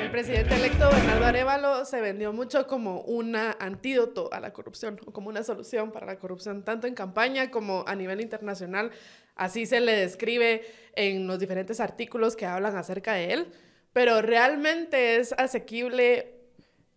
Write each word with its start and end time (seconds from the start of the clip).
El 0.00 0.10
presidente 0.10 0.54
electo 0.56 0.90
Bernardo 0.90 1.26
Arevalo 1.26 1.84
se 1.84 2.00
vendió 2.00 2.32
mucho 2.32 2.66
como 2.66 3.02
un 3.02 3.36
antídoto 3.36 4.32
a 4.32 4.40
la 4.40 4.52
corrupción 4.52 4.98
o 5.06 5.12
como 5.12 5.28
una 5.28 5.44
solución 5.44 5.92
para 5.92 6.06
la 6.06 6.18
corrupción, 6.18 6.64
tanto 6.64 6.86
en 6.86 6.94
campaña 6.94 7.50
como 7.50 7.84
a 7.86 7.94
nivel 7.94 8.20
internacional. 8.20 8.90
Así 9.36 9.66
se 9.66 9.80
le 9.80 9.92
describe 9.92 10.64
en 10.96 11.26
los 11.26 11.38
diferentes 11.38 11.78
artículos 11.78 12.34
que 12.34 12.46
hablan 12.46 12.76
acerca 12.76 13.12
de 13.12 13.32
él. 13.32 13.52
Pero 13.92 14.22
realmente 14.22 15.16
es 15.16 15.32
asequible 15.34 16.34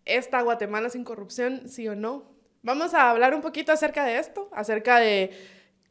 esta 0.04 0.40
Guatemala 0.42 0.90
sin 0.90 1.04
corrupción, 1.04 1.68
sí 1.68 1.86
o 1.88 1.94
no. 1.94 2.24
Vamos 2.62 2.94
a 2.94 3.10
hablar 3.10 3.34
un 3.34 3.40
poquito 3.40 3.72
acerca 3.72 4.04
de 4.04 4.18
esto, 4.18 4.48
acerca 4.52 4.98
de 4.98 5.30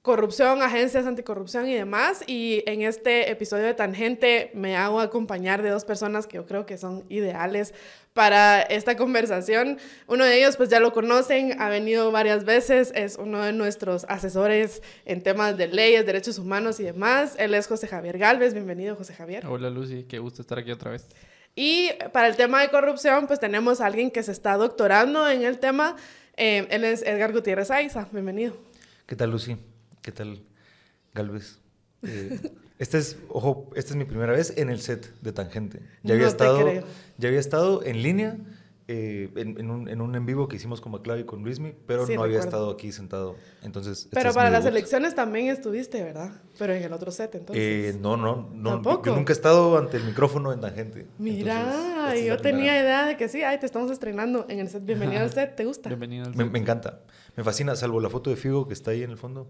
corrupción, 0.01 0.63
agencias 0.63 1.05
anticorrupción 1.05 1.67
y 1.67 1.75
demás. 1.75 2.23
Y 2.27 2.63
en 2.65 2.81
este 2.81 3.29
episodio 3.29 3.65
de 3.65 3.73
Tangente 3.73 4.51
me 4.53 4.75
hago 4.75 4.99
acompañar 4.99 5.61
de 5.61 5.69
dos 5.69 5.85
personas 5.85 6.27
que 6.27 6.37
yo 6.37 6.45
creo 6.45 6.65
que 6.65 6.77
son 6.77 7.05
ideales 7.09 7.73
para 8.13 8.61
esta 8.61 8.97
conversación. 8.97 9.77
Uno 10.07 10.25
de 10.25 10.39
ellos, 10.39 10.57
pues 10.57 10.69
ya 10.69 10.79
lo 10.79 10.91
conocen, 10.91 11.59
ha 11.61 11.69
venido 11.69 12.11
varias 12.11 12.45
veces, 12.45 12.91
es 12.95 13.15
uno 13.17 13.43
de 13.43 13.53
nuestros 13.53 14.05
asesores 14.09 14.81
en 15.05 15.21
temas 15.21 15.57
de 15.57 15.67
leyes, 15.67 16.05
derechos 16.05 16.39
humanos 16.39 16.79
y 16.79 16.83
demás. 16.83 17.35
Él 17.37 17.53
es 17.53 17.67
José 17.67 17.87
Javier 17.87 18.17
Galvez. 18.17 18.53
Bienvenido, 18.53 18.95
José 18.95 19.13
Javier. 19.13 19.45
Hola, 19.45 19.69
Lucy. 19.69 20.03
Qué 20.03 20.19
gusto 20.19 20.41
estar 20.41 20.57
aquí 20.57 20.71
otra 20.71 20.91
vez. 20.91 21.07
Y 21.53 21.89
para 22.13 22.27
el 22.27 22.37
tema 22.37 22.61
de 22.61 22.69
corrupción, 22.69 23.27
pues 23.27 23.39
tenemos 23.39 23.81
a 23.81 23.85
alguien 23.85 24.09
que 24.09 24.23
se 24.23 24.31
está 24.31 24.55
doctorando 24.55 25.29
en 25.29 25.43
el 25.43 25.59
tema. 25.59 25.95
Eh, 26.37 26.65
él 26.69 26.85
es 26.85 27.03
Edgar 27.03 27.33
Gutiérrez 27.33 27.69
Aiza. 27.71 28.07
Bienvenido. 28.11 28.55
¿Qué 29.05 29.17
tal, 29.17 29.31
Lucy? 29.31 29.57
¿Qué 30.01 30.11
tal, 30.11 30.41
Galvez? 31.13 31.59
Eh, 32.01 32.39
este 32.79 32.97
es, 32.97 33.17
ojo, 33.29 33.69
esta 33.75 33.91
es 33.91 33.95
mi 33.95 34.05
primera 34.05 34.33
vez 34.33 34.57
en 34.57 34.69
el 34.69 34.81
set 34.81 35.13
de 35.21 35.31
Tangente. 35.31 35.81
Ya 36.01 36.15
había, 36.15 36.27
estado, 36.27 36.71
ya 37.17 37.27
había 37.27 37.39
estado 37.39 37.83
en 37.83 38.01
línea 38.01 38.37
eh, 38.87 39.29
en, 39.35 39.69
un, 39.69 40.15
en, 40.15 40.25
vivo 40.25 40.47
que 40.47 40.55
hicimos 40.55 40.81
con 40.81 40.91
McClav 40.91 41.19
y 41.19 41.23
con 41.23 41.43
Luismi, 41.43 41.75
pero 41.85 42.07
no 42.07 42.23
había 42.23 42.39
estado 42.39 42.71
aquí 42.71 42.91
sentado. 42.91 43.35
Entonces, 43.61 43.99
este 43.99 44.09
pero 44.15 44.33
para 44.33 44.49
las 44.49 44.65
elecciones 44.65 45.13
también 45.13 45.47
estuviste, 45.47 46.03
¿verdad? 46.03 46.31
Pero 46.57 46.73
en 46.73 46.81
el 46.81 46.91
otro 46.91 47.11
set, 47.11 47.35
entonces. 47.35 47.95
Eh, 47.95 47.97
no, 48.01 48.17
no, 48.17 48.49
no. 48.53 48.81
Yo 49.03 49.15
nunca 49.15 49.31
he 49.31 49.35
estado 49.35 49.77
ante 49.77 49.97
el 49.97 50.03
micrófono 50.03 50.51
en 50.51 50.61
Tangente. 50.61 51.05
Mira, 51.19 52.15
yo 52.15 52.37
tenía 52.37 52.81
idea 52.81 53.05
de 53.05 53.17
que 53.17 53.29
sí, 53.29 53.43
ay, 53.43 53.59
te 53.59 53.67
estamos 53.67 53.91
estrenando 53.91 54.47
en 54.49 54.59
el 54.59 54.69
set. 54.69 54.83
Bienvenido 54.83 55.21
al 55.21 55.31
set, 55.33 55.55
¿te 55.55 55.63
gusta? 55.63 55.87
Bienvenido 55.87 56.25
al 56.25 56.35
set. 56.35 56.51
me 56.51 56.57
encanta. 56.59 57.01
Me 57.37 57.43
fascina, 57.43 57.75
salvo 57.75 58.01
la 58.01 58.09
foto 58.09 58.31
de 58.31 58.35
Figo 58.35 58.67
que 58.67 58.73
está 58.73 58.91
ahí 58.91 59.03
en 59.03 59.11
el 59.11 59.17
fondo. 59.17 59.47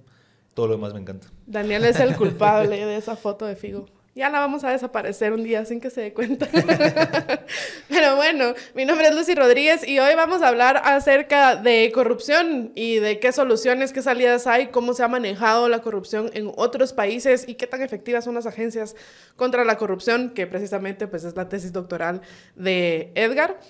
Todo 0.54 0.68
lo 0.68 0.76
demás 0.76 0.94
me 0.94 1.00
encanta. 1.00 1.28
Daniel 1.46 1.86
es 1.86 2.00
el 2.00 2.16
culpable 2.18 2.86
de 2.86 2.98
esa 2.98 3.16
foto 3.16 3.46
de 3.46 3.56
Figo. 3.56 3.86
Ya 4.14 4.30
la 4.30 4.42
vamos 4.42 4.66
a 4.66 4.72
desaparecer 4.72 5.32
un 5.32 5.42
día 5.42 5.64
sin 5.64 5.80
que 5.80 5.90
se 5.90 6.02
dé 6.02 6.14
cuenta. 6.14 6.46
Pero 7.88 8.18
bueno, 8.18 8.54
mi 8.76 8.84
nombre 8.84 9.08
es 9.08 9.16
Lucy 9.16 9.36
Rodríguez 9.36 9.88
y 9.88 10.00
hoy 10.00 10.16
vamos 10.16 10.42
a 10.42 10.50
hablar 10.50 10.82
acerca 10.84 11.56
de 11.56 11.90
corrupción 11.94 12.74
y 12.76 13.00
de 13.00 13.22
qué 13.22 13.32
soluciones, 13.32 13.94
qué 13.94 14.02
salidas 14.02 14.48
hay, 14.48 14.68
cómo 14.68 14.94
se 14.94 15.04
ha 15.04 15.08
manejado 15.08 15.70
la 15.70 15.80
corrupción 15.82 16.30
en 16.34 16.52
otros 16.58 16.92
países 16.92 17.48
y 17.48 17.56
qué 17.56 17.68
tan 17.68 17.82
efectivas 17.82 18.26
son 18.26 18.36
las 18.36 18.46
agencias 18.46 18.98
contra 19.38 19.64
la 19.64 19.78
corrupción, 19.78 20.32
que 20.32 20.46
precisamente 20.46 21.08
pues 21.08 21.24
es 21.24 21.38
la 21.38 21.48
tesis 21.48 21.72
doctoral 21.72 22.22
de 22.58 23.14
Edgar. 23.16 23.62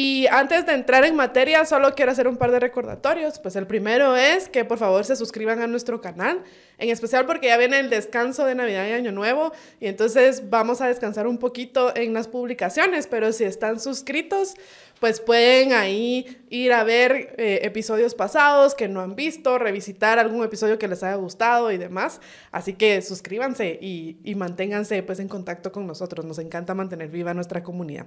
Y 0.00 0.28
antes 0.28 0.64
de 0.64 0.74
entrar 0.74 1.04
en 1.04 1.16
materia, 1.16 1.64
solo 1.64 1.96
quiero 1.96 2.12
hacer 2.12 2.28
un 2.28 2.36
par 2.36 2.52
de 2.52 2.60
recordatorios. 2.60 3.40
Pues 3.40 3.56
el 3.56 3.66
primero 3.66 4.14
es 4.14 4.48
que 4.48 4.64
por 4.64 4.78
favor 4.78 5.04
se 5.04 5.16
suscriban 5.16 5.60
a 5.60 5.66
nuestro 5.66 6.00
canal, 6.00 6.44
en 6.78 6.90
especial 6.90 7.26
porque 7.26 7.48
ya 7.48 7.56
viene 7.56 7.80
el 7.80 7.90
descanso 7.90 8.46
de 8.46 8.54
Navidad 8.54 8.86
y 8.86 8.92
Año 8.92 9.10
Nuevo, 9.10 9.50
y 9.80 9.88
entonces 9.88 10.50
vamos 10.50 10.80
a 10.82 10.86
descansar 10.86 11.26
un 11.26 11.38
poquito 11.38 11.92
en 11.96 12.14
las 12.14 12.28
publicaciones, 12.28 13.08
pero 13.08 13.32
si 13.32 13.42
están 13.42 13.80
suscritos, 13.80 14.54
pues 15.00 15.20
pueden 15.20 15.72
ahí 15.72 16.44
ir 16.48 16.72
a 16.74 16.84
ver 16.84 17.34
eh, 17.36 17.60
episodios 17.64 18.14
pasados 18.14 18.76
que 18.76 18.86
no 18.86 19.00
han 19.00 19.16
visto, 19.16 19.58
revisitar 19.58 20.20
algún 20.20 20.44
episodio 20.44 20.78
que 20.78 20.86
les 20.86 21.02
haya 21.02 21.16
gustado 21.16 21.72
y 21.72 21.76
demás. 21.76 22.20
Así 22.52 22.74
que 22.74 23.02
suscríbanse 23.02 23.78
y, 23.80 24.18
y 24.22 24.36
manténganse 24.36 25.02
pues 25.02 25.18
en 25.18 25.26
contacto 25.26 25.72
con 25.72 25.88
nosotros. 25.88 26.24
Nos 26.24 26.38
encanta 26.38 26.74
mantener 26.74 27.08
viva 27.08 27.34
nuestra 27.34 27.64
comunidad. 27.64 28.06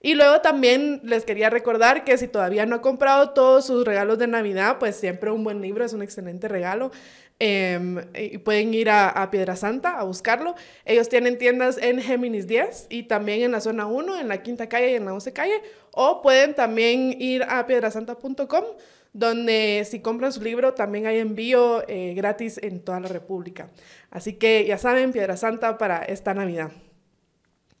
Y 0.00 0.14
luego 0.14 0.40
también 0.40 1.00
les 1.04 1.24
quería 1.24 1.50
recordar 1.50 2.04
que 2.04 2.18
si 2.18 2.28
todavía 2.28 2.66
no 2.66 2.76
han 2.76 2.80
comprado 2.80 3.30
todos 3.30 3.66
sus 3.66 3.84
regalos 3.84 4.18
de 4.18 4.26
Navidad, 4.26 4.76
pues 4.78 4.96
siempre 4.96 5.30
un 5.30 5.42
buen 5.42 5.60
libro 5.60 5.84
es 5.84 5.92
un 5.92 6.02
excelente 6.02 6.48
regalo. 6.48 6.90
Em, 7.38 7.98
y 8.14 8.38
pueden 8.38 8.72
ir 8.72 8.88
a, 8.88 9.10
a, 9.10 9.30
Piedra 9.30 9.54
a 9.84 10.04
buscarlo. 10.04 10.54
Ellos 10.86 11.08
tienen 11.08 11.36
tiendas 11.36 11.76
en 11.76 12.00
Géminis 12.00 12.46
10 12.46 12.86
y 12.88 13.02
también 13.04 13.42
en 13.42 13.52
la 13.52 13.60
zona 13.60 13.86
1, 13.86 14.20
en 14.20 14.28
la 14.28 14.42
quinta 14.42 14.68
calle 14.68 14.92
y 14.92 14.94
en 14.94 15.04
la 15.04 15.12
11 15.12 15.32
calle. 15.32 15.60
O 15.90 16.22
pueden 16.22 16.54
también 16.54 17.20
ir 17.20 17.42
a 17.42 17.66
piedrasanta.com, 17.66 18.64
donde 19.12 19.86
si 19.88 20.00
compran 20.00 20.32
su 20.32 20.42
libro 20.42 20.72
también 20.74 21.06
hay 21.06 21.18
envío 21.18 21.86
eh, 21.88 22.14
gratis 22.14 22.58
en 22.62 22.80
toda 22.80 23.00
la 23.00 23.08
República. 23.08 23.70
Así 24.10 24.34
que 24.34 24.64
ya 24.66 24.78
saben, 24.78 25.12
Piedra 25.12 25.36
Santa 25.36 25.76
para 25.76 25.98
esta 26.04 26.32
Navidad. 26.32 26.70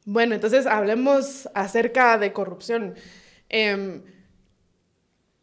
Bueno, 0.08 0.36
entonces 0.36 0.66
hablemos 0.66 1.48
acerca 1.52 2.16
de 2.16 2.32
corrupción. 2.32 2.94
Em, 3.48 4.04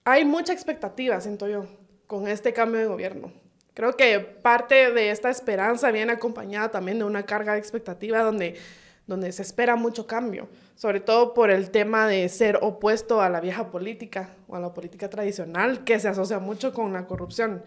hay 0.05 0.23
mucha 0.23 0.53
expectativa, 0.53 1.19
siento 1.19 1.49
yo, 1.49 1.67
con 2.07 2.29
este 2.29 2.53
cambio 2.53 2.79
de 2.79 2.87
gobierno. 2.87 3.33
Creo 3.73 3.97
que 3.97 4.21
parte 4.21 4.93
de 4.93 5.09
esta 5.09 5.29
esperanza 5.29 5.91
viene 5.91 6.13
acompañada 6.13 6.71
también 6.71 6.97
de 6.97 7.03
una 7.03 7.25
carga 7.25 7.53
de 7.53 7.59
expectativa 7.59 8.23
donde, 8.23 8.55
donde 9.05 9.33
se 9.33 9.41
espera 9.41 9.75
mucho 9.75 10.07
cambio, 10.07 10.47
sobre 10.75 11.01
todo 11.01 11.33
por 11.33 11.51
el 11.51 11.69
tema 11.69 12.07
de 12.07 12.29
ser 12.29 12.57
opuesto 12.61 13.21
a 13.21 13.27
la 13.27 13.41
vieja 13.41 13.69
política 13.69 14.29
o 14.47 14.55
a 14.55 14.61
la 14.61 14.73
política 14.73 15.09
tradicional 15.09 15.83
que 15.83 15.99
se 15.99 16.07
asocia 16.07 16.39
mucho 16.39 16.71
con 16.71 16.93
la 16.93 17.05
corrupción. 17.05 17.65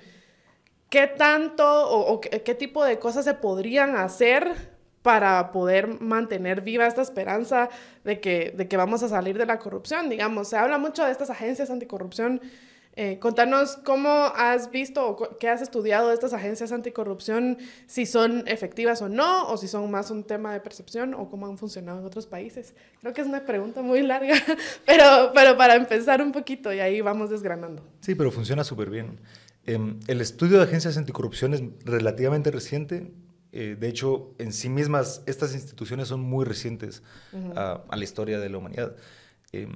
¿Qué 0.89 1.09
tanto 1.09 1.91
o, 1.91 2.23
qué 2.23 2.55
tipo 2.55 2.83
de 2.87 2.99
cosas 2.99 3.27
se 3.27 3.35
podrían 3.35 3.97
hacer 3.97 4.76
para 5.07 5.53
poder 5.53 6.01
mantener 6.01 6.63
viva 6.63 6.85
esta 6.85 7.01
esperanza 7.01 7.69
de 8.03 8.19
que, 8.19 8.53
de 8.57 8.67
que 8.67 8.77
vamos 8.77 9.05
a 9.05 9.09
salir 9.09 9.39
de 9.39 9.47
la 9.47 9.61
corrupción. 9.61 10.09
Digamos, 10.09 10.49
se 10.49 10.57
habla 10.57 10.79
mucho 10.79 11.05
de 11.05 11.13
estas 11.13 11.31
agencias 11.31 11.71
anticorrupción. 11.71 12.41
Eh, 12.97 13.21
contanos 13.21 13.77
cómo 13.85 14.09
has 14.35 14.73
visto 14.73 15.07
o 15.07 15.39
qué 15.39 15.49
has 15.49 15.63
estudiado 15.63 16.09
de 16.09 16.15
estas 16.15 16.33
agencias 16.33 16.73
anticorrupción, 16.73 17.57
si 17.87 18.05
son 18.05 18.43
efectivas 18.49 19.01
o 19.01 19.09
no, 19.09 19.47
o 19.47 19.57
si 19.57 19.69
son 19.69 19.89
más 19.93 20.11
un 20.11 20.25
tema 20.25 20.53
de 20.53 20.59
percepción 20.59 21.15
o 21.15 21.31
cómo 21.31 21.47
han 21.47 21.57
funcionado 21.57 22.01
en 22.01 22.05
otros 22.05 22.27
países. 22.27 22.75
Creo 23.01 23.15
que 23.15 23.21
es 23.21 23.29
una 23.29 23.45
pregunta 23.45 23.83
muy 23.83 24.03
larga, 24.03 24.35
pero, 24.87 25.31
pero 25.33 25.57
para 25.57 25.77
empezar 25.77 26.21
un 26.21 26.33
poquito 26.33 26.73
y 26.73 26.81
ahí 26.81 27.01
vamos 27.01 27.31
desgranando. 27.31 27.87
Sí, 28.01 28.17
pero 28.17 28.33
funciona 28.33 28.65
súper 28.65 28.91
bien. 28.91 29.21
Em, 29.67 30.01
el 30.09 30.21
estudio 30.21 30.59
de 30.59 30.65
agencias 30.65 30.97
anticorrupción 30.97 31.55
es 31.55 31.63
relativamente 31.85 32.51
reciente, 32.51 33.13
eh, 33.59 33.75
de 33.75 33.89
hecho, 33.89 34.35
en 34.37 34.53
sí 34.53 34.69
mismas, 34.69 35.23
estas 35.25 35.55
instituciones 35.55 36.09
son 36.09 36.21
muy 36.21 36.45
recientes 36.45 37.03
a, 37.55 37.85
la 37.91 38.05
historia 38.05 38.39
de 38.39 38.51
la 38.51 38.59
humanidad. 38.59 38.95
Em, 39.51 39.75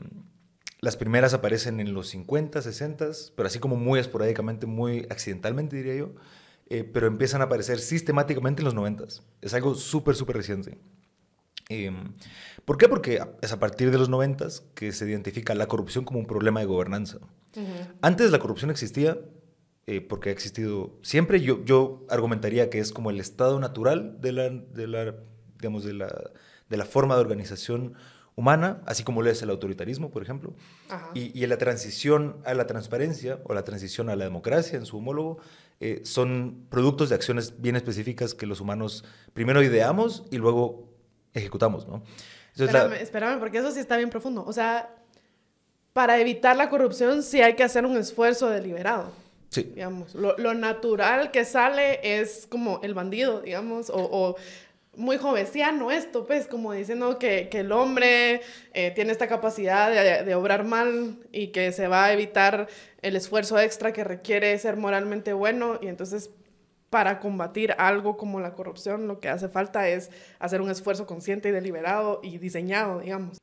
las 0.80 0.98
primeras 0.98 1.32
aparecen 1.32 1.80
en 1.80 1.94
los 1.94 2.08
50, 2.08 2.60
60, 2.60 3.06
pero 3.34 3.46
así 3.46 3.58
como 3.58 3.76
muy 3.76 3.98
esporádicamente, 3.98 4.66
muy 4.66 5.06
accidentalmente, 5.08 5.76
diría 5.76 5.94
yo, 5.94 6.12
eh, 6.68 6.84
pero 6.84 7.06
empiezan 7.06 7.40
a 7.40 7.44
aparecer 7.44 7.78
sistemáticamente 7.78 8.60
en 8.60 8.66
los 8.66 8.74
90. 8.74 9.04
Es 9.40 9.54
algo 9.54 9.74
súper, 9.74 10.14
súper 10.14 10.36
reciente. 10.36 10.76
Em, 11.70 12.12
¿Por 12.66 12.76
qué? 12.76 12.86
Porque 12.86 13.22
es 13.40 13.52
a 13.52 13.58
partir 13.58 13.90
de 13.90 13.96
los 13.96 14.10
90 14.10 14.46
que 14.74 14.92
se 14.92 15.08
identifica 15.08 15.54
la 15.54 15.68
corrupción 15.68 16.04
como 16.04 16.18
un 16.18 16.26
problema 16.26 16.60
de 16.60 16.66
gobernanza. 16.66 17.16
Antes 18.02 18.30
la 18.30 18.40
corrupción 18.40 18.70
existía, 18.70 19.18
eh, 19.90 20.00
porque 20.00 20.28
ha 20.28 20.32
existido 20.32 20.92
siempre. 21.02 21.40
Yo, 21.40 21.64
yo 21.64 22.06
argumentaría 22.08 22.70
que 22.70 22.78
es 22.78 22.92
como 22.92 23.10
el 23.10 23.18
estado 23.18 23.58
natural 23.58 24.20
de 24.20 24.30
la, 24.30 24.48
de 24.48 24.86
la, 24.86 25.16
digamos, 25.58 25.82
de 25.82 25.94
la, 25.94 26.30
de 26.68 26.76
la 26.76 26.84
forma 26.84 27.16
de 27.16 27.22
organización 27.22 27.94
humana, 28.36 28.82
así 28.86 29.02
como 29.02 29.20
lo 29.20 29.28
es 29.28 29.42
el 29.42 29.50
autoritarismo, 29.50 30.12
por 30.12 30.22
ejemplo. 30.22 30.54
Y, 31.12 31.36
y, 31.36 31.44
la 31.48 31.58
transición 31.58 32.36
a 32.44 32.54
la 32.54 32.68
transparencia 32.68 33.40
o 33.42 33.52
la 33.52 33.64
transición 33.64 34.10
a 34.10 34.14
la 34.14 34.22
democracia 34.22 34.78
en 34.78 34.86
su 34.86 34.98
homólogo 34.98 35.38
eh, 35.80 36.02
son 36.04 36.66
productos 36.70 37.08
de 37.08 37.16
acciones 37.16 37.60
bien 37.60 37.74
específicas 37.74 38.32
que 38.32 38.46
los 38.46 38.60
humanos 38.60 39.04
primero 39.32 39.60
ideamos 39.60 40.22
y 40.30 40.38
luego 40.38 40.88
ejecutamos, 41.34 41.88
¿no? 41.88 42.04
espérame, 42.54 42.92
espérame, 42.92 43.40
porque 43.40 43.58
eso 43.58 43.72
sí 43.72 43.80
está 43.80 43.96
bien 43.96 44.10
profundo. 44.10 44.44
O 44.46 44.52
sea, 44.52 44.94
para 45.92 46.20
evitar 46.20 46.56
la 46.56 46.70
corrupción 46.70 47.24
sí 47.24 47.42
hay 47.42 47.56
que 47.56 47.64
hacer 47.64 47.84
un 47.84 47.96
esfuerzo 47.96 48.48
deliberado. 48.48 49.10
Sí. 49.50 49.72
Digamos, 49.74 50.14
lo, 50.14 50.36
lo, 50.38 50.54
natural 50.54 51.32
que 51.32 51.44
sale 51.44 52.20
es 52.20 52.46
como 52.48 52.80
el 52.84 52.94
bandido, 52.94 53.40
digamos, 53.40 53.90
o, 53.90 53.98
o 53.98 54.36
muy 54.96 55.18
jovenciano 55.18 55.90
esto, 55.90 56.26
pues, 56.26 56.46
como 56.46 56.72
diciendo 56.72 57.18
que, 57.18 57.48
que 57.48 57.60
el 57.60 57.72
hombre 57.72 58.42
eh, 58.74 58.92
tiene 58.94 59.10
esta 59.12 59.26
capacidad 59.26 59.90
de, 59.90 60.24
de, 60.24 60.34
obrar 60.34 60.64
mal 60.64 61.18
y 61.32 61.48
que 61.48 61.72
se 61.72 61.88
va 61.88 62.06
a 62.06 62.12
evitar 62.12 62.68
el 63.02 63.16
esfuerzo 63.16 63.58
extra 63.58 63.92
que 63.92 64.04
requiere 64.04 64.56
ser 64.58 64.76
moralmente 64.76 65.32
bueno 65.32 65.78
y 65.80 65.88
entonces 65.88 66.30
para 66.90 67.20
combatir 67.20 67.74
algo 67.78 68.16
como 68.16 68.40
la 68.40 68.52
corrupción, 68.54 69.06
lo 69.06 69.20
que 69.20 69.28
hace 69.28 69.48
falta 69.48 69.88
es 69.88 70.10
hacer 70.40 70.60
un 70.60 70.70
esfuerzo 70.70 71.06
consciente 71.06 71.48
y 71.48 71.52
deliberado 71.52 72.20
y 72.22 72.38
diseñado, 72.38 73.00
digamos. 73.00 73.38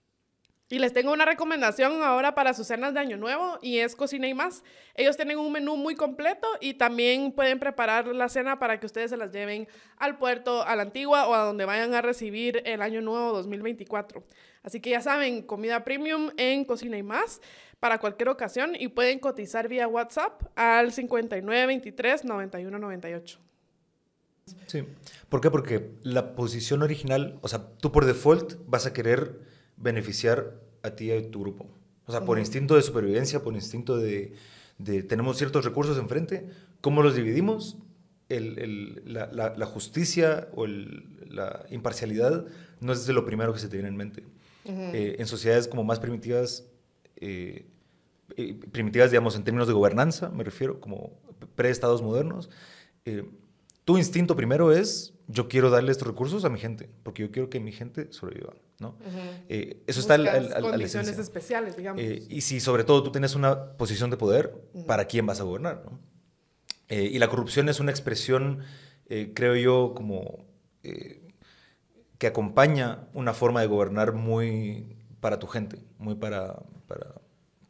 Y 0.69 0.79
les 0.79 0.91
tengo 0.91 1.13
una 1.13 1.23
recomendación 1.23 2.03
ahora 2.03 2.35
para 2.35 2.53
sus 2.53 2.67
cenas 2.67 2.93
de 2.93 2.99
Año 2.99 3.15
Nuevo 3.15 3.57
y 3.61 3.77
es 3.77 3.95
Cocina 3.95 4.27
y 4.27 4.33
más. 4.33 4.65
Ellos 4.95 5.15
tienen 5.15 5.37
un 5.37 5.49
menú 5.49 5.77
muy 5.77 5.95
completo 5.95 6.45
y 6.59 6.73
también 6.73 7.31
pueden 7.31 7.57
preparar 7.57 8.07
la 8.07 8.27
cena 8.27 8.59
para 8.59 8.77
que 8.77 8.85
ustedes 8.85 9.11
se 9.11 9.15
las 9.15 9.31
lleven 9.31 9.69
al 9.97 10.17
puerto, 10.17 10.63
a 10.63 10.75
la 10.75 10.81
antigua 10.81 11.25
o 11.27 11.33
a 11.33 11.45
donde 11.45 11.63
vayan 11.63 11.93
a 11.93 12.01
recibir 12.01 12.61
el 12.65 12.81
Año 12.81 12.99
Nuevo 12.99 13.31
2024. 13.31 14.25
Así 14.61 14.81
que 14.81 14.89
ya 14.89 15.01
saben, 15.01 15.41
comida 15.41 15.85
premium 15.85 16.31
en 16.35 16.65
Cocina 16.65 16.97
y 16.97 17.03
más 17.03 17.39
para 17.79 17.99
cualquier 17.99 18.27
ocasión 18.27 18.75
y 18.77 18.89
pueden 18.89 19.19
cotizar 19.19 19.69
vía 19.69 19.87
WhatsApp 19.87 20.41
al 20.57 20.91
5923 20.91 22.25
9198. 22.25 23.39
Sí. 24.65 24.83
¿Por 25.29 25.39
qué? 25.39 25.49
Porque 25.49 25.91
la 26.03 26.35
posición 26.35 26.83
original, 26.83 27.39
o 27.41 27.47
sea, 27.47 27.69
tú 27.79 27.93
por 27.93 28.05
default 28.05 28.55
vas 28.65 28.85
a 28.85 28.91
querer 28.91 29.46
beneficiar 29.77 30.59
a 30.83 30.91
ti 30.91 31.05
y 31.05 31.11
a 31.11 31.31
tu 31.31 31.39
grupo. 31.39 31.67
O 32.05 32.11
sea, 32.11 32.23
por 32.25 32.39
instinto 32.39 32.75
de 32.75 32.81
supervivencia, 32.81 33.43
por 33.43 33.53
instinto 33.53 33.97
de, 33.97 34.33
de 34.77 35.03
tenemos 35.03 35.37
ciertos 35.37 35.65
recursos 35.65 35.97
enfrente, 35.97 36.49
¿cómo 36.81 37.01
los 37.01 37.15
dividimos? 37.15 37.77
El, 38.29 38.59
el, 38.59 39.13
la, 39.13 39.29
la, 39.31 39.55
la, 39.55 39.65
justicia 39.65 40.49
o 40.53 40.67
la 40.67 41.65
imparcialidad 41.69 42.45
no 42.81 42.91
es 42.91 43.05
de 43.05 43.13
lo 43.13 43.25
primero 43.25 43.53
que 43.53 43.59
se 43.59 43.69
te 43.69 43.77
viene 43.77 43.89
en 43.89 43.95
mente. 43.95 44.23
Uh 44.65 44.69
-huh. 44.69 44.93
eh, 44.93 45.15
en 45.19 45.27
sociedades 45.27 45.67
como 45.67 45.83
más 45.83 45.99
primitivas, 45.99 46.65
eh, 47.15 47.65
eh, 48.35 48.59
primitivas, 48.71 49.11
digamos, 49.11 49.35
en 49.35 49.43
términos 49.43 49.67
de 49.67 49.73
gobernanza, 49.73 50.29
me 50.29 50.43
refiero, 50.43 50.81
como 50.81 51.13
pre-estados 51.55 52.01
modernos, 52.01 52.49
tu 53.85 53.97
instinto 53.97 54.35
primero 54.35 54.73
es, 54.73 55.13
yo 55.27 55.47
quiero 55.47 55.69
darle 55.69 55.91
estos 55.91 56.09
recursos 56.09 56.43
a 56.43 56.49
mi 56.49 56.59
gente, 56.59 56.89
porque 57.03 57.23
yo 57.23 57.31
quiero 57.31 57.49
que 57.49 57.61
mi 57.61 57.71
gente 57.71 58.11
sobreviva, 58.11 58.53
¿no? 58.79 58.89
Uh 58.89 58.91
-huh. 58.91 59.43
eh, 59.49 59.83
eso 59.87 59.99
Buscas 59.99 59.99
está 59.99 60.13
al, 60.15 60.27
al, 60.27 60.53
al 60.53 60.61
condiciones 60.61 61.17
especiales, 61.17 61.75
digamos. 61.75 62.01
Eh, 62.01 62.25
y 62.29 62.41
si 62.41 62.59
sobre 62.59 62.83
todo 62.83 63.03
tú 63.03 63.11
tienes 63.11 63.35
una 63.35 63.73
posición 63.73 64.09
de 64.09 64.17
poder, 64.17 64.53
uh 64.73 64.79
-huh. 64.79 64.85
¿para 64.85 65.05
quién 65.05 65.25
vas 65.25 65.39
a 65.39 65.43
gobernar? 65.43 65.83
¿no? 65.85 65.99
Eh, 66.87 67.09
y 67.11 67.19
la 67.19 67.27
corrupción 67.27 67.69
es 67.69 67.79
una 67.79 67.91
expresión, 67.91 68.59
creo 69.33 69.55
yo, 69.55 69.93
como 69.95 70.45
que 72.17 72.27
acompaña 72.27 73.07
una 73.13 73.33
forma 73.33 73.61
de 73.61 73.67
gobernar 73.67 74.13
muy 74.13 74.97
para 75.19 75.37
tu 75.39 75.47
gente, 75.47 75.83
muy 75.97 76.15
para, 76.15 76.59
para, 76.87 77.21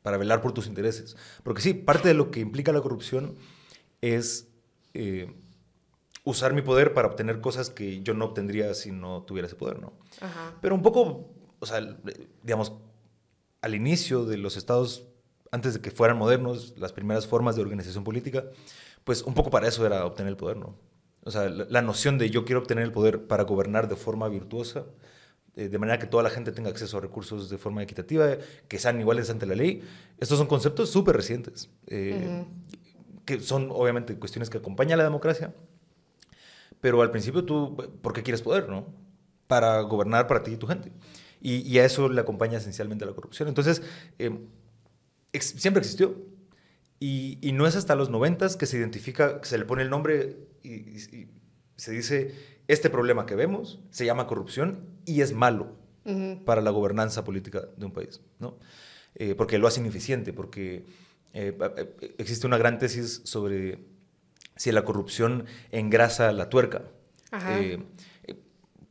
para 0.02 0.18
velar 0.18 0.42
por 0.42 0.52
tus 0.52 0.68
intereses. 0.68 1.16
Porque 1.44 1.62
sí, 1.62 1.74
parte 1.74 2.08
de 2.08 2.14
lo 2.14 2.32
que 2.32 2.40
implica 2.40 2.72
la 2.72 2.82
corrupción 2.82 3.36
es 4.02 4.48
usar 6.28 6.54
mi 6.54 6.62
poder 6.62 6.94
para 6.94 7.08
obtener 7.08 7.40
cosas 7.40 7.70
que 7.70 8.02
yo 8.04 8.14
no 8.14 8.26
obtendría 8.26 8.74
si 8.74 8.92
no 8.92 9.24
tuviera 9.24 9.48
ese 9.48 9.56
poder, 9.56 9.80
¿no? 9.80 9.94
Ajá. 10.20 10.56
Pero 10.62 10.76
un 10.76 10.82
poco, 10.82 11.30
o 11.60 11.66
sea, 11.66 11.80
digamos, 12.44 12.74
al 13.62 13.74
inicio 13.76 14.26
de 14.26 14.38
los 14.38 14.58
estados, 14.58 15.08
antes 15.52 15.74
de 15.74 15.80
que 15.80 15.90
fueran 15.90 16.18
modernos, 16.18 16.74
las 16.78 16.92
primeras 16.92 17.28
formas 17.28 17.56
de 17.56 17.62
organización 17.62 18.04
política, 18.04 18.44
pues 19.06 19.24
un 19.24 19.34
poco 19.34 19.50
para 19.50 19.70
eso 19.70 19.86
era 19.86 20.06
obtener 20.06 20.32
el 20.32 20.38
poder, 20.38 20.58
¿no? 20.58 20.76
O 21.24 21.32
sea, 21.32 21.48
la, 21.50 21.66
la 21.70 21.82
noción 21.82 22.18
de 22.18 22.30
yo 22.30 22.44
quiero 22.44 22.60
obtener 22.60 22.84
el 22.84 22.92
poder 22.92 23.26
para 23.28 23.44
gobernar 23.44 23.88
de 23.88 23.96
forma 23.96 24.28
virtuosa, 24.28 24.84
eh, 25.56 25.70
de 25.70 25.78
manera 25.80 25.98
que 25.98 26.08
toda 26.08 26.24
la 26.24 26.30
gente 26.30 26.52
tenga 26.52 26.70
acceso 26.70 26.98
a 26.98 27.02
recursos 27.02 27.50
de 27.50 27.58
forma 27.58 27.82
equitativa, 27.82 28.38
que 28.68 28.80
sean 28.80 29.00
iguales 29.00 29.30
ante 29.30 29.46
la 29.46 29.56
ley. 29.56 29.82
Estos 30.20 30.38
son 30.38 30.48
conceptos 30.48 30.90
súper 30.90 31.16
recientes, 31.16 31.70
eh, 31.88 32.14
uh 32.16 32.30
-huh. 32.30 33.26
que 33.26 33.40
son 33.40 33.70
obviamente 33.72 34.14
cuestiones 34.20 34.50
que 34.50 34.58
acompañan 34.58 35.00
a 35.00 35.04
la 35.04 35.04
democracia, 35.06 35.54
pero 36.82 37.02
al 37.02 37.12
principio 37.12 37.44
tú, 37.44 37.76
¿por 38.02 38.14
qué 38.14 38.24
quieres 38.24 38.42
poder, 38.42 38.70
no? 38.70 38.88
Para 39.48 39.82
gobernar 39.82 40.28
para 40.28 40.44
ti 40.44 40.52
y 40.52 40.58
tu 40.58 40.68
gente. 40.68 40.92
Y, 41.42 41.58
y 41.58 41.80
a 41.80 41.86
eso 41.86 42.10
le 42.10 42.20
acompaña 42.20 42.58
esencialmente 42.58 43.06
la 43.06 43.14
corrupción. 43.14 43.48
Entonces, 43.48 43.82
eh, 44.20 44.38
ex 45.34 45.46
siempre 45.58 45.82
existió. 45.82 46.16
Y, 47.00 47.38
y, 47.42 47.52
no 47.52 47.68
es 47.68 47.76
hasta 47.76 47.96
los 47.96 48.10
noventas 48.10 48.58
que 48.58 48.66
se 48.66 48.78
identifica, 48.78 49.40
que 49.40 49.48
se 49.48 49.58
le 49.60 49.66
pone 49.66 49.84
el 49.84 49.90
nombre 49.92 50.38
y, 50.64 50.72
y, 50.72 51.30
se 51.76 51.92
dice, 51.92 52.34
este 52.68 52.90
problema 52.90 53.28
que 53.28 53.36
vemos 53.36 53.80
se 53.92 54.06
llama 54.06 54.26
corrupción 54.26 54.80
y 55.06 55.22
es 55.22 55.34
malo 55.34 55.76
uh 56.06 56.10
-huh. 56.12 56.44
para 56.44 56.62
la 56.62 56.72
gobernanza 56.72 57.24
política 57.24 57.68
de 57.78 57.86
un 57.86 57.92
país, 57.92 58.20
¿no? 58.40 58.58
Eh, 59.16 59.36
porque 59.36 59.58
lo 59.58 59.68
hace 59.68 59.80
ineficiente, 59.80 60.34
porque 60.34 60.86
eh, 61.34 61.58
eh, 61.78 62.16
existe 62.18 62.46
una 62.46 62.58
gran 62.58 62.78
tesis 62.78 63.22
sobre 63.24 63.80
si 64.58 64.72
la 64.72 64.84
corrupción 64.84 65.46
engrasa 65.72 66.32
la 66.32 66.50
tuerca. 66.50 66.84
Eh, 67.50 67.84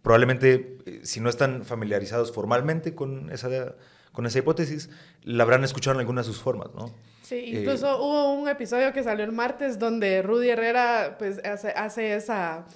probablemente, 0.03 0.79
eh, 0.87 1.01
si 1.03 1.21
no 1.21 1.29
están 1.29 1.65
familiarizados 1.65 2.33
formalmente 2.33 2.95
con 2.95 3.31
esa, 3.31 3.75
con 4.13 4.27
esa 4.27 4.39
hipótesis, 4.39 4.91
la 5.23 5.43
habrán 5.43 5.65
escuchado 5.65 5.95
en 5.95 6.01
alguna 6.01 6.23
de 6.23 6.27
sus 6.27 6.41
formas, 6.41 6.69
¿no? 6.75 6.95
Sí, 7.23 7.57
incluso 7.57 7.89
eh, 7.89 7.99
hubo 7.99 8.33
un 8.35 8.49
episodio 8.49 8.93
que 8.93 9.03
salió 9.03 9.25
el 9.25 9.33
martes 9.33 9.79
donde 9.79 10.23
Rudy 10.23 10.51
Herrera 10.51 11.17
pues, 11.19 11.41
hace, 11.45 11.71
hace 11.71 12.15
esa 12.15 12.67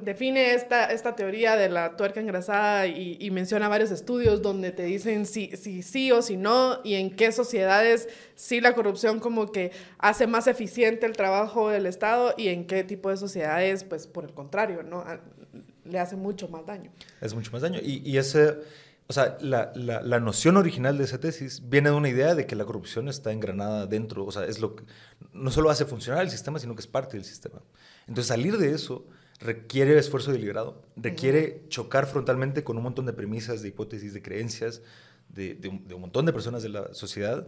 define 0.00 0.54
esta, 0.54 0.86
esta 0.86 1.14
teoría 1.16 1.56
de 1.56 1.68
la 1.68 1.96
tuerca 1.96 2.20
engrasada 2.20 2.86
y, 2.86 3.30
menciona 3.30 3.68
varios 3.68 3.90
estudios 3.90 4.40
donde 4.40 4.72
te 4.72 4.84
dicen 4.84 5.26
si, 5.26 5.54
si 5.56 5.82
sí 5.82 6.10
o 6.12 6.22
si 6.22 6.36
no 6.36 6.80
y 6.84 6.94
en 6.94 7.14
qué 7.14 7.32
sociedades 7.32 8.08
sí 8.34 8.60
la 8.60 8.74
corrupción 8.74 9.20
como 9.20 9.52
que 9.52 9.72
hace 9.98 10.26
más 10.26 10.46
eficiente 10.46 11.04
el 11.04 11.12
trabajo 11.12 11.68
del 11.68 11.86
Estado 11.86 12.34
y 12.38 12.48
en 12.48 12.66
qué 12.66 12.84
tipo 12.84 13.10
de 13.10 13.16
sociedades, 13.16 13.84
pues 13.84 14.06
por 14.06 14.24
el 14.24 14.32
contrario, 14.32 14.82
¿no? 14.82 15.04
Le 15.84 15.98
hace 15.98 16.16
mucho 16.16 16.48
más 16.48 16.64
daño. 16.64 16.90
Es 17.20 17.34
mucho 17.34 17.52
más 17.52 17.62
daño. 17.62 17.78
Y, 17.82 18.02
y 18.08 18.16
ese, 18.16 18.56
o 19.08 19.12
sea, 19.12 19.36
la, 19.40 19.72
la, 19.74 20.00
la, 20.02 20.18
noción 20.18 20.56
original 20.56 20.96
de 20.98 21.04
esa 21.04 21.20
tesis 21.20 21.68
viene 21.68 21.90
de 21.90 21.96
una 21.96 22.08
idea 22.08 22.34
de 22.34 22.46
que 22.46 22.56
la 22.56 22.64
corrupción 22.64 23.08
está 23.08 23.32
engranada 23.32 23.86
dentro, 23.86 24.24
o 24.24 24.32
sea, 24.32 24.46
es 24.46 24.58
lo 24.60 24.76
que 24.76 24.84
no 25.32 25.50
solo 25.50 25.70
hace 25.70 25.84
funcionar 25.84 26.22
el 26.22 26.30
sistema, 26.30 26.58
sino 26.58 26.74
que 26.74 26.80
es 26.80 26.86
parte 26.86 27.16
del 27.16 27.24
sistema. 27.24 27.60
Entonces, 28.08 28.28
salir 28.28 28.56
de 28.58 28.72
eso 28.72 29.06
requiere 29.40 29.98
esfuerzo 29.98 30.32
deliberado, 30.32 30.82
requiere 30.96 31.40
uh 31.42 31.66
-huh. 31.66 31.68
chocar 31.68 32.06
frontalmente 32.06 32.64
con 32.64 32.76
un 32.76 32.82
montón 32.82 33.06
de 33.06 33.12
premisas, 33.12 33.62
de 33.62 33.68
hipótesis, 33.68 34.14
de 34.14 34.22
creencias 34.22 34.82
de, 35.28 35.54
de, 35.54 35.68
un, 35.68 35.86
de, 35.86 35.94
un, 35.94 36.00
montón 36.00 36.26
de 36.26 36.32
personas 36.32 36.62
de 36.62 36.70
la 36.70 36.94
sociedad 36.94 37.46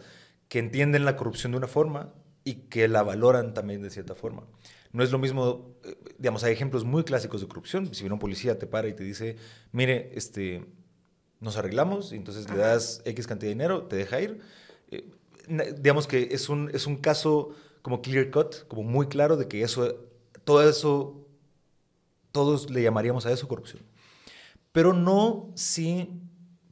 que 0.48 0.58
entienden 0.58 1.04
la 1.04 1.16
corrupción 1.16 1.52
de 1.52 1.58
una 1.58 1.68
forma 1.68 2.12
y 2.44 2.54
que 2.68 2.88
la 2.88 3.02
valoran 3.02 3.54
también 3.54 3.82
de 3.82 3.90
cierta 3.90 4.14
forma. 4.14 4.44
No 4.92 5.02
es 5.02 5.12
lo 5.12 5.18
mismo, 5.18 5.76
eh, 5.84 5.96
digamos, 6.18 6.44
hay 6.44 6.52
ejemplos 6.52 6.84
muy 6.84 7.04
clásicos 7.04 7.40
de 7.40 7.48
corrupción. 7.48 7.92
Si 7.94 8.02
viene 8.02 8.14
un 8.14 8.20
policía, 8.20 8.58
te 8.58 8.66
para 8.66 8.88
y 8.88 8.94
te 8.94 9.04
dice, 9.04 9.36
mire, 9.72 10.10
este, 10.14 10.64
nos 11.40 11.56
arreglamos, 11.56 12.12
y 12.12 12.16
entonces 12.16 12.48
le 12.50 12.56
das 12.56 13.02
X 13.04 13.26
cantidad 13.26 13.48
de 13.48 13.54
dinero, 13.54 13.82
te 13.84 13.96
deja 13.96 14.20
ir. 14.20 14.40
Eh, 14.90 15.04
digamos 15.78 16.06
que 16.06 16.28
es 16.32 16.48
un, 16.48 16.70
es 16.72 16.86
un 16.86 16.96
caso 16.96 17.54
como 17.82 18.00
clear 18.02 18.30
cut, 18.30 18.66
como 18.66 18.82
muy 18.82 19.08
claro 19.08 19.36
de 19.36 19.46
que 19.46 19.62
eso, 19.62 20.08
todo 20.44 20.66
eso 20.68 21.27
todos 22.32 22.70
le 22.70 22.82
llamaríamos 22.82 23.26
a 23.26 23.32
eso 23.32 23.48
corrupción. 23.48 23.82
Pero 24.72 24.92
no 24.92 25.50
si, 25.54 26.10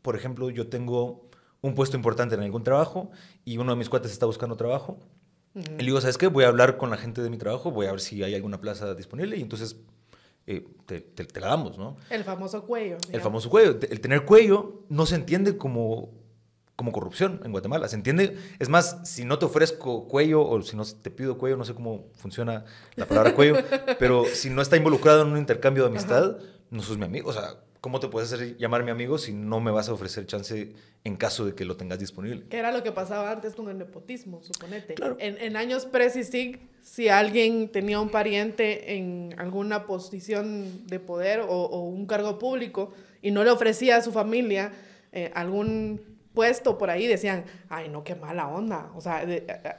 por 0.02 0.16
ejemplo, 0.16 0.50
yo 0.50 0.68
tengo 0.68 1.28
un 1.60 1.74
puesto 1.74 1.96
importante 1.96 2.34
en 2.34 2.42
algún 2.42 2.62
trabajo 2.62 3.10
y 3.44 3.58
uno 3.58 3.72
de 3.72 3.78
mis 3.78 3.88
cuates 3.88 4.12
está 4.12 4.26
buscando 4.26 4.56
trabajo. 4.56 4.98
Y 5.54 5.60
le 5.78 5.84
digo, 5.84 6.00
¿sabes 6.00 6.18
qué? 6.18 6.26
Voy 6.26 6.44
a 6.44 6.48
hablar 6.48 6.76
con 6.76 6.90
la 6.90 6.98
gente 6.98 7.22
de 7.22 7.30
mi 7.30 7.38
trabajo, 7.38 7.70
voy 7.70 7.86
a 7.86 7.90
ver 7.90 8.00
si 8.00 8.22
hay 8.22 8.34
alguna 8.34 8.60
plaza 8.60 8.94
disponible 8.94 9.38
y 9.38 9.40
entonces 9.40 9.76
eh, 10.46 10.64
te, 10.84 11.00
te, 11.00 11.24
te, 11.24 11.40
la 11.40 11.48
damos, 11.48 11.78
¿no? 11.78 11.96
El 12.10 12.24
famoso 12.24 12.62
cuello. 12.64 12.96
Digamos. 12.96 13.14
El 13.14 13.20
famoso 13.22 13.50
cuello. 13.50 13.78
El 13.88 14.00
tener 14.00 14.24
cuello 14.26 14.82
no 14.90 15.06
se 15.06 15.14
entiende 15.14 15.56
como, 15.56 16.12
como 16.76 16.92
corrupción 16.92 17.40
en 17.44 17.52
Guatemala. 17.52 17.88
Se 17.88 17.96
entiende, 17.96 18.36
es 18.58 18.68
más, 18.68 19.00
si 19.04 19.24
no 19.24 19.38
te 19.38 19.46
ofrezco 19.46 20.06
cuello 20.06 20.46
o 20.46 20.60
si 20.62 20.76
no 20.76 20.84
te 20.84 21.10
pido 21.10 21.38
cuello, 21.38 21.56
no 21.56 21.64
sé 21.64 21.74
cómo 21.74 22.10
funciona 22.14 22.66
la 22.96 23.06
palabra 23.06 23.34
cuello, 23.34 23.56
pero 23.98 24.26
si 24.26 24.50
no 24.50 24.60
está 24.60 24.76
involucrado 24.76 25.22
en 25.22 25.28
un 25.28 25.38
intercambio 25.38 25.84
de 25.84 25.88
amistad, 25.88 26.36
Ajá. 26.36 26.46
no 26.70 26.82
sos 26.82 26.98
mi 26.98 27.04
amigo. 27.04 27.30
O 27.30 27.32
sea, 27.32 27.56
¿cómo 27.80 27.98
te 27.98 28.08
puedes 28.08 28.30
hacer 28.30 28.58
llamar 28.58 28.84
mi 28.84 28.90
amigo 28.90 29.16
si 29.16 29.32
no 29.32 29.58
me 29.60 29.70
vas 29.70 29.88
a 29.88 29.94
ofrecer 29.94 30.26
chance 30.26 30.74
en 31.04 31.16
caso 31.16 31.46
de 31.46 31.54
que 31.54 31.64
lo 31.64 31.78
tengas 31.78 31.98
disponible? 31.98 32.44
Que 32.50 32.58
era 32.58 32.70
lo 32.72 32.82
que 32.82 32.92
pasaba 32.92 33.32
antes 33.32 33.54
con 33.54 33.70
el 33.70 33.78
nepotismo, 33.78 34.42
suponete. 34.42 34.94
Claro. 34.94 35.16
En, 35.18 35.38
en 35.38 35.56
años 35.56 35.86
pre-CICIG, 35.86 36.60
si 36.82 37.08
alguien 37.08 37.70
tenía 37.72 38.00
un 38.00 38.10
pariente 38.10 38.96
en 38.96 39.34
alguna 39.38 39.86
posición 39.86 40.86
de 40.86 41.00
poder 41.00 41.40
o, 41.40 41.46
o 41.48 41.88
un 41.88 42.06
cargo 42.06 42.38
público 42.38 42.92
y 43.22 43.30
no 43.30 43.44
le 43.44 43.50
ofrecía 43.50 43.96
a 43.96 44.02
su 44.02 44.12
familia 44.12 44.72
eh, 45.12 45.32
algún 45.34 46.15
puesto 46.36 46.76
por 46.76 46.90
ahí 46.90 47.06
decían, 47.06 47.46
ay, 47.70 47.88
no, 47.88 48.04
qué 48.04 48.14
mala 48.14 48.46
onda. 48.46 48.90
O 48.94 49.00
sea, 49.00 49.26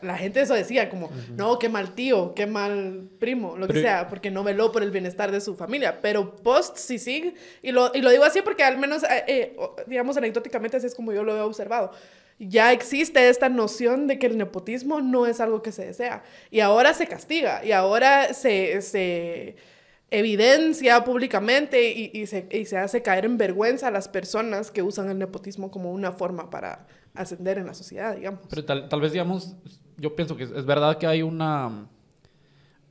la 0.02 0.18
gente 0.18 0.42
eso 0.42 0.56
decía, 0.56 0.90
como, 0.90 1.12
no, 1.36 1.60
qué 1.60 1.70
mal 1.70 1.94
tío, 1.94 2.34
qué 2.34 2.48
mal 2.48 3.08
primo, 3.20 3.56
lo 3.58 3.68
que 3.68 3.80
sea, 3.80 4.10
porque 4.10 4.32
no 4.32 4.44
veló 4.44 4.72
por 4.72 4.82
el 4.82 4.90
bienestar 4.90 5.32
de 5.32 5.40
su 5.40 5.56
familia. 5.56 6.02
Pero 6.02 6.36
post 6.36 6.78
sí 6.78 6.98
sí, 6.98 7.36
y 7.62 7.72
lo, 7.72 7.92
y 7.94 8.02
lo 8.02 8.10
digo 8.10 8.24
así 8.24 8.42
porque 8.42 8.64
al 8.64 8.80
menos, 8.80 9.04
eh, 9.04 9.24
eh, 9.28 9.58
digamos, 9.86 10.18
anecdóticamente 10.18 10.78
así 10.78 10.88
es 10.88 10.96
como 10.96 11.14
yo 11.14 11.24
lo 11.24 11.38
he 11.38 11.42
observado. 11.42 11.92
Ya 12.40 12.72
existe 12.72 13.30
esta 13.30 13.50
noción 13.50 14.08
de 14.08 14.18
que 14.18 14.26
el 14.26 14.38
nepotismo 14.38 15.00
no 15.00 15.28
es 15.28 15.40
algo 15.40 15.62
que 15.62 15.72
se 15.72 15.86
desea. 15.86 16.24
Y 16.50 16.62
ahora 16.62 16.96
se 16.96 17.06
castiga, 17.06 17.64
y 17.64 17.72
ahora 17.72 18.34
se... 18.34 18.82
se 18.82 19.77
evidencia 20.10 21.04
públicamente 21.04 21.92
y, 21.92 22.26
se, 22.28 22.48
y, 22.50 22.66
se, 22.66 22.78
hace 22.78 23.02
caer 23.02 23.26
en 23.26 23.38
vergüenza 23.38 23.88
a 23.88 23.92
las 23.92 24.08
personas 24.08 24.72
que 24.72 24.82
usan 24.82 25.10
el 25.10 25.20
nepotismo 25.20 25.70
como 25.70 25.92
una 25.92 26.14
forma 26.14 26.50
para 26.50 26.88
ascender 27.14 27.58
en 27.58 27.66
la 27.66 27.74
sociedad, 27.74 28.16
digamos. 28.16 28.42
Pero 28.50 28.64
tal, 28.64 28.88
tal 28.88 29.02
vez, 29.02 29.12
digamos, 29.12 29.56
yo 29.98 30.16
pienso 30.16 30.38
que 30.38 30.44
es, 30.44 30.66
verdad 30.66 30.98
que 30.98 31.08
hay 31.08 31.24
una, 31.24 31.88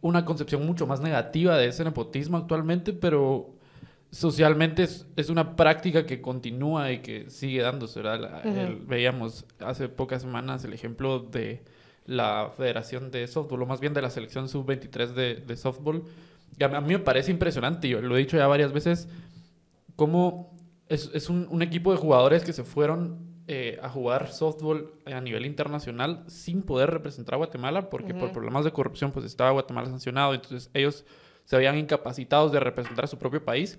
una 0.03 0.25
concepción 0.25 0.67
mucho 0.67 0.87
más 0.87 1.01
negativa 1.01 1.57
de 1.57 1.69
ese 1.69 1.85
nepotismo 1.85 2.37
actualmente, 2.37 2.93
pero 2.93 3.55
socialmente 4.11 4.83
es, 4.83 5.07
es 5.17 5.31
una 5.31 5.57
práctica 5.57 6.05
que 6.05 6.21
continúa 6.21 6.93
y 6.93 6.99
que 6.99 7.31
sigue 7.31 7.63
dándose, 7.63 8.03
¿verdad? 8.03 8.43
veíamos 8.87 9.47
hace 9.61 9.89
pocas 9.89 10.23
semanas 10.23 10.65
el 10.65 10.75
ejemplo 10.75 11.21
de 11.21 11.63
la 12.05 12.53
Federación 12.57 13.11
de 13.11 13.27
Softball, 13.27 13.63
o 13.63 13.67
más 13.67 13.81
bien 13.81 13.95
de 13.95 14.03
la 14.03 14.11
selección 14.11 14.49
sub-23 14.49 15.09
de, 15.09 15.35
de 15.37 15.57
softball, 15.57 16.05
a 16.61 16.81
mí 16.81 16.95
me 16.95 16.99
parece 16.99 17.31
impresionante, 17.31 17.89
yo 17.89 18.01
lo 18.01 18.17
he 18.17 18.21
dicho 18.21 18.37
ya 18.37 18.47
varias 18.47 18.73
veces, 18.73 19.09
cómo 19.95 20.57
es, 20.89 21.11
es 21.15 21.29
un, 21.29 21.47
un, 21.51 21.63
equipo 21.63 21.93
de 21.93 21.99
jugadores 21.99 22.45
que 22.45 22.53
se 22.53 22.65
fueron 22.65 23.27
eh, 23.49 23.79
a 23.81 23.89
jugar 23.89 24.33
softball 24.33 24.93
a 25.05 25.21
nivel 25.21 25.47
internacional 25.47 26.25
sin 26.27 26.63
poder 26.63 26.91
representar 26.91 27.35
a 27.35 27.37
Guatemala, 27.37 27.91
porque 27.91 28.13
por 28.13 28.33
problemas 28.33 28.65
de 28.65 28.73
corrupción 28.73 29.13
pues 29.13 29.25
estaba 29.25 29.53
Guatemala 29.53 29.89
sancionado, 29.89 30.35
entonces 30.35 30.69
ellos 30.75 31.05
se 31.45 31.55
habían 31.55 31.79
incapacitados 31.79 32.51
de 32.51 32.59
representar 32.59 33.05
a 33.05 33.09
su 33.09 33.19
propio 33.19 33.45
país. 33.45 33.79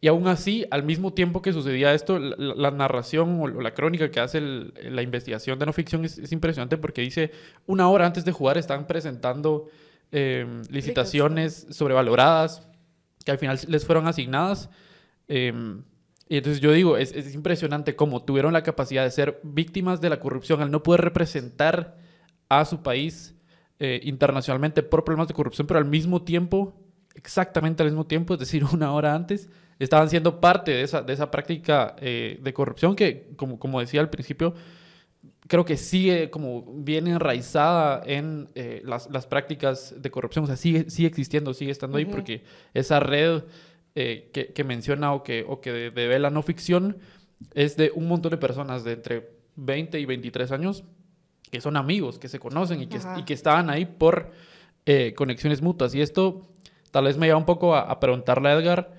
Y 0.00 0.08
aún 0.08 0.28
así, 0.28 0.64
al 0.70 0.82
mismo 0.82 1.12
tiempo 1.12 1.42
que 1.42 1.52
sucedía 1.52 1.92
esto, 1.92 2.18
la, 2.18 2.70
narración 2.70 3.38
o, 3.38 3.48
la 3.48 3.74
crónica 3.74 4.10
que 4.10 4.20
hace 4.20 4.40
la 4.40 5.02
investigación 5.02 5.58
de 5.58 5.66
no 5.66 5.74
ficción 5.74 6.06
es, 6.06 6.16
es, 6.16 6.32
impresionante 6.32 6.78
porque 6.78 7.02
dice, 7.02 7.32
una 7.66 7.90
hora 7.90 8.06
antes 8.06 8.24
de 8.24 8.32
jugar 8.32 8.56
están 8.56 8.86
presentando 8.86 9.68
Em, 10.12 10.62
licitaciones 10.70 11.66
sobrevaloradas 11.70 12.62
que 13.24 13.32
al 13.32 13.38
final 13.38 13.58
les 13.66 13.84
fueron 13.84 14.06
asignadas. 14.06 14.70
Em, 15.26 15.82
y 16.28 16.36
entonces 16.36 16.60
yo 16.60 16.72
digo, 16.72 16.96
es, 16.96 17.12
es, 17.12 17.34
impresionante 17.34 17.96
cómo 17.96 18.24
tuvieron 18.24 18.52
la 18.52 18.62
capacidad 18.62 19.02
de 19.02 19.10
ser 19.10 19.40
víctimas 19.42 20.00
de 20.00 20.10
la 20.10 20.20
corrupción 20.20 20.62
al 20.62 20.70
no 20.70 20.82
poder 20.82 21.00
representar 21.00 21.98
a 22.48 22.64
su 22.64 22.82
país 22.82 23.34
eh, 23.80 24.00
internacionalmente 24.04 24.82
por 24.82 25.04
problemas 25.04 25.28
de 25.28 25.34
corrupción, 25.34 25.66
pero 25.66 25.78
al 25.78 25.84
mismo 25.84 26.22
tiempo, 26.22 26.74
exactamente 27.14 27.82
al 27.82 27.90
mismo 27.90 28.06
tiempo, 28.06 28.34
es 28.34 28.40
decir, 28.40 28.64
una 28.72 28.92
hora 28.92 29.14
antes, 29.14 29.50
estaban 29.78 30.08
siendo 30.08 30.40
parte 30.40 30.70
de 30.70 30.82
esa, 30.82 31.02
de 31.02 31.12
esa 31.12 31.30
práctica 31.30 31.96
eh, 32.00 32.38
de 32.40 32.54
corrupción 32.54 32.96
que, 32.96 33.32
como, 33.36 33.58
como 33.58 33.80
decía 33.80 34.00
al 34.00 34.08
principio, 34.08 34.54
creo 35.46 35.64
que 35.64 35.76
sigue 35.76 36.30
como 36.30 36.62
bien 36.62 37.06
enraizada 37.06 38.02
en 38.04 38.48
eh, 38.54 38.82
las, 38.84 39.08
las, 39.10 39.26
prácticas 39.26 39.94
de 39.96 40.10
corrupción, 40.10 40.44
o 40.44 40.46
sea, 40.46 40.56
sigue, 40.56 40.90
sigue 40.90 41.08
existiendo, 41.08 41.54
sigue 41.54 41.70
estando 41.70 41.98
ahí, 41.98 42.04
porque 42.04 42.42
esa 42.74 43.00
red 43.00 43.44
eh, 43.94 44.30
que, 44.32 44.52
que, 44.52 44.64
menciona 44.64 45.12
o 45.12 45.22
que, 45.22 45.44
o 45.46 45.60
que 45.60 45.72
de, 45.72 46.18
la 46.18 46.30
no 46.30 46.42
ficción 46.42 46.98
es 47.54 47.76
de 47.76 47.92
un 47.94 48.08
montón 48.08 48.30
de 48.30 48.38
personas 48.38 48.84
de 48.84 48.92
entre 48.92 49.30
20 49.56 49.98
y 50.00 50.04
23 50.04 50.52
años 50.52 50.84
que 51.50 51.60
son 51.60 51.76
amigos, 51.76 52.18
que 52.18 52.28
se 52.28 52.38
conocen 52.38 52.82
y 52.82 52.86
que, 52.88 52.98
y 53.16 53.22
que 53.22 53.34
estaban 53.34 53.70
ahí 53.70 53.86
por 53.86 54.32
eh, 54.84 55.14
conexiones 55.14 55.62
mutuas. 55.62 55.94
Y 55.94 56.00
esto 56.00 56.42
tal 56.90 57.04
vez 57.04 57.16
me 57.16 57.26
lleva 57.26 57.38
un 57.38 57.46
poco 57.46 57.76
a, 57.76 57.82
a 57.82 58.00
preguntarle 58.00 58.48
a 58.48 58.52
Edgar. 58.54 58.92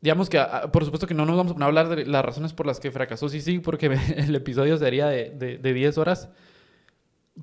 Digamos 0.00 0.28
que, 0.28 0.38
ah, 0.38 0.70
por 0.72 0.84
supuesto 0.84 1.06
que 1.06 1.14
no 1.14 1.24
nos 1.24 1.36
vamos 1.36 1.60
a 1.60 1.64
hablar 1.64 1.88
de 1.88 2.04
las 2.04 2.24
razones 2.24 2.52
por 2.52 2.66
las 2.66 2.80
que 2.80 2.90
fracasó 2.90 3.28
sí, 3.28 3.40
sí, 3.40 3.58
porque 3.58 3.86
el 4.16 4.34
episodio 4.34 4.76
sería 4.76 5.06
de, 5.06 5.30
de, 5.30 5.72
10 5.72 5.98
horas. 5.98 6.28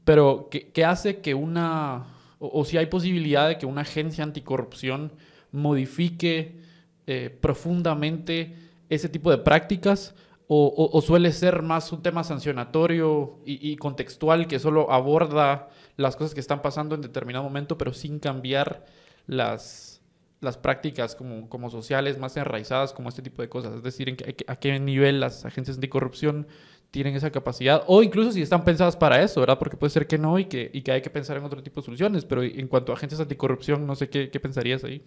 Pero, 0.06 0.48
¿qué, 0.50 0.72
¿qué, 0.72 0.86
hace 0.86 1.22
que 1.22 1.34
una, 1.34 2.06
o, 2.40 2.64
si 2.66 2.78
hay 2.78 2.88
posibilidad 2.88 3.48
de 3.48 3.58
que 3.58 3.66
una 3.66 3.82
agencia 3.82 4.24
anticorrupción 4.24 5.14
modifique 5.52 6.62
eh, 7.06 7.30
profundamente 7.42 8.56
ese 8.90 9.10
tipo 9.10 9.32
de 9.32 9.38
prácticas? 9.40 10.16
O, 10.48 10.90
o, 10.92 11.02
suele 11.02 11.32
ser 11.32 11.64
más 11.64 11.92
un 11.92 12.04
tema 12.04 12.24
sancionatorio 12.24 13.40
y, 13.46 13.72
y, 13.72 13.76
contextual 13.78 14.46
que 14.46 14.60
solo 14.60 14.92
aborda 14.92 15.70
las 15.96 16.16
cosas 16.16 16.34
que 16.34 16.42
están 16.42 16.62
pasando 16.62 16.94
en 16.94 17.02
determinado 17.02 17.44
momento, 17.44 17.78
pero 17.78 17.94
sin 17.94 18.20
cambiar 18.20 18.86
las, 19.26 20.03
las 20.44 20.58
prácticas 20.58 21.16
como, 21.16 21.50
como 21.50 21.70
sociales 21.70 22.18
más 22.18 22.36
enraizadas 22.38 22.94
como 22.94 23.10
este 23.10 23.22
tipo 23.22 23.42
de 23.42 23.50
cosas. 23.50 23.76
Es 23.76 23.84
decir, 23.84 24.10
en 24.10 24.18
a 24.48 24.56
qué 24.56 24.80
nivel 24.80 25.20
las 25.20 25.46
agencias 25.46 25.78
anticorrupción 25.78 26.48
tienen 26.92 27.16
esa 27.16 27.32
capacidad 27.32 27.84
o 27.88 28.04
incluso 28.04 28.32
si 28.32 28.42
están 28.42 28.64
pensadas 28.64 28.96
para 28.96 29.24
eso, 29.24 29.40
¿verdad? 29.40 29.58
Porque 29.58 29.78
puede 29.78 29.90
ser 29.90 30.06
que 30.06 30.18
no 30.18 30.38
y 30.38 30.46
que, 30.46 30.70
y 30.72 30.84
que 30.84 30.92
hay 30.92 31.02
que 31.02 31.10
pensar 31.10 31.38
en 31.38 31.44
otro 31.44 31.64
tipo 31.64 31.82
de 31.82 31.86
soluciones. 31.86 32.26
Pero 32.26 32.44
en 32.44 32.68
cuanto 32.68 32.92
a 32.92 32.96
agencias 32.96 33.20
anticorrupción, 33.20 33.88
no 33.88 33.96
sé 33.96 34.10
qué, 34.10 34.30
qué 34.30 34.40
pensarías 34.40 34.84
ahí. 34.84 35.04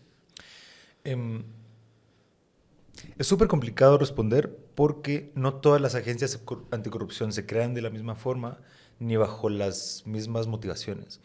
Em, 1.05 1.45
es 3.19 3.27
súper 3.27 3.47
complicado 3.47 3.99
responder 3.99 4.57
porque 4.75 5.31
no 5.35 5.55
todas 5.55 5.81
las 5.81 5.95
agencias 5.95 6.43
anticorrupción 6.71 7.33
se 7.33 7.47
crean 7.47 7.75
de 7.75 7.83
la 7.83 7.91
misma 7.91 8.17
forma 8.17 8.59
ni 8.99 9.17
bajo 9.17 9.49
las 9.49 10.03
mismas 10.07 10.47
motivaciones. 10.47 11.21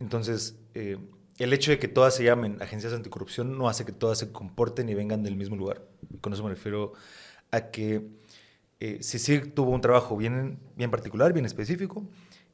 Entonces, 0.00 0.56
eh, 0.74 0.98
el 1.42 1.52
hecho 1.52 1.70
de 1.70 1.78
que 1.78 1.88
todas 1.88 2.14
se 2.14 2.24
llamen 2.24 2.60
agencias 2.60 2.92
anticorrupción 2.92 3.56
no 3.58 3.68
hace 3.68 3.84
que 3.84 3.92
todas 3.92 4.18
se 4.18 4.30
comporten 4.30 4.88
y 4.88 4.94
vengan 4.94 5.22
del 5.22 5.36
mismo 5.36 5.56
lugar. 5.56 5.82
Con 6.20 6.32
eso 6.32 6.42
me 6.44 6.50
refiero 6.50 6.92
a 7.50 7.70
que 7.70 8.08
eh, 8.80 8.98
sí 9.00 9.40
tuvo 9.54 9.70
un 9.70 9.80
trabajo 9.80 10.16
bien, 10.16 10.58
bien 10.76 10.90
particular, 10.90 11.32
bien 11.32 11.46
específico, 11.46 12.08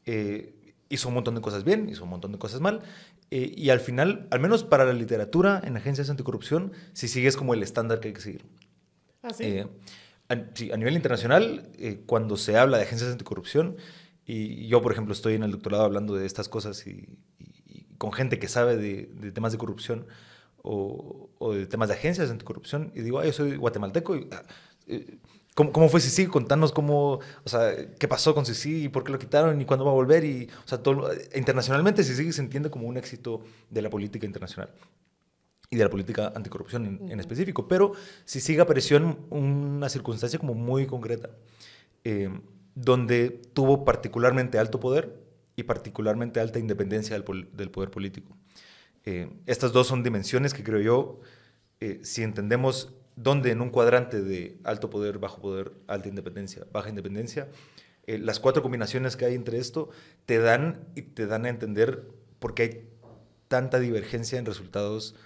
eh, 0.07 0.55
hizo 0.89 1.09
un 1.09 1.15
montón 1.15 1.35
de 1.35 1.41
cosas 1.41 1.65
bien, 1.65 1.89
hizo 1.89 2.05
un 2.05 2.11
montón 2.11 2.33
de 2.33 2.39
cosas 2.39 2.61
mal, 2.61 2.81
eh, 3.31 3.53
y 3.57 3.71
al 3.71 3.81
final, 3.81 4.27
al 4.31 4.41
menos 4.41 4.65
para 4.65 4.85
la 4.85 4.93
literatura 4.93 5.61
en 5.65 5.77
agencias 5.77 6.11
anticorrupción, 6.11 6.73
sí 6.93 7.09
sigue 7.09 7.29
es 7.29 7.37
como 7.37 7.55
el 7.55 7.63
estándar 7.63 8.01
que 8.01 8.09
hay 8.09 8.15
que 8.15 8.21
seguir. 8.21 8.45
¿Ah, 9.23 9.31
sí? 9.33 9.61
A, 10.29 10.37
sí, 10.55 10.71
a 10.71 10.77
nivel 10.77 10.97
internacional, 10.97 11.71
cuando 12.07 12.37
se 12.37 12.57
habla 12.57 12.79
de 12.79 12.85
agencias 12.85 13.11
anticorrupción, 13.11 13.77
y 14.27 14.67
yo, 14.69 14.83
por 14.83 14.93
ejemplo, 14.93 15.15
estoy 15.15 15.35
en 15.35 15.43
el 15.43 15.53
doctorado 15.53 15.85
hablando 15.85 16.15
de 16.15 16.27
estas 16.27 16.51
cosas 16.51 16.87
y, 16.87 17.19
con 17.99 18.13
gente 18.13 18.39
que 18.39 18.49
sabe 18.49 18.77
de, 18.77 19.33
temas 19.33 19.53
de 19.53 19.59
corrupción 19.59 20.07
o, 20.63 21.29
de 21.53 21.67
temas 21.67 21.89
de 21.89 21.95
agencias 21.95 22.29
de 22.29 22.33
anticorrupción 22.33 22.93
y 22.95 23.03
digo, 23.03 23.23
yo 23.23 23.33
soy 23.33 23.57
guatemalteco 23.57 24.17
y... 24.17 24.29
Ah, 24.33 24.43
eh, 24.87 25.19
¿Cómo, 25.55 25.73
¿Cómo, 25.73 25.89
fue 25.89 26.01
Sisi? 26.01 26.29
Contanos 26.29 26.71
cómo, 26.71 27.15
o 27.15 27.49
sea, 27.49 27.75
qué 27.99 28.07
pasó 28.07 28.33
con 28.33 28.47
Sisi 28.47 28.85
y 28.85 28.89
por 28.89 29.03
qué 29.03 29.11
lo 29.11 29.19
quitaron 29.19 29.61
y 29.61 29.65
cuándo 29.65 29.85
va 29.85 29.91
a 29.91 29.95
volver. 29.95 30.23
Y, 30.23 30.49
o 30.65 30.69
sea, 30.69 30.81
todo, 30.85 31.11
internacionalmente 31.35 32.05
Sisi 32.05 32.33
se 32.33 32.41
entiende 32.41 32.71
como 32.71 32.87
un 32.87 32.97
éxito 32.97 33.43
de 33.69 33.83
la 33.83 33.91
política 33.91 34.25
internacional 34.25 34.71
y 35.69 35.77
de 35.77 35.83
la 35.83 35.91
política 35.91 36.33
anticorrupción 36.33 37.01
en, 37.11 37.19
específico. 37.19 37.67
Pero 37.67 37.93
Sisi 38.25 38.57
apareció 38.61 38.99
en 38.99 39.17
una 39.31 39.89
circunstancia 39.89 40.39
como 40.39 40.55
muy 40.55 40.87
concreta, 40.87 41.31
eh, 42.05 42.31
donde 42.77 43.31
tuvo 43.53 43.85
particularmente 43.85 44.61
alto 44.61 44.79
poder 44.79 45.28
y 45.59 45.65
particularmente 45.65 46.39
alta 46.39 46.61
independencia 46.61 47.19
del, 47.19 47.49
del 47.53 47.71
poder 47.73 47.91
político. 47.91 48.37
Eh, 49.05 49.29
estas 49.47 49.73
dos 49.73 49.89
son 49.89 50.05
dimensiones 50.05 50.55
que 50.55 50.63
creo 50.63 50.81
yo, 50.81 51.21
eh, 51.81 51.99
si 52.05 52.23
entendemos 52.23 52.95
dónde 53.17 53.51
en 53.51 53.61
un 53.61 53.71
cuadrante 53.71 54.23
de 54.23 54.57
alto 54.63 54.89
poder, 54.89 55.19
bajo 55.19 55.41
poder, 55.41 55.73
alta 55.89 56.09
independencia, 56.09 56.65
baja 56.73 56.91
independencia, 56.91 57.49
eh, 58.07 58.19
las 58.19 58.39
cuatro 58.39 58.63
combinaciones 58.63 59.17
que 59.17 59.25
hay 59.25 59.35
entre 59.35 59.59
esto 59.59 59.91
te 60.27 60.39
dan 60.39 60.87
y 60.95 61.03
te 61.03 61.27
dan 61.27 61.45
a 61.45 61.49
entender 61.49 62.07
por 62.39 62.55
qué 62.55 62.63
hay 62.63 62.89
tanta 63.49 63.81
divergencia 63.81 64.39
en 64.39 64.47
resultados 64.47 65.17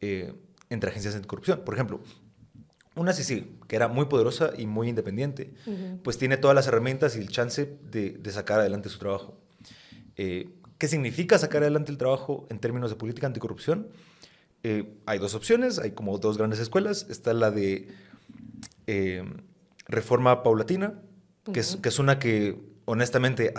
entre 0.00 0.90
agencias 0.90 1.14
anticorrupción. 1.14 1.60
Por 1.64 1.74
ejemplo, 1.74 2.00
una 2.96 3.12
sí, 3.12 3.58
que 3.68 3.76
era 3.76 3.88
muy 3.88 4.06
poderosa 4.06 4.52
y 4.56 4.66
muy 4.66 4.88
independiente, 4.88 5.52
pues 6.02 6.16
tiene 6.16 6.38
todas 6.38 6.56
las 6.56 6.66
herramientas 6.66 7.14
y 7.14 7.20
el 7.20 7.28
chance 7.28 7.78
de, 7.90 8.10
de 8.12 8.32
sacar 8.32 8.58
adelante 8.58 8.88
su 8.88 8.98
trabajo. 8.98 9.41
Eh, 10.16 10.48
¿Qué 10.78 10.88
significa 10.88 11.38
sacar 11.38 11.62
adelante 11.62 11.92
el 11.92 11.98
trabajo 11.98 12.46
en 12.50 12.58
términos 12.58 12.90
de 12.90 12.96
política 12.96 13.26
anticorrupción? 13.26 13.88
Eh, 14.64 14.94
hay 15.06 15.18
dos 15.18 15.34
opciones, 15.34 15.78
hay 15.78 15.92
como 15.92 16.18
dos 16.18 16.38
grandes 16.38 16.58
escuelas. 16.58 17.06
Está 17.08 17.32
la 17.34 17.50
de 17.50 17.88
eh, 18.86 19.24
reforma 19.86 20.42
paulatina, 20.42 21.00
que, 21.52 21.60
es, 21.60 21.76
que, 21.76 21.88
es, 21.88 21.98
una 21.98 22.18
que 22.18 22.60
honestamente 22.84 23.54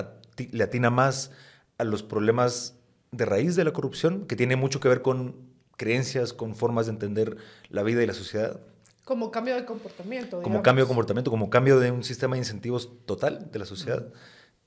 le 0.51 0.63
atina 0.63 0.89
más 0.89 1.31
a 1.77 1.83
los 1.83 2.03
problemas 2.03 2.75
de 3.12 3.25
raíz 3.25 3.55
de 3.55 3.63
la 3.63 3.72
corrupción, 3.72 4.25
que 4.25 4.36
tiene 4.36 4.55
mucho 4.55 4.79
que 4.79 4.88
ver 4.88 5.01
con 5.01 5.36
creencias, 5.77 6.33
con 6.33 6.55
formas 6.55 6.86
de 6.88 6.91
entender 6.93 7.38
la 7.69 7.83
vida 7.83 8.03
y 8.03 8.07
la 8.07 8.13
sociedad. 8.13 8.60
Como 9.03 9.31
cambio 9.31 9.55
de 9.55 9.65
comportamiento. 9.65 10.38
Como 10.38 10.43
digamos. 10.43 10.63
cambio 10.63 10.86
de 10.86 10.88
comportamiento, 10.88 11.31
como 11.31 11.50
cambio 11.50 11.79
de 11.79 11.91
un 11.91 12.03
sistema 12.03 12.36
de 12.36 12.39
incentivos 12.39 13.05
total 13.05 13.51
de 13.51 13.60
la 13.60 13.65
sociedad, 13.65 14.07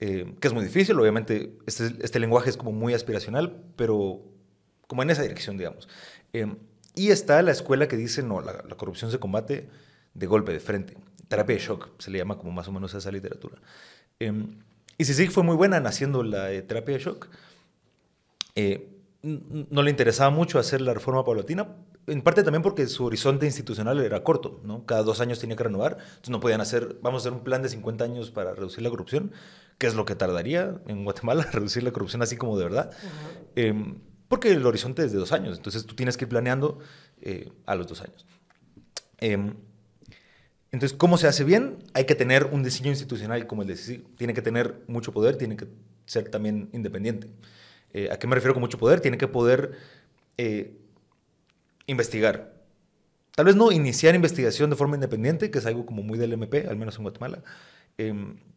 eh, 0.01 0.35
que 0.41 0.49
es 0.49 0.55
muy 0.55 0.65
difícil, 0.65 0.99
obviamente 0.99 1.59
este, 1.67 1.95
este 2.01 2.19
lenguaje 2.19 2.51
es 2.51 2.57
como 2.57 2.73
muy 2.73 2.95
aspiracional, 2.95 3.63
pero 3.77 4.23
como 4.87 5.03
en 5.03 5.11
esa 5.11 5.23
dirección, 5.23 5.57
digamos. 5.57 5.89
Eh, 6.33 6.55
y 6.95 7.11
está 7.11 7.43
la 7.43 7.53
escuela 7.53 7.89
que 7.89 7.97
dice, 7.97 8.23
no, 8.23 8.41
la, 8.41 8.65
la 8.69 8.77
corrupción 8.77 9.11
se 9.11 9.19
combate 9.19 9.69
de 10.15 10.27
golpe, 10.27 10.53
de 10.53 10.61
frente. 10.61 10.97
Terapia 11.29 11.57
de 11.57 11.63
shock, 11.63 11.91
se 11.99 12.11
le 12.11 12.19
llama 12.19 12.39
como 12.39 12.53
más 12.53 12.69
o 12.69 12.73
menos 12.73 12.95
esa 12.95 13.11
literatura. 13.11 13.57
Eh, 14.21 14.33
y 14.99 15.05
Sisig 15.05 15.31
fue 15.31 15.43
muy 15.43 15.57
buena 15.57 15.77
en 15.77 15.87
haciendo 15.87 16.23
la 16.23 16.53
eh, 16.53 16.63
terapia 16.63 16.95
de 16.95 17.01
shock. 17.03 17.29
Eh, 18.55 18.93
no 19.23 19.83
le 19.83 19.91
interesaba 19.91 20.31
mucho 20.31 20.59
hacer 20.59 20.81
la 20.81 20.95
reforma 20.95 21.25
paulatina, 21.25 21.75
en 22.07 22.23
parte 22.23 22.45
también 22.45 22.63
porque 22.63 22.87
su 22.87 23.05
horizonte 23.05 23.45
institucional 23.45 23.99
era 24.01 24.23
corto, 24.23 24.61
¿no? 24.63 24.87
Cada 24.87 25.03
dos 25.03 25.21
años 25.21 25.41
tenía 25.41 25.57
que 25.57 25.65
renovar, 25.65 25.99
entonces 25.99 26.31
no 26.31 26.39
podían 26.39 26.61
hacer, 26.61 26.97
vamos 27.03 27.21
a 27.21 27.23
hacer 27.23 27.33
un 27.33 27.43
plan 27.43 27.61
de 27.61 27.69
50 27.69 28.05
años 28.05 28.31
para 28.31 28.55
reducir 28.55 28.83
la 28.83 28.91
corrupción, 28.91 29.33
que 29.79 29.87
es 29.87 29.95
lo 29.95 30.05
que 30.05 30.15
tardaría 30.15 30.81
en 30.87 31.05
Guatemala, 31.05 31.49
reducir 31.53 31.83
la 31.83 31.93
corrupción 31.93 32.23
así 32.23 32.37
como 32.37 32.59
de 32.59 32.65
verdad. 32.65 32.91
Eh, 33.55 33.75
porque 34.29 34.51
el 34.51 34.67
horizonte 34.67 35.05
es 35.05 35.13
de 35.13 35.19
dos 35.19 35.33
años, 35.33 35.57
entonces 35.57 35.87
tú 35.87 35.95
tienes 35.95 36.17
que 36.17 36.25
ir 36.25 36.29
planeando 36.29 36.79
eh, 37.21 37.51
a 37.65 37.75
los 37.75 37.87
dos 37.87 38.01
años. 38.01 38.27
Eh, 39.19 39.53
entonces, 40.73 40.97
¿cómo 40.97 41.17
se 41.17 41.27
hace 41.27 41.45
bien? 41.45 41.79
Hay 41.95 42.05
que 42.05 42.15
tener 42.15 42.45
un 42.53 42.63
diseño 42.63 42.91
institucional 42.91 43.47
como 43.47 43.63
el 43.63 43.69
de 43.69 43.77
CICIG. 43.77 44.17
Tiene 44.17 44.35
que 44.35 44.43
tener 44.43 44.83
mucho 44.89 45.13
poder, 45.13 45.37
tiene 45.37 45.57
que 45.57 45.69
ser 46.05 46.29
también 46.29 46.69
independiente. 46.73 47.29
Eh, 47.95 48.11
¿A 48.13 48.19
qué 48.19 48.27
me 48.27 48.35
refiero 48.35 48.53
con 48.53 48.61
mucho 48.61 48.77
poder? 48.77 49.01
Tiene 49.01 49.17
que 49.17 49.29
poder 49.29 49.73
eh, 50.37 50.77
investigar. 51.87 52.53
Tal 53.35 53.47
vez 53.47 53.57
no 53.57 53.73
iniciar 53.73 54.15
investigación 54.15 54.69
de 54.69 54.77
forma 54.77 54.97
independiente, 54.97 55.51
que 55.51 55.59
es 55.59 55.67
algo 55.67 55.87
como 55.87 56.03
muy 56.03 56.19
del 56.19 56.33
MP, 56.33 56.67
al 56.69 56.77
menos 56.77 56.97
en 56.97 57.05
Guatemala. 57.05 57.43
Eh, 57.97 58.13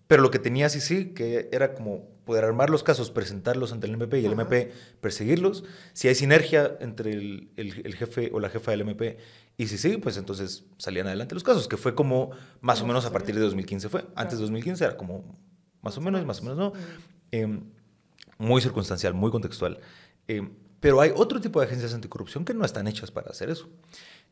pero 0.09 0.23
lo 0.23 0.31
que 0.31 0.39
tenía 0.39 0.67
CICIG, 0.69 1.13
que 1.13 1.49
era 1.51 1.75
como 1.75 2.09
poder 2.25 2.43
armar 2.43 2.71
los 2.71 2.81
casos, 2.81 3.11
presentarlos 3.11 3.71
ante 3.73 3.85
el 3.85 3.93
MP 3.93 4.19
y 4.21 4.25
el 4.25 4.33
Ajá. 4.33 4.41
MP 4.41 4.71
perseguirlos. 5.01 5.63
Si 5.93 6.07
hay 6.07 6.15
sinergia 6.15 6.77
entre 6.79 7.11
el, 7.13 7.51
el- 7.57 7.85
el 7.85 7.95
jefe 7.95 8.31
o 8.33 8.39
la 8.39 8.49
jefa 8.49 8.71
del 8.71 8.81
MP 8.81 9.17
y 9.55 9.67
CICIG, 9.67 10.01
pues 10.01 10.17
entonces 10.17 10.65
salían 10.77 11.05
adelante 11.05 11.35
los 11.35 11.43
casos, 11.43 11.67
que 11.67 11.77
fue 11.77 11.93
como 11.93 12.31
más 12.59 12.81
o 12.81 12.87
menos 12.87 13.05
a 13.05 13.11
partir 13.11 13.35
de 13.35 13.41
2015 13.41 13.87
fue. 13.89 14.05
Antes 14.15 14.39
de 14.39 14.41
2015 14.45 14.83
era 14.83 14.97
como 14.97 15.37
más 15.83 15.95
o 15.97 16.01
menos, 16.01 16.25
más 16.25 16.39
o 16.41 16.43
menos 16.43 16.57
no. 16.57 16.73
Eh, 17.31 17.59
muy 18.39 18.61
circunstancial, 18.61 19.13
muy 19.13 19.29
contextual. 19.29 19.79
Eh, 20.27 20.41
pero 20.79 21.01
hay 21.01 21.11
otro 21.15 21.39
tipo 21.39 21.59
de 21.59 21.67
agencias 21.67 21.93
anticorrupción 21.93 22.45
que 22.45 22.55
no 22.55 22.65
están 22.65 22.87
hechas 22.87 23.11
para 23.11 23.29
hacer 23.29 23.51
eso. 23.51 23.69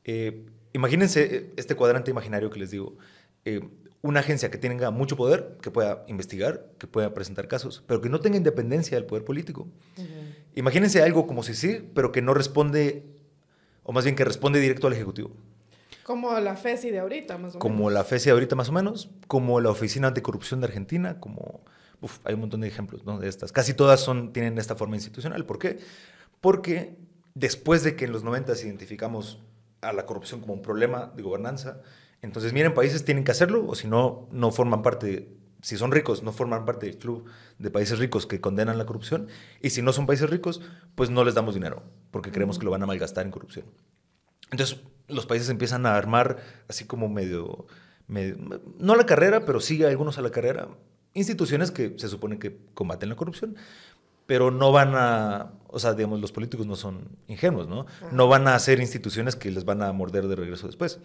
Eh, 0.05 0.45
imagínense 0.73 1.35
eh, 1.35 1.53
este 1.55 1.75
cuadrante 1.75 2.09
imaginario 2.09 2.49
que 2.49 2.57
les 2.59 2.71
digo. 2.71 2.97
Una 4.01 4.19
agencia 4.19 4.51
que 4.51 4.57
tenga 4.57 4.91
mucho 4.91 5.17
poder, 5.17 5.57
que 5.61 5.71
pueda 5.71 6.03
investigar, 6.07 6.65
que 6.77 6.87
pueda 6.87 7.13
presentar 7.13 7.47
casos, 7.47 7.83
pero 7.87 7.99
que 7.99 8.09
no 8.09 8.19
tenga 8.19 8.37
independencia 8.37 8.95
del 8.97 9.05
poder 9.05 9.25
político. 9.25 9.67
Imagínense 10.55 11.01
algo 11.01 11.27
como 11.27 11.43
si 11.43 11.53
sí, 11.55 11.89
pero 11.93 12.11
que 12.11 12.21
no 12.21 12.33
responde, 12.33 13.05
o 13.83 13.91
más 13.91 14.03
bien 14.03 14.15
que 14.15 14.23
responde 14.23 14.59
directo 14.59 14.87
al 14.87 14.93
Ejecutivo. 14.93 15.31
Como 16.03 16.39
la 16.39 16.55
FESI 16.55 16.91
de 16.91 16.99
ahorita, 16.99 17.37
más 17.37 17.55
o 17.55 17.59
Como 17.59 17.77
menos. 17.79 17.93
la 17.93 18.03
FESI 18.03 18.29
ahorita 18.29 18.55
más 18.55 18.69
o 18.69 18.71
menos, 18.71 19.09
como 19.27 19.59
la 19.59 19.69
Oficina 19.71 20.07
Anticorrupción 20.07 20.61
de 20.61 20.67
Argentina, 20.67 21.19
como... 21.19 21.61
uf, 21.99 22.19
hay 22.23 22.35
un 22.35 22.41
montón 22.41 22.61
de 22.61 22.67
ejemplos 22.67 23.03
¿no? 23.03 23.19
de 23.19 23.27
estas. 23.27 23.51
Casi 23.51 23.73
todas 23.73 23.99
son, 23.99 24.31
tienen 24.31 24.57
esta 24.57 24.75
forma 24.75 24.95
institucional. 24.95 25.45
¿Por 25.45 25.59
qué? 25.59 25.79
Porque 26.39 26.95
después 27.33 27.83
de 27.83 27.95
que 27.95 28.05
en 28.05 28.13
los 28.13 28.23
90 28.23 28.53
identificamos 28.61 29.39
a 29.81 29.91
la 29.91 30.05
corrupción 30.05 30.39
como 30.39 30.53
un 30.53 30.61
problema 30.61 31.11
de 31.15 31.23
gobernanza, 31.23 31.81
entonces 32.21 32.53
miren, 32.53 32.73
países 32.73 33.05
tienen 33.05 33.23
que 33.23 33.31
hacerlo 33.31 33.65
o 33.67 33.75
si 33.75 33.87
no, 33.87 34.27
no 34.31 34.51
forman 34.51 34.81
parte, 34.81 35.29
si 35.61 35.77
son 35.77 35.91
ricos, 35.91 36.23
no 36.23 36.31
forman 36.31 36.65
parte 36.65 36.85
del 36.87 36.97
club 36.97 37.25
de 37.59 37.69
países 37.71 37.99
ricos 37.99 38.25
que 38.25 38.39
condenan 38.41 38.77
la 38.77 38.85
corrupción 38.85 39.27
y 39.61 39.69
si 39.71 39.81
no 39.81 39.93
son 39.93 40.05
países 40.05 40.29
ricos, 40.29 40.61
pues 40.95 41.09
no 41.09 41.23
les 41.23 41.35
damos 41.35 41.53
dinero 41.53 41.83
porque 42.11 42.31
creemos 42.31 42.57
que 42.59 42.65
lo 42.65 42.71
van 42.71 42.83
a 42.83 42.85
malgastar 42.87 43.25
en 43.25 43.31
corrupción. 43.31 43.65
Entonces, 44.51 44.79
los 45.07 45.25
países 45.25 45.49
empiezan 45.49 45.85
a 45.85 45.95
armar 45.95 46.37
así 46.67 46.85
como 46.85 47.09
medio, 47.09 47.67
medio- 48.07 48.37
no 48.79 48.93
a 48.93 48.97
la 48.97 49.05
carrera, 49.05 49.45
pero 49.45 49.59
sí 49.59 49.83
algunos 49.83 50.17
a 50.17 50.21
la 50.21 50.29
carrera, 50.31 50.69
instituciones 51.13 51.71
que 51.71 51.95
se 51.97 52.07
supone 52.07 52.39
que 52.39 52.57
combaten 52.73 53.09
la 53.09 53.15
corrupción, 53.15 53.55
pero 54.25 54.51
no 54.51 54.71
van 54.71 54.91
a, 54.95 55.53
o 55.67 55.79
sea, 55.79 55.93
digamos, 55.93 56.19
los 56.19 56.31
políticos 56.33 56.67
no 56.67 56.75
son 56.75 57.07
ingenuos, 57.27 57.67
¿no? 57.67 57.85
No 58.11 58.27
van 58.27 58.47
a 58.47 58.55
hacer 58.55 58.79
instituciones 58.79 59.35
que 59.35 59.49
les 59.51 59.63
van 59.65 59.81
a 59.81 59.91
morder 59.93 60.27
de 60.27 60.35
regreso 60.35 60.67
después. 60.67 60.99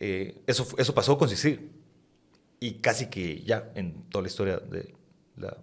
Eh, 0.00 0.42
eso, 0.46 0.66
eso 0.78 0.94
pasó 0.94 1.16
con 1.18 1.28
CICIG 1.28 1.60
y 2.60 2.74
casi 2.80 3.06
que 3.06 3.42
ya 3.42 3.70
en 3.74 4.02
toda 4.08 4.22
la 4.22 4.28
historia 4.28 4.56
de 4.58 4.94
la 5.36 5.56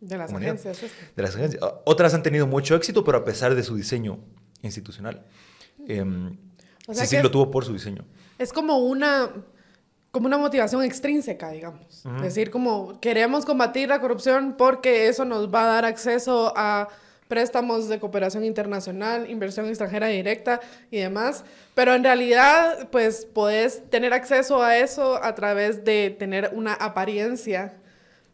De 0.00 0.16
las 0.16 0.30
Humanidad. 0.30 0.54
agencias. 0.54 0.82
estas. 0.82 1.16
de 1.16 1.22
las 1.22 1.34
agencias. 1.36 1.62
Otras 1.84 2.14
han 2.14 2.22
tenido 2.22 2.46
mucho 2.46 2.74
éxito, 2.74 3.04
pero 3.04 3.18
a 3.18 3.24
pesar 3.24 3.54
de 3.54 3.62
su 3.62 3.74
diseño 3.76 4.18
institucional. 4.62 5.24
Eh, 5.88 6.02
O 6.86 6.94
sea 6.94 7.20
lo 7.22 7.26
es- 7.28 7.32
tuvo 7.32 7.50
por 7.50 7.64
su 7.64 7.72
diseño. 7.72 8.04
Es 8.38 8.52
como 8.52 8.78
una, 8.78 9.30
como 10.10 10.26
una 10.26 10.38
motivación 10.38 10.82
extrínseca, 10.82 11.50
digamos. 11.50 12.04
Ujú. 12.04 12.22
Decir, 12.22 12.50
como 12.50 12.98
queremos 13.00 13.44
combatir 13.46 13.88
la 13.88 14.00
corrupción 14.00 14.54
porque 14.56 15.08
eso 15.08 15.24
nos 15.24 15.52
va 15.52 15.64
a 15.64 15.66
dar 15.74 15.84
acceso 15.84 16.52
a 16.56 16.88
préstamos 17.30 17.88
de 17.88 17.98
cooperación 17.98 18.44
internacional, 18.44 19.30
inversión 19.30 19.66
extranjera 19.68 20.08
directa 20.08 20.60
y 20.90 20.98
demás. 20.98 21.44
Pero 21.74 21.94
en 21.94 22.04
realidad, 22.04 22.90
pues, 22.90 23.24
podés 23.24 23.88
tener 23.88 24.12
acceso 24.12 24.62
a 24.62 24.76
eso 24.76 25.22
a 25.24 25.34
través 25.34 25.82
de 25.84 26.14
tener 26.18 26.50
una 26.52 26.74
apariencia 26.74 27.72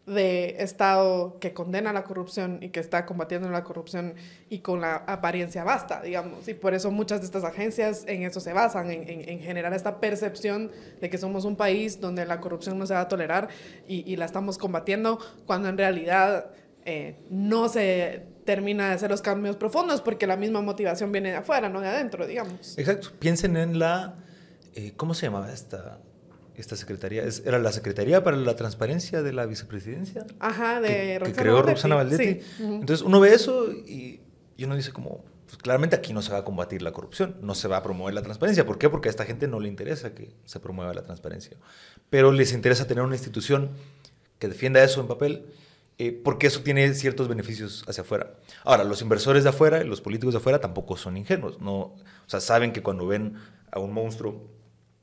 de 0.06 0.56
Estado 0.62 1.36
que 1.40 1.52
condena 1.52 1.92
la 1.92 2.04
corrupción 2.04 2.58
y 2.62 2.68
que 2.68 2.78
está 2.78 3.04
combatiendo 3.06 3.50
la 3.50 3.64
corrupción 3.64 4.14
y 4.48 4.60
con 4.60 4.80
la 4.80 4.94
apariencia 5.06 5.64
basta, 5.64 6.00
digamos. 6.00 6.46
Y 6.46 6.54
por 6.54 6.74
eso 6.74 6.92
muchas 6.92 7.18
de 7.20 7.26
estas 7.26 7.42
agencias 7.42 8.04
en 8.06 8.22
eso 8.22 8.38
se 8.38 8.52
basan, 8.52 8.88
en, 8.92 9.02
en- 9.10 9.28
en 9.28 9.40
generar 9.40 9.72
esta 9.74 9.98
percepción 9.98 10.70
de 11.00 11.10
que 11.10 11.18
somos 11.18 11.44
un 11.44 11.56
país 11.56 12.00
donde 12.00 12.24
la 12.24 12.40
corrupción 12.40 12.78
no 12.78 12.86
se 12.86 12.94
va 12.94 13.00
a 13.00 13.08
tolerar 13.08 13.48
y, 13.88 14.10
y 14.10 14.14
la 14.14 14.26
estamos 14.26 14.58
combatiendo, 14.58 15.18
cuando 15.44 15.68
en 15.68 15.76
realidad 15.76 16.50
eh, 16.84 17.16
no 17.28 17.68
se 17.68 18.22
termina 18.46 18.88
de 18.88 18.94
hacer 18.94 19.10
los 19.10 19.20
cambios 19.20 19.56
profundos 19.56 20.00
porque 20.00 20.26
la 20.26 20.36
misma 20.38 20.62
motivación 20.62 21.12
viene 21.12 21.30
de 21.32 21.36
afuera, 21.36 21.68
no 21.68 21.82
de 21.82 21.88
adentro, 21.88 22.26
digamos. 22.26 22.78
Exacto. 22.78 23.10
Piensen 23.18 23.58
en 23.58 23.78
la. 23.78 24.14
eh, 24.74 24.94
¿Cómo 24.96 25.12
se 25.12 25.26
llamaba 25.26 25.52
esta, 25.52 25.98
esta 26.56 26.76
secretaría? 26.76 27.24
¿Era 27.44 27.58
la 27.58 27.72
Secretaría 27.72 28.24
para 28.24 28.38
la 28.38 28.56
Transparencia 28.56 29.22
de 29.22 29.32
la 29.34 29.44
Vicepresidencia? 29.44 30.24
Ajá, 30.40 30.80
de 30.80 31.18
que, 31.22 31.26
que 31.26 31.32
creó 31.32 31.56
Valdetti. 31.56 31.72
Roxana 31.72 31.94
Valdetti. 31.96 32.40
Sí. 32.40 32.64
Entonces 32.64 33.04
uno 33.04 33.20
ve 33.20 33.34
eso 33.34 33.70
y, 33.70 34.20
y 34.56 34.64
uno 34.64 34.76
dice 34.76 34.92
como, 34.92 35.24
pues 35.44 35.58
claramente 35.58 35.96
aquí 35.96 36.12
no 36.12 36.22
se 36.22 36.32
va 36.32 36.38
a 36.38 36.44
combatir 36.44 36.82
la 36.82 36.92
corrupción, 36.92 37.36
no 37.42 37.54
se 37.54 37.68
va 37.68 37.76
a 37.76 37.82
promover 37.82 38.14
la 38.14 38.22
transparencia. 38.22 38.64
¿Por 38.64 38.78
qué? 38.78 38.88
Porque 38.88 39.08
a 39.08 39.10
esta 39.10 39.24
gente 39.26 39.48
no 39.48 39.60
le 39.60 39.68
interesa 39.68 40.14
que 40.14 40.30
se 40.44 40.58
promueva 40.60 40.94
la 40.94 41.02
transparencia. 41.02 41.56
Pero 42.10 42.32
les 42.32 42.52
interesa 42.52 42.86
tener 42.86 43.04
una 43.04 43.14
institución 43.16 43.70
que 44.38 44.48
defienda 44.48 44.82
eso 44.82 45.00
en 45.00 45.08
papel, 45.08 45.46
eh, 45.98 46.12
porque 46.12 46.46
eso 46.46 46.60
tiene 46.62 46.92
ciertos 46.92 47.26
beneficios 47.26 47.82
hacia 47.88 48.02
afuera. 48.02 48.34
Ahora, 48.64 48.84
los 48.84 49.00
inversores 49.00 49.44
de 49.44 49.50
afuera, 49.50 49.82
los 49.82 50.02
políticos 50.02 50.34
de 50.34 50.38
afuera 50.38 50.60
tampoco 50.60 50.96
son 50.96 51.16
ingenuos, 51.16 51.58
¿no? 51.60 51.74
O 51.74 52.04
sea, 52.26 52.40
saben 52.40 52.72
que 52.72 52.82
cuando 52.82 53.06
ven 53.06 53.36
a 53.70 53.78
un 53.78 53.92
monstruo 53.92 54.50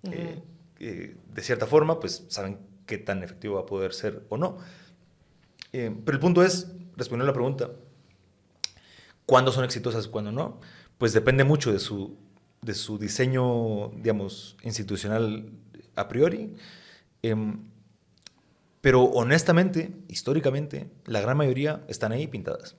eh, 0.03 0.39
eh, 0.79 1.15
de 1.33 1.41
cierta 1.41 1.65
forma, 1.65 1.99
pues 1.99 2.25
saben 2.27 2.59
qué 2.85 2.99
tan 2.99 3.23
efectivo 3.23 3.55
va 3.55 3.61
a 3.61 3.65
poder 3.65 3.93
ser 3.93 4.23
o 4.29 4.37
no. 4.37 4.57
Pero 5.71 6.11
el 6.11 6.19
punto 6.19 6.43
es, 6.43 6.71
respondiendo 6.95 7.23
a 7.23 7.27
la 7.27 7.33
pregunta, 7.33 7.71
¿cuándo 9.25 9.51
son 9.51 9.63
exitosas 9.63 10.05
y 10.05 10.09
cuándo 10.09 10.31
no? 10.31 10.61
Pues 10.99 11.13
depende 11.13 11.43
mucho 11.43 11.73
de 11.73 11.79
su, 11.79 12.15
de 12.61 12.75
su 12.75 12.99
diseño, 12.99 13.89
digamos, 13.95 14.55
institucional 14.61 15.49
a 15.95 16.07
priori. 16.07 16.55
Em, 18.83 18.91
pero 18.91 19.03
honestamente, 19.05 19.91
históricamente, 20.09 20.89
la 21.05 21.21
gran 21.21 21.37
mayoría 21.37 21.83
están 21.87 22.11
ahí 22.11 22.27
pintadas. 22.27 22.75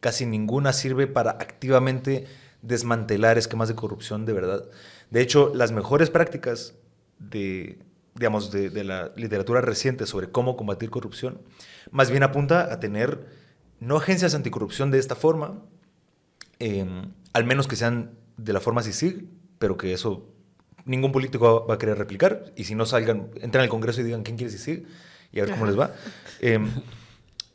Casi 0.00 0.26
ninguna 0.26 0.72
sirve 0.72 1.06
para 1.06 1.30
activamente 1.30 2.26
desmantelar 2.62 3.38
esquemas 3.38 3.68
de 3.68 3.76
corrupción 3.76 4.26
de 4.26 4.32
verdad. 4.32 4.64
De 5.10 5.20
hecho, 5.20 5.52
las 5.54 5.70
mejores 5.70 6.10
prácticas 6.10 6.74
de, 7.18 7.78
digamos, 8.14 8.50
de, 8.50 8.70
de 8.70 8.82
la 8.84 9.12
literatura 9.16 9.60
reciente 9.60 10.06
sobre 10.06 10.30
cómo 10.30 10.56
combatir 10.56 10.90
corrupción, 10.90 11.40
más 11.92 12.10
bien 12.10 12.24
apunta 12.24 12.72
a 12.72 12.80
tener 12.80 13.26
no 13.78 13.96
agencias 13.96 14.34
anticorrupción 14.34 14.90
de 14.90 14.98
esta 14.98 15.14
forma, 15.14 15.62
eh, 16.58 16.84
al 17.32 17.44
menos 17.44 17.68
que 17.68 17.76
sean 17.76 18.10
de 18.36 18.52
la 18.52 18.60
forma 18.60 18.82
CICIG, 18.82 19.26
pero 19.58 19.76
que 19.76 19.92
eso 19.92 20.26
ningún 20.84 21.12
político 21.12 21.66
va, 21.66 21.74
a 21.74 21.78
querer 21.78 21.98
replicar, 21.98 22.52
y 22.56 22.64
si 22.64 22.74
no 22.74 22.86
salgan, 22.86 23.30
entran 23.40 23.62
al 23.62 23.68
Congreso 23.68 24.00
y 24.00 24.04
digan 24.04 24.22
quién 24.22 24.36
quiere 24.36 24.52
CICIG, 24.52 24.86
y 25.32 25.40
a 25.40 25.44
ver 25.44 25.52
cómo 25.52 25.66
les 25.66 25.78
va. 25.78 25.94
Eh, 26.40 26.58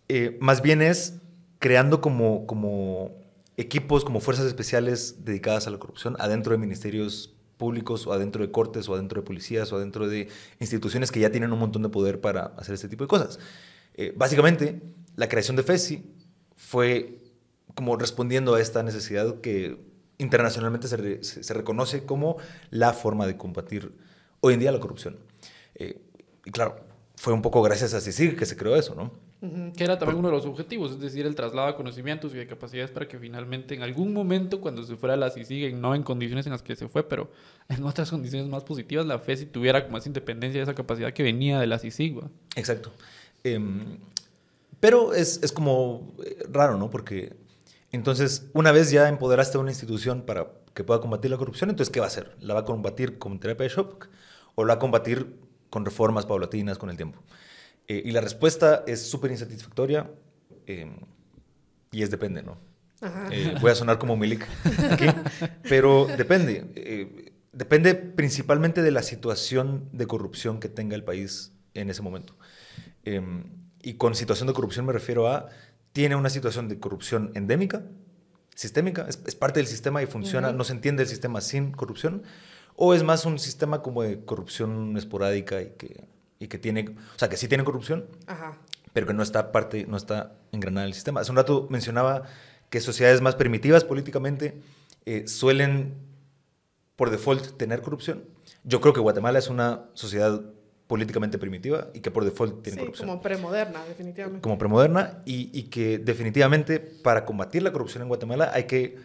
eh, 0.07 0.38
más 0.39 0.61
bien 0.61 0.81
es 0.81 1.15
creando 1.59 2.01
como, 2.01 2.45
como 2.45 3.11
equipos, 3.57 4.05
como 4.05 4.19
fuerzas 4.19 4.45
especiales 4.45 5.25
dedicadas 5.25 5.67
a 5.67 5.71
la 5.71 5.79
corrupción 5.79 6.15
adentro 6.19 6.51
de 6.51 6.57
ministerios 6.57 7.33
públicos 7.57 8.05
o 8.05 8.13
adentro 8.13 8.43
de 8.45 8.51
cortes 8.51 8.89
o 8.89 8.93
adentro 8.93 9.21
de 9.21 9.25
policías 9.25 9.71
o 9.71 9.77
adentro 9.77 10.07
de 10.07 10.27
instituciones 10.59 11.11
que 11.11 11.19
ya 11.19 11.31
tienen 11.31 11.53
un 11.53 11.59
montón 11.59 11.81
de 11.81 11.89
poder 11.89 12.19
para 12.21 12.47
hacer 12.57 12.75
este 12.75 12.89
tipo 12.89 13.03
de 13.05 13.07
cosas. 13.07 13.39
Eh, 13.95 14.13
básicamente, 14.15 14.81
la 15.15 15.29
creación 15.29 15.55
de 15.55 15.63
FESI 15.63 16.03
fue 16.55 17.19
como 17.73 17.95
respondiendo 17.97 18.55
a 18.55 18.61
esta 18.61 18.83
necesidad 18.83 19.39
que 19.41 19.77
internacionalmente 20.17 20.88
se, 20.88 21.23
se, 21.23 21.54
reconoce 21.54 22.06
como 22.06 22.38
la 22.69 22.93
forma 22.93 23.28
de 23.28 23.38
combatir 23.38 23.91
hoy 24.41 24.54
en 24.54 24.60
día 24.60 24.71
la 24.71 24.80
corrupción. 24.80 25.17
Eh, 25.75 26.01
y 26.45 26.51
claro, 26.51 26.78
fue 27.15 27.34
un 27.34 27.41
poco 27.41 27.62
gracias 27.62 27.93
a 27.93 28.01
CICIG 28.01 28.38
que 28.38 28.45
se 28.45 28.56
creó 28.56 28.75
eso, 28.75 28.95
¿no? 28.95 29.12
Que 29.75 29.84
era 29.84 29.99
también 29.99 30.17
uno 30.19 30.30
de 30.30 30.34
los 30.34 30.45
objetivos, 30.45 30.91
es 30.91 30.99
decir, 30.99 31.25
el 31.25 31.36
traslado 31.36 31.67
de 31.67 31.75
conocimientos 31.75 32.34
y 32.34 32.38
de 32.38 32.47
capacidades 32.47 32.89
para 32.89 33.08
que 33.08 33.19
finalmente 33.19 33.75
en 33.75 33.84
algún 33.84 34.12
momento 34.12 34.60
cuando 34.60 34.84
se 34.84 34.95
fuera 34.95 35.15
la 35.15 35.30
CICIG, 35.30 35.75
no 35.75 35.93
en 35.93 36.04
condiciones 36.04 36.45
en 36.47 36.54
las 36.54 36.63
que 36.63 36.75
se 36.75 36.88
fue, 36.88 37.08
pero 37.08 37.30
en 37.69 37.84
otras 37.84 38.10
condiciones 38.10 38.49
más 38.49 38.63
positivas, 38.63 39.06
la 39.06 39.19
FESI 39.19 39.47
tuviera 39.47 39.86
como 39.86 39.97
esa 39.97 40.10
independencia, 40.10 40.63
esa 40.63 40.73
capacidad 40.73 41.13
que 41.13 41.21
venía 41.21 41.60
de 41.60 41.67
la 41.67 41.78
CICIG. 41.78 42.21
Exacto. 42.56 42.91
Em, 43.43 43.97
pero 44.80 45.13
es, 45.13 45.39
es, 45.43 45.51
como 45.51 46.13
eh, 46.23 46.43
raro, 46.49 46.78
¿no? 46.78 46.89
Porque 46.89 47.36
entonces, 47.95 48.49
una 48.53 48.71
vez 48.71 48.91
ya 48.91 49.10
empoderaste 49.10 49.58
a 49.58 49.62
una 49.62 49.71
institución 49.71 50.21
para 50.21 50.47
que 50.73 50.84
pueda 50.84 51.01
combatir 51.01 51.31
la 51.31 51.38
corrupción, 51.38 51.69
entonces, 51.69 51.91
¿qué 51.91 51.99
va 51.99 52.05
a 52.05 52.10
hacer? 52.10 52.36
¿La 52.39 52.53
va 52.53 52.60
a 52.62 52.65
combatir 52.65 53.17
con 53.17 53.39
terapia 53.39 53.67
de 53.67 53.73
shock 53.73 54.10
o 54.55 54.65
la 54.65 54.73
va 54.73 54.77
a 54.77 54.79
combatir 54.79 55.36
con 55.69 55.86
reformas 55.86 56.25
paulatinas 56.25 56.77
con 56.77 56.89
el 56.89 56.97
tiempo? 56.97 57.23
Eh, 57.88 58.01
y 58.05 58.12
la 58.12 58.21
respuesta 58.21 58.84
es 58.88 59.08
súper 59.08 59.31
insatisfactoria 59.31 60.10
eh, 60.67 60.91
y 61.91 62.01
es 62.03 62.12
depende, 62.12 62.43
¿no? 62.43 62.58
Eh, 63.31 63.55
voy 63.62 63.71
a 63.71 63.75
sonar 63.75 63.99
como 63.99 64.17
Milik 64.17 64.47
aquí, 64.89 65.05
pero 65.69 66.08
depende. 66.17 67.31
depende 67.51 67.93
principalmente 67.93 68.81
de 68.81 68.89
la 68.91 69.03
situación 69.03 69.89
de 69.91 70.08
corrupción 70.08 70.60
que 70.60 70.69
tenga 70.69 70.95
el 70.95 71.03
país 71.03 71.51
en 71.75 71.89
ese 71.89 72.01
momento. 72.01 72.36
Em, 73.03 73.43
y 73.84 73.93
con 73.93 74.15
situación 74.15 74.47
de 74.47 74.53
corrupción 74.53 74.86
me 74.88 74.93
refiero 74.93 75.27
a, 75.27 75.49
tiene 75.95 76.17
una 76.17 76.29
situación 76.29 76.67
de 76.67 76.77
corrupción 76.77 77.31
endémica, 77.34 77.84
sistémica, 78.53 79.08
es, 79.08 79.36
parte 79.36 79.62
del 79.62 79.67
sistema 79.67 80.03
y 80.03 80.05
funciona, 80.05 80.51
no 80.51 80.65
se 80.65 80.73
entiende 80.73 81.03
el 81.03 81.10
sistema 81.10 81.39
sin 81.39 81.71
corrupción, 81.71 82.23
o 82.75 82.93
es 82.93 83.03
más 83.03 83.25
un 83.25 83.39
sistema 83.39 83.81
como 83.81 84.03
de 84.03 84.25
corrupción 84.25 84.97
esporádica 84.97 85.62
y 85.62 85.69
que 85.77 86.15
y 86.39 86.47
que 86.47 86.58
tiene, 86.58 86.95
o 87.15 87.19
sea, 87.19 87.29
que 87.29 87.38
sí 87.38 87.47
tiene 87.47 87.63
corrupción, 87.63 88.08
pero 88.93 89.08
que 89.08 89.13
no 89.13 89.23
está 89.23 89.51
parte, 89.51 89.86
no 89.88 89.97
está 89.97 90.34
engranada 90.51 90.86
en 90.86 90.89
el 90.89 90.93
sistema. 90.93 91.21
Hace 91.21 91.31
un 91.31 91.38
rato 91.38 91.67
mencionaba 91.69 92.23
que 92.69 92.81
sociedades 92.81 93.21
más 93.21 93.36
primitivas 93.36 93.84
políticamente 93.84 94.62
eh, 95.05 95.27
suelen, 95.27 95.95
por 96.95 97.10
default, 97.10 97.58
tener 97.58 97.81
corrupción. 97.81 98.25
Yo 98.63 98.81
creo 98.81 98.93
que 98.93 98.99
Guatemala 98.99 99.39
es 99.39 99.49
una 99.49 99.86
sociedad 99.93 100.41
políticamente 100.88 101.38
primitiva 101.38 101.88
y 101.93 102.00
que 102.00 102.12
por 102.12 102.26
default 102.26 102.62
tiene 102.62 102.76
sí, 102.76 102.80
corrupción. 102.80 103.08
como 103.10 103.21
premoderna, 103.21 103.84
definitivamente. 103.86 104.41
Como 104.41 104.58
premoderna 104.58 105.21
y, 105.26 105.50
y 105.58 105.63
que 105.63 105.98
definitivamente 105.98 106.80
para 106.80 107.26
combatir 107.26 107.63
la 107.63 107.71
corrupción 107.71 108.04
en 108.04 108.08
Guatemala 108.08 108.52
hay 108.54 108.65
que 108.65 108.98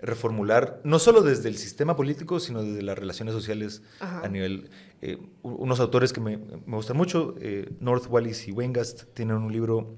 reformular, 0.00 0.80
no 0.84 0.98
solo 0.98 1.22
desde 1.22 1.48
el 1.48 1.56
sistema 1.56 1.96
político, 1.96 2.38
sino 2.38 2.62
desde 2.62 2.82
las 2.82 2.98
relaciones 2.98 3.34
sociales 3.34 3.82
a 4.00 4.28
nivel... 4.28 4.70
Eh, 5.02 5.18
unos 5.42 5.78
autores 5.80 6.12
que 6.12 6.20
me, 6.20 6.38
me 6.38 6.76
gustan 6.76 6.96
mucho, 6.96 7.34
eh, 7.40 7.70
North 7.80 8.06
Wallis 8.08 8.48
y 8.48 8.52
Weingast, 8.52 9.04
tienen 9.12 9.36
un 9.36 9.52
libro 9.52 9.94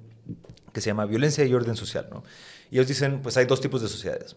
que 0.73 0.81
se 0.81 0.91
llama 0.91 1.07
Violencia 1.07 1.45
y 1.45 1.55
Orden 1.55 1.77
Social. 1.77 2.09
¿no? 2.11 2.25
Y 2.71 2.77
ellos 2.77 2.89
dicen, 2.89 3.21
pues 3.23 3.37
hay 3.37 3.47
dos 3.47 3.61
tipos 3.61 3.81
de 3.81 3.89
sociedades, 3.89 4.37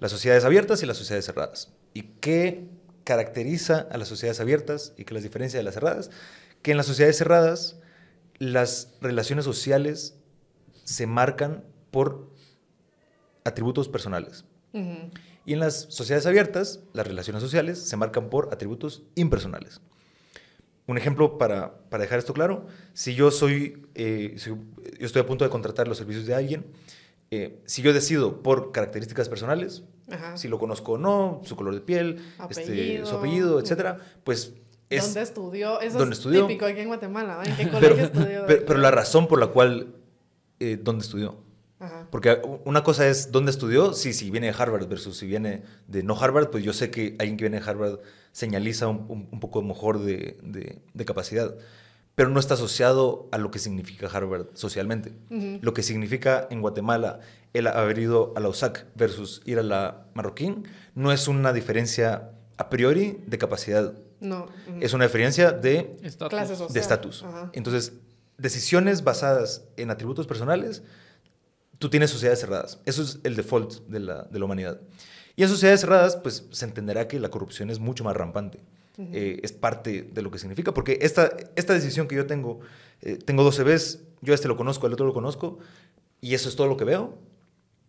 las 0.00 0.10
sociedades 0.10 0.44
abiertas 0.44 0.82
y 0.82 0.86
las 0.86 0.96
sociedades 0.96 1.26
cerradas. 1.26 1.72
¿Y 1.92 2.02
qué 2.20 2.68
caracteriza 3.10 3.88
a 3.90 3.98
las 3.98 4.06
sociedades 4.06 4.38
abiertas 4.38 4.92
y 4.96 5.04
qué 5.04 5.14
las 5.14 5.24
diferencia 5.24 5.58
de 5.58 5.64
las 5.64 5.74
cerradas? 5.74 6.12
Que 6.62 6.70
en 6.70 6.76
las 6.76 6.86
sociedades 6.86 7.18
cerradas 7.18 7.80
las 8.38 8.94
relaciones 9.00 9.44
sociales 9.44 10.14
se 10.84 11.08
marcan 11.08 11.64
por 11.90 12.30
atributos 13.44 13.88
personales. 13.88 14.44
Y 15.44 15.54
en 15.54 15.58
las 15.58 15.88
sociedades 15.88 16.26
abiertas, 16.26 16.78
las 16.92 17.04
relaciones 17.04 17.42
sociales 17.42 17.80
se 17.80 17.96
marcan 17.96 18.30
por 18.30 18.50
atributos 18.52 19.02
impersonales. 19.16 19.80
Un 20.86 20.96
ejemplo 20.96 21.36
para, 21.36 21.80
para 21.90 22.02
dejar 22.04 22.20
esto 22.20 22.32
claro, 22.32 22.68
si 22.92 23.16
yo 23.16 23.32
soy, 23.32 23.88
eh, 23.96 24.36
yo 24.36 24.56
estoy 25.00 25.22
a 25.22 25.26
punto 25.26 25.44
de 25.44 25.50
contratar 25.50 25.88
los 25.88 25.98
servicios 25.98 26.26
de 26.26 26.34
alguien, 26.36 26.64
eh, 27.30 27.60
si 27.64 27.82
yo 27.82 27.92
decido 27.92 28.42
por 28.42 28.72
características 28.72 29.28
personales, 29.28 29.84
si 30.34 30.48
lo 30.48 30.58
conozco 30.58 30.92
o 30.92 30.98
no, 30.98 31.40
su 31.44 31.54
color 31.54 31.74
de 31.74 31.80
piel, 31.80 32.20
Este, 32.48 33.04
su 33.06 33.16
apellido, 33.16 33.60
etcétera, 33.60 33.98
pues 34.24 34.54
es... 34.88 35.04
¿Dónde 35.04 35.22
estudió? 35.22 35.80
Eso 35.80 36.02
es 36.02 36.20
típico 36.20 36.66
aquí 36.66 36.80
en 36.80 36.88
Guatemala, 36.88 37.42
¿en 37.44 37.56
qué 37.56 37.68
colegio 37.70 38.04
estudió? 38.04 38.44
Pero, 38.46 38.78
la 38.78 38.90
razón 38.90 39.28
por 39.28 39.38
la 39.38 39.48
cual, 39.48 39.94
eh, 40.58 40.78
¿dónde 40.82 41.04
estudió? 41.04 41.38
Porque 42.10 42.42
una 42.66 42.82
cosa 42.82 43.06
es 43.08 43.32
dónde 43.32 43.50
estudió, 43.50 43.94
sí, 43.94 44.12
si 44.12 44.30
viene 44.30 44.48
de 44.48 44.54
Harvard 44.58 44.86
versus 44.86 45.16
si 45.16 45.26
viene 45.26 45.62
de 45.86 46.02
no 46.02 46.14
Harvard, 46.14 46.50
pues 46.50 46.62
yo 46.62 46.74
sé 46.74 46.90
que 46.90 47.16
alguien 47.18 47.38
que 47.38 47.44
viene 47.44 47.58
de 47.58 47.70
Harvard 47.70 48.00
señaliza 48.32 48.88
un, 48.88 49.28
un, 49.30 49.40
poco 49.40 49.62
mejor 49.62 50.00
de, 50.00 50.36
de, 50.42 51.04
capacidad, 51.06 51.54
pero 52.14 52.28
no 52.28 52.40
está 52.40 52.54
asociado 52.54 53.28
a 53.32 53.38
lo 53.38 53.50
que 53.50 53.58
significa 53.58 54.06
Harvard 54.06 54.48
socialmente. 54.54 55.14
Lo 55.60 55.72
que 55.72 55.82
significa 55.82 56.46
en 56.50 56.60
Guatemala 56.60 57.20
el 57.54 57.66
haber 57.66 57.98
ido 57.98 58.32
a 58.36 58.40
la 58.40 58.48
USAC 58.48 58.86
versus 58.94 59.42
ir 59.44 59.58
a 59.58 59.62
la 59.62 60.06
Marroquín 60.14 60.64
no 60.94 61.12
es 61.12 61.28
una 61.28 61.52
diferencia 61.52 62.32
a 62.56 62.68
priori 62.68 63.22
de 63.26 63.38
capacidad. 63.38 63.94
No. 64.20 64.46
Es 64.80 64.92
una 64.92 65.04
diferencia 65.04 65.50
de 65.50 65.96
estatus. 66.74 67.24
Entonces, 67.52 67.94
decisiones 68.36 69.02
basadas 69.02 69.64
en 69.76 69.90
atributos 69.90 70.26
personales 70.26 70.82
tú 71.78 71.88
tienes 71.88 72.10
sociedades 72.10 72.40
cerradas. 72.40 72.78
Eso 72.84 73.02
es 73.02 73.18
el 73.24 73.34
default 73.34 73.86
de 73.88 74.00
la, 74.00 74.24
de 74.24 74.38
la 74.38 74.44
humanidad. 74.44 74.80
Y 75.36 75.42
en 75.42 75.48
sociedades 75.48 75.80
cerradas, 75.80 76.16
pues 76.16 76.46
se 76.50 76.66
entenderá 76.66 77.08
que 77.08 77.18
la 77.18 77.30
corrupción 77.30 77.70
es 77.70 77.78
mucho 77.78 78.04
más 78.04 78.14
rampante. 78.14 78.60
Eh, 79.12 79.40
es 79.42 79.52
parte 79.52 80.02
de 80.02 80.22
lo 80.22 80.30
que 80.30 80.38
significa, 80.38 80.74
porque 80.74 80.98
esta, 81.00 81.30
esta 81.56 81.72
decisión 81.72 82.06
que 82.06 82.16
yo 82.16 82.26
tengo, 82.26 82.60
eh, 83.00 83.16
tengo 83.16 83.42
12 83.42 83.62
veces, 83.62 84.04
yo 84.20 84.32
a 84.32 84.34
este 84.34 84.48
lo 84.48 84.56
conozco, 84.56 84.86
al 84.86 84.92
otro 84.92 85.06
lo 85.06 85.14
conozco, 85.14 85.58
y 86.20 86.34
eso 86.34 86.48
es 86.48 86.56
todo 86.56 86.66
lo 86.66 86.76
que 86.76 86.84
veo, 86.84 87.16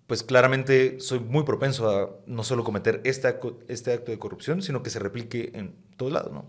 pues 0.08 0.24
claramente 0.24 1.00
soy 1.00 1.19
muy 1.19 1.43
propenso 1.43 1.89
a 1.89 2.15
no 2.26 2.43
solo 2.43 2.63
cometer 2.63 3.02
este, 3.04 3.36
este 3.67 3.93
acto 3.93 4.12
de 4.12 4.19
corrupción, 4.19 4.62
sino 4.62 4.84
que 4.84 4.89
se 4.89 5.00
replique 5.00 5.52
en 5.54 5.76
todos 5.97 6.12
lados, 6.12 6.32
¿no? 6.32 6.45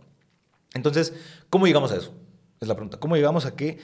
Entonces, 0.75 1.13
¿cómo 1.51 1.67
llegamos 1.67 1.93
a 1.93 1.97
eso? 1.97 2.15
Es 2.61 2.69
la 2.69 2.75
pregunta. 2.75 2.99
¿Cómo 2.99 3.17
llegamos 3.17 3.47
a 3.47 3.55
que 3.55 3.79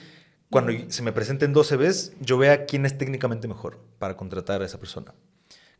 cuando 0.49 0.73
se 0.87 1.03
me 1.03 1.11
presenten 1.11 1.53
12 1.53 1.77
veces, 1.77 2.13
yo 2.19 2.37
vea 2.37 2.65
quién 2.65 2.85
es 2.85 2.97
técnicamente 2.97 3.47
mejor 3.47 3.79
para 3.99 4.17
contratar 4.17 4.61
a 4.61 4.65
esa 4.65 4.79
persona. 4.79 5.13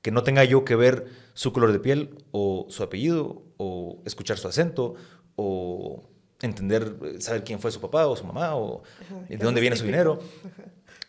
Que 0.01 0.11
no 0.11 0.23
tenga 0.23 0.43
yo 0.43 0.63
que 0.63 0.75
ver 0.75 1.07
su 1.33 1.51
color 1.51 1.71
de 1.71 1.79
piel 1.79 2.23
o 2.31 2.67
su 2.69 2.83
apellido 2.83 3.41
o 3.59 4.01
escuchar 4.05 4.37
su 4.37 4.47
acento 4.47 4.95
o 5.35 6.09
entender, 6.41 6.95
saber 7.19 7.43
quién 7.43 7.59
fue 7.59 7.71
su 7.71 7.81
papá 7.81 8.07
o 8.07 8.15
su 8.15 8.25
mamá 8.25 8.55
o 8.55 8.83
de 9.27 9.37
dónde 9.37 9.59
viene 9.61 9.75
su 9.75 9.85
dinero. 9.85 10.19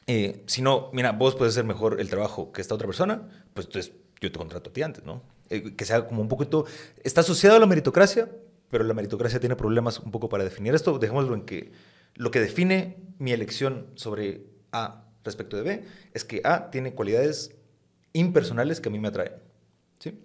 Eh, 0.07 0.43
si 0.47 0.61
no, 0.61 0.91
mira, 0.93 1.13
vos 1.13 1.37
puedes 1.37 1.55
hacer 1.55 1.65
mejor 1.65 2.01
el 2.01 2.11
trabajo 2.11 2.51
que 2.51 2.61
esta 2.61 2.75
otra 2.75 2.89
persona, 2.89 3.29
pues 3.55 3.67
entonces 3.67 3.93
yo 4.21 4.33
te 4.33 4.39
contrato 4.39 4.71
a 4.71 4.73
ti 4.73 4.83
antes, 4.83 5.05
¿no? 5.05 5.23
Eh, 5.49 5.77
que 5.77 5.85
sea 5.85 6.09
como 6.09 6.21
un 6.21 6.29
poquito, 6.29 6.67
está 7.05 7.21
asociado 7.21 7.57
a 7.57 7.61
la 7.61 7.67
meritocracia, 7.67 8.29
pero 8.71 8.83
la 8.83 8.93
meritocracia 8.95 9.39
tiene 9.39 9.55
problemas 9.55 10.01
un 10.01 10.11
poco 10.11 10.29
para 10.29 10.43
definir 10.43 10.75
esto. 10.75 10.99
Dejémoslo 10.99 11.35
en 11.35 11.43
que 11.43 11.71
lo 12.17 12.33
que 12.33 12.41
define 12.41 12.97
mi 13.19 13.31
elección 13.31 13.87
sobre 13.95 14.47
A 14.73 15.05
respecto 15.23 15.57
de 15.57 15.63
B 15.63 15.85
es 16.13 16.25
que 16.25 16.41
A 16.43 16.71
tiene 16.71 16.95
cualidades 16.95 17.55
impersonales 18.13 18.81
que 18.81 18.89
a 18.89 18.93
mí 18.93 18.99
me 18.99 19.09
atraen. 19.09 19.35
¿sí? 20.01 20.19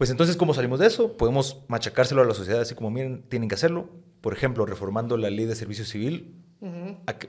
Pues 0.00 0.08
entonces, 0.08 0.38
¿cómo 0.38 0.54
salimos 0.54 0.80
de 0.80 0.86
eso? 0.86 1.14
Podemos 1.18 1.58
machacárselo 1.68 2.22
a 2.22 2.24
la 2.24 2.32
sociedad 2.32 2.62
así 2.62 2.74
como 2.74 2.90
miren, 2.90 3.22
tienen 3.28 3.50
que 3.50 3.54
hacerlo. 3.54 3.90
Por 4.22 4.32
ejemplo, 4.32 4.64
reformando 4.64 5.18
la 5.18 5.28
ley 5.28 5.44
de 5.44 5.54
servicio 5.54 5.84
civil 5.84 6.42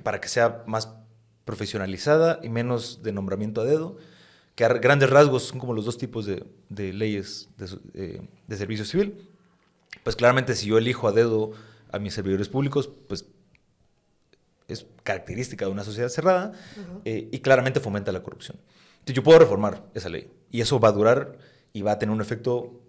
para 0.04 0.22
que 0.22 0.30
sea 0.30 0.64
más 0.68 0.94
profesionalizada 1.44 2.40
y 2.42 2.48
menos 2.48 3.04
de 3.04 3.12
nombramiento 3.12 3.60
a 3.60 3.66
dedo, 3.66 3.98
que 4.56 4.64
a 4.64 4.70
grandes 4.70 5.10
rasgos 5.10 5.44
son 5.44 5.60
como 5.60 5.74
los 5.74 5.84
dos 5.84 5.98
tipos 5.98 6.26
de, 6.26 6.46
leyes 6.94 7.50
de, 7.58 7.78
eh, 7.94 8.22
de 8.48 8.56
servicio 8.56 8.86
civil. 8.86 9.18
Pues 10.04 10.16
claramente 10.16 10.56
si 10.56 10.68
yo 10.68 10.78
elijo 10.78 11.10
a 11.10 11.12
dedo 11.12 11.52
a 11.92 12.00
mis 12.00 12.14
servidores 12.14 12.48
públicos, 12.48 12.90
pues 13.10 13.26
es 14.70 14.86
característica 15.04 15.66
de 15.66 15.72
una 15.72 15.84
sociedad 15.84 16.08
cerrada 16.08 16.54
eh, 17.04 17.28
y 17.34 17.40
claramente 17.40 17.82
fomenta 17.82 18.14
la 18.14 18.24
corrupción. 18.24 18.56
Entonces 18.94 19.16
yo 19.16 19.24
puedo 19.24 19.40
reformar 19.40 19.84
esa 19.94 20.08
ley 20.08 20.32
y 20.52 20.62
eso 20.62 20.80
va 20.80 20.88
a 20.88 20.94
durar 20.94 21.51
y 21.74 21.82
va 21.82 21.94
a 21.94 22.00
tener 22.00 22.14
un 22.14 22.22
efecto... 22.22 22.82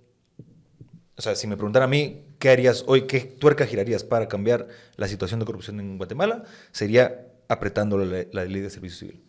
O 1.16 1.22
sea, 1.22 1.36
si 1.36 1.46
me 1.46 1.56
preguntan 1.56 1.82
a 1.82 1.86
mí, 1.86 2.24
¿qué 2.38 2.50
harías 2.50 2.84
hoy? 2.86 3.06
¿Qué 3.06 3.20
tuerca 3.20 3.66
girarías 3.66 4.02
para 4.02 4.28
cambiar 4.28 4.68
la 4.96 5.08
situación 5.08 5.40
de 5.40 5.46
corrupción 5.46 5.78
en 5.78 5.98
Guatemala? 5.98 6.44
Sería 6.72 7.28
apretando 7.48 7.98
la, 7.98 8.44
ley 8.44 8.60
de 8.60 8.70
servicio 8.70 8.98
civil. 8.98 9.22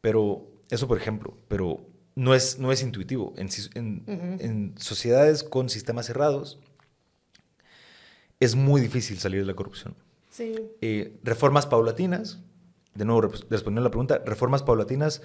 Pero 0.00 0.46
eso, 0.70 0.86
por 0.86 0.98
ejemplo, 0.98 1.36
pero 1.48 1.80
no, 2.14 2.34
es, 2.34 2.58
no 2.58 2.72
es 2.72 2.82
intuitivo. 2.82 3.32
En, 3.36 3.48
en, 3.74 4.38
en 4.40 4.74
sociedades 4.76 5.42
con 5.42 5.70
sistemas 5.70 6.06
cerrados 6.06 6.60
es 8.38 8.54
muy 8.54 8.80
difícil 8.80 9.18
salir 9.18 9.40
de 9.40 9.46
la 9.46 9.54
corrupción. 9.54 9.96
Sí. 10.30 10.54
Eh, 10.80 11.18
reformas 11.22 11.66
paulatinas, 11.66 12.40
de 12.94 13.04
nuevo 13.04 13.22
respondiendo 13.22 13.80
a 13.80 13.84
la 13.84 13.90
pregunta, 13.90 14.22
reformas 14.24 14.62
paulatinas 14.62 15.22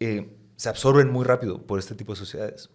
eh, 0.00 0.36
se 0.56 0.68
absorben 0.68 1.10
muy 1.10 1.24
rápido 1.24 1.66
por 1.66 1.78
este 1.78 1.94
tipo 1.94 2.12
de 2.12 2.18
sociedades. 2.18 2.70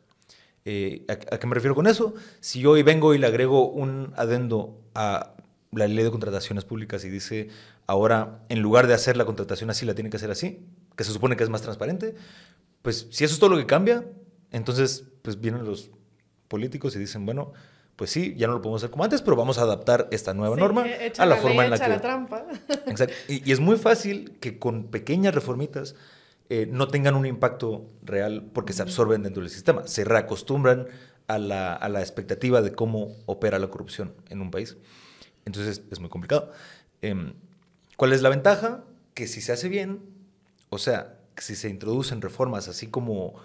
Eh, 0.65 1.06
¿a, 1.08 1.38
qué 1.38 1.47
me 1.47 1.54
refiero 1.54 1.75
con 1.75 1.88
eso? 1.88 2.13
Si 2.39 2.65
hoy 2.65 2.82
vengo 2.82 3.13
y 3.13 3.19
le 3.19 3.28
agrego 3.28 3.69
un 3.69 4.13
adendo 4.15 4.82
a 4.95 5.36
la 5.71 5.88
ley 5.88 6.04
de 6.04 6.12
contrataciones 6.12 6.65
públicas 6.65 7.06
y 7.06 7.10
dice, 7.10 7.49
ahora 7.86 8.39
en 8.49 8.62
lugar 8.62 8.88
de 8.88 8.95
hacer 8.95 9.15
la 9.15 9.25
contratación 9.25 9.69
así, 9.69 9.86
la 9.86 9.93
tiene 9.93 10.10
que 10.10 10.17
hacer 10.17 10.32
así, 10.32 10.65
que 10.95 11.04
se 11.04 11.12
supone 11.12 11.36
que 11.36 11.43
es 11.43 11.49
más 11.49 11.62
transparente, 11.62 12.15
pues 12.82 13.08
si 13.12 13.23
eso 13.23 13.34
es 13.36 13.39
todo 13.39 13.51
lo 13.51 13.58
que 13.58 13.65
cambia, 13.65 14.06
entonces 14.51 15.06
pues 15.21 15.39
vienen 15.39 15.65
los 15.65 15.91
políticos 16.47 16.95
y 16.95 16.99
dicen, 16.99 17.25
bueno, 17.25 17.54
pues 17.95 18.10
sí, 18.10 18.36
ya 18.38 18.47
no 18.47 18.54
lo 18.54 18.62
podemos 18.62 18.82
hacer 18.82 18.91
como 18.91 19.04
antes, 19.04 19.21
pero 19.21 19.36
vamos 19.36 19.58
a 19.58 19.62
adaptar 19.62 20.08
esta 20.12 20.34
nueva 20.34 20.56
norma 20.56 20.86
a 21.17 21.25
la, 21.25 21.38
forma 21.38 21.63
en 21.63 21.71
la 21.71 21.80
que... 21.80 21.88
La 21.88 22.01
trampa. 22.01 22.45
Exacto. 22.88 23.13
Y, 23.28 23.51
es 23.51 23.60
muy 23.60 23.78
fácil 23.78 24.38
que 24.39 24.60
con 24.60 24.86
pequeñas 24.86 25.34
reformitas 25.34 25.95
eh, 26.49 26.67
no 26.69 26.88
tengan 26.88 27.15
un 27.15 27.25
impacto 27.25 27.89
real 28.03 28.49
porque 28.53 28.73
se 28.73 28.81
absorben 28.81 29.23
dentro 29.23 29.41
del 29.41 29.49
sistema, 29.49 29.88
se 29.88 30.03
reacostumbran 30.03 30.88
a 31.27 31.39
la, 31.39 31.73
a 31.73 31.89
la 31.89 32.01
expectativa 32.01 32.62
de 32.62 32.73
cómo 32.73 33.15
opera 33.25 33.60
la 33.60 33.67
corrupción 33.67 34.13
en 34.29 34.41
un 34.41 34.51
país. 34.51 34.77
Entonces 35.45 35.84
es 35.91 35.99
muy 35.99 36.10
complicado. 36.10 36.51
Em, 37.01 37.34
¿Cuál 37.97 38.13
es 38.13 38.21
la 38.21 38.29
ventaja? 38.29 38.84
Que 39.13 39.27
si 39.27 39.41
se 39.41 39.53
hace 39.53 39.69
bien, 39.69 40.01
o 40.69 40.77
sea, 40.77 41.17
que 41.36 41.41
si 41.41 41.55
se 41.55 41.69
introducen 41.69 42.21
reformas 42.21 42.67
así 42.67 42.88
como 42.88 43.36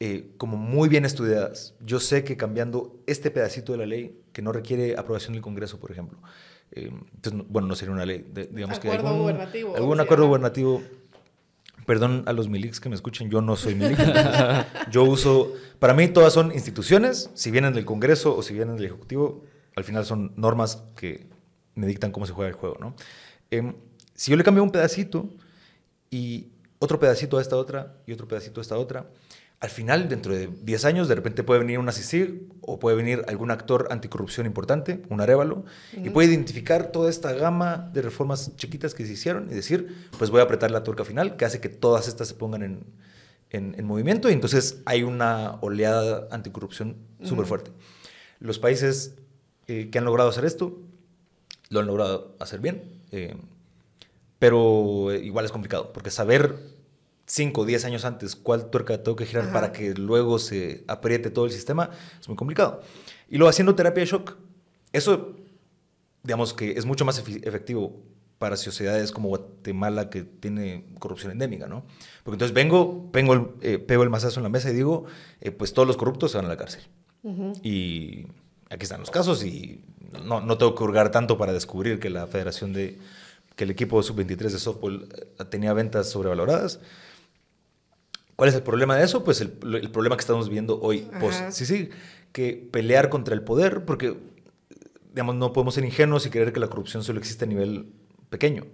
eh, 0.00 0.30
como 0.36 0.56
muy 0.56 0.88
bien 0.88 1.04
estudiadas. 1.04 1.74
Yo 1.80 1.98
sé 1.98 2.22
que 2.22 2.36
cambiando 2.36 2.96
este 3.06 3.32
pedacito 3.32 3.72
de 3.72 3.78
la 3.78 3.86
ley, 3.86 4.16
que 4.32 4.42
no 4.42 4.52
requiere 4.52 4.96
aprobación 4.96 5.32
del 5.32 5.42
Congreso, 5.42 5.80
por 5.80 5.90
ejemplo, 5.90 6.20
eh, 6.70 6.92
entonces, 7.14 7.42
bueno, 7.48 7.66
no 7.66 7.74
sería 7.74 7.94
una 7.94 8.06
ley, 8.06 8.24
digamos 8.52 8.78
que 8.78 8.90
algún, 8.92 9.18
gubernativo, 9.18 9.74
algún 9.74 9.98
acuerdo 9.98 10.28
gubernativo. 10.28 10.82
Perdón 11.88 12.24
a 12.26 12.34
los 12.34 12.50
milics 12.50 12.80
que 12.80 12.90
me 12.90 12.94
escuchen, 12.96 13.30
yo 13.30 13.40
no 13.40 13.56
soy 13.56 13.74
milic. 13.74 13.98
yo 14.90 15.04
uso, 15.04 15.54
para 15.78 15.94
mí 15.94 16.06
todas 16.08 16.34
son 16.34 16.52
instituciones, 16.52 17.30
si 17.32 17.50
vienen 17.50 17.72
del 17.72 17.86
Congreso 17.86 18.36
o 18.36 18.42
si 18.42 18.52
vienen 18.52 18.76
del 18.76 18.84
Ejecutivo, 18.84 19.42
al 19.74 19.84
final 19.84 20.04
son 20.04 20.34
normas 20.36 20.82
que 20.96 21.26
me 21.76 21.86
dictan 21.86 22.12
cómo 22.12 22.26
se 22.26 22.34
juega 22.34 22.50
el 22.50 22.54
juego, 22.54 22.76
¿no? 22.78 22.94
Em, 23.50 23.74
si 24.12 24.30
yo 24.30 24.36
le 24.36 24.44
cambio 24.44 24.62
un 24.62 24.70
pedacito 24.70 25.30
y 26.10 26.48
otro 26.78 27.00
pedacito 27.00 27.38
a 27.38 27.40
esta 27.40 27.56
otra 27.56 27.96
y 28.06 28.12
otro 28.12 28.28
pedacito 28.28 28.60
a 28.60 28.62
esta 28.62 28.76
otra, 28.76 29.06
al 29.60 29.70
final, 29.70 30.08
dentro 30.08 30.32
de 30.32 30.46
10 30.46 30.84
años, 30.84 31.08
de 31.08 31.16
repente 31.16 31.42
puede 31.42 31.58
venir 31.58 31.80
una 31.80 31.90
CICIG 31.90 32.42
o 32.60 32.78
puede 32.78 32.96
venir 32.96 33.24
algún 33.26 33.50
actor 33.50 33.88
anticorrupción 33.90 34.46
importante, 34.46 35.02
un 35.08 35.20
arévalo, 35.20 35.64
y 35.92 36.10
puede 36.10 36.28
identificar 36.28 36.92
toda 36.92 37.10
esta 37.10 37.32
gama 37.32 37.90
de 37.92 38.02
reformas 38.02 38.54
chiquitas 38.56 38.94
que 38.94 39.04
se 39.04 39.12
hicieron 39.14 39.50
y 39.50 39.54
decir, 39.54 40.08
pues 40.16 40.30
voy 40.30 40.40
a 40.40 40.44
apretar 40.44 40.70
la 40.70 40.84
tuerca 40.84 41.04
final, 41.04 41.36
que 41.36 41.44
hace 41.44 41.60
que 41.60 41.68
todas 41.68 42.06
estas 42.06 42.28
se 42.28 42.34
pongan 42.34 42.62
en, 42.62 42.84
en, 43.50 43.84
movimiento 43.84 44.30
y 44.30 44.32
entonces 44.32 44.80
hay 44.84 45.02
una 45.02 45.56
oleada 45.60 46.28
anticorrupción 46.30 46.96
súper 47.24 47.46
fuerte. 47.46 47.72
Los 48.38 48.60
países 48.60 49.16
eh, 49.66 49.88
que 49.90 49.98
han 49.98 50.04
logrado 50.04 50.30
hacer 50.30 50.44
esto, 50.44 50.78
lo 51.68 51.80
han 51.80 51.86
logrado 51.86 52.36
hacer 52.38 52.60
bien, 52.60 53.00
eh, 53.10 53.36
pero 54.38 55.12
igual 55.14 55.44
es 55.44 55.50
complicado, 55.50 55.92
porque 55.92 56.10
saber 56.12 56.77
5 57.28 57.60
o 57.60 57.64
10 57.66 57.84
años 57.84 58.04
antes 58.04 58.34
cuál 58.34 58.70
tuerca 58.70 59.02
tengo 59.02 59.14
que 59.14 59.26
girar 59.26 59.52
para 59.52 59.70
que 59.70 59.94
luego 59.94 60.38
se 60.38 60.84
apriete 60.88 61.30
todo 61.30 61.44
el 61.44 61.52
sistema, 61.52 61.90
es 62.18 62.26
muy 62.26 62.36
complicado. 62.36 62.80
Y 63.28 63.36
luego 63.36 63.50
haciendo 63.50 63.74
terapia 63.74 64.00
de 64.00 64.10
shock, 64.10 64.36
eso, 64.92 65.36
digamos 66.22 66.54
que 66.54 66.72
es 66.72 66.86
mucho 66.86 67.04
más 67.04 67.18
efectivo 67.18 68.02
para 68.38 68.56
sociedades 68.56 69.12
como 69.12 69.28
Guatemala 69.28 70.08
que 70.08 70.22
tiene 70.22 70.86
corrupción 70.98 71.32
endémica, 71.32 71.66
¿no? 71.66 71.84
Porque 72.22 72.36
entonces 72.36 72.54
vengo, 72.54 73.10
vengo 73.12 73.34
el, 73.34 73.46
eh, 73.60 73.78
pego 73.78 74.04
el 74.04 74.10
mazazo 74.10 74.40
en 74.40 74.44
la 74.44 74.48
mesa 74.48 74.70
y 74.70 74.74
digo, 74.74 75.04
eh, 75.40 75.50
pues 75.50 75.74
todos 75.74 75.86
los 75.86 75.96
corruptos 75.98 76.30
se 76.30 76.38
van 76.38 76.46
a 76.46 76.48
la 76.48 76.56
cárcel. 76.56 76.82
Y 77.62 78.26
aquí 78.70 78.84
están 78.84 79.00
los 79.00 79.10
casos 79.10 79.44
y 79.44 79.84
no, 80.24 80.40
no 80.40 80.56
tengo 80.56 80.74
que 80.74 80.82
hurgar 80.82 81.10
tanto 81.10 81.36
para 81.36 81.52
descubrir 81.52 81.98
que 81.98 82.08
la 82.08 82.26
federación 82.26 82.72
de, 82.72 82.98
que 83.54 83.64
el 83.64 83.70
equipo 83.70 84.02
sub-23 84.02 84.36
de 84.50 84.58
softball 84.58 85.08
eh, 85.12 85.44
tenía 85.50 85.74
ventas 85.74 86.08
sobrevaloradas. 86.08 86.80
¿Cuál 88.38 88.50
es 88.50 88.54
el 88.54 88.62
problema 88.62 88.96
de 88.96 89.04
eso? 89.04 89.24
Pues 89.24 89.40
el, 89.40 89.50
problema 89.50 90.16
que 90.16 90.20
estamos 90.20 90.48
viendo 90.48 90.80
hoy 90.80 91.10
post 91.18 91.50
sí, 91.50 91.66
sí, 91.66 91.90
que 92.30 92.68
pelear 92.70 93.08
contra 93.08 93.34
el 93.34 93.42
poder, 93.42 93.84
porque 93.84 94.16
digamos, 95.10 95.34
no 95.34 95.52
podemos 95.52 95.74
ser 95.74 95.84
ingenuos 95.84 96.24
y 96.24 96.30
creer 96.30 96.52
que 96.52 96.60
la 96.60 96.68
corrupción 96.68 97.02
solo 97.02 97.18
existe 97.18 97.46
a 97.46 97.48
nivel 97.48 97.92
pequeño. 98.30 98.64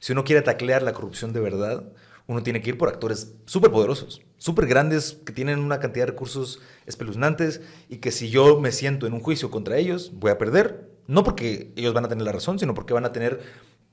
Si 0.00 0.10
uno 0.10 0.24
quiere 0.24 0.42
taclear 0.42 0.82
la 0.82 0.92
corrupción 0.92 1.32
de 1.32 1.38
verdad, 1.38 1.84
uno 2.26 2.42
tiene 2.42 2.62
que 2.62 2.70
ir 2.70 2.78
por 2.78 2.88
actores 2.88 3.36
súper 3.44 3.70
poderosos, 3.70 4.22
súper 4.38 4.66
grandes, 4.66 5.20
que 5.24 5.32
tienen 5.32 5.60
una 5.60 5.78
cantidad 5.78 6.06
de 6.06 6.10
recursos 6.10 6.60
espeluznantes 6.86 7.60
y 7.88 7.98
que 7.98 8.10
si 8.10 8.28
yo 8.28 8.58
me 8.58 8.72
siento 8.72 9.06
en 9.06 9.12
un 9.12 9.20
juicio 9.20 9.52
contra 9.52 9.78
ellos, 9.78 10.10
voy 10.14 10.32
a 10.32 10.38
perder. 10.38 10.90
No 11.06 11.22
porque 11.22 11.72
ellos 11.76 11.94
van 11.94 12.06
a 12.06 12.08
tener 12.08 12.24
la 12.24 12.32
razón, 12.32 12.58
sino 12.58 12.74
porque 12.74 12.92
van 12.92 13.04
a 13.04 13.12
tener 13.12 13.40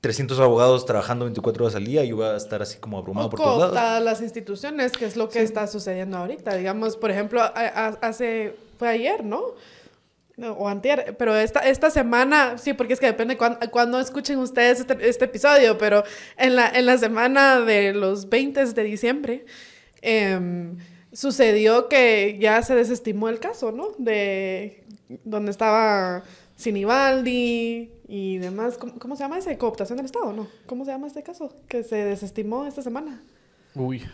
300 0.00 0.38
abogados 0.40 0.86
trabajando 0.86 1.26
24 1.26 1.64
horas 1.64 1.76
al 1.76 1.84
día 1.84 2.04
y 2.04 2.08
yo 2.08 2.24
a 2.24 2.36
estar 2.36 2.62
así 2.62 2.78
como 2.78 2.98
abrumado 2.98 3.28
por 3.28 3.40
todos 3.40 3.72
lados. 3.72 4.02
las 4.02 4.22
instituciones, 4.22 4.92
que 4.92 5.04
es 5.04 5.16
lo 5.16 5.28
que 5.28 5.42
está 5.42 5.66
sucediendo 5.66 6.16
ahorita. 6.16 6.56
Digamos, 6.56 6.96
por 6.96 7.10
ejemplo, 7.10 7.42
hace, 7.42 8.56
fue 8.78 8.88
ayer, 8.88 9.24
¿no? 9.24 9.54
o 10.48 10.68
antier, 10.68 11.16
pero 11.18 11.36
esta, 11.36 11.60
esta 11.60 11.90
semana, 11.90 12.56
sí, 12.56 12.72
porque 12.72 12.94
es 12.94 13.00
que 13.00 13.06
depende 13.06 13.36
cuando, 13.36 14.00
escuchen 14.00 14.38
ustedes 14.38 14.80
este, 14.80 14.96
este, 15.06 15.26
episodio, 15.26 15.76
pero 15.76 16.02
en 16.38 16.56
la, 16.56 16.68
en 16.68 16.86
la 16.86 16.96
semana 16.96 17.60
de 17.60 17.92
los 17.92 18.28
20 18.30 18.64
de 18.64 18.82
diciembre, 18.82 19.44
em, 20.00 20.78
sucedió 21.12 21.88
que 21.88 22.38
ya 22.40 22.62
se 22.62 22.74
desestimó 22.74 23.28
el 23.28 23.38
caso, 23.38 23.72
¿no? 23.72 23.88
De 23.98 24.84
donde 25.24 25.50
estaba 25.50 26.22
Sinibaldi, 26.60 27.90
y 28.06 28.38
demás. 28.38 28.76
¿Cómo, 28.76 29.16
se 29.16 29.22
llama 29.22 29.38
ese? 29.38 29.56
Cooptación 29.56 29.96
del 29.96 30.06
Estado, 30.06 30.32
¿no? 30.32 30.48
¿Cómo 30.66 30.84
se 30.84 30.90
llama 30.90 31.06
este 31.06 31.22
caso? 31.22 31.54
Que 31.68 31.84
se 31.84 31.96
desestimó 31.96 32.66
esta 32.66 32.82
semana. 32.82 33.22
Uy. 33.74 34.04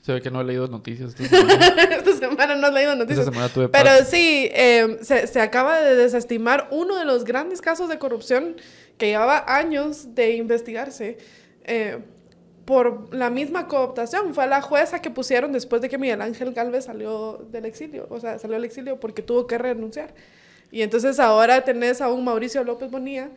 Se 0.00 0.12
ve 0.12 0.22
que 0.22 0.30
no 0.30 0.40
he 0.40 0.44
leído 0.44 0.68
noticias. 0.68 1.14
Esta 1.20 1.36
semana, 1.36 1.94
esta 1.96 2.16
semana 2.16 2.54
no 2.54 2.68
he 2.68 2.72
leído 2.72 2.94
noticias. 2.94 3.26
Esta 3.26 3.32
semana 3.32 3.52
tuve 3.52 3.68
Pero 3.68 3.90
sí, 4.06 4.48
em, 4.52 4.98
se, 5.00 5.26
se, 5.26 5.40
acaba 5.40 5.80
de 5.80 5.96
desestimar 5.96 6.68
uno 6.70 6.96
de 6.96 7.04
los 7.04 7.24
grandes 7.24 7.60
casos 7.60 7.88
de 7.88 7.98
corrupción 7.98 8.56
que 8.96 9.08
llevaba 9.08 9.44
años 9.46 10.14
de 10.14 10.36
investigarse. 10.36 11.18
Eh, 11.64 11.98
por 12.64 13.14
la 13.14 13.30
misma 13.30 13.66
cooptación. 13.66 14.34
Fue 14.34 14.46
la 14.46 14.60
jueza 14.60 15.00
que 15.00 15.10
pusieron 15.10 15.52
después 15.52 15.80
de 15.80 15.88
que 15.88 15.96
Miguel 15.96 16.20
Ángel 16.20 16.52
Galvez 16.52 16.84
salió 16.84 17.46
del 17.50 17.64
exilio. 17.64 18.06
O 18.10 18.20
sea, 18.20 18.38
salió 18.38 18.56
del 18.56 18.66
exilio 18.66 19.00
porque 19.00 19.22
tuvo 19.22 19.46
que 19.46 19.56
renunciar. 19.56 20.14
Y 20.70 20.82
entonces 20.82 21.18
ahora 21.18 21.64
tenés 21.64 22.00
a 22.00 22.08
un 22.08 22.24
Mauricio 22.24 22.62
López 22.64 22.90
Bonilla, 22.90 23.30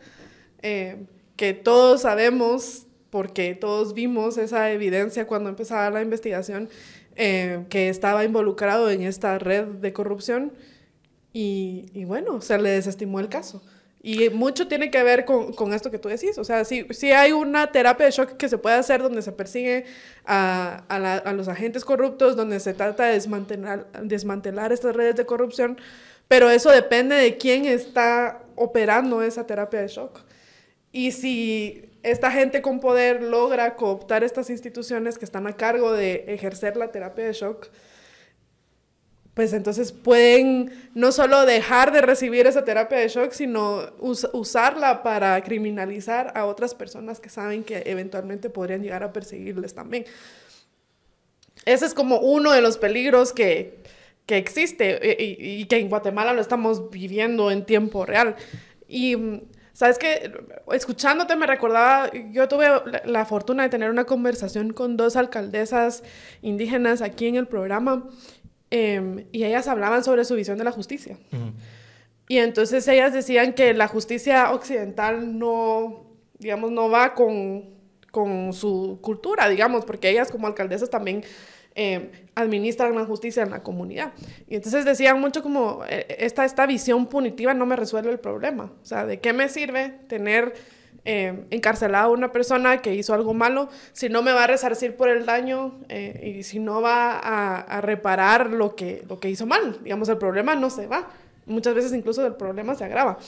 eh, 0.62 1.04
que 1.36 1.54
todos 1.54 2.02
sabemos, 2.02 2.86
porque 3.10 3.54
todos 3.54 3.94
vimos 3.94 4.38
esa 4.38 4.70
evidencia 4.70 5.26
cuando 5.26 5.48
empezaba 5.48 5.90
la 5.90 6.02
investigación, 6.02 6.68
eh, 7.16 7.64
que 7.68 7.88
estaba 7.88 8.24
involucrado 8.24 8.90
en 8.90 9.02
esta 9.02 9.38
red 9.38 9.64
de 9.64 9.92
corrupción. 9.92 10.52
Y, 11.32 11.86
y, 11.94 12.04
bueno, 12.04 12.40
se 12.42 12.58
le 12.58 12.70
desestimó 12.70 13.18
el 13.20 13.28
caso. 13.28 13.62
Y 14.04 14.30
mucho 14.30 14.66
tiene 14.66 14.90
que 14.90 15.02
ver 15.04 15.24
con, 15.24 15.52
con 15.52 15.72
esto 15.72 15.90
que 15.90 15.98
tú 15.98 16.08
decís. 16.08 16.36
O 16.36 16.44
sea, 16.44 16.64
si, 16.64 16.86
si, 16.90 17.12
hay 17.12 17.30
una 17.30 17.70
terapia 17.70 18.06
de 18.06 18.12
shock 18.12 18.32
que 18.32 18.48
se 18.48 18.58
puede 18.58 18.74
hacer 18.74 19.00
donde 19.00 19.22
se 19.22 19.30
persigue 19.30 19.84
a, 20.26 20.82
a, 20.88 20.96
a 20.96 21.32
los 21.32 21.46
agentes 21.46 21.84
corruptos, 21.84 22.34
donde 22.34 22.58
se 22.58 22.74
trata 22.74 23.06
de 23.06 23.12
desmantelar, 23.12 23.86
desmantelar 24.02 24.72
estas 24.72 24.96
redes 24.96 25.14
de 25.14 25.24
corrupción, 25.24 25.78
pero 26.28 26.50
eso 26.50 26.70
depende 26.70 27.14
de 27.16 27.36
quién 27.36 27.66
está 27.66 28.42
operando 28.56 29.22
esa 29.22 29.46
terapia 29.46 29.80
de 29.80 29.88
shock. 29.88 30.20
Y 30.92 31.12
si 31.12 31.90
esta 32.02 32.30
gente 32.30 32.62
con 32.62 32.80
poder 32.80 33.22
logra 33.22 33.76
cooptar 33.76 34.24
estas 34.24 34.50
instituciones 34.50 35.18
que 35.18 35.24
están 35.24 35.46
a 35.46 35.56
cargo 35.56 35.92
de 35.92 36.24
ejercer 36.28 36.76
la 36.76 36.90
terapia 36.90 37.24
de 37.24 37.32
shock, 37.32 37.68
pues 39.34 39.54
entonces 39.54 39.92
pueden 39.92 40.90
no 40.94 41.10
solo 41.10 41.46
dejar 41.46 41.92
de 41.92 42.02
recibir 42.02 42.46
esa 42.46 42.64
terapia 42.64 42.98
de 42.98 43.08
shock, 43.08 43.32
sino 43.32 43.80
usarla 43.98 45.02
para 45.02 45.40
criminalizar 45.42 46.32
a 46.34 46.44
otras 46.44 46.74
personas 46.74 47.18
que 47.18 47.30
saben 47.30 47.64
que 47.64 47.82
eventualmente 47.86 48.50
podrían 48.50 48.82
llegar 48.82 49.02
a 49.02 49.12
perseguirles 49.12 49.74
también. 49.74 50.04
Ese 51.64 51.86
es 51.86 51.94
como 51.94 52.18
uno 52.18 52.52
de 52.52 52.60
los 52.60 52.76
peligros 52.76 53.32
que, 53.32 53.78
que 54.26 54.36
existe 54.36 54.98
eh, 55.02 55.36
y, 55.38 55.64
que 55.66 55.78
en 55.78 55.88
Guatemala 55.88 56.32
lo 56.32 56.40
estamos 56.40 56.90
viviendo 56.90 57.50
en 57.50 57.64
tiempo 57.64 58.06
real. 58.06 58.36
Y 58.88 59.16
mm, 59.16 59.40
Sabes 59.72 59.98
que 59.98 60.30
escuchándote 60.70 61.34
me 61.34 61.46
recordaba, 61.46 62.10
yo 62.30 62.46
tuve 62.46 62.68
la, 63.04 63.24
fortuna 63.24 63.62
de 63.62 63.70
tener 63.70 63.90
una 63.90 64.04
conversación 64.04 64.74
con 64.74 64.98
dos 64.98 65.16
alcaldesas 65.16 66.02
indígenas 66.42 67.00
aquí 67.00 67.26
en 67.26 67.36
el 67.36 67.46
programa 67.46 68.06
em, 68.70 69.24
y 69.32 69.44
ellas 69.44 69.68
hablaban 69.68 70.04
sobre 70.04 70.26
su 70.26 70.34
visión 70.34 70.58
de 70.58 70.64
la 70.64 70.72
justicia. 70.72 71.18
Y 72.28 72.38
entonces 72.38 72.86
ellas 72.86 73.14
decían 73.14 73.54
que 73.54 73.72
la 73.72 73.88
justicia 73.88 74.52
occidental 74.52 75.38
no, 75.38 76.04
digamos, 76.38 76.70
no 76.70 76.90
va 76.90 77.14
con, 77.14 77.70
con 78.10 78.52
su 78.52 78.98
cultura, 79.00 79.48
digamos, 79.48 79.86
porque 79.86 80.10
ellas 80.10 80.30
como 80.30 80.46
alcaldesas 80.46 80.90
también 80.90 81.24
eh, 81.74 82.26
administran 82.34 82.94
la 82.94 83.04
justicia 83.04 83.42
en 83.42 83.50
la 83.50 83.62
comunidad. 83.62 84.12
Y 84.48 84.56
entonces 84.56 84.84
decían 84.84 85.20
mucho 85.20 85.42
como, 85.42 85.82
eh, 85.88 86.06
esta, 86.18 86.44
esta 86.44 86.66
visión 86.66 87.06
punitiva 87.06 87.54
no 87.54 87.66
me 87.66 87.76
resuelve 87.76 88.10
el 88.10 88.18
problema. 88.18 88.72
O 88.82 88.84
sea, 88.84 89.06
¿de 89.06 89.20
qué 89.20 89.32
me 89.32 89.48
sirve 89.48 89.90
tener 90.08 90.54
eh, 91.04 91.44
encarcelada 91.50 92.04
a 92.04 92.08
una 92.08 92.30
persona 92.30 92.82
que 92.82 92.94
hizo 92.94 93.14
algo 93.14 93.34
malo 93.34 93.68
si 93.92 94.08
no 94.08 94.22
me 94.22 94.32
va 94.32 94.44
a 94.44 94.46
resarcir 94.46 94.96
por 94.96 95.08
el 95.08 95.26
daño 95.26 95.80
y 96.22 96.42
si 96.44 96.58
no 96.58 96.80
va 96.80 97.18
a, 97.18 97.60
a, 97.60 97.80
reparar 97.80 98.50
lo 98.50 98.76
que, 98.76 99.02
lo 99.08 99.18
que 99.18 99.30
hizo 99.30 99.46
mal? 99.46 99.78
Digamos, 99.82 100.08
el 100.08 100.18
problema 100.18 100.54
no 100.54 100.70
se 100.70 100.86
va. 100.86 101.08
Muchas 101.46 101.74
veces 101.74 101.92
incluso 101.92 102.24
el 102.26 102.34
problema 102.34 102.74
se 102.74 102.84
agrava. 102.84 103.18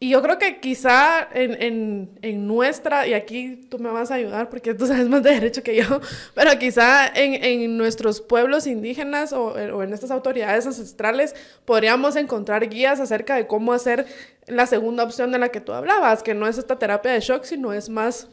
Y 0.00 0.10
yo 0.10 0.22
creo 0.22 0.38
que 0.38 0.60
quizá 0.60 1.28
en, 1.32 1.60
en, 1.60 2.18
en, 2.22 2.46
nuestra, 2.46 3.08
y 3.08 3.14
aquí 3.14 3.66
tú 3.68 3.80
me 3.80 3.90
vas 3.90 4.12
a 4.12 4.14
ayudar 4.14 4.48
porque 4.48 4.72
tú 4.72 4.86
sabes 4.88 5.08
más 5.08 5.24
de 5.24 5.30
derecho 5.30 5.64
que 5.64 5.74
yo, 5.74 6.00
pero 6.34 6.56
quizá 6.56 7.08
en, 7.08 7.42
en 7.42 7.76
nuestros 7.76 8.20
pueblos 8.20 8.68
indígenas 8.68 9.32
o, 9.32 9.46
o, 9.46 9.82
en 9.82 9.92
estas 9.92 10.12
autoridades 10.12 10.66
ancestrales 10.66 11.34
podríamos 11.64 12.14
encontrar 12.14 12.68
guías 12.68 13.00
acerca 13.00 13.34
de 13.34 13.48
cómo 13.48 13.72
hacer 13.72 14.06
la 14.46 14.66
segunda 14.66 15.02
opción 15.02 15.32
de 15.32 15.40
la 15.40 15.48
que 15.48 15.60
tú 15.60 15.72
hablabas, 15.72 16.22
que 16.22 16.34
no 16.34 16.46
es 16.46 16.58
esta 16.58 16.78
terapia 16.78 17.12
de 17.12 17.20
shock, 17.20 17.42
sino 17.42 17.72
es 17.72 17.88
más 17.88 18.28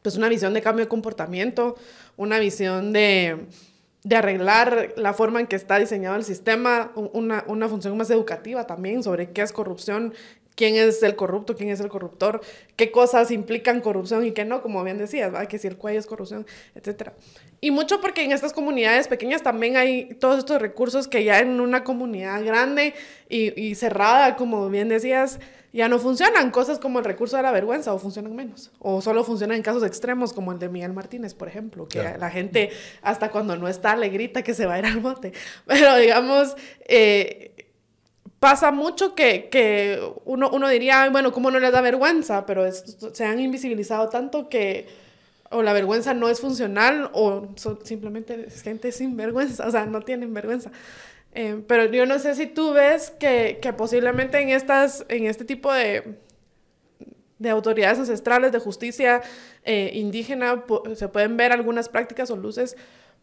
pues 0.00 0.16
una 0.16 0.30
visión 0.30 0.54
de 0.54 0.62
cambio 0.62 0.86
de 0.86 0.88
comportamiento, 0.88 1.76
una 2.16 2.38
visión 2.38 2.94
de, 2.94 3.46
de 4.04 4.16
arreglar 4.16 4.94
la 4.96 5.12
forma 5.12 5.40
en 5.40 5.46
que 5.46 5.56
está 5.56 5.78
diseñado 5.78 6.16
el 6.16 6.24
sistema, 6.24 6.92
una, 6.94 7.44
una, 7.46 7.68
función 7.68 7.96
más 7.96 8.08
educativa 8.10 8.66
también 8.66 9.02
sobre 9.02 9.32
qué 9.32 9.42
es 9.42 9.52
corrupción, 9.52 10.14
quién 10.58 10.74
es 10.74 11.04
el 11.04 11.14
corrupto, 11.14 11.54
quién 11.54 11.70
es 11.70 11.78
el 11.78 11.88
corruptor, 11.88 12.40
qué 12.74 12.90
cosas 12.90 13.30
implican 13.30 13.80
corrupción 13.80 14.26
y 14.26 14.32
qué 14.32 14.44
no, 14.44 14.60
como 14.60 14.82
bien 14.82 14.98
decías, 14.98 15.32
que 15.46 15.56
si 15.56 15.68
el 15.68 15.76
cuello 15.76 16.00
es 16.00 16.06
corrupción, 16.06 16.46
etc. 16.74 17.12
Y 17.60 17.70
mucho 17.70 18.00
porque 18.00 18.24
en 18.24 18.32
estas 18.32 18.52
comunidades 18.52 19.06
pequeñas 19.06 19.44
también 19.44 19.76
hay 19.76 20.14
todos 20.14 20.38
estos 20.38 20.60
recursos 20.60 21.06
que 21.06 21.22
ya 21.22 21.38
en 21.38 21.60
una 21.60 21.84
comunidad 21.84 22.44
grande 22.44 22.94
y, 23.28 23.76
cerrada, 23.76 24.34
como 24.34 24.68
bien 24.68 24.88
decías, 24.88 25.38
ya 25.72 25.88
no 25.88 26.00
funcionan. 26.00 26.50
Cosas 26.50 26.80
como 26.80 26.98
el 26.98 27.04
recurso 27.04 27.36
de 27.36 27.44
la 27.44 27.52
vergüenza 27.52 27.94
o 27.94 27.98
funcionan 28.00 28.34
menos. 28.34 28.72
O 28.80 29.00
solo 29.00 29.22
funcionan 29.22 29.58
en 29.58 29.62
casos 29.62 29.84
extremos 29.84 30.32
como 30.32 30.50
el 30.50 30.58
de 30.58 30.68
Miguel 30.68 30.92
Martínez, 30.92 31.34
por 31.34 31.46
ejemplo, 31.46 31.86
que 31.86 32.02
la 32.18 32.30
gente 32.30 32.70
hasta 33.02 33.30
cuando 33.30 33.56
no 33.56 33.68
está 33.68 33.94
le 33.94 34.08
grita 34.08 34.42
que 34.42 34.54
se 34.54 34.66
va 34.66 34.74
a 34.74 34.78
ir 34.80 34.86
al 34.86 34.98
bote. 34.98 35.32
Pero 35.66 35.96
digamos... 35.98 36.56
Eh, 36.88 37.52
pasa 38.40 38.70
mucho 38.70 39.14
que, 39.14 39.48
que 39.48 40.00
uno, 40.24 40.50
uno, 40.50 40.68
diría, 40.68 41.08
bueno, 41.10 41.32
¿cómo 41.32 41.50
no 41.50 41.58
les 41.58 41.72
da 41.72 41.80
vergüenza? 41.80 42.46
Pero 42.46 42.70
se 42.72 43.24
han 43.24 43.40
invisibilizado 43.40 44.08
tanto 44.08 44.48
que 44.48 44.86
o 45.50 45.62
la 45.62 45.72
vergüenza 45.72 46.14
no 46.14 46.28
es 46.28 46.40
funcional 46.40 47.10
o 47.14 47.48
simplemente 47.82 48.46
es 48.48 48.62
gente 48.62 48.92
sin 48.92 49.16
vergüenza, 49.16 49.66
o 49.66 49.70
sea, 49.70 49.86
no 49.86 50.02
tienen 50.02 50.34
vergüenza. 50.34 50.70
Eh, 51.32 51.62
pero 51.66 51.86
yo 51.86 52.06
no 52.06 52.18
sé 52.18 52.34
si 52.34 52.46
tú 52.46 52.72
ves 52.72 53.10
que, 53.18 53.58
que, 53.60 53.72
posiblemente 53.72 54.40
en, 54.40 54.50
estas, 54.50 55.04
en 55.08 55.26
este 55.26 55.44
tipo 55.44 55.72
de, 55.72 56.18
de 57.38 57.50
autoridades 57.50 57.98
ancestrales 57.98 58.52
de 58.52 58.58
justicia 58.58 59.22
eh, 59.64 59.90
indígena 59.94 60.64
se 60.94 61.08
pueden 61.08 61.36
ver 61.36 61.52
algunas 61.52 61.88
prácticas 61.88 62.30
o 62.30 62.36
luces 62.36 62.76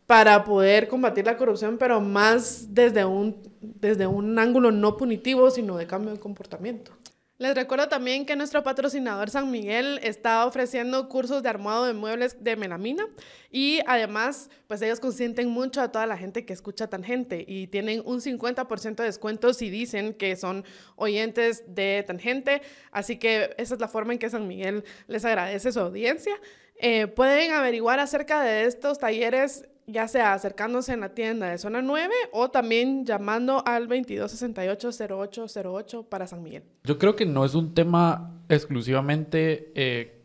para 0.07 0.43
poder 0.43 0.87
combatir 0.87 1.25
la 1.25 1.37
corrupción, 1.37 1.77
pero 1.77 1.99
más 1.99 2.73
desde 2.73 3.05
un, 3.05 3.41
desde 3.61 4.07
un 4.07 4.37
ángulo 4.37 4.71
no 4.71 4.97
punitivo, 4.97 5.49
sino 5.49 5.77
de 5.77 5.87
cambio 5.87 6.11
de 6.13 6.19
comportamiento. 6.19 6.91
Les 7.37 7.53
recuerdo 7.53 7.89
también 7.89 8.25
que 8.25 8.37
nuestro 8.37 8.63
patrocinador 8.63 9.29
San 9.29 9.51
Miguel 9.51 9.99
está 10.03 10.45
ofreciendo 10.45 11.09
cursos 11.09 11.43
de 11.43 11.49
armado 11.49 11.83
de 11.83 11.91
muebles 11.91 12.41
de 12.41 12.55
melamina 12.55 13.09
y 13.51 13.81
además, 13.87 14.49
pues 14.67 14.81
ellos 14.81 15.01
consienten 15.01 15.49
mucho 15.49 15.81
a 15.81 15.91
toda 15.91 16.05
la 16.05 16.17
gente 16.17 16.45
que 16.45 16.53
escucha 16.53 16.87
Tangente 16.87 17.43
y 17.45 17.67
tienen 17.67 18.01
un 18.05 18.21
50% 18.21 18.95
de 18.95 19.03
descuento 19.03 19.53
si 19.53 19.69
dicen 19.69 20.13
que 20.13 20.37
son 20.37 20.63
oyentes 20.95 21.65
de 21.67 22.05
Tangente. 22.07 22.61
Así 22.91 23.17
que 23.17 23.53
esa 23.57 23.73
es 23.73 23.81
la 23.81 23.89
forma 23.89 24.13
en 24.13 24.19
que 24.19 24.29
San 24.29 24.47
Miguel 24.47 24.85
les 25.07 25.25
agradece 25.25 25.73
su 25.73 25.81
audiencia. 25.81 26.39
Eh, 26.77 27.07
pueden 27.07 27.51
averiguar 27.51 27.99
acerca 27.99 28.41
de 28.43 28.63
estos 28.63 28.97
talleres 28.97 29.67
ya 29.87 30.07
sea 30.07 30.33
acercándose 30.33 30.93
en 30.93 31.01
la 31.01 31.09
tienda 31.09 31.49
de 31.49 31.57
zona 31.57 31.81
9 31.81 32.13
o 32.31 32.49
también 32.49 33.05
llamando 33.05 33.61
al 33.65 33.87
2268-0808 33.87 36.05
para 36.05 36.27
San 36.27 36.43
Miguel. 36.43 36.63
Yo 36.83 36.97
creo 36.97 37.15
que 37.15 37.25
no 37.25 37.45
es 37.45 37.55
un 37.55 37.73
tema 37.73 38.33
exclusivamente 38.49 39.71
eh, 39.75 40.21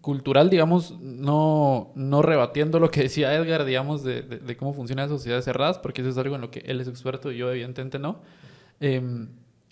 cultural, 0.00 0.50
digamos, 0.50 0.98
no, 1.00 1.92
no 1.94 2.22
rebatiendo 2.22 2.80
lo 2.80 2.90
que 2.90 3.02
decía 3.02 3.32
Edgar, 3.34 3.64
digamos, 3.64 4.02
de, 4.02 4.22
de, 4.22 4.56
cómo 4.56 4.72
funcionan 4.72 5.10
las 5.10 5.18
sociedades 5.18 5.44
cerradas, 5.44 5.78
porque 5.78 6.00
eso 6.00 6.10
es 6.10 6.18
algo 6.18 6.34
en 6.36 6.40
lo 6.40 6.50
que 6.50 6.60
él 6.60 6.80
es 6.80 6.88
experto 6.88 7.30
y 7.32 7.36
yo 7.38 7.50
evidentemente 7.50 7.98
no. 7.98 8.20
Em, 8.80 9.28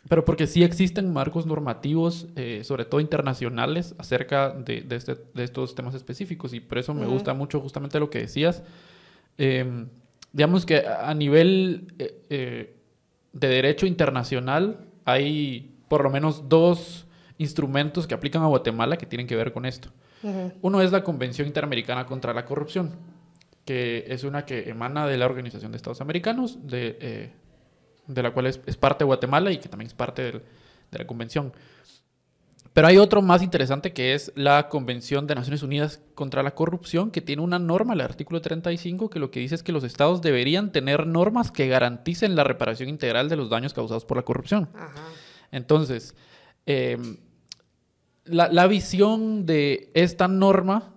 pero 0.09 0.25
porque 0.25 0.47
sí 0.47 0.63
existen 0.63 1.13
marcos 1.13 1.47
normativos, 1.47 2.27
eh, 2.37 2.63
sobre 2.65 2.85
todo 2.85 3.01
internacionales, 3.01 3.95
acerca 3.99 4.51
de, 4.51 4.83
de, 4.83 4.97
este, 4.97 5.17
de, 5.33 5.45
estos 5.45 5.75
temas 5.75 5.95
específicos. 5.95 6.53
Y 6.53 6.61
por 6.61 6.79
eso 6.79 6.93
me 6.93 7.07
gusta 7.07 7.33
mucho 7.33 7.61
justamente 7.61 7.99
lo 7.99 8.11
que 8.11 8.19
decías. 8.21 8.63
Em, 9.39 9.89
digamos 10.33 10.67
que 10.67 10.87
a 10.87 11.13
nivel 11.15 11.95
eh, 11.99 12.23
eh, 12.29 12.77
de 13.33 13.49
derecho 13.49 13.87
internacional 13.87 14.87
hay 15.07 15.75
por 15.89 16.03
lo 16.03 16.11
menos 16.11 16.49
dos 16.49 17.07
instrumentos 17.39 18.07
que 18.07 18.15
aplican 18.15 18.43
a 18.43 18.47
Guatemala 18.47 18.99
que 18.99 19.07
tienen 19.07 19.27
que 19.27 19.37
ver 19.37 19.53
con 19.53 19.65
esto. 19.65 19.91
Uno 20.63 20.81
es 20.81 20.91
la 20.91 21.05
Convención 21.05 21.47
Interamericana 21.47 22.07
contra 22.07 22.33
la 22.33 22.47
Corrupción, 22.47 22.93
que 23.67 24.07
es 24.09 24.25
una 24.25 24.47
que 24.47 24.71
emana 24.71 25.07
de 25.07 25.19
la 25.19 25.27
Organización 25.27 25.71
de 25.73 25.77
Estados 25.77 26.01
Americanos, 26.01 26.67
de 26.67 27.31
de 28.07 28.23
la 28.23 28.33
cual 28.33 28.47
es, 28.47 28.59
parte 28.77 29.05
de 29.05 29.07
Guatemala 29.07 29.51
y 29.53 29.59
que 29.59 29.69
también 29.69 29.87
es 29.87 29.95
parte 29.95 30.23
de 30.23 30.43
la 30.91 31.07
convención. 31.07 31.53
Pero 32.75 32.89
hay 32.89 32.99
otro 32.99 33.23
más 33.23 33.41
interesante 33.41 33.93
que 33.93 34.15
es 34.15 34.33
la 34.35 34.69
Convención 34.69 35.29
de 35.29 35.37
Naciones 35.37 35.63
Unidas 35.63 36.01
contra 36.17 36.43
la 36.43 36.57
Corrupción, 36.57 37.13
que 37.13 37.21
tiene 37.21 37.41
una 37.41 37.61
norma, 37.61 37.95
el 37.95 38.01
artículo 38.01 38.41
35, 38.41 39.09
que 39.11 39.21
lo 39.21 39.31
que 39.31 39.39
dice 39.39 39.55
es 39.55 39.63
que 39.63 39.71
los 39.71 39.85
estados 39.85 40.23
deberían 40.23 40.73
tener 40.73 41.07
normas 41.07 41.53
que 41.53 41.69
garanticen 41.69 42.35
la 42.35 42.43
reparación 42.43 42.89
integral 42.89 43.29
de 43.29 43.37
los 43.37 43.49
daños 43.49 43.75
causados 43.75 44.05
por 44.05 44.17
la 44.17 44.25
corrupción. 44.25 44.69
Entonces, 45.53 46.17
em, 46.67 47.19
la, 48.25 48.49
la, 48.49 48.67
visión 48.67 49.47
de 49.47 49.93
esta 49.95 50.27
norma 50.27 50.94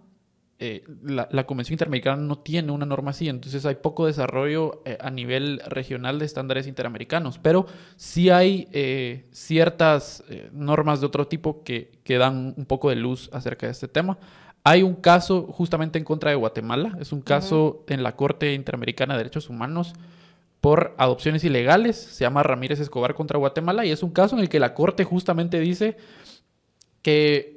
eh, 0.59 0.83
la, 1.03 1.45
Convención 1.45 1.75
Interamericana 1.75 2.19
no 2.19 2.39
tiene 2.39 2.71
una 2.71 2.87
norma 2.87 3.11
así, 3.11 3.29
entonces 3.29 3.63
hay 3.67 3.75
poco 3.75 4.07
desarrollo 4.07 4.81
eh, 4.85 4.97
a 4.99 5.11
nivel 5.11 5.61
regional 5.67 6.17
de 6.17 6.25
estándares 6.25 6.65
interamericanos, 6.65 7.37
pero 7.37 7.67
sí 7.95 8.31
hay 8.31 8.67
eh, 8.71 9.27
ciertas 9.31 10.23
normas 10.51 10.99
de 10.99 11.05
otro 11.05 11.27
tipo 11.27 11.63
que, 11.63 11.99
que, 12.03 12.17
dan 12.17 12.55
un 12.57 12.65
poco 12.65 12.89
de 12.89 12.95
luz 12.95 13.29
acerca 13.33 13.67
de 13.67 13.73
este 13.73 13.87
tema. 13.87 14.17
Hay 14.63 14.81
un 14.81 14.95
caso 14.95 15.43
justamente 15.43 15.99
en 15.99 16.03
contra 16.03 16.31
de 16.31 16.35
Guatemala, 16.35 16.97
es 16.99 17.11
un 17.11 17.21
caso 17.21 17.85
en 17.87 18.01
la 18.01 18.15
Corte 18.15 18.55
Interamericana 18.55 19.13
de 19.13 19.19
Derechos 19.19 19.49
Humanos 19.49 19.93
por 20.59 20.95
adopciones 20.97 21.43
ilegales, 21.43 21.97
se 21.97 22.23
llama 22.23 22.41
Ramírez 22.41 22.79
Escobar 22.79 23.13
contra 23.13 23.37
Guatemala 23.37 23.85
y 23.85 23.91
es 23.91 24.01
un 24.01 24.09
caso 24.09 24.35
en 24.35 24.41
el 24.41 24.49
que 24.49 24.59
la 24.59 24.73
Corte 24.73 25.03
justamente 25.03 25.59
dice 25.59 25.97
que 27.03 27.56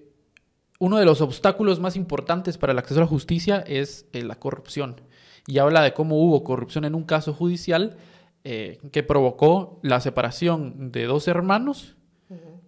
uno 0.80 0.96
de 0.96 1.04
los 1.04 1.20
obstáculos 1.20 1.78
más 1.78 1.94
importantes 1.94 2.56
para 2.56 2.72
el 2.72 2.78
acceso 2.78 3.00
a 3.00 3.04
la 3.04 3.06
justicia 3.06 3.62
es 3.66 4.06
eh, 4.12 4.22
la 4.22 4.36
corrupción. 4.36 5.02
Y 5.46 5.58
habla 5.58 5.82
de 5.82 5.92
cómo 5.92 6.18
hubo 6.18 6.42
corrupción 6.42 6.86
en 6.86 6.94
un 6.94 7.04
caso 7.04 7.34
judicial 7.34 7.98
eh, 8.44 8.78
que 8.90 9.02
provocó 9.02 9.78
la 9.82 10.00
separación 10.00 10.90
de 10.90 11.04
dos 11.04 11.28
hermanos 11.28 11.96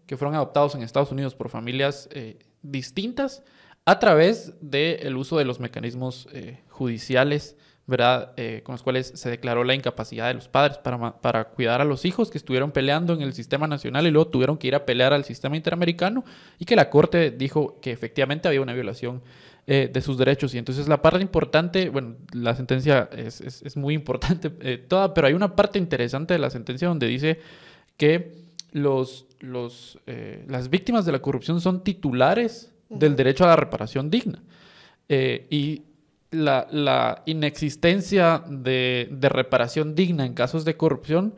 que 0.07 0.17
fueron 0.19 0.35
adoptados 0.35 0.75
en 0.75 0.83
Estados 0.83 1.11
Unidos 1.11 1.35
por 1.35 1.49
familias 1.49 2.09
eh, 2.13 2.39
distintas 2.61 3.43
a 3.87 3.99
través 3.99 4.55
del 4.61 5.17
uso 5.17 5.39
de 5.39 5.47
los 5.47 5.59
mecanismos 5.59 6.29
judiciales 6.69 7.57
¿verdad? 7.87 8.33
Eh, 8.37 8.61
con 8.63 8.75
los 8.75 8.83
cuales 8.83 9.13
se 9.15 9.29
declaró 9.29 9.65
la 9.65 9.75
incapacidad 9.75 10.29
de 10.29 10.35
los 10.35 10.49
padres 10.49 10.79
para, 10.79 11.21
para, 11.21 11.45
cuidar 11.45 11.81
a 11.81 11.85
los 11.85 12.05
hijos 12.05 12.31
que 12.31 12.39
estuvieron 12.39 12.71
peleando 12.71 13.13
en 13.13 13.23
el 13.23 13.33
sistema 13.33 13.67
nacional 13.67 14.07
y 14.07 14.11
luego 14.11 14.31
tuvieron 14.31 14.57
que 14.57 14.69
ir 14.69 14.75
a 14.77 14.87
pelear 14.87 15.13
al 15.13 15.25
sistema 15.25 15.57
interamericano 15.57 16.25
y 16.59 16.65
que 16.65 16.77
la 16.77 16.91
Corte 16.91 17.33
dijo 17.33 17.81
que 17.81 17.91
efectivamente 17.91 18.47
había 18.47 18.61
una 18.61 18.73
violación 18.73 19.23
eh, 19.67 19.91
de 19.93 20.01
sus 20.01 20.17
derechos. 20.17 20.55
Y 20.55 20.59
entonces 20.59 20.87
la 20.87 21.03
parte 21.03 21.21
importante, 21.21 21.89
bueno, 21.89 22.17
la 22.33 22.55
sentencia 22.55 23.09
es, 23.17 23.41
es, 23.41 23.63
es 23.63 23.77
muy 23.77 23.95
importante 23.95 24.53
eh, 24.61 24.79
toda, 24.79 25.13
pero 25.13 25.27
hay 25.27 25.35
una 25.35 25.57
parte 25.57 25.79
interesante 25.79 26.35
de 26.35 26.39
la 26.39 26.51
sentencia 26.51 26.87
donde 26.87 27.09
dice 27.09 27.41
que 27.97 28.33
los, 28.71 29.27
los, 29.41 29.99
las 30.47 30.71
víctimas 30.71 31.05
de 31.05 31.13
la 31.13 31.19
corrupción 31.19 31.61
son 31.61 31.85
titulares 31.85 32.73
del 32.89 33.17
derecho 33.17 33.45
a 33.45 33.49
la 33.49 33.57
reparación 33.57 34.09
digna. 34.09 34.43
Y 35.09 35.83
la, 36.33 36.67
la 36.71 37.23
inexistencia 37.27 38.43
de, 38.49 39.09
de, 39.11 39.29
reparación 39.29 39.95
digna 39.95 40.27
en 40.27 40.35
casos 40.35 40.65
de 40.65 40.77
corrupción, 40.77 41.35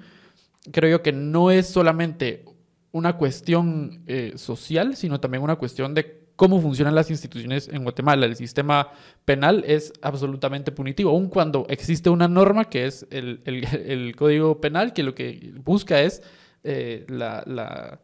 creo 0.72 0.90
yo 0.90 1.02
que 1.02 1.12
no 1.12 1.50
es 1.50 1.66
solamente 1.66 2.44
una 2.92 3.16
cuestión 3.16 4.02
eh, 4.06 4.32
social, 4.36 4.96
sino 4.96 5.20
también 5.20 5.42
una 5.42 5.56
cuestión 5.56 5.94
de 5.94 6.24
cómo 6.36 6.60
funcionan 6.60 6.94
las 6.94 7.10
instituciones 7.10 7.68
en 7.68 7.82
Guatemala. 7.82 8.26
El 8.26 8.36
sistema 8.36 8.92
penal 9.24 9.64
es 9.66 9.92
absolutamente 10.00 10.72
punitivo, 10.72 11.10
aun 11.10 11.28
cuando 11.28 11.66
existe 11.68 12.08
una 12.08 12.28
norma 12.28 12.66
que 12.66 12.86
es 12.86 13.06
el, 13.10 13.40
el, 13.44 14.14
Código 14.16 14.60
Penal, 14.60 14.92
que 14.92 15.02
lo 15.02 15.14
que 15.14 15.52
busca 15.64 16.00
es 16.02 16.22
eh, 16.62 17.04
la, 17.08 18.00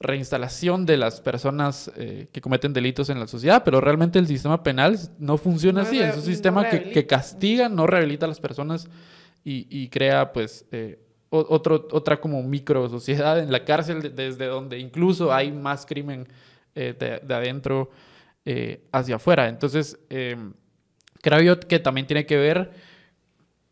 reinstalación 0.00 0.86
de 0.86 0.96
las 0.96 1.20
personas 1.20 1.90
eh, 1.96 2.28
que 2.32 2.40
cometen 2.40 2.72
delitos 2.72 3.10
en 3.10 3.18
la 3.18 3.26
sociedad, 3.26 3.62
pero 3.64 3.80
realmente 3.80 4.18
el 4.18 4.28
sistema 4.28 4.62
penal 4.62 4.98
no 5.18 5.38
funciona 5.38 5.82
no 5.82 5.88
así, 5.88 5.98
es 5.98 6.16
un 6.16 6.22
sistema 6.22 6.62
no 6.62 6.70
que, 6.70 6.90
que, 6.90 7.06
castiga, 7.06 7.68
no 7.68 7.86
rehabilita 7.86 8.26
a 8.26 8.28
las 8.28 8.40
personas 8.40 8.88
y, 9.44 9.66
y 9.70 9.88
crea 9.88 10.32
pues... 10.32 10.64
Eh, 10.72 11.04
otro, 11.30 11.86
otra 11.92 12.22
como 12.22 12.42
micro 12.42 12.88
sociedad 12.88 13.38
en 13.38 13.52
la 13.52 13.62
cárcel 13.66 14.14
desde 14.16 14.46
donde 14.46 14.78
incluso 14.78 15.30
hay 15.30 15.52
más 15.52 15.84
crimen 15.84 16.26
eh, 16.74 16.94
de, 16.98 17.20
de, 17.22 17.34
adentro 17.34 17.90
hacia 18.92 19.16
afuera. 19.16 19.46
Entonces, 19.46 19.98
eh, 20.08 20.34
creo 21.20 21.42
yo 21.42 21.60
que 21.60 21.78
también 21.80 22.06
tiene 22.06 22.24
que 22.24 22.38
ver 22.38 22.70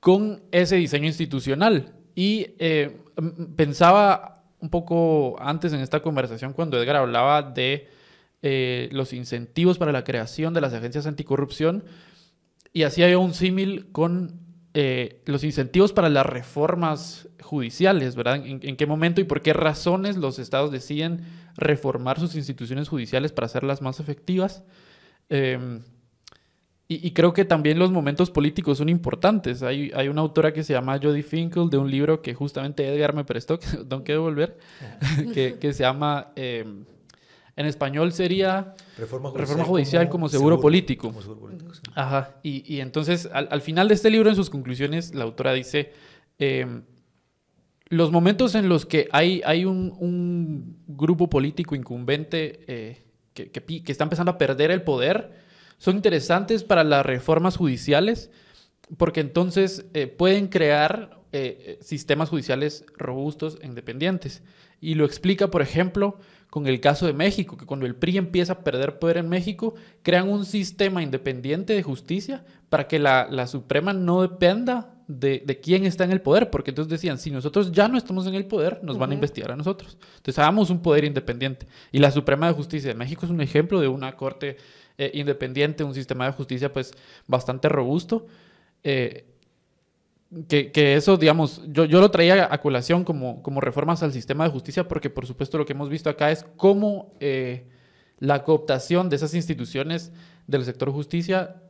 con 0.00 0.42
ese 0.50 0.76
diseño 0.76 1.06
institucional. 1.06 1.94
Y 2.14 2.46
pensaba 3.56 4.35
un 4.60 4.70
poco 4.70 5.36
antes 5.40 5.72
en 5.72 5.80
esta 5.80 6.00
conversación 6.00 6.52
cuando 6.52 6.80
Edgar 6.80 6.96
hablaba 6.96 7.42
de 7.42 7.88
los 8.92 9.12
incentivos 9.12 9.76
para 9.76 9.90
la 9.90 10.04
creación 10.04 10.54
de 10.54 10.60
las 10.60 10.72
agencias 10.72 11.06
anticorrupción 11.06 11.82
y 12.72 12.84
hacía 12.84 13.08
yo 13.08 13.20
un 13.20 13.34
símil 13.34 13.90
con 13.90 14.38
eh, 14.74 15.22
los 15.24 15.42
incentivos 15.42 15.94
para 15.94 16.10
las 16.10 16.26
reformas 16.26 17.30
judiciales, 17.40 18.14
¿verdad? 18.14 18.36
¿En, 18.36 18.60
¿En, 18.62 18.76
qué 18.76 18.84
momento 18.84 19.22
y 19.22 19.24
por 19.24 19.40
qué 19.40 19.54
razones 19.54 20.18
los 20.18 20.38
estados 20.38 20.70
deciden 20.70 21.22
reformar 21.56 22.20
sus 22.20 22.34
instituciones 22.34 22.90
judiciales 22.90 23.32
para 23.32 23.46
hacerlas 23.46 23.80
más 23.80 23.98
efectivas? 24.00 24.62
Eh, 25.30 25.80
y, 26.88 27.04
y, 27.04 27.10
creo 27.10 27.32
que 27.32 27.44
también 27.44 27.78
los 27.80 27.90
momentos 27.90 28.30
políticos 28.30 28.78
son 28.78 28.88
importantes. 28.88 29.64
Hay, 29.64 29.90
hay 29.94 30.06
una 30.06 30.20
autora 30.20 30.52
que 30.52 30.62
se 30.62 30.72
llama 30.72 30.98
Jodie 31.02 31.24
Finkel 31.24 31.68
de 31.68 31.78
un 31.78 31.90
libro 31.90 32.22
que 32.22 32.32
justamente 32.32 32.86
Edgar 32.86 33.12
me 33.12 33.24
prestó, 33.24 33.58
que 33.58 33.66
tengo 33.88 34.04
que 34.04 34.12
devolver, 34.12 34.56
que, 35.34 35.58
que 35.58 35.72
se 35.72 35.82
llama... 35.82 36.32
Eh, 36.36 36.64
en 37.58 37.64
español 37.64 38.12
sería 38.12 38.74
reforma 38.98 39.30
judicial, 39.30 39.48
reforma 39.48 39.64
judicial 39.64 40.08
como, 40.08 40.10
como, 40.10 40.28
seguro, 40.28 40.56
seguro, 40.56 40.60
político. 40.60 41.08
Como 41.08 41.22
seguro 41.22 41.40
político 41.40 41.72
sí. 41.72 41.80
Ajá. 41.94 42.34
Y, 42.42 42.70
y 42.70 42.80
entonces, 42.80 43.30
al, 43.32 43.48
al, 43.50 43.62
final 43.62 43.88
de 43.88 43.94
este 43.94 44.10
libro, 44.10 44.28
en 44.28 44.36
sus 44.36 44.50
conclusiones, 44.50 45.14
la 45.14 45.24
autora 45.24 45.54
dice, 45.54 45.90
eh, 46.38 46.82
los 47.88 48.12
momentos 48.12 48.54
en 48.54 48.68
los 48.68 48.84
que 48.84 49.08
hay, 49.10 49.40
hay 49.46 49.64
un, 49.64 49.96
un 49.98 50.76
grupo 50.86 51.30
político 51.30 51.74
incumbente 51.74 52.60
eh, 52.66 53.02
que, 53.32 53.50
que, 53.50 53.82
que 53.82 53.90
está 53.92 54.04
empezando 54.04 54.32
a 54.32 54.38
perder 54.38 54.70
el 54.70 54.82
poder 54.82 55.45
son 55.78 55.96
interesantes 55.96 56.64
para 56.64 56.84
las 56.84 57.04
reformas 57.04 57.56
judiciales 57.56 58.30
porque 58.96 59.20
entonces 59.20 59.86
eh, 59.94 60.06
pueden 60.06 60.48
crear 60.48 61.18
eh, 61.32 61.78
sistemas 61.82 62.28
judiciales 62.28 62.86
robustos 62.96 63.58
e 63.60 63.66
independientes. 63.66 64.42
Y 64.80 64.94
lo 64.94 65.04
explica, 65.04 65.48
por 65.48 65.62
ejemplo, 65.62 66.18
con 66.50 66.66
el 66.66 66.80
caso 66.80 67.06
de 67.06 67.12
México, 67.12 67.56
que 67.56 67.66
cuando 67.66 67.86
el 67.86 67.96
PRI 67.96 68.18
empieza 68.18 68.54
a 68.54 68.64
perder 68.64 68.98
poder 68.98 69.18
en 69.18 69.28
México, 69.28 69.74
crean 70.02 70.28
un 70.28 70.44
sistema 70.44 71.02
independiente 71.02 71.72
de 71.72 71.82
justicia 71.82 72.44
para 72.68 72.86
que 72.86 72.98
la, 72.98 73.26
la 73.30 73.46
Suprema 73.46 73.92
no 73.92 74.22
dependa 74.22 74.94
de, 75.08 75.42
de, 75.44 75.60
quién 75.60 75.84
está 75.84 76.04
en 76.04 76.12
el 76.12 76.20
poder, 76.20 76.50
porque 76.50 76.70
entonces 76.70 76.90
decían, 76.90 77.18
si 77.18 77.30
nosotros 77.30 77.70
ya 77.72 77.88
no 77.88 77.96
estamos 77.96 78.26
en 78.26 78.34
el 78.34 78.46
poder, 78.46 78.80
nos 78.82 78.94
uh 78.94 78.98
-huh. 78.98 79.00
van 79.00 79.10
a 79.10 79.14
investigar 79.14 79.52
a 79.52 79.56
nosotros. 79.56 79.98
Entonces 80.16 80.38
hagamos 80.38 80.70
un 80.70 80.80
poder 80.82 81.04
independiente. 81.04 81.66
Y 81.92 81.98
la 81.98 82.10
Suprema 82.10 82.46
de 82.48 82.54
Justicia 82.54 82.88
de 82.88 82.94
México 82.94 83.24
es 83.24 83.30
un 83.30 83.40
ejemplo 83.40 83.80
de 83.80 83.88
una 83.88 84.16
corte 84.16 84.56
eh, 84.98 85.10
independiente, 85.14 85.84
un 85.84 85.94
sistema 85.94 86.26
de 86.26 86.32
justicia 86.32 86.72
pues 86.72 86.92
bastante 87.26 87.68
robusto. 87.68 88.26
Eh, 88.82 89.26
que, 90.48 90.72
que, 90.72 90.94
eso, 90.94 91.16
digamos, 91.16 91.62
yo, 91.68 91.84
yo 91.84 92.00
lo 92.00 92.10
traía 92.10 92.48
a 92.50 92.60
colación 92.60 93.04
como, 93.04 93.42
como 93.42 93.60
reformas 93.60 94.02
al 94.02 94.12
sistema 94.12 94.44
de 94.44 94.50
justicia 94.50 94.88
porque 94.88 95.08
por 95.10 95.26
supuesto 95.26 95.58
lo 95.58 95.66
que 95.66 95.72
hemos 95.72 95.88
visto 95.88 96.10
acá 96.10 96.30
es 96.30 96.44
cómo 96.56 97.14
eh, 97.20 97.68
la 98.18 98.42
cooptación 98.42 99.08
de 99.08 99.16
esas 99.16 99.34
instituciones 99.34 100.12
del 100.46 100.64
sector 100.64 100.90
justicia 100.90 101.62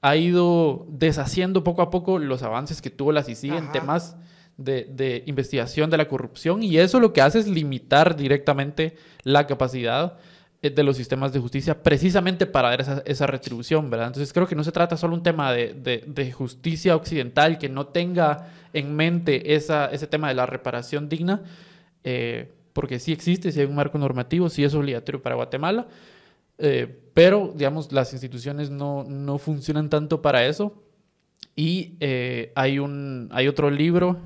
ha 0.00 0.16
ido 0.16 0.86
deshaciendo 0.90 1.64
poco 1.64 1.80
a 1.80 1.90
poco 1.90 2.18
los 2.18 2.42
avances 2.42 2.82
que 2.82 2.90
tuvo 2.90 3.12
la 3.12 3.22
CICIG 3.22 3.54
en 3.54 3.72
temas 3.72 4.16
de, 4.56 4.84
de, 4.84 5.22
investigación 5.26 5.90
de 5.90 5.96
la 5.96 6.08
corrupción 6.08 6.62
y 6.62 6.76
eso 6.76 7.00
lo 7.00 7.12
que 7.12 7.22
hace 7.22 7.38
es 7.38 7.46
limitar 7.46 8.16
directamente 8.16 8.96
la 9.22 9.46
capacidad 9.46 10.18
de 10.70 10.82
los 10.84 10.96
sistemas 10.96 11.32
de 11.32 11.40
justicia 11.40 11.82
precisamente 11.82 12.46
para 12.46 12.70
dar 12.70 12.80
esa, 12.80 13.02
esa, 13.04 13.26
retribución, 13.26 13.90
¿verdad? 13.90 14.06
Entonces 14.06 14.32
creo 14.32 14.46
que 14.46 14.54
no 14.54 14.62
se 14.62 14.70
trata 14.70 14.96
solo 14.96 15.14
un 15.14 15.22
tema 15.24 15.52
de, 15.52 15.74
de, 15.74 16.04
de 16.06 16.30
justicia 16.30 16.94
occidental 16.94 17.58
que 17.58 17.68
no 17.68 17.86
tenga 17.86 18.48
en 18.72 18.94
mente 18.94 19.56
esa, 19.56 19.86
ese 19.86 20.06
tema 20.06 20.28
de 20.28 20.34
la 20.34 20.46
reparación 20.46 21.08
digna, 21.08 21.42
eh, 22.04 22.52
porque 22.72 23.00
sí 23.00 23.12
existe, 23.12 23.50
sí 23.50 23.58
hay 23.58 23.66
un 23.66 23.74
marco 23.74 23.98
normativo, 23.98 24.48
sí 24.48 24.62
es 24.62 24.72
obligatorio 24.74 25.20
para 25.20 25.34
Guatemala, 25.34 25.88
eh, 26.58 27.00
pero 27.12 27.52
digamos 27.56 27.90
las 27.90 28.12
instituciones 28.12 28.70
no, 28.70 29.04
no, 29.04 29.38
funcionan 29.38 29.90
tanto 29.90 30.22
para 30.22 30.46
eso 30.46 30.80
y 31.56 31.96
eh, 31.98 32.52
hay, 32.54 32.78
un, 32.78 33.28
hay 33.32 33.48
otro 33.48 33.68
libro, 33.68 34.20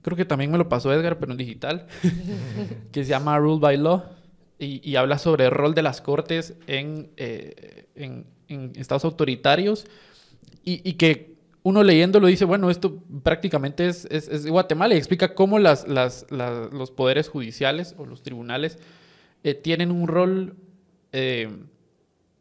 creo 0.00 0.16
que 0.16 0.24
también 0.24 0.50
me 0.50 0.56
lo 0.56 0.70
pasó 0.70 0.90
Edgar, 0.90 1.18
pero 1.18 1.32
en 1.32 1.38
digital, 1.38 1.86
que 2.92 3.04
se 3.04 3.10
llama 3.10 3.38
Rule 3.38 3.60
by 3.60 3.76
Law 3.76 4.21
y, 4.62 4.96
habla 4.96 5.18
sobre 5.18 5.46
el 5.46 5.50
rol 5.50 5.74
de 5.74 5.82
las 5.82 6.00
cortes 6.00 6.54
en, 6.66 7.10
eh, 7.16 7.86
en, 7.96 8.26
estados 8.76 9.04
autoritarios 9.04 9.86
y, 10.64 10.92
que 10.94 11.32
uno 11.64 11.82
leyéndolo 11.82 12.28
dice, 12.28 12.44
bueno, 12.44 12.70
esto 12.70 13.02
prácticamente 13.22 13.86
es, 13.86 14.04
es, 14.04 14.46
Guatemala 14.46 14.94
y 14.94 14.98
explica 14.98 15.34
cómo 15.34 15.58
las, 15.58 15.88
las, 15.88 16.26
los 16.30 16.90
poderes 16.90 17.28
judiciales 17.28 17.94
o 17.98 18.06
los 18.06 18.22
tribunales 18.22 18.78
eh, 19.42 19.54
tienen 19.54 19.90
un 19.90 20.06
rol 20.06 20.54
eh, 21.12 21.48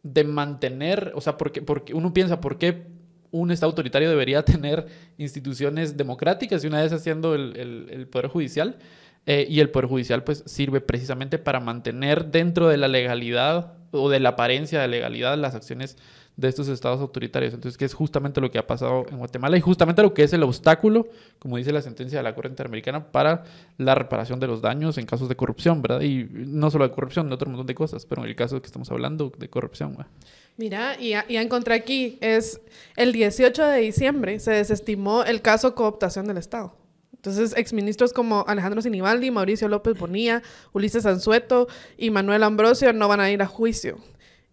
de 0.03 0.23
mantener, 0.23 1.13
o 1.15 1.21
sea, 1.21 1.37
porque, 1.37 1.61
porque 1.61 1.93
uno 1.93 2.13
piensa, 2.13 2.41
¿por 2.41 2.57
qué 2.57 2.87
un 3.31 3.51
Estado 3.51 3.71
autoritario 3.71 4.09
debería 4.09 4.43
tener 4.45 4.85
instituciones 5.17 5.97
democráticas 5.97 6.63
y 6.63 6.67
una 6.67 6.81
vez 6.81 6.93
haciendo 6.93 7.33
el, 7.33 7.57
el, 7.57 7.87
el 7.89 8.07
Poder 8.07 8.27
Judicial? 8.27 8.77
Eh, 9.25 9.45
y 9.49 9.59
el 9.59 9.69
Poder 9.69 9.87
Judicial 9.87 10.23
pues 10.23 10.43
sirve 10.45 10.81
precisamente 10.81 11.37
para 11.37 11.59
mantener 11.59 12.25
dentro 12.31 12.67
de 12.67 12.77
la 12.77 12.87
legalidad 12.87 13.73
o 13.91 14.09
de 14.09 14.19
la 14.19 14.29
apariencia 14.29 14.81
de 14.81 14.87
legalidad 14.87 15.37
las 15.37 15.53
acciones 15.53 15.97
de 16.37 16.47
estos 16.47 16.67
estados 16.67 16.99
autoritarios. 17.01 17.53
Entonces, 17.53 17.77
que 17.77 17.85
es 17.85 17.93
justamente 17.93 18.41
lo 18.41 18.49
que 18.49 18.57
ha 18.57 18.65
pasado 18.65 19.05
en 19.09 19.17
Guatemala 19.17 19.57
y 19.57 19.61
justamente 19.61 20.01
lo 20.01 20.13
que 20.13 20.23
es 20.23 20.33
el 20.33 20.43
obstáculo, 20.43 21.07
como 21.39 21.57
dice 21.57 21.71
la 21.71 21.81
sentencia 21.81 22.19
de 22.19 22.23
la 22.23 22.33
Corte 22.33 22.49
Interamericana, 22.49 23.11
para 23.11 23.43
la 23.77 23.95
reparación 23.95 24.39
de 24.39 24.47
los 24.47 24.61
daños 24.61 24.97
en 24.97 25.05
casos 25.05 25.29
de 25.29 25.35
corrupción, 25.35 25.81
¿verdad? 25.81 26.01
Y 26.01 26.27
no 26.31 26.71
solo 26.71 26.87
de 26.87 26.93
corrupción, 26.93 27.27
de 27.27 27.35
otro 27.35 27.49
montón 27.49 27.67
de 27.67 27.75
cosas, 27.75 28.05
pero 28.05 28.23
en 28.23 28.29
el 28.29 28.35
caso 28.35 28.61
que 28.61 28.65
estamos 28.65 28.89
hablando 28.91 29.31
de 29.37 29.49
corrupción. 29.49 29.91
¿verdad? 29.91 30.11
Mira, 30.57 30.95
y 30.99 31.09
ya, 31.09 31.27
ya, 31.27 31.41
encontré 31.41 31.75
aquí, 31.75 32.17
es 32.21 32.61
el 32.95 33.11
18 33.13 33.65
de 33.65 33.79
diciembre 33.79 34.39
se 34.39 34.51
desestimó 34.51 35.23
el 35.23 35.41
caso 35.41 35.75
cooptación 35.75 36.27
del 36.27 36.37
Estado. 36.37 36.80
Entonces, 37.21 37.53
exministros 37.55 38.13
como 38.13 38.43
Alejandro 38.47 38.81
Sinibaldi, 38.81 39.29
Mauricio 39.29 39.67
López 39.67 39.95
Bonilla, 39.95 40.41
Ulises 40.73 41.05
Anzueto 41.05 41.67
y 41.95 42.09
Manuel 42.09 42.41
Ambrosio 42.41 42.93
no 42.93 43.07
van 43.07 43.19
a 43.19 43.29
ir 43.29 43.43
a 43.43 43.45
juicio. 43.45 43.99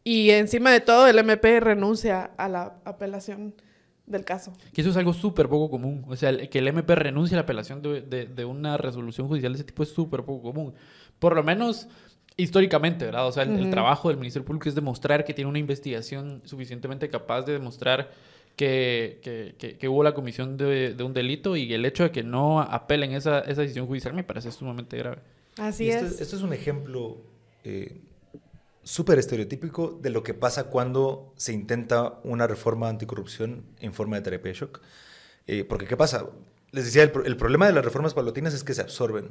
Y 0.05 0.29
encima 0.31 0.71
de 0.71 0.81
todo, 0.81 1.07
el 1.07 1.19
MP 1.19 1.61
renuncia 1.61 2.31
a 2.37 2.47
la 2.47 2.75
apelación 2.85 3.55
del 4.05 4.27
caso. 4.27 4.53
Que 4.75 4.83
eso 4.83 4.91
es 4.91 4.99
algo 4.99 5.15
súper 5.15 5.49
poco 5.49 5.71
común. 5.71 6.05
O 6.09 6.17
sea, 6.17 6.37
que 6.37 6.59
el 6.59 6.69
MP 6.69 6.95
renuncie 6.95 7.37
a 7.37 7.39
la 7.39 7.43
apelación 7.45 7.81
de, 7.81 8.03
de, 8.03 8.27
de 8.27 8.45
una 8.45 8.77
resolución 8.77 9.29
judicial 9.29 9.53
de 9.53 9.57
ese 9.57 9.65
tipo 9.65 9.83
es 9.83 9.89
súper 9.89 10.25
poco 10.25 10.43
común. 10.53 10.75
Por 11.19 11.35
lo 11.35 11.43
menos 11.43 11.89
históricamente, 12.37 13.07
¿verdad? 13.07 13.27
O 13.27 13.33
sea, 13.33 13.45
el, 13.45 13.51
uh 13.51 13.55
-huh. 13.55 13.65
el 13.65 13.71
trabajo 13.71 14.09
del 14.09 14.19
Ministerio 14.19 14.45
Público 14.45 14.69
es 14.69 14.75
demostrar 14.75 15.25
que 15.25 15.33
tiene 15.33 15.49
una 15.49 15.59
investigación 15.59 16.43
suficientemente 16.45 17.09
capaz 17.09 17.43
de 17.43 17.55
demostrar 17.55 18.11
que, 18.59 19.21
que, 19.23 19.55
que, 19.57 19.79
que, 19.79 19.89
hubo 19.89 20.03
la 20.03 20.15
comisión 20.15 20.57
de, 20.57 20.93
de, 20.93 21.05
un 21.05 21.15
delito 21.15 21.55
y 21.55 21.73
el 21.73 21.85
hecho 21.87 22.03
de 22.03 22.11
que 22.11 22.25
no 22.25 22.61
apelen 22.61 23.13
esa, 23.13 23.39
esa 23.41 23.63
decisión 23.63 23.87
judicial 23.87 24.15
me 24.15 24.25
parece 24.25 24.51
sumamente 24.51 24.99
grave. 24.99 25.19
Así 25.57 25.85
y 25.85 25.91
es. 25.91 26.03
Esto, 26.03 26.23
esto, 26.25 26.37
es 26.37 26.43
un 26.43 26.53
ejemplo 26.53 27.19
eh, 27.63 28.01
súper 28.83 29.21
estereotípico 29.21 29.97
de 30.03 30.11
lo 30.11 30.25
que 30.25 30.35
pasa 30.35 30.65
cuando 30.65 31.33
se 31.37 31.53
intenta 31.53 32.19
una 32.25 32.49
reforma 32.49 32.89
anticorrupción 32.89 33.65
en 33.79 33.95
forma 33.95 34.17
de 34.17 34.23
terapia 34.23 34.51
de 34.51 34.59
shock. 34.59 34.81
Eh, 35.47 35.63
porque, 35.63 35.87
¿qué 35.87 35.97
pasa? 35.97 36.27
les 36.73 36.85
decía, 36.85 37.03
el, 37.03 37.37
problema 37.37 37.67
de 37.67 37.73
las 37.73 37.85
reformas 37.85 38.13
paulatinas 38.13 38.53
es 38.53 38.63
que 38.63 38.75
se 38.75 38.83
absorben 38.83 39.31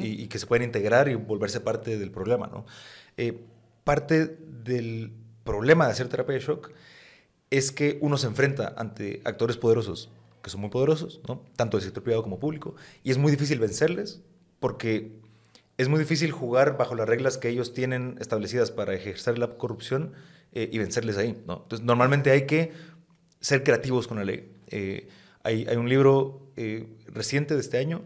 y, 0.00 0.28
que 0.28 0.38
se 0.38 0.46
pueden 0.46 0.64
integrar 0.64 1.08
y 1.08 1.14
volverse 1.14 1.60
parte 1.60 1.98
del 1.98 2.10
problema, 2.10 2.46
¿no? 2.46 2.66
Eh, 3.16 3.40
parte 3.82 4.36
del 4.64 5.12
problema 5.42 5.86
de 5.86 5.92
hacer 5.92 6.08
terapia 6.08 6.34
de 6.34 6.40
shock 6.40 6.70
es 7.50 7.72
que 7.72 7.98
uno 8.00 8.18
se 8.18 8.26
enfrenta 8.26 8.74
ante 8.76 9.20
actores 9.24 9.56
poderosos, 9.56 10.10
que 10.42 10.50
son 10.50 10.60
muy 10.60 10.70
poderosos, 10.70 11.20
¿no? 11.26 11.44
Tanto 11.56 11.76
del 11.76 11.84
sector 11.84 12.02
privado 12.02 12.22
como 12.22 12.38
público, 12.38 12.74
y 13.02 13.10
es 13.10 13.18
muy 13.18 13.30
difícil 13.30 13.58
vencerles 13.58 14.20
porque 14.60 15.12
es 15.78 15.88
muy 15.88 16.00
difícil 16.00 16.32
jugar 16.32 16.76
bajo 16.76 16.94
las 16.96 17.08
reglas 17.08 17.38
que 17.38 17.48
ellos 17.48 17.72
tienen 17.72 18.16
establecidas 18.20 18.72
para 18.72 18.94
ejercer 18.94 19.38
la 19.38 19.56
corrupción 19.56 20.12
eh, 20.52 20.68
y 20.72 20.78
vencerles 20.78 21.16
ahí. 21.16 21.28
Entonces, 21.28 21.82
normalmente 21.82 22.32
hay 22.32 22.46
que 22.46 22.72
ser 23.40 23.62
creativos 23.62 24.08
con 24.08 24.18
la 24.18 24.24
ley. 24.24 24.52
Eh, 24.66 25.08
hay, 25.44 25.64
un 25.76 25.88
libro 25.88 26.50
eh, 26.56 26.88
reciente 27.06 27.54
de 27.54 27.60
este 27.60 27.78
año 27.78 28.02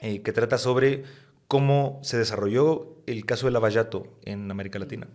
que 0.00 0.32
trata 0.32 0.58
sobre 0.58 1.04
cómo 1.46 2.00
se 2.02 2.18
desarrolló 2.18 2.96
el 3.06 3.24
caso 3.24 3.46
de 3.46 3.52
Lavallato 3.52 4.18
en 4.24 4.50
América 4.50 4.80
Latina. 4.80 5.06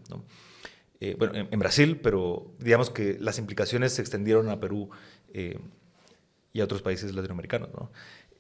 Eh, 1.00 1.16
bueno, 1.18 1.34
en, 1.36 1.60
Brasil, 1.60 2.00
pero 2.02 2.52
digamos 2.60 2.90
que 2.90 3.18
las 3.20 3.38
implicaciones 3.38 3.94
se 3.94 4.02
extendieron 4.02 4.50
a 4.50 4.60
Perú 4.60 4.90
y 6.54 6.62
a 6.62 6.64
otros 6.64 6.82
países 6.82 7.14
latinoamericanos. 7.14 7.70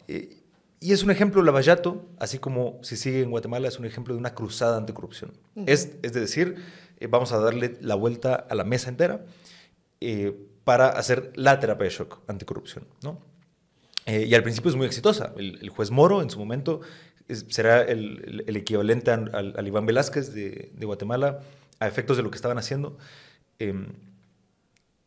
y 0.08 0.91
es 0.91 1.03
un 1.03 1.12
ejemplo, 1.12 1.43
Lavallato, 1.43 2.08
así 2.20 2.39
como 2.39 2.80
si 2.82 2.97
sigue 2.97 3.22
en 3.22 3.30
Guatemala, 3.30 3.68
es 3.68 3.78
un 3.78 3.86
ejemplo 3.86 4.14
de 4.16 4.20
una 4.20 4.34
cruzada 4.34 4.78
anticorrupción. 4.78 5.34
es, 5.68 5.97
es 6.01 6.14
decir, 6.14 6.55
vamos 7.10 7.32
a 7.32 7.39
darle 7.39 7.78
la 7.82 7.95
vuelta 7.95 8.34
a 8.36 8.55
la 8.55 8.64
mesa 8.64 8.89
entera 8.89 9.24
para 10.64 10.89
hacer 10.89 11.32
la 11.36 11.60
terapia 11.60 11.86
de 11.86 11.91
shock 11.91 12.20
anticorrupción. 12.28 12.86
¿no? 13.01 13.22
Eh, 14.08 14.26
y 14.26 14.34
al 14.36 14.41
principio 14.41 14.70
es 14.70 14.76
muy 14.76 14.86
exitosa. 14.86 15.34
El, 15.38 15.70
juez 15.70 15.91
Moro, 15.91 16.22
en 16.22 16.30
su 16.30 16.39
momento, 16.39 16.80
será 17.49 17.84
el, 17.84 18.43
equivalente 18.47 19.12
al, 19.12 19.68
Iván 19.68 19.86
Velázquez 19.86 20.34
de, 20.34 20.72
Guatemala, 20.82 21.41
a 21.80 21.88
efectos 21.88 22.18
de 22.18 22.24
lo 22.24 22.32
que 22.32 22.36
estaban 22.36 22.58
haciendo. 22.58 22.98
Em, 23.60 23.94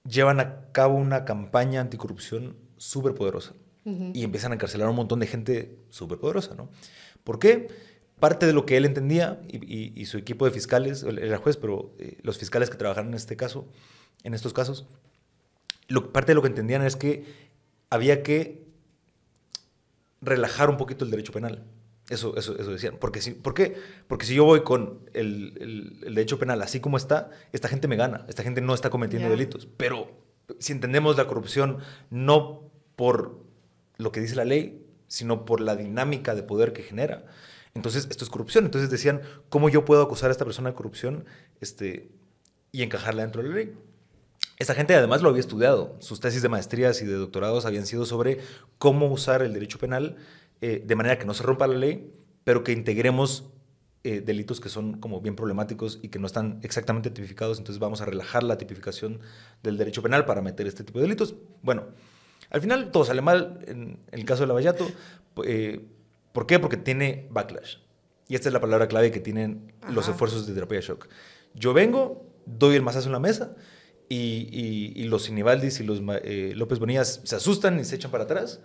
llevan 0.08 0.40
a 0.40 0.72
cabo 0.72 0.96
una 0.96 1.24
campaña 1.24 1.80
anticorrupción 1.80 2.56
súper 2.76 3.14
poderosa 3.14 3.54
y 3.84 4.22
empiezan 4.22 4.52
a 4.52 4.54
encarcelar 4.54 4.86
a 4.86 4.90
un 4.90 4.96
montón 4.96 5.18
de 5.18 5.26
gente 5.26 5.78
súper 5.88 6.18
poderosa. 6.18 6.54
¿no? 6.54 6.70
¿Por 7.24 7.38
qué? 7.38 7.68
Parte 8.20 8.46
de 8.46 8.52
lo 8.52 8.64
que 8.66 8.76
él 8.76 8.84
entendía 8.84 9.40
y, 9.48 10.04
su 10.04 10.18
equipo 10.18 10.44
de 10.44 10.50
fiscales, 10.50 11.02
él 11.02 11.18
era 11.18 11.38
juez, 11.38 11.56
pero 11.56 11.94
eh, 11.98 12.18
los 12.22 12.38
fiscales 12.38 12.70
que 12.70 12.76
trabajaron 12.76 13.08
en 13.08 13.14
este 13.14 13.36
caso, 13.36 13.66
en 14.22 14.34
estos 14.34 14.52
casos, 14.52 14.86
parte 16.12 16.32
de 16.32 16.34
lo 16.34 16.42
que 16.42 16.48
entendían 16.48 16.82
es 16.82 16.96
que 16.96 17.24
había 17.88 18.22
que 18.22 18.64
relajar 20.20 20.70
un 20.70 20.76
poquito 20.76 21.04
el 21.04 21.10
derecho 21.10 21.32
penal. 21.32 21.64
Eso, 22.10 22.36
eso, 22.36 22.58
eso 22.58 22.70
decían. 22.70 22.96
Porque 23.00 23.22
si, 23.22 23.30
¿Por 23.30 23.54
qué? 23.54 23.76
Porque 24.08 24.26
si 24.26 24.34
yo 24.34 24.44
voy 24.44 24.62
con 24.62 25.08
el, 25.14 25.98
el, 26.02 26.14
derecho 26.14 26.38
penal 26.38 26.60
así 26.60 26.80
como 26.80 26.96
está, 26.96 27.30
esta 27.52 27.68
gente 27.68 27.88
me 27.88 27.96
gana. 27.96 28.26
Esta 28.28 28.42
gente 28.42 28.60
no 28.60 28.74
está 28.74 28.90
cometiendo 28.90 29.30
delitos. 29.30 29.68
Pero 29.76 30.10
si 30.58 30.72
entendemos 30.72 31.16
la 31.16 31.26
corrupción 31.26 31.78
no 32.10 32.70
por 32.96 33.38
lo 33.96 34.12
que 34.12 34.20
dice 34.20 34.34
la 34.34 34.44
ley, 34.44 34.86
sino 35.06 35.44
por 35.44 35.60
la 35.60 35.76
dinámica 35.76 36.34
de 36.34 36.42
poder 36.42 36.72
que 36.72 36.82
genera, 36.82 37.26
entonces 37.74 38.08
esto 38.10 38.24
es 38.24 38.30
corrupción. 38.30 38.64
Entonces 38.64 38.90
decían, 38.90 39.20
¿cómo 39.48 39.68
yo 39.68 39.84
puedo 39.84 40.02
acusar 40.02 40.30
a 40.30 40.32
esta 40.32 40.44
persona 40.44 40.70
de 40.70 40.74
corrupción 40.74 41.24
este, 41.60 42.10
y 42.72 42.82
encajarla 42.82 43.22
dentro 43.22 43.42
de 43.42 43.48
la 43.48 43.54
ley? 43.54 43.74
Esta 44.58 44.74
gente 44.74 44.94
además 44.94 45.22
lo 45.22 45.30
había 45.30 45.40
estudiado. 45.40 45.96
Sus 46.00 46.20
tesis 46.20 46.42
de 46.42 46.48
maestrías 46.48 47.00
y 47.00 47.06
de 47.06 47.14
doctorados 47.14 47.64
habían 47.64 47.86
sido 47.86 48.04
sobre 48.04 48.40
cómo 48.78 49.06
usar 49.06 49.42
el 49.42 49.54
derecho 49.54 49.78
penal 49.78 50.16
eh, 50.60 50.82
de 50.84 50.96
manera 50.96 51.18
que 51.18 51.24
no 51.24 51.34
se 51.34 51.42
rompa 51.42 51.66
la 51.66 51.76
ley, 51.76 52.12
pero 52.44 52.64
que 52.64 52.72
integremos 52.72 53.50
eh, 54.02 54.22
delitos 54.22 54.60
que 54.60 54.70
son 54.70 54.98
como 54.98 55.20
bien 55.20 55.36
problemáticos 55.36 55.98
y 56.02 56.08
que 56.08 56.18
no 56.18 56.26
están 56.26 56.58
exactamente 56.62 57.10
tipificados. 57.10 57.58
Entonces 57.58 57.78
vamos 57.78 58.00
a 58.00 58.06
relajar 58.06 58.42
la 58.42 58.56
tipificación 58.56 59.20
del 59.62 59.76
derecho 59.76 60.02
penal 60.02 60.24
para 60.24 60.40
meter 60.40 60.66
este 60.66 60.84
tipo 60.84 60.98
de 60.98 61.04
delitos. 61.04 61.34
Bueno, 61.62 61.84
al 62.48 62.60
final 62.60 62.90
todo 62.92 63.04
sale 63.04 63.20
mal 63.20 63.62
en 63.66 63.98
el 64.10 64.24
caso 64.24 64.42
de 64.42 64.46
Lavallato. 64.46 64.86
Eh, 65.44 65.84
¿Por 66.32 66.46
qué? 66.46 66.58
Porque 66.58 66.76
tiene 66.78 67.28
backlash. 67.30 67.76
Y 68.26 68.36
esta 68.36 68.48
es 68.48 68.52
la 68.52 68.60
palabra 68.60 68.88
clave 68.88 69.10
que 69.10 69.20
tienen 69.20 69.72
los 69.90 70.08
esfuerzos 70.08 70.46
de 70.46 70.54
terapia 70.54 70.80
shock. 70.80 71.08
Yo 71.54 71.74
vengo, 71.74 72.24
doy 72.46 72.76
el 72.76 72.82
mazazo 72.82 73.08
en 73.08 73.12
la 73.12 73.20
mesa 73.20 73.54
y, 74.08 75.04
los 75.04 75.24
Sinibaldis 75.24 75.80
y 75.80 75.84
los 75.84 76.00
eh, 76.22 76.52
López 76.56 76.78
Bonillas 76.78 77.20
se 77.24 77.36
asustan 77.36 77.78
y 77.80 77.84
se 77.84 77.96
echan 77.96 78.10
para 78.10 78.24
atrás, 78.24 78.60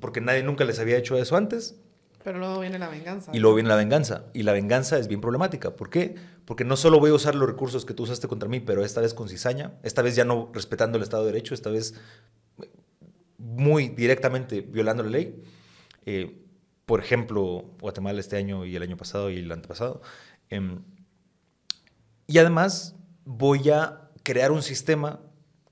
porque 0.00 0.20
nadie 0.20 0.42
nunca 0.42 0.64
les 0.64 0.78
había 0.78 0.96
hecho 0.96 1.16
eso 1.16 1.36
antes. 1.36 1.76
Pero 2.22 2.38
luego 2.38 2.60
viene 2.60 2.78
la 2.78 2.88
venganza. 2.88 3.30
Y 3.32 3.38
luego 3.38 3.54
viene 3.54 3.68
la 3.68 3.76
venganza. 3.76 4.24
Y 4.34 4.42
la 4.42 4.52
venganza 4.52 4.98
es 4.98 5.06
bien 5.06 5.20
problemática. 5.20 5.76
¿Por 5.76 5.90
qué? 5.90 6.16
Porque 6.44 6.64
no 6.64 6.76
solo 6.76 6.98
voy 6.98 7.10
a 7.10 7.14
usar 7.14 7.36
los 7.36 7.48
recursos 7.48 7.84
que 7.84 7.94
tú 7.94 8.02
usaste 8.02 8.26
contra 8.26 8.48
mí, 8.48 8.60
pero 8.60 8.84
esta 8.84 9.00
vez 9.00 9.14
con 9.14 9.28
cizaña, 9.28 9.74
esta 9.82 10.02
vez 10.02 10.16
ya 10.16 10.24
no 10.24 10.50
respetando 10.52 10.96
el 10.96 11.04
Estado 11.04 11.24
de 11.24 11.32
Derecho, 11.32 11.54
esta 11.54 11.70
vez 11.70 11.94
muy 13.38 13.88
directamente 13.88 14.60
violando 14.60 15.04
la 15.04 15.10
ley. 15.10 15.40
Eh, 16.04 16.42
por 16.84 17.00
ejemplo, 17.00 17.64
Guatemala 17.80 18.20
este 18.20 18.36
año 18.36 18.64
y 18.64 18.74
el 18.74 18.82
año 18.82 18.96
pasado 18.96 19.30
y 19.30 19.38
el 19.38 19.50
antepasado. 19.52 20.02
Em, 20.50 20.82
y 22.26 22.38
además 22.38 22.96
voy 23.24 23.70
a 23.70 24.10
crear 24.22 24.50
un 24.52 24.62
sistema 24.62 25.20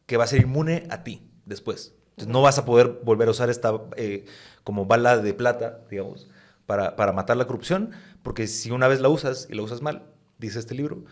que 0.07 0.17
va 0.17 0.25
a 0.25 0.29
ser 0.29 0.43
inmune 0.43 0.87
a 0.91 1.03
ti 1.03 1.29
después. 1.47 1.95
No 2.27 2.43
vas 2.43 2.59
a 2.59 2.65
poder 2.65 3.01
volver 3.03 3.29
a 3.29 3.33
usar 3.33 3.51
esta 3.51 3.73
eh, 3.97 4.25
como 4.63 4.87
bala 4.87 5.19
de 5.19 5.35
plata, 5.35 5.81
digamos, 5.91 6.29
para, 6.67 6.97
para, 6.97 7.13
matar 7.13 7.37
la 7.37 7.47
corrupción, 7.47 7.91
porque 8.23 8.47
si 8.47 8.71
una 8.71 8.89
vez 8.89 9.01
la 9.01 9.09
usas 9.09 9.49
y 9.51 9.55
la 9.55 9.63
usas 9.63 9.83
mal, 9.83 10.05
dice 10.39 10.59
este 10.59 10.75
libro, 10.75 11.05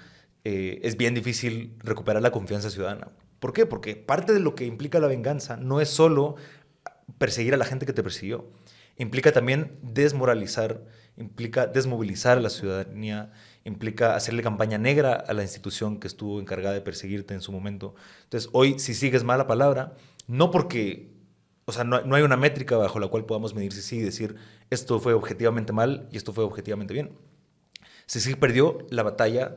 eh, 0.44 0.80
es 0.82 0.96
bien 0.96 1.14
difícil 1.14 1.76
recuperar 1.78 2.22
la 2.22 2.30
confianza 2.30 2.70
ciudadana. 2.70 3.08
¿Por 3.38 3.52
qué? 3.52 3.66
Porque 3.66 3.96
parte 3.96 4.32
de 4.32 4.40
lo 4.40 4.54
que 4.54 4.64
implica 4.64 5.00
la 5.00 5.06
venganza 5.06 5.56
no 5.56 5.80
es 5.80 5.88
solo 5.88 6.36
perseguir 7.18 7.54
a 7.54 7.56
la 7.56 7.64
gente 7.64 7.86
que 7.86 7.92
te 7.92 8.02
persiguió, 8.02 8.50
implica 8.96 9.32
también 9.32 9.78
desmoralizar, 9.82 10.82
implica 11.16 11.66
desmovilizar 11.66 12.38
a 12.38 12.40
la 12.40 12.50
ciudadanía, 12.50 13.32
implica 13.64 14.16
hacerle 14.16 14.42
campaña 14.42 14.78
negra 14.78 15.12
a 15.14 15.32
la 15.32 15.42
institución 15.42 15.98
que 15.98 16.08
estuvo 16.08 16.40
encargada 16.40 16.74
de 16.74 16.80
perseguirte 16.80 17.34
en 17.34 17.40
su 17.40 17.52
momento. 17.52 17.94
Entonces, 18.24 18.50
hoy, 18.52 18.78
si 18.78 18.94
sigues 18.94 19.24
mala 19.24 19.46
palabra, 19.46 19.94
no 20.26 20.50
porque, 20.50 21.12
o 21.64 21.72
sea, 21.72 21.84
no, 21.84 21.96
hay 22.14 22.22
una 22.22 22.36
métrica 22.36 22.76
bajo 22.76 22.98
la 22.98 23.08
cual 23.08 23.24
podamos 23.24 23.54
medir 23.54 23.72
si 23.72 23.82
sí 23.82 23.96
y 23.96 24.02
decir 24.02 24.36
esto 24.70 25.00
fue 25.00 25.14
objetivamente 25.14 25.72
mal 25.72 26.08
y 26.10 26.16
esto 26.16 26.32
fue 26.32 26.44
objetivamente 26.44 26.94
bien. 26.94 27.12
Si 28.06 28.20
sí 28.20 28.34
perdió 28.34 28.78
la 28.90 29.02
batalla 29.02 29.56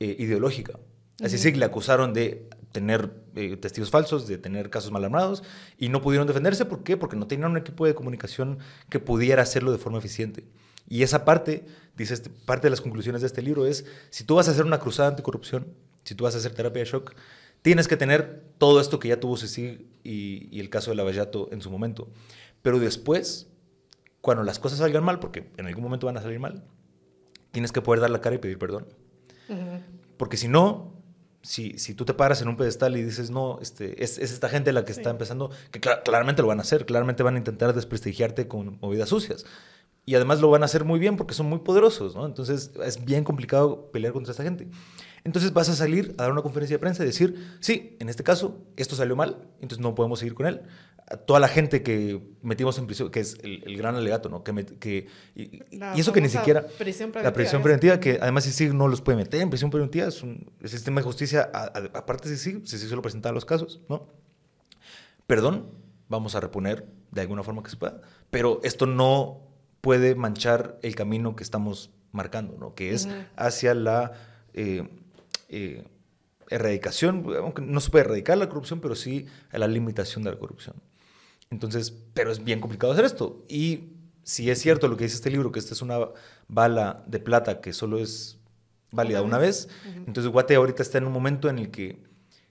eh, 0.00 0.16
ideológica. 0.18 0.78
Así 1.22 1.36
sí 1.36 1.50
le 1.52 1.64
acusaron 1.64 2.14
de 2.14 2.48
tener 2.70 3.10
eh, 3.34 3.56
testigos 3.56 3.90
falsos, 3.90 4.28
de 4.28 4.38
tener 4.38 4.70
casos 4.70 4.92
mal 4.92 5.04
armados 5.04 5.42
y 5.76 5.88
no 5.88 6.00
pudieron 6.00 6.28
defenderse. 6.28 6.64
¿Por 6.64 6.84
qué? 6.84 6.96
Porque 6.96 7.16
no 7.16 7.26
tenían 7.26 7.50
un 7.50 7.56
equipo 7.56 7.86
de 7.86 7.94
comunicación 7.94 8.58
que 8.88 9.00
pudiera 9.00 9.42
hacerlo 9.42 9.72
de 9.72 9.78
forma 9.78 9.98
eficiente. 9.98 10.44
Y 10.88 11.02
esa 11.02 11.24
parte, 11.24 11.66
dice 11.96 12.14
este, 12.14 12.30
parte 12.30 12.66
de 12.66 12.70
las 12.70 12.80
conclusiones 12.80 13.20
de 13.20 13.26
este 13.26 13.42
libro 13.42 13.66
es, 13.66 13.84
si 14.10 14.24
tú 14.24 14.36
vas 14.36 14.48
a 14.48 14.52
hacer 14.52 14.64
una 14.64 14.78
cruzada 14.78 15.08
anticorrupción, 15.08 15.66
si 16.04 16.14
tú 16.14 16.24
vas 16.24 16.34
a 16.34 16.38
hacer 16.38 16.54
terapia 16.54 16.84
de 16.84 16.88
shock, 16.88 17.14
tienes 17.62 17.88
que 17.88 17.96
tener 17.96 18.44
todo 18.58 18.80
esto 18.80 18.98
que 18.98 19.08
ya 19.08 19.20
tuvo 19.20 19.36
Cecil 19.36 19.88
y, 20.04 20.48
y 20.50 20.60
el 20.60 20.70
caso 20.70 20.90
de 20.90 20.96
Lavallato 20.96 21.48
en 21.52 21.60
su 21.60 21.70
momento. 21.70 22.08
Pero 22.62 22.78
después, 22.78 23.48
cuando 24.20 24.42
las 24.42 24.58
cosas 24.58 24.78
salgan 24.78 25.04
mal, 25.04 25.20
porque 25.20 25.50
en 25.56 25.66
algún 25.66 25.84
momento 25.84 26.06
van 26.06 26.16
a 26.16 26.22
salir 26.22 26.40
mal, 26.40 26.64
tienes 27.50 27.72
que 27.72 27.82
poder 27.82 28.00
dar 28.00 28.10
la 28.10 28.20
cara 28.20 28.36
y 28.36 28.38
pedir 28.38 28.58
perdón. 28.58 28.86
Porque 30.16 30.36
si 30.36 30.48
no, 30.48 30.92
si, 31.42 31.78
si, 31.78 31.94
tú 31.94 32.04
te 32.04 32.12
paras 32.12 32.42
en 32.42 32.48
un 32.48 32.56
pedestal 32.56 32.96
y 32.96 33.02
dices, 33.02 33.30
no, 33.30 33.58
este, 33.62 34.02
es, 34.02 34.18
es 34.18 34.32
esta 34.32 34.48
gente 34.48 34.72
la 34.72 34.84
que 34.84 34.92
está 34.92 35.10
empezando, 35.10 35.50
que 35.70 35.80
claramente 35.80 36.42
lo 36.42 36.48
van 36.48 36.58
a 36.58 36.62
hacer, 36.62 36.84
claramente 36.84 37.22
van 37.22 37.36
a 37.36 37.38
intentar 37.38 37.74
desprestigiarte 37.74 38.48
con 38.48 38.78
movidas 38.80 39.08
sucias 39.08 39.46
y 40.08 40.14
además 40.14 40.40
lo 40.40 40.48
van 40.48 40.62
a 40.62 40.64
hacer 40.64 40.84
muy 40.84 40.98
bien 40.98 41.18
porque 41.18 41.34
son 41.34 41.50
muy 41.50 41.58
poderosos, 41.58 42.14
¿no? 42.14 42.24
Entonces 42.24 42.70
es 42.82 43.04
bien 43.04 43.24
complicado 43.24 43.90
pelear 43.92 44.14
contra 44.14 44.30
esta 44.30 44.42
gente. 44.42 44.66
Entonces 45.24 45.52
vas 45.52 45.68
a 45.68 45.74
salir 45.74 46.14
a 46.18 46.22
dar 46.22 46.32
una 46.32 46.42
conferencia 46.42 46.76
de 46.76 46.78
prensa 46.78 47.02
y 47.02 47.06
decir, 47.06 47.56
sí, 47.60 47.96
en 48.00 48.08
este 48.08 48.22
caso 48.22 48.64
esto 48.76 48.96
salió 48.96 49.16
mal, 49.16 49.48
entonces 49.60 49.80
no 49.80 49.94
podemos 49.94 50.18
seguir 50.18 50.34
con 50.34 50.46
él. 50.46 50.62
toda 51.26 51.40
la 51.40 51.48
gente 51.48 51.82
que 51.82 52.20
metimos 52.42 52.78
en 52.78 52.86
prisión, 52.86 53.10
que 53.10 53.20
es 53.20 53.38
el, 53.42 53.76
gran 53.76 53.94
alegato, 53.96 54.28
¿no? 54.28 54.44
Que, 54.44 54.66
que 54.78 55.06
y, 55.34 55.62
eso 55.96 56.12
que 56.12 56.20
ni 56.20 56.28
siquiera... 56.28 56.66
Prisión 56.78 57.12
la 57.14 57.32
prisión 57.32 57.62
preventiva, 57.62 57.98
que 58.00 58.18
además 58.20 58.44
sí 58.44 58.68
no 58.68 58.88
los 58.88 59.00
puede 59.00 59.16
meter 59.16 59.40
en 59.40 59.50
prisión 59.50 59.70
preventiva, 59.70 60.06
es 60.06 60.22
un 60.22 60.50
sistema 60.64 61.00
de 61.00 61.04
justicia, 61.04 61.50
aparte 61.94 62.28
sí 62.28 62.60
sí, 62.64 62.78
sí 62.78 62.88
solo 62.88 63.02
presentaba 63.02 63.34
los 63.34 63.44
casos, 63.44 63.80
¿no? 63.88 64.08
Perdón, 65.26 65.70
vamos 66.08 66.34
a 66.34 66.40
reponer 66.40 66.86
de 67.10 67.20
alguna 67.20 67.42
forma 67.42 67.62
que 67.62 67.70
se 67.70 67.76
pueda, 67.76 68.00
pero 68.30 68.60
esto 68.62 68.86
no 68.86 69.48
puede 69.80 70.14
manchar 70.14 70.78
el 70.82 70.94
camino 70.94 71.36
que 71.36 71.42
estamos 71.42 71.90
marcando, 72.12 72.56
¿no? 72.58 72.74
que 72.74 72.92
es 72.92 73.08
hacia 73.36 73.74
la 73.74 74.12
eh, 74.54 74.88
eh, 75.48 75.84
erradicación, 76.50 77.24
aunque 77.36 77.62
no 77.62 77.80
se 77.80 77.90
puede 77.90 78.04
erradicar 78.04 78.38
la 78.38 78.48
corrupción, 78.48 78.80
pero 78.80 78.94
sí 78.94 79.26
a 79.50 79.58
la 79.58 79.66
limitación 79.66 80.24
de 80.24 80.30
la 80.30 80.38
corrupción. 80.38 80.76
Entonces, 81.50 81.94
pero 82.14 82.30
es 82.30 82.42
bien 82.42 82.60
complicado 82.60 82.92
hacer 82.92 83.04
esto. 83.04 83.44
Y 83.48 83.90
si 84.22 84.50
es 84.50 84.60
cierto 84.60 84.88
lo 84.88 84.96
que 84.96 85.04
dice 85.04 85.16
este 85.16 85.30
libro, 85.30 85.52
que 85.52 85.58
esta 85.58 85.74
es 85.74 85.82
una 85.82 85.98
bala 86.48 87.04
de 87.06 87.18
plata 87.18 87.60
que 87.60 87.72
solo 87.72 87.98
es 87.98 88.38
válida 88.90 89.22
una 89.22 89.38
vez, 89.38 89.68
entonces 90.06 90.32
Guate 90.32 90.54
ahorita 90.54 90.82
está 90.82 90.98
en 90.98 91.04
un 91.04 91.12
momento 91.12 91.48
en 91.48 91.58
el 91.58 91.70
que 91.70 92.02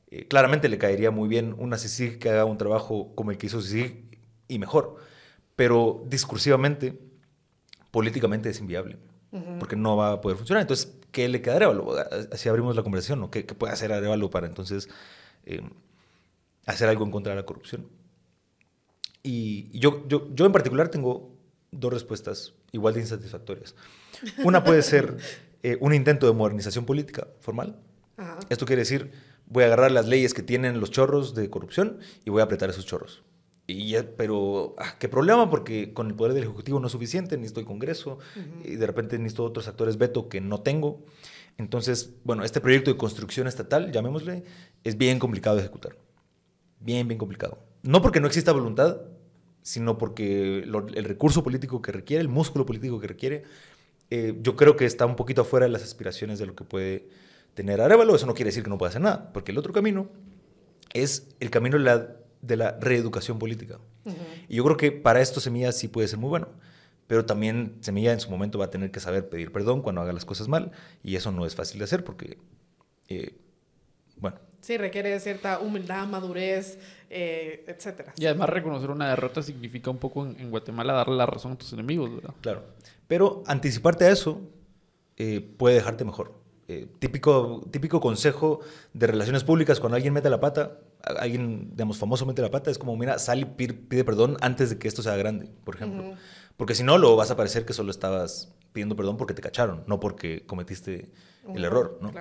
eh, 0.09 0.27
claramente 0.27 0.69
le 0.69 0.77
caería 0.77 1.11
muy 1.11 1.27
bien 1.27 1.55
una 1.57 1.77
CICIG 1.77 2.19
que 2.19 2.29
haga 2.29 2.45
un 2.45 2.57
trabajo 2.57 3.13
como 3.15 3.31
el 3.31 3.37
que 3.37 3.47
hizo 3.47 3.61
CICIG 3.61 4.19
y 4.47 4.59
mejor, 4.59 4.95
pero 5.55 6.03
discursivamente, 6.07 6.99
políticamente 7.91 8.49
es 8.49 8.59
inviable, 8.59 8.97
porque 9.59 9.75
no 9.75 9.97
va 9.97 10.13
a 10.13 10.21
poder 10.21 10.37
funcionar. 10.37 10.61
Entonces, 10.61 10.95
¿qué 11.17 11.27
le 11.27 11.41
queda 11.41 11.53
a 11.53 11.55
Arevalo? 11.55 11.95
Así 12.31 12.47
abrimos 12.47 12.75
la 12.75 12.83
conversación, 12.83 13.19
¿no? 13.19 13.31
¿Qué, 13.31 13.43
puede 13.43 13.73
hacer 13.73 13.91
Arevalo 13.91 14.29
para 14.29 14.45
entonces 14.45 14.87
eh, 15.47 15.67
hacer 16.67 16.87
algo 16.89 17.05
en 17.05 17.09
contra 17.09 17.33
de 17.33 17.37
la 17.37 17.43
corrupción? 17.43 17.87
Y, 19.23 19.75
yo, 19.79 20.07
yo, 20.07 20.27
yo 20.35 20.45
en 20.45 20.51
particular 20.51 20.89
tengo 20.89 21.35
dos 21.71 21.91
respuestas 21.91 22.53
igual 22.71 22.93
de 22.93 22.99
insatisfactorias. 22.99 23.73
Una 24.43 24.63
puede 24.63 24.83
ser 24.83 25.17
eh, 25.63 25.77
un 25.79 25.95
intento 25.95 26.27
de 26.27 26.33
modernización 26.33 26.85
política 26.85 27.27
formal. 27.39 27.79
Esto 28.49 28.67
quiere 28.67 28.83
decir, 28.83 29.11
voy 29.47 29.63
a 29.63 29.67
agarrar 29.67 29.91
las 29.91 30.05
leyes 30.05 30.35
que 30.35 30.43
tienen 30.43 30.79
los 30.79 30.91
chorros 30.91 31.33
de 31.33 31.49
corrupción 31.49 31.97
y 32.25 32.29
voy 32.29 32.41
a 32.41 32.43
apretar 32.43 32.69
esos 32.69 32.85
chorros. 32.85 33.23
Y 33.69 33.97
pero, 34.15 34.75
ah, 34.77 34.95
qué 34.97 35.09
problema, 35.09 35.49
porque 35.49 35.93
con 35.93 36.07
el 36.07 36.15
poder 36.15 36.33
del 36.33 36.43
Ejecutivo 36.43 36.79
no 36.79 36.87
es 36.87 36.93
suficiente, 36.93 37.35
necesito 37.35 37.59
el 37.59 37.65
Congreso, 37.65 38.17
y 38.63 38.77
de 38.77 38.87
repente 38.87 39.17
necesito 39.17 39.43
otros 39.43 39.67
actores 39.67 39.97
veto 39.97 40.29
que 40.29 40.39
no 40.39 40.61
tengo. 40.61 41.03
Entonces, 41.57 42.13
bueno, 42.23 42.45
este 42.45 42.61
proyecto 42.61 42.91
de 42.91 42.97
construcción 42.97 43.45
estatal, 43.45 43.91
llamémosle, 43.91 44.45
es 44.85 44.97
bien 44.97 45.19
complicado 45.19 45.57
de 45.57 45.63
ejecutar. 45.63 45.97
Bien, 46.79 47.09
bien 47.09 47.17
complicado. 47.17 47.59
No 47.83 48.01
porque 48.01 48.21
no 48.21 48.27
exista 48.27 48.53
voluntad, 48.53 49.01
sino 49.63 49.97
porque 49.97 50.59
el 50.59 51.03
recurso 51.03 51.43
político 51.43 51.81
que 51.81 51.91
requiere, 51.91 52.21
el 52.21 52.29
músculo 52.29 52.65
político 52.65 53.01
que 53.01 53.07
requiere, 53.07 53.43
eh, 54.09 54.37
yo 54.41 54.55
creo 54.55 54.77
que 54.77 54.85
está 54.85 55.05
un 55.05 55.17
poquito 55.17 55.41
afuera 55.41 55.65
de 55.65 55.73
las 55.73 55.83
aspiraciones 55.83 56.39
de 56.39 56.45
lo 56.45 56.55
que 56.55 56.63
puede 56.63 57.09
tener 57.53 57.81
Arevalo. 57.81 58.15
Eso 58.15 58.27
no 58.27 58.33
quiere 58.33 58.49
decir 58.49 58.63
que 58.63 58.69
no 58.69 58.77
pueda 58.77 58.91
hacer 58.91 59.01
nada, 59.01 59.33
porque 59.33 59.51
el 59.51 59.57
otro 59.57 59.73
camino 59.73 60.07
es 60.93 61.35
el 61.41 61.49
camino 61.49 61.77
de 61.77 61.83
la, 61.83 62.15
de 62.41 62.57
la 62.57 62.77
reeducación 62.79 63.39
política. 63.39 63.79
Y 64.47 64.55
yo 64.55 64.63
creo 64.63 64.77
que 64.77 64.91
para 64.91 65.21
esto 65.21 65.39
Semilla 65.39 65.71
sí 65.71 65.87
puede 65.87 66.07
ser 66.07 66.19
muy 66.19 66.29
bueno. 66.29 66.47
Pero 67.07 67.25
también 67.25 67.77
Semilla 67.79 68.11
en 68.11 68.19
su 68.19 68.29
momento 68.29 68.59
va 68.59 68.65
a 68.65 68.69
tener 68.69 68.91
que 68.91 68.99
saber 68.99 69.29
pedir 69.29 69.51
perdón 69.51 69.81
cuando 69.81 70.01
haga 70.01 70.13
las 70.13 70.25
cosas 70.25 70.47
mal. 70.47 70.71
Y 71.03 71.15
eso 71.15 71.31
no 71.31 71.45
es 71.45 71.55
fácil 71.55 71.79
de 71.79 71.85
hacer 71.85 72.03
porque, 72.03 72.37
eh, 73.07 73.33
bueno. 74.17 74.37
Sí, 74.59 74.77
requiere 74.77 75.17
cierta 75.19 75.59
humildad, 75.59 76.05
madurez, 76.07 76.77
eh, 77.09 77.63
etcétera. 77.67 78.13
Y 78.17 78.25
además 78.25 78.49
reconocer 78.49 78.89
una 78.89 79.09
derrota 79.09 79.41
significa 79.41 79.89
un 79.89 79.97
poco 79.97 80.25
en, 80.25 80.49
Guatemala 80.49 80.93
darle 80.93 81.15
la 81.15 81.25
razón 81.25 81.53
a 81.53 81.57
tus 81.57 81.71
enemigos, 81.71 82.13
¿verdad? 82.13 82.33
Claro. 82.41 82.63
Pero 83.07 83.43
anticiparte 83.47 84.05
a 84.05 84.11
eso 84.11 84.41
eh, 85.15 85.39
puede 85.39 85.75
dejarte 85.75 86.03
mejor. 86.03 86.33
Eh, 86.69 86.85
típico, 86.99 87.65
típico 87.71 88.01
consejo 88.01 88.59
de 88.93 89.07
relaciones 89.07 89.45
públicas, 89.45 89.79
cuando 89.79 89.95
alguien 89.95 90.13
mete 90.13 90.29
la 90.29 90.41
pata, 90.41 90.79
alguien, 91.01 91.69
digamos, 91.71 91.97
famoso 91.97 92.25
mete 92.25 92.41
la 92.41 92.51
pata, 92.51 92.69
es 92.69 92.77
como, 92.77 92.97
mira, 92.97 93.19
sal 93.19 93.39
y 93.39 93.45
pide, 93.45 94.03
perdón 94.03 94.35
antes 94.41 94.71
de 94.71 94.77
que 94.77 94.89
esto 94.89 95.01
sea 95.01 95.15
grande, 95.15 95.49
por 95.63 95.75
ejemplo. 95.75 96.15
Porque 96.57 96.75
si 96.75 96.83
no, 96.83 96.97
lo 96.97 97.15
vas 97.15 97.31
a 97.31 97.37
parecer 97.37 97.65
que 97.65 97.71
solo 97.71 97.89
estabas 97.89 98.53
pidiendo 98.73 98.97
perdón 98.97 99.15
porque 99.15 99.33
te 99.33 99.41
cacharon, 99.41 99.83
no 99.87 99.99
porque 99.99 100.45
cometiste 100.45 101.09
el 101.55 101.63
error, 101.63 101.99
¿no? 102.01 102.11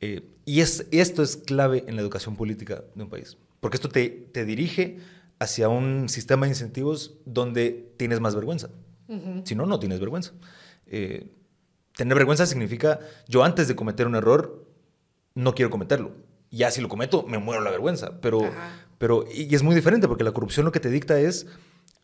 y 0.00 0.60
es, 0.60 0.86
esto 0.92 1.24
es 1.24 1.36
clave 1.36 1.84
en 1.88 1.96
la 1.96 2.02
educación 2.02 2.36
política 2.36 2.84
de 2.94 3.02
un 3.02 3.10
país. 3.10 3.36
Porque 3.58 3.76
esto 3.76 3.88
te, 3.88 4.08
te 4.08 4.44
dirige 4.44 4.98
hacia 5.38 5.68
un 5.68 6.08
sistema 6.08 6.46
de 6.46 6.52
incentivos 6.52 7.18
donde 7.24 7.92
tienes 7.96 8.20
más 8.20 8.34
vergüenza. 8.34 8.70
Si 9.44 9.54
no, 9.54 9.66
no 9.66 9.78
tienes 9.78 10.00
vergüenza. 10.00 10.32
Eh, 10.86 11.32
tener 11.96 12.14
vergüenza 12.14 12.46
significa, 12.46 13.00
yo 13.26 13.42
antes 13.42 13.68
de 13.68 13.74
cometer 13.74 14.06
un 14.06 14.14
error, 14.14 14.64
no 15.34 15.54
quiero 15.54 15.70
cometerlo. 15.70 16.12
Ya 16.50 16.70
si 16.70 16.80
lo 16.80 16.88
cometo, 16.88 17.24
me 17.24 17.38
muero 17.38 17.62
la 17.62 17.70
vergüenza. 17.70 18.20
Pero, 18.20 18.40
pero 18.98 19.24
y 19.32 19.52
es 19.54 19.62
muy 19.62 19.74
diferente 19.74 20.06
porque 20.06 20.22
la 20.22 20.32
corrupción 20.32 20.64
lo 20.64 20.72
que 20.72 20.80
te 20.80 20.90
dicta 20.90 21.18
es, 21.18 21.46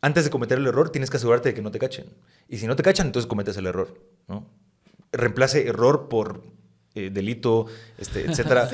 antes 0.01 0.25
de 0.25 0.31
cometer 0.31 0.59
el 0.59 0.67
error, 0.67 0.91
tienes 0.91 1.11
que 1.11 1.19
asegurarte 1.19 1.51
de 1.51 1.55
que 1.55 1.63
no 1.63 1.71
te 1.71 1.79
cachen. 1.79 2.07
Y 2.49 2.59
si 2.59 2.67
no 2.67 2.75
te 2.75 2.83
cachan, 2.83 3.07
entonces 3.07 3.29
cometes 3.29 3.57
el 3.57 3.67
error. 3.67 3.95
¿no? 4.29 4.47
Reemplace 5.13 5.67
error 5.67 6.09
por 6.09 6.43
eh, 6.95 7.11
delito, 7.11 7.67
este, 7.99 8.25
etcétera. 8.29 8.69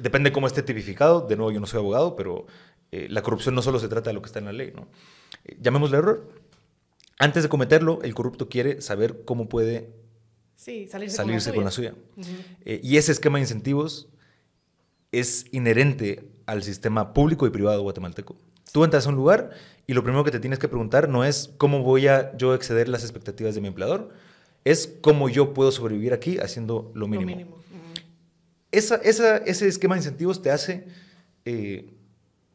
Depende 0.00 0.32
cómo 0.32 0.46
esté 0.46 0.62
tipificado. 0.62 1.26
De 1.26 1.36
nuevo, 1.36 1.52
yo 1.52 1.60
no 1.60 1.66
soy 1.66 1.80
abogado, 1.80 2.16
pero 2.16 2.46
eh, 2.90 3.06
la 3.10 3.22
corrupción 3.22 3.54
no 3.54 3.62
solo 3.62 3.78
se 3.78 3.88
trata 3.88 4.10
de 4.10 4.14
lo 4.14 4.22
que 4.22 4.26
está 4.26 4.38
en 4.38 4.46
la 4.46 4.52
ley. 4.52 4.72
¿no? 4.74 4.88
Eh, 5.44 5.56
llamémosle 5.60 5.98
error. 5.98 6.28
Antes 7.18 7.42
de 7.42 7.48
cometerlo, 7.48 8.00
el 8.02 8.14
corrupto 8.14 8.48
quiere 8.48 8.80
saber 8.80 9.24
cómo 9.24 9.48
puede 9.48 10.01
salirse, 10.88 11.52
con 11.54 11.64
la 11.64 11.70
suya. 11.70 11.94
y 12.64 12.96
ese 12.96 13.12
esquema 13.12 13.38
de 13.38 13.42
incentivos 13.42 14.08
es 15.10 15.46
inherente 15.52 16.28
al 16.46 16.62
sistema 16.62 17.12
público 17.12 17.46
y 17.46 17.50
privado 17.50 17.82
guatemalteco. 17.82 18.36
Tú 18.72 18.84
entras 18.84 19.06
a 19.06 19.10
un 19.10 19.16
lugar 19.16 19.50
y 19.86 19.92
lo 19.92 20.02
primero 20.02 20.24
que 20.24 20.30
te 20.30 20.40
tienes 20.40 20.58
que 20.58 20.68
preguntar 20.68 21.08
no 21.08 21.24
es 21.24 21.50
cómo 21.58 21.82
voy 21.82 22.06
a 22.08 22.34
yo 22.36 22.54
exceder 22.54 22.88
las 22.88 23.02
expectativas 23.02 23.54
de 23.54 23.60
mi 23.60 23.68
empleador, 23.68 24.10
es 24.64 24.94
cómo 25.00 25.28
yo 25.28 25.52
puedo 25.52 25.72
sobrevivir 25.72 26.12
aquí 26.14 26.38
haciendo 26.38 26.90
lo 26.94 27.08
mínimo 27.08 27.62
esa, 28.72 28.96
ese 28.96 29.68
esquema 29.68 29.94
de 29.94 30.00
incentivos 30.00 30.40
te 30.40 30.50
hace 30.50 30.86
eh, 31.44 31.92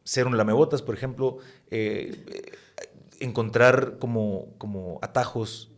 ser 0.03 0.25
un 0.27 0.35
lamebotas, 0.35 0.81
por 0.81 0.95
ejemplo, 0.95 1.37
eh, 1.69 2.23
eh, 2.27 2.51
encontrar 3.19 3.99
como, 3.99 4.47
como 4.57 4.99
atajos 5.01 5.69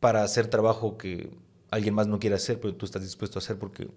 para 0.00 0.22
hacer 0.22 0.48
trabajo 0.48 0.98
que 0.98 1.30
alguien 1.74 1.94
más 1.94 2.06
no 2.06 2.18
quiere 2.18 2.36
hacer, 2.36 2.60
pero 2.60 2.74
tú 2.74 2.86
estás 2.86 3.02
dispuesto 3.02 3.38
a 3.38 3.40
hacer 3.40 3.58
porque 3.58 3.88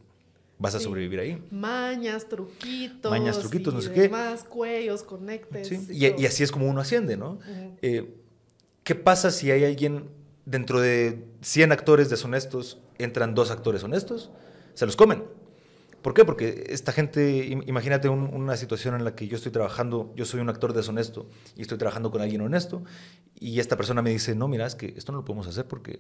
vas 0.60 0.76
a 0.76 0.80
sobrevivir 0.80 1.20
ahí. 1.20 1.44
Mañas, 1.52 2.28
truquitos. 2.28 3.12
Mañas, 3.12 3.40
truquitos, 3.40 3.74
no 3.74 3.82
sé 3.82 3.92
qué. 3.94 4.10
Más 4.10 4.44
cuellos, 4.44 5.04
conectes. 5.04 5.90
Y, 5.90 6.06
y, 6.06 6.26
así 6.26 6.44
es 6.44 6.52
como 6.52 6.68
uno 6.68 6.82
asciende, 6.82 7.18
¿no? 7.18 7.40
¿Qué 7.82 8.96
pasa 8.96 9.32
si 9.32 9.52
hay 9.52 9.66
alguien, 9.66 10.10
dentro 10.46 10.80
de 10.80 11.26
100 11.42 11.74
actores 11.74 12.10
deshonestos, 12.10 12.80
entran 12.98 13.36
dos 13.36 13.52
actores 13.52 13.84
honestos? 13.84 14.32
Se 14.76 14.86
los 14.86 14.96
comen. 14.96 15.26
¿Por 16.02 16.14
qué? 16.14 16.24
Porque 16.24 16.68
esta 16.70 16.94
gente, 16.94 17.48
imagínate 17.66 18.08
una 18.08 18.56
situación 18.56 18.96
en 18.96 19.04
la 19.04 19.14
que 19.14 19.28
yo 19.28 19.36
estoy 19.36 19.52
trabajando, 19.52 20.14
yo 20.16 20.24
soy 20.24 20.40
un 20.40 20.48
actor 20.48 20.72
deshonesto 20.72 21.28
y 21.58 21.64
estoy 21.64 21.78
trabajando 21.78 22.12
con 22.12 22.22
alguien 22.22 22.40
honesto 22.40 22.84
y 23.38 23.60
esta 23.60 23.76
persona 23.76 24.02
me 24.02 24.12
dice, 24.12 24.36
no, 24.36 24.48
mira, 24.48 24.66
es 24.66 24.76
que 24.76 24.94
esto 24.96 25.12
no 25.12 25.18
lo 25.18 25.26
podemos 25.26 25.48
hacer 25.48 25.68
porque 25.68 26.00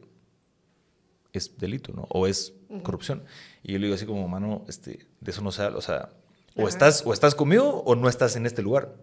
es 1.33 1.57
delito, 1.57 1.93
¿no? 1.93 2.07
O 2.09 2.27
es 2.27 2.53
corrupción. 2.83 3.23
Y 3.63 3.73
yo 3.73 3.79
le 3.79 3.85
digo 3.85 3.95
así 3.95 4.05
como, 4.05 4.27
mano, 4.27 4.65
este, 4.67 5.07
de 5.19 5.31
eso 5.31 5.41
no 5.41 5.51
se 5.51 5.63
habla, 5.63 5.77
o 5.77 5.81
sea, 5.81 6.09
o 6.55 6.67
estás, 6.67 7.03
o 7.05 7.13
estás 7.13 7.35
conmigo 7.35 7.83
o 7.85 7.95
no 7.95 8.09
estás 8.09 8.35
en 8.35 8.45
este 8.45 8.61
lugar. 8.61 8.95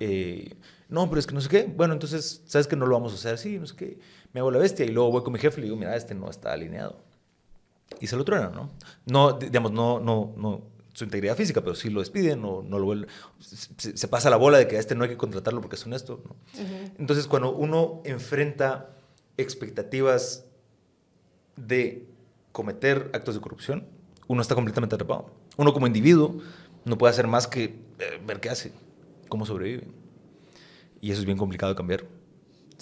Eh, 0.00 0.54
no, 0.88 1.08
pero 1.08 1.20
es 1.20 1.26
que 1.26 1.34
no 1.34 1.40
sé 1.40 1.48
qué. 1.48 1.64
Bueno, 1.64 1.94
entonces, 1.94 2.42
¿sabes 2.46 2.66
que 2.66 2.76
no 2.76 2.86
lo 2.86 2.94
vamos 2.94 3.12
a 3.12 3.14
hacer 3.16 3.34
así? 3.34 3.58
No 3.58 3.66
sé 3.66 3.76
qué. 3.76 3.98
Me 4.32 4.40
hago 4.40 4.50
la 4.50 4.58
bestia 4.58 4.84
y 4.84 4.90
luego 4.90 5.10
voy 5.10 5.22
con 5.22 5.32
mi 5.32 5.38
jefe 5.38 5.58
y 5.58 5.62
le 5.62 5.64
digo, 5.66 5.76
mira, 5.76 5.94
este 5.96 6.14
no 6.14 6.28
está 6.28 6.52
alineado 6.52 7.10
y 7.98 8.06
se 8.06 8.16
lo 8.16 8.24
truenan, 8.24 8.52
¿no? 8.52 8.70
No, 9.06 9.32
digamos, 9.32 9.72
no, 9.72 9.98
no, 9.98 10.34
no 10.36 10.62
su 10.92 11.04
integridad 11.04 11.36
física, 11.36 11.60
pero 11.60 11.74
sí 11.74 11.88
lo 11.88 12.00
despiden 12.00 12.44
o 12.44 12.62
no 12.62 12.78
lo 12.78 13.06
se, 13.38 13.96
se, 13.96 14.08
pasa 14.08 14.28
la 14.28 14.36
bola 14.36 14.58
de 14.58 14.68
que 14.68 14.76
a 14.76 14.80
este 14.80 14.94
no 14.94 15.04
hay 15.04 15.10
que 15.10 15.16
contratarlo 15.16 15.60
porque 15.60 15.76
es 15.76 15.86
honesto, 15.86 16.22
¿no? 16.26 16.36
Entonces, 16.98 17.26
cuando 17.26 17.52
uno 17.54 18.02
enfrenta 18.04 18.90
expectativas 19.36 20.44
de 21.56 22.06
cometer 22.52 23.10
actos 23.12 23.34
de 23.34 23.40
corrupción, 23.40 23.86
uno 24.26 24.42
está 24.42 24.54
completamente 24.54 24.94
atrapado. 24.94 25.30
Uno 25.56 25.72
como 25.72 25.86
individuo 25.86 26.38
no 26.84 26.98
puede 26.98 27.12
hacer 27.12 27.26
más 27.26 27.46
que 27.46 27.64
eh, 27.64 28.20
ver 28.26 28.40
qué 28.40 28.50
hace, 28.50 28.72
cómo 29.28 29.46
sobrevive. 29.46 29.88
Y 31.00 31.10
eso 31.10 31.20
es 31.20 31.26
bien 31.26 31.38
complicado 31.38 31.72
de 31.72 31.76
cambiar. 31.76 32.04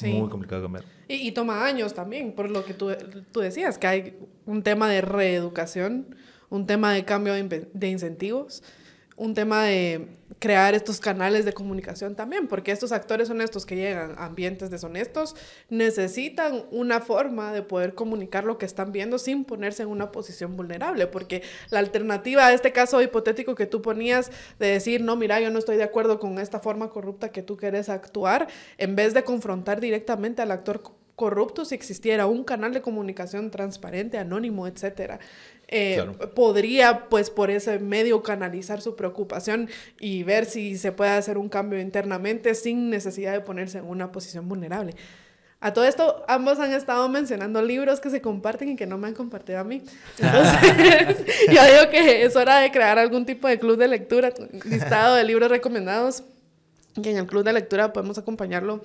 Muy 0.03 0.29
complicado 0.29 0.63
de 0.63 0.67
cambiar. 0.67 0.85
Y, 1.09 1.33
toma 1.33 1.65
años 1.65 1.95
también, 1.95 2.33
por 2.33 2.51
lo 2.51 2.65
que 2.65 2.75
tú, 2.75 2.91
tú, 3.33 3.41
decías, 3.41 3.79
que 3.79 3.87
hay 3.87 4.19
un 4.47 4.63
tema 4.63 4.89
de 4.89 5.01
reeducación, 5.01 6.15
un 6.51 6.67
tema 6.67 6.93
de 6.93 7.05
cambio 7.05 7.33
de 7.35 7.89
incentivos 7.89 8.63
un 9.19 9.35
tema 9.35 9.65
de 9.65 10.09
crear 10.39 10.75
estos 10.75 11.01
canales 11.01 11.45
de 11.45 11.53
comunicación 11.53 12.15
también, 12.15 12.47
porque 12.47 12.71
estos 12.71 12.93
actores 12.93 13.29
honestos 13.29 13.67
que 13.67 13.75
llegan 13.75 14.15
a 14.17 14.27
ambientes 14.27 14.71
deshonestos 14.71 15.35
necesitan 15.69 16.65
una 16.71 17.01
forma 17.01 17.53
de 17.53 17.63
poder 17.63 17.95
comunicar 17.95 18.45
lo 18.45 18.59
que 18.59 18.65
están 18.65 18.93
viendo 18.93 19.19
sin 19.19 19.45
ponerse 19.45 19.83
en 19.83 19.89
una 19.89 20.13
posición 20.13 20.57
vulnerable, 20.57 21.09
porque 21.09 21.43
la 21.71 21.81
alternativa 21.81 22.47
a 22.47 22.53
este 22.53 22.73
caso 22.73 23.03
hipotético 23.03 23.57
que 23.57 23.67
tú 23.67 23.83
ponías 23.83 24.31
de 24.61 24.69
decir, 24.69 25.03
no, 25.03 25.17
mira, 25.17 25.41
yo 25.41 25.51
no 25.51 25.59
estoy 25.59 25.77
de 25.77 25.83
acuerdo 25.83 26.21
con 26.21 26.39
esta 26.39 26.61
forma 26.61 26.89
corrupta 26.91 27.31
que 27.31 27.43
tú 27.43 27.57
quieres 27.57 27.89
actuar, 27.89 28.47
en 28.79 28.95
vez 28.95 29.15
de 29.15 29.25
confrontar 29.25 29.81
directamente 29.81 30.43
al 30.43 30.53
actor 30.53 30.81
corrupto 31.19 31.65
si 31.65 31.75
existiera 31.75 32.27
un 32.27 32.45
canal 32.45 32.73
de 32.73 32.81
comunicación 32.81 33.51
transparente, 33.51 34.19
anónimo, 34.19 34.69
etcétera. 34.69 35.19
Eh, 35.67 36.07
podría, 36.37 37.09
pues, 37.09 37.29
por 37.29 37.51
ese 37.51 37.81
medio 37.81 38.23
canalizar 38.23 38.81
su 38.81 38.95
preocupación 38.95 39.69
y 39.99 40.23
ver 40.23 40.47
si 40.47 40.79
se 40.79 40.93
puede 40.93 41.11
hacer 41.11 41.37
un 41.37 41.49
cambio 41.49 41.81
internamente 41.81 42.55
sin 42.55 42.89
necesidad 42.89 43.33
de 43.33 43.41
ponerse 43.41 43.79
en 43.79 43.87
una 43.87 44.13
posición 44.13 44.49
vulnerable. 44.49 44.95
A 45.61 45.73
todo 45.73 45.87
esto, 45.87 46.25
ambos 46.29 46.61
han 46.61 46.73
estado 46.73 47.09
mencionando 47.09 47.63
libros 47.63 47.99
que 47.99 48.11
se 48.11 48.21
comparten 48.21 48.69
y 48.69 48.77
que 48.77 48.87
no 48.87 48.97
me 48.97 49.09
han 49.09 49.15
compartido 49.15 49.59
a 49.59 49.65
mí. 49.65 49.83
Entonces, 50.21 51.17
yo 51.53 51.65
digo 51.65 51.91
que 51.91 52.25
es 52.25 52.37
hora 52.37 52.61
de 52.61 52.71
crear 52.71 52.97
algún 52.97 53.27
tipo 53.27 53.49
de 53.49 53.59
club 53.59 53.77
de 53.77 53.89
lectura, 53.89 54.33
listado 54.65 55.17
de 55.17 55.25
libros 55.25 55.51
recomendados, 55.51 56.23
que 57.03 57.11
en 57.11 57.17
el 57.17 57.27
club 57.27 57.43
de 57.43 57.55
lectura 57.55 57.93
podemos 57.93 58.19
acompañarlo 58.19 58.83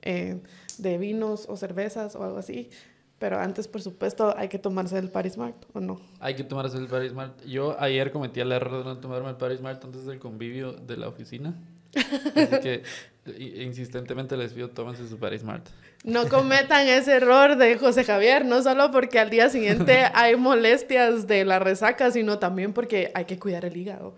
eh, 0.00 0.38
de 0.82 0.98
vinos 0.98 1.46
o 1.48 1.56
cervezas 1.56 2.14
o 2.16 2.24
algo 2.24 2.38
así. 2.38 2.70
Pero 3.18 3.38
antes, 3.38 3.66
por 3.66 3.80
supuesto, 3.80 4.34
hay 4.36 4.48
que 4.48 4.58
tomarse 4.58 4.98
el 4.98 5.10
Paris 5.10 5.38
Mart, 5.38 5.56
¿o 5.72 5.80
no? 5.80 5.98
Hay 6.20 6.34
que 6.34 6.44
tomarse 6.44 6.76
el 6.76 6.86
Paris 6.86 7.14
Mart. 7.14 7.42
Yo 7.46 7.80
ayer 7.80 8.12
cometí 8.12 8.40
el 8.40 8.52
error 8.52 8.78
de 8.78 8.84
no 8.84 8.98
tomarme 8.98 9.30
el 9.30 9.36
Paris 9.36 9.60
Mart 9.60 9.82
antes 9.82 10.04
del 10.04 10.18
convivio 10.18 10.72
de 10.72 10.96
la 10.98 11.08
oficina. 11.08 11.54
Así 11.94 12.60
que 12.60 12.82
insistentemente 13.62 14.36
les 14.36 14.52
pido, 14.52 14.68
tómense 14.68 15.08
su 15.08 15.18
Paris 15.18 15.42
Mart. 15.42 15.66
No 16.04 16.28
cometan 16.28 16.86
ese 16.86 17.16
error 17.16 17.56
de 17.56 17.78
José 17.78 18.04
Javier, 18.04 18.44
no 18.44 18.62
solo 18.62 18.90
porque 18.90 19.18
al 19.18 19.30
día 19.30 19.48
siguiente 19.48 20.04
hay 20.14 20.36
molestias 20.36 21.26
de 21.26 21.44
la 21.44 21.58
resaca, 21.58 22.10
sino 22.10 22.38
también 22.38 22.72
porque 22.72 23.10
hay 23.14 23.24
que 23.24 23.38
cuidar 23.38 23.64
el 23.64 23.76
hígado. 23.76 24.14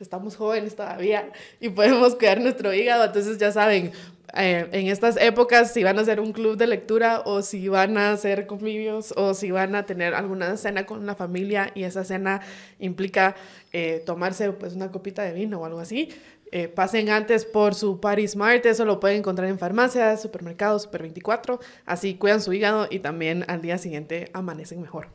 Estamos 0.00 0.34
jóvenes 0.34 0.76
todavía 0.76 1.30
y 1.60 1.68
podemos 1.68 2.16
cuidar 2.16 2.40
nuestro 2.40 2.72
hígado, 2.72 3.04
entonces 3.04 3.38
ya 3.38 3.52
saben, 3.52 3.92
eh, 4.34 4.68
en 4.72 4.86
estas 4.86 5.16
épocas 5.16 5.72
si 5.72 5.82
van 5.82 5.98
a 5.98 6.02
hacer 6.02 6.20
un 6.20 6.32
club 6.32 6.56
de 6.56 6.66
lectura 6.66 7.22
o 7.24 7.42
si 7.42 7.68
van 7.68 7.98
a 7.98 8.12
hacer 8.12 8.46
convivios 8.46 9.12
o 9.16 9.34
si 9.34 9.50
van 9.50 9.74
a 9.74 9.86
tener 9.86 10.14
alguna 10.14 10.56
cena 10.56 10.86
con 10.86 11.04
la 11.06 11.14
familia 11.14 11.72
y 11.74 11.82
esa 11.82 12.04
cena 12.04 12.40
implica 12.78 13.34
eh, 13.72 14.02
tomarse 14.06 14.52
pues 14.52 14.74
una 14.74 14.90
copita 14.90 15.22
de 15.22 15.32
vino 15.32 15.60
o 15.60 15.64
algo 15.64 15.80
así, 15.80 16.10
eh, 16.52 16.66
pasen 16.66 17.10
antes 17.10 17.44
por 17.44 17.74
su 17.76 18.00
Party 18.00 18.26
Smart, 18.26 18.66
eso 18.66 18.84
lo 18.84 18.98
pueden 18.98 19.18
encontrar 19.18 19.48
en 19.48 19.58
farmacias, 19.58 20.20
supermercados, 20.22 20.82
Super 20.82 21.02
24, 21.02 21.60
así 21.86 22.14
cuidan 22.14 22.40
su 22.40 22.52
hígado 22.52 22.88
y 22.90 22.98
también 22.98 23.44
al 23.46 23.62
día 23.62 23.78
siguiente 23.78 24.30
amanecen 24.32 24.80
mejor. 24.80 25.08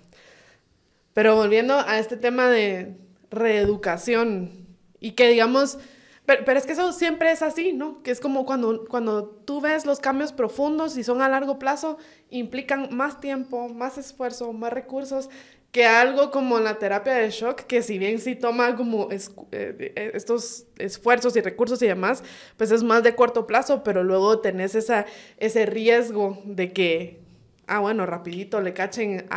Pero 1.13 1.35
volviendo 1.35 1.79
a 1.79 1.99
este 1.99 2.15
tema 2.15 2.49
de 2.49 2.95
reeducación 3.31 4.65
y 5.01 5.11
que 5.11 5.29
digamos, 5.29 5.77
pero, 6.25 6.57
es 6.57 6.65
que 6.65 6.73
eso 6.73 6.91
siempre 6.91 7.31
es 7.31 7.41
así, 7.41 7.71
¿no? 7.71 8.01
Que 8.01 8.09
es 8.09 8.19
como 8.19 8.45
cuando, 8.45 8.85
cuando 8.85 9.25
tú 9.25 9.61
ves 9.61 9.85
los 9.85 9.99
cambios 9.99 10.33
profundos 10.33 10.97
y 10.97 11.03
son 11.03 11.21
a 11.21 11.29
largo 11.29 11.59
plazo, 11.59 11.97
implican 12.29 12.89
más 12.91 13.19
tiempo, 13.19 13.69
más 13.69 13.97
esfuerzo, 13.97 14.51
más 14.51 14.73
recursos 14.73 15.29
que 15.71 15.85
algo 15.85 16.31
como 16.31 16.57
la 16.59 16.79
terapia 16.79 17.15
de 17.15 17.29
shock, 17.29 17.63
que 17.63 17.81
si 17.81 17.99
bien 17.99 18.19
sí 18.19 18.35
toma 18.35 18.77
como 18.77 19.09
eh, 19.11 19.19
eh, 19.51 20.11
estos 20.13 20.67
esfuerzos 20.77 21.35
y 21.35 21.41
recursos 21.41 21.81
y 21.81 21.87
demás, 21.87 22.23
pues 22.55 22.71
es 22.71 22.81
más 22.81 23.03
de 23.03 23.13
corto 23.13 23.45
plazo, 23.45 23.83
pero 23.83 24.01
luego 24.01 24.39
tenés 24.39 24.73
esa, 24.73 25.05
ese 25.35 25.65
riesgo 25.65 26.41
de 26.45 26.71
que, 26.71 27.19
ah, 27.67 27.79
bueno, 27.79 28.05
rapidito 28.05 28.61
le 28.61 28.73
cachen 28.73 29.27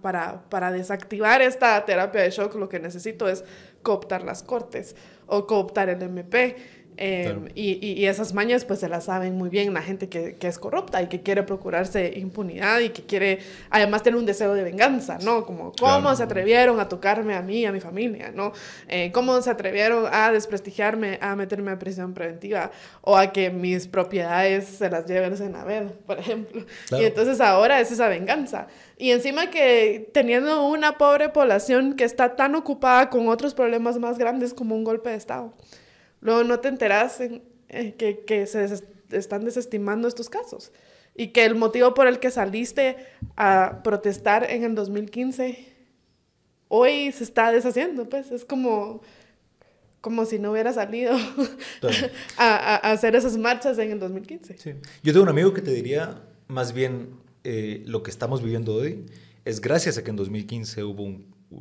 para, 0.00 0.48
para 0.48 0.70
desactivar 0.70 1.42
esta 1.42 1.84
terapia 1.84 2.22
de 2.22 2.30
shock, 2.30 2.54
lo 2.54 2.68
que 2.68 2.78
necesito 2.78 3.28
es 3.28 3.42
cooptar 3.82 4.22
las 4.22 4.44
cortes 4.44 4.94
o 5.28 5.46
cooptar 5.46 5.88
el 5.88 6.02
MP. 6.02 6.56
Em, 7.00 7.46
y, 7.54 7.78
y, 7.86 8.06
esas 8.06 8.34
mañas 8.34 8.64
pues 8.64 8.80
se 8.80 8.88
las 8.88 9.04
saben 9.04 9.38
muy 9.38 9.50
bien 9.50 9.72
la 9.72 9.82
gente 9.82 10.08
que, 10.08 10.34
que, 10.34 10.48
es 10.48 10.58
corrupta 10.58 11.00
y 11.00 11.06
que 11.06 11.20
quiere 11.20 11.44
procurarse 11.44 12.14
impunidad 12.16 12.80
y 12.80 12.88
que 12.88 13.04
quiere 13.04 13.38
además 13.70 14.02
tener 14.02 14.18
un 14.18 14.26
deseo 14.26 14.52
de 14.52 14.64
venganza, 14.64 15.16
¿no? 15.22 15.46
Como 15.46 15.72
cómo 15.78 16.16
se 16.16 16.24
atrevieron 16.24 16.80
a 16.80 16.88
tocarme 16.88 17.36
a 17.36 17.40
mí, 17.40 17.64
a 17.64 17.70
mi 17.70 17.78
familia, 17.78 18.32
¿no? 18.34 18.50
Eh, 18.88 19.12
cómo 19.12 19.40
se 19.42 19.48
atrevieron 19.48 20.06
a 20.10 20.32
desprestigiarme, 20.32 21.20
a 21.22 21.36
meterme 21.36 21.70
a 21.70 21.78
prisión 21.78 22.14
preventiva 22.14 22.72
o 23.02 23.16
a 23.16 23.32
que 23.32 23.50
mis 23.50 23.86
propiedades 23.86 24.66
se 24.66 24.90
las 24.90 25.06
lleven 25.06 25.30
en 25.30 25.36
Senaved, 25.36 25.90
por 26.04 26.18
ejemplo. 26.18 26.66
Y 26.90 27.04
entonces 27.04 27.40
ahora 27.40 27.80
es 27.80 27.92
esa 27.92 28.08
venganza. 28.08 28.66
Y 28.96 29.12
encima 29.12 29.50
que 29.50 30.10
teniendo 30.12 30.66
una 30.66 30.98
pobre 30.98 31.28
población 31.28 31.94
que 31.94 32.02
está 32.02 32.34
tan 32.34 32.56
ocupada 32.56 33.08
con 33.08 33.28
otros 33.28 33.54
problemas 33.54 33.98
más 33.98 34.18
grandes 34.18 34.52
como 34.52 34.74
un 34.74 34.82
golpe 34.82 35.10
de 35.10 35.16
Estado. 35.16 35.54
Luego 36.20 36.44
no 36.44 36.60
te 36.60 36.68
enteras 36.68 37.20
eh, 37.20 37.94
que, 37.96 38.24
que, 38.26 38.46
se 38.46 38.66
están 39.10 39.44
desestimando 39.44 40.08
estos 40.08 40.28
casos 40.28 40.72
y 41.14 41.28
que 41.28 41.44
el 41.44 41.54
motivo 41.54 41.94
por 41.94 42.06
el 42.06 42.18
que 42.18 42.30
saliste 42.30 42.96
a 43.36 43.80
protestar 43.82 44.50
en 44.50 44.64
el 44.64 44.74
2015 44.74 45.76
hoy 46.68 47.12
se 47.12 47.24
está 47.24 47.50
deshaciendo, 47.50 48.08
pues 48.08 48.30
es 48.30 48.44
como, 48.44 49.00
como 50.00 50.26
si 50.26 50.38
no 50.38 50.52
hubiera 50.52 50.72
salido 50.72 51.16
a, 52.36 52.76
a, 52.76 52.76
hacer 52.92 53.16
esas 53.16 53.36
marchas 53.36 53.78
en 53.78 53.92
el 53.92 53.98
2015. 53.98 54.58
Sí. 54.58 54.74
Yo 55.02 55.12
tengo 55.12 55.22
un 55.22 55.30
amigo 55.30 55.54
que 55.54 55.62
te 55.62 55.70
diría 55.72 56.22
más 56.46 56.72
bien 56.72 57.10
eh, 57.44 57.82
lo 57.86 58.02
que 58.02 58.10
estamos 58.10 58.42
viviendo 58.42 58.74
hoy 58.74 59.06
es 59.44 59.60
gracias 59.60 59.96
a 59.96 60.04
que 60.04 60.10
en 60.10 60.16
2015 60.16 60.84
hubo 60.84 61.16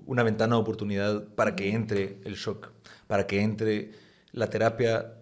una 0.05 0.23
ventana 0.23 0.55
de 0.55 0.61
oportunidad 0.61 1.27
para 1.35 1.55
que 1.55 1.71
entre 1.71 2.17
el 2.25 2.35
shock, 2.35 2.71
para 3.07 3.27
que 3.27 3.41
entre 3.41 3.91
la 4.31 4.49
terapia, 4.49 5.13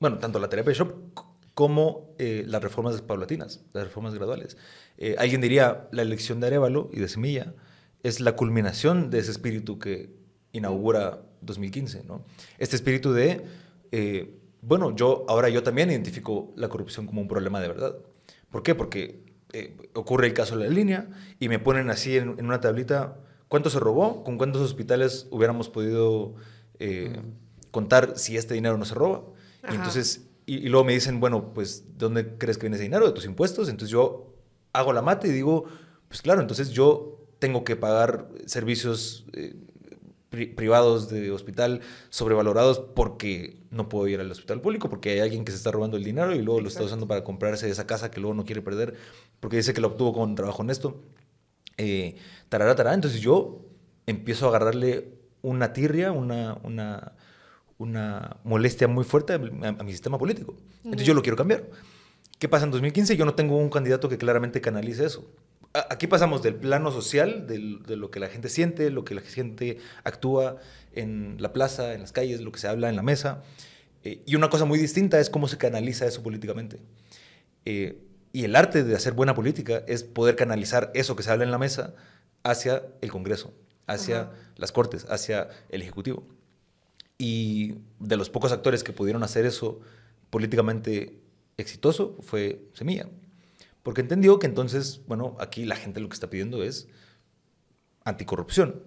bueno, 0.00 0.18
tanto 0.18 0.38
la 0.38 0.48
terapia 0.48 0.72
de 0.72 0.78
shock 0.78 1.36
como 1.56 2.14
eh, 2.18 2.44
las 2.46 2.62
reformas 2.62 3.00
paulatinas, 3.00 3.64
las 3.72 3.84
reformas 3.84 4.12
graduales. 4.12 4.58
Eh, 4.98 5.16
alguien 5.18 5.40
diría, 5.40 5.88
la 5.90 6.02
elección 6.02 6.38
de 6.38 6.48
Arevalo 6.48 6.90
y 6.92 7.00
de 7.00 7.08
Semilla 7.08 7.54
es 8.02 8.20
la 8.20 8.36
culminación 8.36 9.08
de 9.08 9.20
ese 9.20 9.30
espíritu 9.30 9.78
que 9.78 10.10
inaugura 10.52 11.22
2015, 11.40 12.04
¿no? 12.04 12.26
Este 12.58 12.76
espíritu 12.76 13.14
de, 13.14 13.46
eh, 13.90 14.38
bueno, 14.60 14.94
yo 14.94 15.24
ahora 15.28 15.48
yo 15.48 15.62
también 15.62 15.90
identifico 15.90 16.52
la 16.56 16.68
corrupción 16.68 17.06
como 17.06 17.22
un 17.22 17.28
problema 17.28 17.58
de 17.58 17.68
verdad. 17.68 17.96
¿Por 18.50 18.62
qué? 18.62 18.74
Porque 18.74 19.24
ocurre 19.94 20.26
el 20.26 20.34
caso 20.34 20.58
de 20.58 20.68
la 20.68 20.70
línea 20.70 21.08
y 21.40 21.48
me 21.48 21.58
ponen 21.58 21.88
así 21.88 22.18
en, 22.18 22.44
una 22.44 22.60
tablita 22.60 23.16
cuánto 23.48 23.70
se 23.70 23.80
robó, 23.80 24.24
con 24.24 24.36
cuántos 24.36 24.60
hospitales 24.60 25.26
hubiéramos 25.30 25.70
podido 25.70 26.34
contar 27.76 28.14
si 28.16 28.38
este 28.38 28.54
dinero 28.54 28.78
no 28.78 28.86
se 28.86 28.94
roba. 28.94 29.22
Y 29.70 29.74
entonces, 29.74 30.28
y, 30.46 30.70
luego 30.70 30.86
me 30.86 30.94
dicen, 30.94 31.20
bueno, 31.20 31.52
pues, 31.52 31.84
¿de 31.86 31.98
dónde 31.98 32.38
crees 32.38 32.56
que 32.56 32.62
viene 32.62 32.76
ese 32.76 32.84
dinero? 32.84 33.06
¿De 33.06 33.12
tus 33.12 33.26
impuestos? 33.26 33.68
Entonces 33.68 33.90
yo 33.90 34.32
hago 34.72 34.94
la 34.94 35.02
mate 35.02 35.28
y 35.28 35.32
digo, 35.32 35.66
pues 36.08 36.22
claro, 36.22 36.40
entonces 36.40 36.70
yo 36.70 37.20
tengo 37.38 37.64
que 37.64 37.76
pagar 37.76 38.28
servicios 38.46 39.26
eh, 39.34 39.54
privados 40.30 41.10
de 41.10 41.30
hospital 41.30 41.82
sobrevalorados 42.08 42.78
porque 42.78 43.60
no 43.70 43.90
puedo 43.90 44.08
ir 44.08 44.20
al 44.20 44.30
hospital 44.30 44.62
público, 44.62 44.88
porque 44.88 45.10
hay 45.10 45.20
alguien 45.20 45.44
que 45.44 45.52
se 45.52 45.58
está 45.58 45.70
robando 45.70 45.98
el 45.98 46.04
dinero 46.04 46.34
y 46.34 46.40
luego 46.40 46.62
lo 46.62 46.68
está 46.68 46.82
usando 46.82 47.06
para 47.06 47.24
comprarse 47.24 47.68
esa 47.68 47.86
casa 47.86 48.10
que 48.10 48.20
luego 48.20 48.32
no 48.32 48.46
quiere 48.46 48.62
perder 48.62 48.94
porque 49.40 49.58
dice 49.58 49.74
que 49.74 49.82
lo 49.82 49.88
obtuvo 49.88 50.14
con 50.14 50.34
trabajo 50.34 50.62
honesto. 50.62 51.02
Eh, 51.76 52.16
tarará, 52.48 52.74
tarará. 52.74 52.94
Entonces 52.94 53.20
yo 53.20 53.66
empiezo 54.06 54.46
a 54.46 54.48
agarrarle 54.48 55.12
una 55.42 55.74
tirria, 55.74 56.10
una, 56.12 56.58
una, 56.64 57.12
una 57.78 58.36
molestia 58.44 58.88
muy 58.88 59.04
fuerte 59.04 59.34
a, 59.34 59.38
mi 59.38 59.92
sistema 59.92 60.18
político. 60.18 60.56
Entonces 60.84 61.06
yo 61.06 61.14
lo 61.14 61.22
quiero 61.22 61.36
cambiar. 61.36 61.64
¿Qué 62.38 62.48
pasa 62.48 62.64
en 62.64 62.70
2015? 62.70 63.16
Yo 63.16 63.24
no 63.24 63.34
tengo 63.34 63.56
un 63.56 63.70
candidato 63.70 64.08
que 64.08 64.18
claramente 64.18 64.60
canalice 64.60 65.04
eso. 65.04 65.30
Aquí 65.90 66.06
pasamos 66.06 66.42
del 66.42 66.54
plano 66.54 66.90
social, 66.90 67.46
de 67.46 67.96
lo 67.96 68.10
que 68.10 68.20
la 68.20 68.28
gente 68.28 68.48
siente, 68.48 68.90
lo 68.90 69.04
que 69.04 69.14
la 69.14 69.20
gente 69.20 69.78
actúa 70.04 70.56
en 70.92 71.36
la 71.38 71.52
plaza, 71.52 71.92
en 71.92 72.00
las 72.00 72.12
calles, 72.12 72.40
lo 72.40 72.50
que 72.50 72.58
se 72.58 72.68
habla 72.68 72.88
en 72.88 72.96
la 72.96 73.02
mesa. 73.02 73.42
Eh, 74.02 74.22
y 74.24 74.36
una 74.36 74.48
cosa 74.48 74.64
muy 74.64 74.78
distinta 74.78 75.20
es 75.20 75.30
cómo 75.30 75.48
se 75.48 75.58
canaliza 75.58 76.06
eso 76.06 76.22
políticamente. 76.22 76.78
Eh, 77.64 78.02
y 78.32 78.44
el 78.44 78.54
arte 78.54 78.84
de 78.84 78.94
hacer 78.94 79.12
buena 79.12 79.34
política 79.34 79.82
es 79.86 80.04
poder 80.04 80.36
canalizar 80.36 80.90
eso 80.94 81.16
que 81.16 81.22
se 81.22 81.30
habla 81.30 81.44
en 81.44 81.50
la 81.50 81.58
mesa 81.58 81.94
hacia 82.42 82.84
el 83.00 83.10
Congreso, 83.10 83.52
hacia 83.86 84.30
las 84.56 84.72
Cortes, 84.72 85.06
hacia 85.08 85.48
el 85.68 85.82
Ejecutivo. 85.82 86.26
Y 87.18 87.76
de 87.98 88.16
los 88.16 88.30
pocos 88.30 88.52
actores 88.52 88.84
que 88.84 88.92
pudieron 88.92 89.22
hacer 89.22 89.46
eso 89.46 89.80
políticamente 90.30 91.18
exitoso 91.56 92.16
fue 92.20 92.60
Semilla. 92.72 93.08
Porque 93.82 94.00
entendió 94.00 94.38
que 94.38 94.46
entonces, 94.46 95.00
bueno, 95.06 95.36
aquí 95.38 95.64
la 95.64 95.76
gente 95.76 96.00
lo 96.00 96.08
que 96.08 96.14
está 96.14 96.28
pidiendo 96.28 96.62
es 96.62 96.88
anticorrupción. 98.04 98.82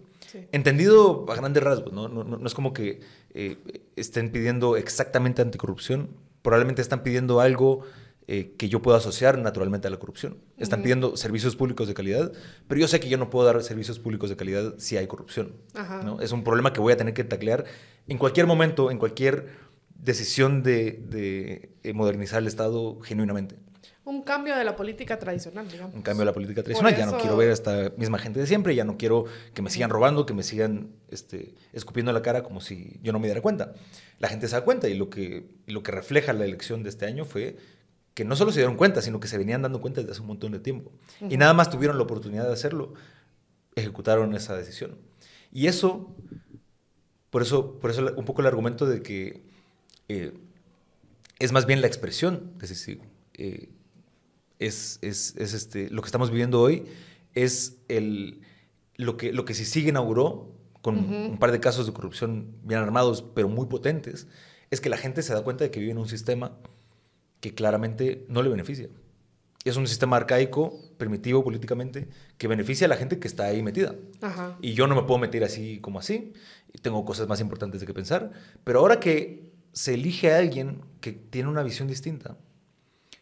Entendido 0.52 1.26
a 1.30 1.36
grandes 1.36 1.64
rasgos, 1.64 1.92
¿no? 1.92 2.08
No, 2.08 2.24
no, 2.24 2.46
es 2.46 2.54
como 2.54 2.72
que 2.72 3.00
eh, 3.34 3.58
estén 3.96 4.32
pidiendo 4.32 4.78
exactamente 4.78 5.42
anticorrupción, 5.42 6.10
probablemente 6.42 6.82
están 6.82 7.02
pidiendo 7.02 7.40
algo 7.40 7.84
eh, 8.32 8.54
que 8.60 8.70
yo 8.70 8.80
puedo 8.80 8.96
asociar 8.96 9.40
naturalmente 9.40 9.88
a 9.88 9.90
la 9.90 9.98
corrupción. 9.98 10.38
Están 10.60 10.84
pidiendo 10.84 11.18
servicios 11.18 11.56
públicos 11.56 11.88
de 11.88 11.96
calidad, 11.96 12.32
pero 12.68 12.80
yo 12.80 12.88
sé 12.88 13.00
que 13.00 13.10
yo 13.10 13.18
no 13.18 13.32
puedo 13.32 13.52
dar 13.52 13.64
servicios 13.64 13.98
públicos 13.98 14.30
de 14.30 14.36
calidad 14.36 14.76
si 14.78 14.98
hay 14.98 15.08
corrupción. 15.08 15.56
¿no? 16.06 16.22
Es 16.22 16.32
un 16.32 16.44
problema 16.44 16.72
que 16.72 16.80
voy 16.80 16.94
a 16.94 16.98
tener 16.98 17.16
que 17.16 17.24
taclear 17.24 17.66
en 18.08 18.20
cualquier 18.20 18.46
momento, 18.46 18.92
en 18.92 19.00
cualquier 19.00 19.48
decisión 19.96 20.62
de, 20.62 21.04
de 21.10 21.72
eh, 21.82 21.94
modernizar 21.94 22.44
el 22.44 22.48
Estado 22.48 23.00
genuinamente. 23.00 23.56
un 24.06 24.22
cambio 24.22 24.56
de 24.56 24.64
la 24.64 24.76
política 24.76 25.18
tradicional, 25.18 25.68
digamos. 25.68 25.96
Un 25.96 26.04
cambio 26.04 26.20
de 26.20 26.26
la 26.26 26.34
política 26.34 26.62
tradicional. 26.62 26.96
Ya 26.96 27.08
no 27.08 27.18
quiero 27.18 27.36
ver 27.36 27.50
a 27.50 27.54
esta 27.54 27.94
misma 27.98 28.20
gente 28.20 28.40
de 28.40 28.46
siempre, 28.46 28.76
ya 28.76 28.84
no 28.84 28.96
quiero 28.96 29.26
que 29.56 29.64
me 29.64 29.72
sigan 29.72 29.90
robando, 29.90 30.28
que 30.28 30.36
me 30.36 30.44
sigan 30.44 30.92
este, 31.10 31.56
escupiendo 31.74 32.12
la 32.12 32.22
cara 32.22 32.44
como 32.44 32.62
si 32.62 33.00
yo 33.02 33.12
no 33.12 33.18
me 33.18 33.26
diera 33.26 33.42
cuenta. 33.42 33.74
La 34.20 34.28
gente 34.28 34.48
se 34.48 34.56
da 34.56 34.64
cuenta 34.64 34.88
y 34.88 34.94
lo 34.94 35.10
que, 35.10 35.50
lo 35.66 35.82
que 35.82 35.92
refleja 35.92 36.32
la 36.34 36.46
elección 36.46 36.84
de 36.84 36.90
este 36.90 37.08
año 37.08 37.26
fue 37.26 37.58
que 38.20 38.26
no 38.26 38.36
solo 38.36 38.52
se 38.52 38.60
dieron 38.60 38.76
cuenta, 38.76 39.02
sino 39.02 39.22
que 39.22 39.30
se 39.30 39.38
venían 39.38 39.62
dando 39.62 39.80
cuenta 39.80 40.02
desde 40.02 40.12
hace 40.12 40.20
un 40.20 40.28
montón 40.28 40.52
de 40.52 40.60
tiempo. 40.60 40.92
Y 41.30 41.38
nada 41.38 41.54
más 41.54 41.70
tuvieron 41.70 41.96
la 41.96 42.04
oportunidad 42.04 42.46
de 42.46 42.52
hacerlo, 42.52 42.94
ejecutaron 43.76 44.36
esa 44.36 44.58
decisión. 44.58 44.98
Y 45.54 45.68
eso, 45.68 46.14
por 47.30 47.44
eso, 47.44 47.80
por 47.80 47.92
eso 47.92 48.14
un 48.18 48.26
poco 48.26 48.42
el 48.42 48.48
argumento 48.48 48.86
de 48.86 49.02
que 49.02 49.46
eh, 50.10 50.34
es 51.40 51.54
más 51.54 51.66
bien 51.66 51.80
la 51.80 51.88
expresión, 51.88 52.52
es 52.62 52.68
decir, 52.68 53.00
eh, 53.36 53.70
es, 54.60 55.00
es, 55.02 55.38
es, 55.38 55.54
este, 55.54 55.90
lo 55.90 56.02
que 56.02 56.08
estamos 56.08 56.30
viviendo 56.30 56.60
hoy 56.60 56.84
es 57.36 57.78
el, 57.88 58.42
lo, 58.98 59.16
que, 59.16 59.32
lo 59.32 59.46
que 59.46 59.54
sigue 59.54 59.92
inauguró 59.92 60.52
con 60.82 60.98
un 60.98 61.38
par 61.40 61.54
de 61.54 61.62
casos 61.62 61.86
de 61.86 61.94
corrupción 61.94 62.54
bien 62.64 62.82
armados, 62.82 63.22
pero 63.34 63.48
muy 63.48 63.68
potentes, 63.68 64.28
es 64.72 64.82
que 64.82 64.90
la 64.90 64.98
gente 64.98 65.22
se 65.22 65.34
da 65.34 65.42
cuenta 65.42 65.64
de 65.64 65.72
que 65.72 65.80
vive 65.80 65.94
en 65.94 66.00
un 66.00 66.10
sistema 66.10 66.58
que 67.40 67.54
claramente 67.54 68.26
no 68.28 68.42
le 68.42 68.50
beneficia. 68.50 68.90
Es 69.66 69.76
un 69.76 69.88
sistema 69.88 70.18
arcaico, 70.18 70.80
primitivo 70.98 71.44
políticamente, 71.44 72.08
que 72.38 72.48
beneficia 72.48 72.86
a 72.86 72.90
la 72.90 72.96
gente 72.96 73.20
que 73.20 73.28
está 73.28 73.46
ahí 73.46 73.62
metida. 73.62 73.96
Y 74.62 74.74
yo 74.74 74.88
no 74.88 74.96
me 74.96 75.04
puedo 75.04 75.20
meter 75.20 75.44
así 75.44 75.80
como 75.80 76.00
así. 76.00 76.34
Tengo 76.82 77.04
cosas 77.04 77.28
más 77.28 77.42
importantes 77.42 77.82
de 77.82 77.88
que 77.88 77.94
pensar. 77.94 78.32
Pero 78.64 78.80
ahora 78.80 79.00
que 79.00 79.52
se 79.74 79.96
elige 79.96 80.34
a 80.34 80.38
alguien 80.38 80.82
que 81.02 81.12
tiene 81.12 81.50
una 81.50 81.64
visión 81.64 81.88
distinta, 81.88 82.38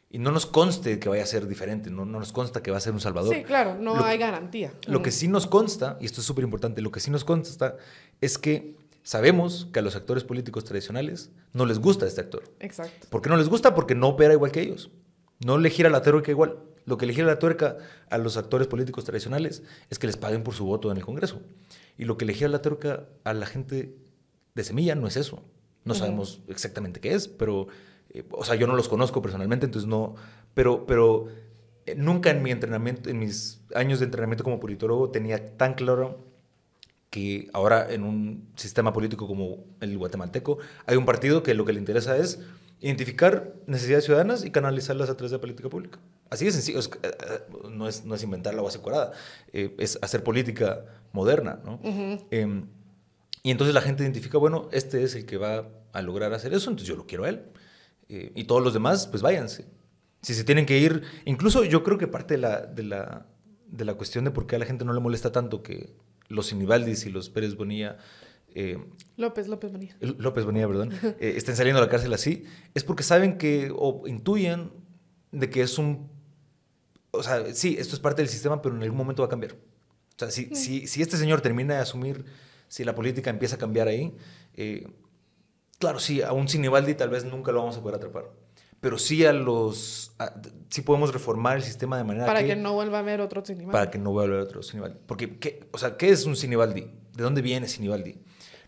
y 0.09 0.19
no 0.19 0.31
nos 0.31 0.45
conste 0.45 0.99
que 0.99 1.09
vaya 1.09 1.23
a 1.23 1.25
ser 1.25 1.47
diferente, 1.47 1.89
no, 1.89 2.05
no 2.05 2.19
nos 2.19 2.31
consta 2.31 2.63
que 2.63 2.71
va 2.71 2.77
a 2.77 2.79
ser 2.79 2.93
un 2.93 3.01
salvador. 3.01 3.35
Sí, 3.35 3.43
claro, 3.43 3.75
no 3.75 4.03
hay 4.05 4.17
garantía. 4.17 4.71
Lo 4.87 5.01
que 5.01 5.11
sí 5.11 5.27
nos 5.27 5.47
consta, 5.47 5.97
y 5.99 6.05
esto 6.05 6.21
es 6.21 6.27
súper 6.27 6.45
importante, 6.45 6.81
lo 6.81 6.91
que 6.91 7.01
sí 7.01 7.11
nos 7.11 7.25
consta 7.25 7.75
es 8.21 8.37
que 8.37 8.77
sabemos 9.07 9.69
que 9.71 9.79
a 9.79 9.81
los 9.81 9.95
actores 9.95 10.25
políticos 10.25 10.65
tradicionales 10.65 11.31
no 11.53 11.65
les 11.65 11.79
gusta 11.79 12.05
este 12.05 12.19
actor. 12.19 12.43
Exacto. 12.59 13.07
¿Por 13.09 13.21
qué 13.21 13.29
no 13.29 13.37
les 13.37 13.47
gusta? 13.47 13.73
Porque 13.73 13.95
no 13.95 14.09
opera 14.09 14.33
igual 14.33 14.51
que 14.51 14.59
ellos. 14.59 14.91
No 15.39 15.57
le 15.57 15.69
gira 15.69 15.89
la 15.89 16.01
tuerca 16.01 16.29
igual. 16.29 16.59
Lo 16.83 16.97
que 16.97 17.05
le 17.05 17.13
gira 17.13 17.25
la 17.25 17.39
tuerca 17.39 17.77
a 18.09 18.17
los 18.17 18.35
actores 18.35 18.67
políticos 18.67 19.05
tradicionales 19.05 19.63
es 19.89 19.97
que 19.97 20.07
les 20.07 20.17
paguen 20.17 20.43
por 20.43 20.55
su 20.55 20.65
voto 20.65 20.91
en 20.91 20.97
el 20.97 21.05
Congreso. 21.05 21.39
Y 21.97 22.03
lo 22.03 22.17
que 22.17 22.25
le 22.25 22.33
gira 22.33 22.49
la 22.49 22.61
tuerca 22.61 23.05
a 23.23 23.33
la 23.33 23.45
gente 23.45 23.95
de 24.55 24.63
semilla 24.65 24.93
no 24.93 25.07
es 25.07 25.15
eso. 25.15 25.41
No 25.85 25.93
sabemos 25.93 26.41
exactamente 26.49 26.99
qué 26.99 27.13
es, 27.13 27.29
pero 27.29 27.67
eh, 28.09 28.25
o 28.31 28.43
sea, 28.43 28.55
yo 28.55 28.67
no 28.67 28.75
los 28.75 28.89
conozco 28.89 29.21
personalmente, 29.21 29.67
entonces 29.67 29.87
no, 29.87 30.15
pero, 30.53 30.85
pero 30.85 31.27
eh, 31.85 31.95
nunca 31.95 32.29
en 32.29 32.43
mi 32.43 32.51
entrenamiento, 32.51 33.09
en 33.09 33.19
mis 33.19 33.61
años 33.73 33.99
de 33.99 34.05
entrenamiento 34.05 34.43
como 34.43 34.59
politólogo 34.59 35.11
tenía 35.11 35.55
tan 35.55 35.75
claro 35.75 36.26
que 37.09 37.49
ahora 37.53 37.91
en 37.91 38.03
un 38.03 38.49
sistema 38.55 38.93
político 38.93 39.27
como 39.27 39.65
el 39.79 39.97
guatemalteco 39.97 40.57
hay 40.85 40.97
un 40.97 41.05
partido 41.05 41.41
que 41.41 41.53
lo 41.53 41.63
que 41.65 41.73
le 41.73 41.79
interesa 41.79 42.17
es 42.17 42.39
identificar 42.79 43.55
necesidades 43.65 44.05
ciudadanas 44.05 44.45
y 44.45 44.51
canalizarlas 44.51 45.09
a 45.09 45.15
través 45.15 45.31
de 45.31 45.37
la 45.37 45.41
política 45.41 45.69
pública. 45.69 45.99
Así 46.29 46.45
de 46.45 46.51
sencillo, 46.51 46.79
eh, 46.79 47.11
no, 47.71 47.87
es, 47.87 48.05
no 48.05 48.15
es 48.15 48.23
inventar 48.23 48.53
la 48.53 48.61
base 48.61 48.79
curada, 48.79 49.13
es 49.51 49.97
hacer 50.01 50.23
política 50.23 50.85
moderna, 51.11 51.59
¿no? 51.63 51.79
Em, 52.29 52.67
y 53.41 53.51
entonces 53.51 53.73
la 53.73 53.81
gente 53.81 54.03
identifica, 54.03 54.37
bueno, 54.37 54.69
este 54.71 55.03
es 55.03 55.15
el 55.15 55.25
que 55.25 55.37
va 55.37 55.69
a 55.93 56.01
lograr 56.01 56.33
hacer 56.33 56.53
eso, 56.53 56.69
entonces 56.69 56.87
yo 56.87 56.95
lo 56.95 57.07
quiero 57.07 57.23
a 57.23 57.29
él. 57.29 57.45
Eh, 58.09 58.31
y 58.35 58.43
todos 58.43 58.63
los 58.63 58.73
demás, 58.73 59.07
pues 59.07 59.21
váyanse. 59.21 59.65
Si 60.21 60.33
se 60.33 60.43
tienen 60.43 60.65
que 60.65 60.77
ir, 60.77 61.03
incluso 61.25 61.63
yo 61.63 61.83
creo 61.83 61.97
que 61.97 62.07
parte 62.07 62.35
de 62.35 62.39
la, 62.39 62.65
de 62.65 62.83
la, 62.83 63.25
de 63.67 63.85
la 63.85 63.93
cuestión 63.95 64.25
de 64.25 64.31
por 64.31 64.47
qué 64.47 64.55
a 64.55 64.59
la 64.59 64.65
gente 64.65 64.85
no 64.85 64.93
le 64.93 64.99
molesta 64.99 65.31
tanto 65.31 65.63
que 65.63 65.95
los 66.27 66.47
Sinibaldis 66.47 67.05
y 67.05 67.09
los 67.09 67.29
Pérez 67.29 67.55
Bonilla... 67.55 67.97
Eh, 68.53 68.77
López, 69.17 69.47
López 69.47 69.71
Bonilla. 69.71 69.95
López 69.99 70.45
Bonilla, 70.45 70.67
perdón. 70.67 70.91
Eh, 71.19 71.33
estén 71.37 71.55
saliendo 71.55 71.79
a 71.79 71.85
la 71.85 71.89
cárcel 71.89 72.13
así, 72.13 72.45
es 72.73 72.83
porque 72.83 73.03
saben 73.03 73.37
que, 73.37 73.71
o 73.75 74.07
intuyen 74.07 74.71
de 75.31 75.49
que 75.49 75.61
es 75.61 75.77
un... 75.77 76.09
O 77.11 77.23
sea, 77.23 77.53
sí, 77.53 77.75
esto 77.79 77.95
es 77.95 77.99
parte 77.99 78.21
del 78.21 78.29
sistema, 78.29 78.61
pero 78.61 78.75
en 78.75 78.83
algún 78.83 78.97
momento 78.97 79.21
va 79.21 79.27
a 79.27 79.29
cambiar. 79.29 79.53
O 79.53 80.19
sea, 80.19 80.31
si, 80.31 80.47
mm. 80.47 80.55
si, 80.55 80.87
si 80.87 81.01
este 81.01 81.17
señor 81.17 81.41
termina 81.41 81.75
de 81.75 81.81
asumir, 81.81 82.25
si 82.67 82.83
la 82.83 82.95
política 82.95 83.29
empieza 83.29 83.55
a 83.55 83.59
cambiar 83.59 83.87
ahí, 83.87 84.13
Claro, 85.79 85.99
sí, 85.99 86.21
a 86.21 86.31
un 86.31 86.47
Sinibaldi 86.47 86.95
tal 86.95 87.09
vez 87.09 87.23
nunca 87.23 87.51
lo 87.51 87.59
vamos 87.59 87.77
a 87.77 87.81
poder 87.81 87.97
atrapar. 87.97 88.31
Pero 88.81 88.97
sí 88.97 89.25
a 89.25 89.33
los. 89.33 90.13
sí 90.69 90.81
podemos 90.81 91.11
reformar 91.11 91.57
el 91.57 91.63
sistema 91.63 91.97
de 91.97 92.03
manera 92.03 92.25
Para 92.25 92.45
que, 92.45 92.55
no 92.55 92.73
vuelva 92.73 92.97
a 92.97 93.01
haber 93.01 93.21
otro 93.21 93.43
Sinibaldi. 93.43 93.71
Para 93.71 93.89
que 93.89 93.97
no 93.97 94.11
vuelva 94.11 94.35
a 94.35 94.37
haber 94.37 94.47
otro 94.47 94.63
Sinibaldi. 94.63 94.99
Porque, 95.05 95.37
¿qué, 95.39 95.67
o 95.71 95.77
sea, 95.77 95.97
¿qué 95.97 96.09
es 96.09 96.25
un 96.25 96.35
Sinibaldi? 96.35 96.91
¿De 97.13 97.23
dónde 97.23 97.41
viene 97.41 97.67
Sinibaldi? 97.67 98.19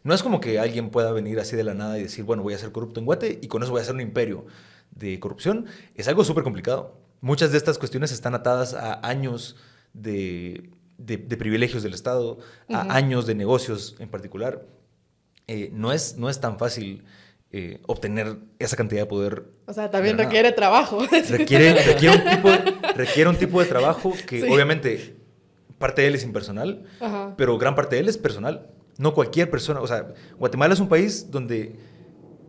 No 0.03 0.13
es 0.13 0.23
como 0.23 0.39
que 0.39 0.59
alguien 0.59 0.89
pueda 0.89 1.11
venir 1.11 1.39
así 1.39 1.55
de 1.55 1.63
la 1.63 1.73
nada 1.73 1.99
y 1.99 2.03
decir, 2.03 2.23
bueno, 2.23 2.41
voy 2.41 2.53
a 2.53 2.57
ser 2.57 2.71
corrupto 2.71 2.99
en 2.99 3.05
Guate 3.05 3.39
y 3.41 3.47
con 3.47 3.61
eso 3.61 3.71
voy 3.71 3.79
a 3.79 3.83
hacer 3.83 3.95
un 3.95 4.01
imperio 4.01 4.45
de 4.91 5.19
corrupción. 5.19 5.65
Es 5.95 6.07
algo 6.07 6.23
súper 6.23 6.43
complicado. 6.43 6.97
Muchas 7.21 7.51
de 7.51 7.57
estas 7.57 7.77
cuestiones 7.77 8.11
están 8.11 8.33
atadas 8.33 8.73
a 8.73 9.05
años 9.05 9.57
de, 9.93 10.69
de, 10.97 11.17
privilegios 11.37 11.83
del 11.83 11.93
Estado, 11.93 12.39
a 12.69 12.95
años 12.95 13.25
de 13.25 13.35
negocios 13.35 13.95
en 13.99 14.09
particular. 14.09 14.65
Eh, 15.47 15.69
no, 15.73 15.91
es, 15.91 16.17
no 16.17 16.29
es 16.29 16.39
tan 16.39 16.57
fácil 16.59 17.03
eh, 17.51 17.81
obtener 17.87 18.37
esa 18.59 18.75
cantidad 18.75 19.01
de 19.01 19.05
poder. 19.07 19.43
O 19.65 19.73
sea, 19.73 19.89
también 19.89 20.17
requiere 20.17 20.51
trabajo. 20.51 20.99
Requiere, 21.29 21.73
requiere, 21.83 22.15
un 22.15 22.29
tipo 22.29 22.49
de, 22.49 22.93
requiere 22.95 23.29
un 23.29 23.35
tipo 23.37 23.59
de 23.59 23.65
trabajo 23.65 24.13
que 24.27 24.43
obviamente 24.43 25.15
parte 25.79 26.03
de 26.03 26.09
él 26.09 26.15
es 26.15 26.23
impersonal, 26.23 26.83
pero 27.37 27.57
gran 27.57 27.73
parte 27.73 27.95
de 27.95 28.01
él 28.01 28.09
es 28.09 28.17
personal. 28.17 28.69
No 28.97 29.13
cualquier 29.13 29.49
persona, 29.49 29.79
o 29.81 29.87
sea, 29.87 30.13
Guatemala 30.37 30.73
es 30.73 30.79
un 30.79 30.89
país 30.89 31.31
donde 31.31 31.75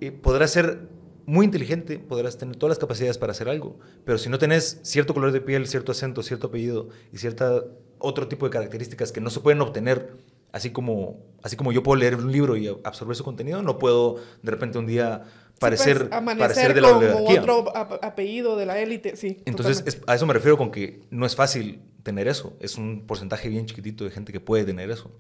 eh, 0.01 0.11
podrás 0.11 0.51
ser 0.51 0.89
muy 1.25 1.47
inteligente, 1.47 1.99
podrás 1.99 2.37
tener 2.37 2.57
todas 2.57 2.73
las 2.73 2.79
capacidades 2.79 3.17
para 3.17 3.31
hacer 3.31 3.49
algo, 3.49 3.79
pero 4.05 4.19
si 4.19 4.29
no 4.29 4.39
tenés 4.39 4.81
cierto 4.83 5.15
color 5.15 5.31
de 5.31 5.41
piel, 5.41 5.69
cierto 5.69 5.93
acento, 5.93 6.23
cierto 6.23 6.49
apellido 6.49 6.89
y 7.13 7.19
cierta 7.19 7.65
otro 8.01 8.27
tipo 8.27 8.47
de 8.47 8.51
características 8.51 9.13
que 9.13 9.21
no 9.21 9.31
se 9.31 9.41
pueden 9.41 9.61
obtener 9.61 10.17
Así 10.53 10.71
como, 10.71 11.25
así 11.43 11.57
como 11.57 11.73
yo 11.73 11.83
puedo 11.83 11.99
leer 12.01 12.17
un 12.17 12.33
libro 12.33 12.57
y 12.57 12.69
absorber 12.85 13.17
su 13.17 13.25
contenido, 13.25 13.63
no 13.63 13.79
puedo 13.79 14.17
de 14.43 14.51
repente 14.51 14.79
un 14.79 14.87
día 14.87 15.25
parecer, 15.61 16.09
pues, 16.09 16.37
parecer 16.39 16.75
de 16.75 16.81
la 16.81 16.91
como 16.91 17.29
otro 17.29 17.73
apellido 18.03 18.57
de 18.57 18.67
la 18.67 18.81
élite, 18.81 19.15
sí. 19.17 19.43
Entonces, 19.45 20.01
a 20.07 20.15
eso 20.15 20.27
me 20.27 20.33
refiero 20.33 20.57
con 20.57 20.73
que 20.73 21.03
no 21.11 21.27
es 21.27 21.37
fácil 21.37 21.83
tener 22.03 22.27
eso. 22.27 22.57
Es 22.61 22.77
un 22.77 23.07
porcentaje 23.07 23.49
bien 23.49 23.67
chiquitito 23.67 24.05
de 24.05 24.11
gente 24.11 24.33
que 24.33 24.41
puede 24.41 24.65
tener 24.65 24.91
eso. 24.91 25.13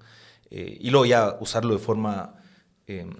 Eh, 0.50 0.78
y 0.80 0.90
luego 0.90 1.06
ya 1.06 1.36
usarlo 1.40 1.74
de 1.74 1.78
forma 1.78 2.34
em, 2.86 3.12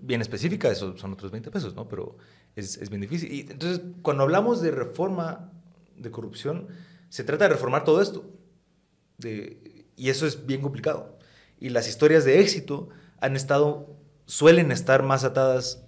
bien 0.00 0.20
específica, 0.22 0.70
eso 0.70 0.96
son 0.96 1.12
otros 1.12 1.30
20 1.30 1.50
pesos, 1.50 1.74
¿no? 1.74 1.86
Pero 1.86 2.16
es, 2.56 2.78
es 2.78 2.88
bien 2.88 3.02
difícil. 3.02 3.30
Y 3.30 3.40
entonces, 3.40 3.80
cuando 4.00 4.24
hablamos 4.24 4.60
de 4.62 4.70
reforma 4.70 5.52
de 5.96 6.10
corrupción, 6.10 6.68
se 7.10 7.24
trata 7.24 7.44
de 7.44 7.50
reformar 7.50 7.84
todo 7.84 8.00
esto. 8.00 8.24
De, 9.18 9.71
y 10.02 10.10
eso 10.10 10.26
es 10.26 10.46
bien 10.46 10.62
complicado. 10.62 11.16
Y 11.60 11.68
las 11.68 11.86
historias 11.86 12.24
de 12.24 12.40
éxito 12.40 12.88
han 13.20 13.36
estado, 13.36 13.94
suelen 14.26 14.72
estar 14.72 15.04
más 15.04 15.22
atadas 15.22 15.84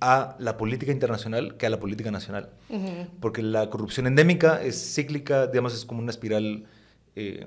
a 0.00 0.34
la 0.40 0.56
política 0.56 0.90
internacional 0.90 1.56
que 1.56 1.66
a 1.66 1.70
la 1.70 1.78
política 1.78 2.10
nacional. 2.10 2.50
Porque 3.20 3.44
la 3.44 3.70
corrupción 3.70 4.08
endémica 4.08 4.60
es 4.60 4.94
cíclica, 4.94 5.46
digamos, 5.46 5.74
es 5.74 5.84
como 5.84 6.00
una 6.00 6.10
espiral 6.10 6.64
eh, 7.14 7.46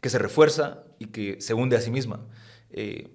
que 0.00 0.10
se 0.10 0.18
refuerza 0.18 0.82
y 0.98 1.06
que 1.06 1.40
se 1.40 1.54
hunde 1.54 1.76
a 1.76 1.80
sí 1.80 1.92
misma. 1.92 2.26
Eh, 2.70 3.08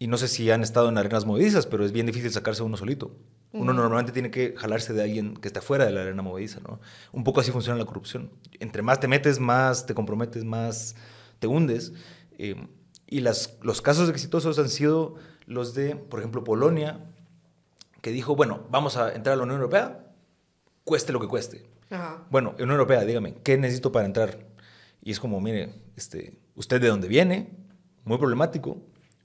y 0.00 0.08
no 0.08 0.16
sé 0.16 0.26
si 0.26 0.50
han 0.50 0.64
estado 0.64 0.88
en 0.88 0.98
arenas 0.98 1.26
movedizas, 1.26 1.66
pero 1.66 1.84
es 1.84 1.92
bien 1.92 2.06
difícil 2.06 2.32
sacarse 2.32 2.64
uno 2.64 2.76
solito. 2.76 3.14
Uno 3.52 3.72
normalmente 3.72 4.10
tiene 4.10 4.32
que 4.32 4.54
jalarse 4.56 4.94
de 4.94 5.02
alguien 5.04 5.34
que 5.34 5.46
está 5.46 5.60
fuera 5.60 5.84
de 5.84 5.92
la 5.92 6.02
arena 6.02 6.22
movediza, 6.22 6.58
¿no? 6.58 6.80
Un 7.12 7.22
poco 7.22 7.40
así 7.40 7.52
funciona 7.52 7.78
la 7.78 7.84
corrupción. 7.84 8.30
Entre 8.58 8.82
más 8.82 8.98
te 8.98 9.06
metes, 9.06 9.38
más 9.38 9.86
te 9.86 9.94
comprometes, 9.94 10.44
más 10.44 10.96
te 11.40 11.48
hundes. 11.48 11.92
Eh, 12.38 12.54
y 13.08 13.20
las, 13.20 13.58
los 13.62 13.82
casos 13.82 14.08
exitosos 14.08 14.58
han 14.60 14.68
sido 14.68 15.16
los 15.46 15.74
de, 15.74 15.96
por 15.96 16.20
ejemplo, 16.20 16.44
Polonia, 16.44 17.00
que 18.00 18.12
dijo, 18.12 18.36
bueno, 18.36 18.66
vamos 18.70 18.96
a 18.96 19.12
entrar 19.12 19.34
a 19.34 19.36
la 19.36 19.42
Unión 19.42 19.56
Europea, 19.56 20.06
cueste 20.84 21.12
lo 21.12 21.20
que 21.20 21.26
cueste. 21.26 21.68
Bueno, 22.30 22.50
Unión 22.52 22.70
Europea, 22.70 23.04
dígame, 23.04 23.34
¿qué 23.42 23.58
necesito 23.58 23.90
para 23.90 24.06
entrar? 24.06 24.46
Y 25.02 25.10
es 25.10 25.18
como, 25.18 25.40
mire, 25.40 25.74
este, 25.96 26.38
usted 26.54 26.80
de 26.80 26.86
dónde 26.86 27.08
viene, 27.08 27.50
muy 28.04 28.18
problemático, 28.18 28.78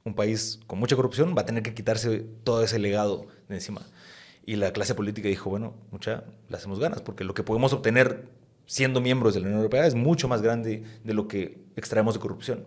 un 0.04 0.16
país 0.16 0.60
con 0.66 0.80
mucha 0.80 0.96
corrupción 0.96 1.36
va 1.38 1.42
a 1.42 1.46
tener 1.46 1.62
que 1.62 1.74
quitarse 1.74 2.26
todo 2.44 2.64
ese 2.64 2.80
legado 2.80 3.28
de 3.50 3.56
encima. 3.56 3.82
Y 4.46 4.56
la 4.56 4.72
clase 4.74 4.96
política 4.96 5.28
dijo, 5.28 5.50
bueno, 5.50 5.76
mucha, 5.92 6.24
le 6.50 6.58
hacemos 6.58 6.80
ganas, 6.80 7.02
porque 7.02 7.24
lo 7.24 7.34
que 7.34 7.44
podemos 7.44 7.74
obtener 7.74 8.30
siendo 8.66 9.02
miembros 9.02 9.34
de 9.34 9.40
la 9.42 9.46
Unión 9.48 9.60
Europea 9.60 9.86
es 9.88 9.96
mucho 9.96 10.28
más 10.28 10.42
grande 10.42 10.84
de 11.04 11.14
lo 11.14 11.28
que 11.28 11.60
extraemos 11.76 12.14
de 12.16 12.20
corrupción. 12.20 12.66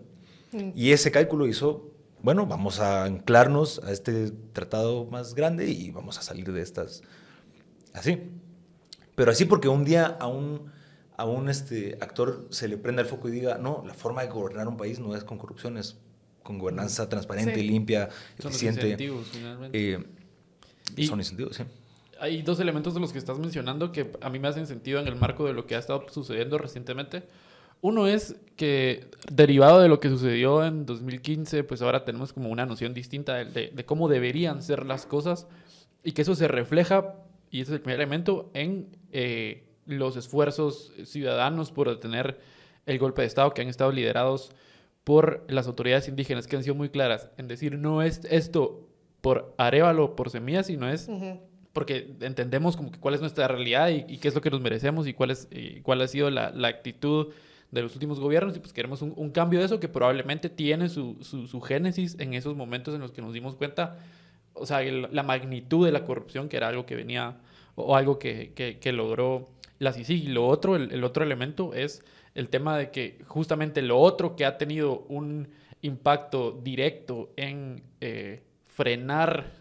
Mm. 0.51 0.71
Y 0.75 0.91
ese 0.91 1.11
cálculo 1.11 1.47
hizo, 1.47 1.91
bueno, 2.21 2.45
vamos 2.45 2.79
a 2.79 3.03
anclarnos 3.05 3.81
a 3.83 3.91
este 3.91 4.31
tratado 4.53 5.05
más 5.05 5.35
grande 5.35 5.69
y 5.69 5.91
vamos 5.91 6.17
a 6.17 6.21
salir 6.21 6.51
de 6.51 6.61
estas 6.61 7.01
así. 7.93 8.17
Pero 9.15 9.31
así 9.31 9.45
porque 9.45 9.67
un 9.67 9.83
día 9.83 10.05
a 10.19 10.27
un, 10.27 10.71
a 11.17 11.25
un 11.25 11.49
este, 11.49 11.97
actor 12.01 12.47
se 12.49 12.67
le 12.67 12.77
prenda 12.77 13.01
el 13.01 13.07
foco 13.07 13.27
y 13.27 13.31
diga, 13.31 13.57
no, 13.57 13.83
la 13.85 13.93
forma 13.93 14.21
de 14.21 14.29
gobernar 14.29 14.67
un 14.67 14.77
país 14.77 14.99
no 14.99 15.15
es 15.15 15.23
con 15.25 15.37
corrupción, 15.37 15.77
es 15.77 15.97
con 16.43 16.57
gobernanza 16.57 17.09
transparente, 17.09 17.55
Sí. 17.55 17.63
limpia, 17.67 18.05
Son 18.09 18.45
los 18.45 18.45
eficiente. 18.55 18.81
incentivos, 18.83 19.27
finalmente. 19.31 19.93
Eh, 19.93 20.03
Y- 20.95 21.05
son 21.07 21.19
incentivos, 21.19 21.57
sí. 21.57 21.63
Hay 22.19 22.41
dos 22.41 22.59
elementos 22.59 22.93
de 22.93 22.99
los 22.99 23.11
que 23.13 23.19
estás 23.19 23.39
mencionando 23.39 23.91
que 23.91 24.11
a 24.21 24.29
mí 24.29 24.39
me 24.39 24.47
hacen 24.47 24.67
sentido 24.67 24.99
en 24.99 25.07
el 25.07 25.15
marco 25.15 25.45
de 25.45 25.53
lo 25.53 25.65
que 25.65 25.75
ha 25.75 25.79
estado 25.79 26.05
sucediendo 26.09 26.57
recientemente. 26.57 27.23
Uno 27.81 28.07
es 28.07 28.35
que 28.57 29.07
derivado 29.31 29.79
de 29.79 29.87
lo 29.87 29.99
que 30.01 30.09
sucedió 30.09 30.65
en 30.65 30.85
2015, 30.85 31.63
pues 31.63 31.81
ahora 31.81 32.03
tenemos 32.03 32.33
como 32.33 32.49
una 32.49 32.65
noción 32.65 32.93
distinta 32.93 33.35
de, 33.35 33.45
de- 33.45 33.71
de 33.73 33.85
cómo 33.85 34.09
deberían 34.09 34.61
ser 34.61 34.85
las 34.85 35.05
cosas 35.05 35.47
y 36.03 36.11
que 36.11 36.23
eso 36.23 36.35
se 36.35 36.47
refleja, 36.49 37.15
y 37.51 37.61
ese 37.61 37.71
es 37.71 37.75
el 37.75 37.81
primer 37.81 38.01
elemento, 38.01 38.49
en 38.53 38.87
eh, 39.13 39.63
los 39.85 40.17
esfuerzos 40.17 40.91
ciudadanos 41.05 41.71
por 41.71 41.89
detener 41.89 42.37
el 42.85 42.99
golpe 42.99 43.21
de 43.21 43.27
Estado 43.27 43.53
que 43.53 43.61
han 43.61 43.69
estado 43.69 43.91
liderados 43.91 44.51
por 45.05 45.45
las 45.47 45.67
autoridades 45.67 46.07
indígenas, 46.09 46.47
que 46.47 46.57
han 46.57 46.63
sido 46.63 46.75
muy 46.75 46.89
claras 46.89 47.29
en 47.37 47.47
decir, 47.47 47.77
no 47.77 48.01
es 48.01 48.21
esto 48.29 48.87
por 49.21 49.53
Arevalo, 49.57 50.15
por 50.15 50.29
Semillas, 50.29 50.67
sino 50.67 50.89
es 50.89 51.07
Ujú. 51.07 51.39
Porque 51.73 52.11
entendemos 52.21 52.75
como 52.75 52.91
que 52.91 52.99
cuál 52.99 53.13
es 53.15 53.21
nuestra 53.21 53.47
realidad 53.47 53.89
y, 53.89 54.05
y 54.07 54.17
qué 54.17 54.27
es 54.27 54.35
lo 54.35 54.41
que 54.41 54.49
nos 54.49 54.61
merecemos 54.61 55.07
y 55.07 55.13
cuál, 55.13 55.31
es, 55.31 55.47
y 55.51 55.81
cuál 55.81 56.01
ha 56.01 56.07
sido 56.07 56.29
la, 56.29 56.51
la 56.51 56.67
actitud 56.67 57.27
de 57.71 57.81
los 57.83 57.93
últimos 57.93 58.19
gobiernos 58.19 58.57
y 58.57 58.59
pues 58.59 58.73
queremos 58.73 59.01
un, 59.03 59.13
un 59.15 59.29
cambio 59.29 59.59
de 59.59 59.65
eso 59.65 59.79
que 59.79 59.87
probablemente 59.87 60.49
tiene 60.49 60.89
su, 60.89 61.17
su, 61.21 61.45
su 61.47 61.61
génesis 61.61 62.15
en 62.19 62.33
esos 62.33 62.55
momentos 62.55 62.95
en 62.95 63.01
los 63.01 63.11
que 63.11 63.21
nos 63.21 63.33
dimos 63.33 63.55
cuenta, 63.55 63.97
o 64.53 64.65
sea, 64.65 64.81
el- 64.81 65.07
la 65.11 65.21
magnitud 65.23 65.85
de 65.85 65.91
la 65.91 66.03
corrupción 66.03 66.49
que 66.49 66.57
era 66.57 66.67
algo 66.69 66.85
que 66.87 66.95
venía 66.95 67.37
o, 67.75 67.83
o 67.83 67.95
algo 67.95 68.17
que, 68.17 68.53
que, 68.55 68.79
que 68.79 68.91
logró 68.91 69.49
la 69.77 69.93
CICIG. 69.93 70.23
Y 70.23 70.27
lo 70.29 70.47
otro, 70.47 70.75
el, 70.75 70.91
el 70.91 71.03
otro 71.03 71.23
elemento 71.23 71.73
es 71.75 72.03
el 72.33 72.49
tema 72.49 72.75
de 72.77 72.89
que 72.89 73.19
justamente 73.27 73.81
lo 73.83 73.99
otro 73.99 74.35
que 74.35 74.45
ha 74.45 74.57
tenido 74.57 75.05
un 75.07 75.49
impacto 75.81 76.59
directo 76.63 77.31
en 77.37 77.83
eh, 78.01 78.41
frenar 78.65 79.51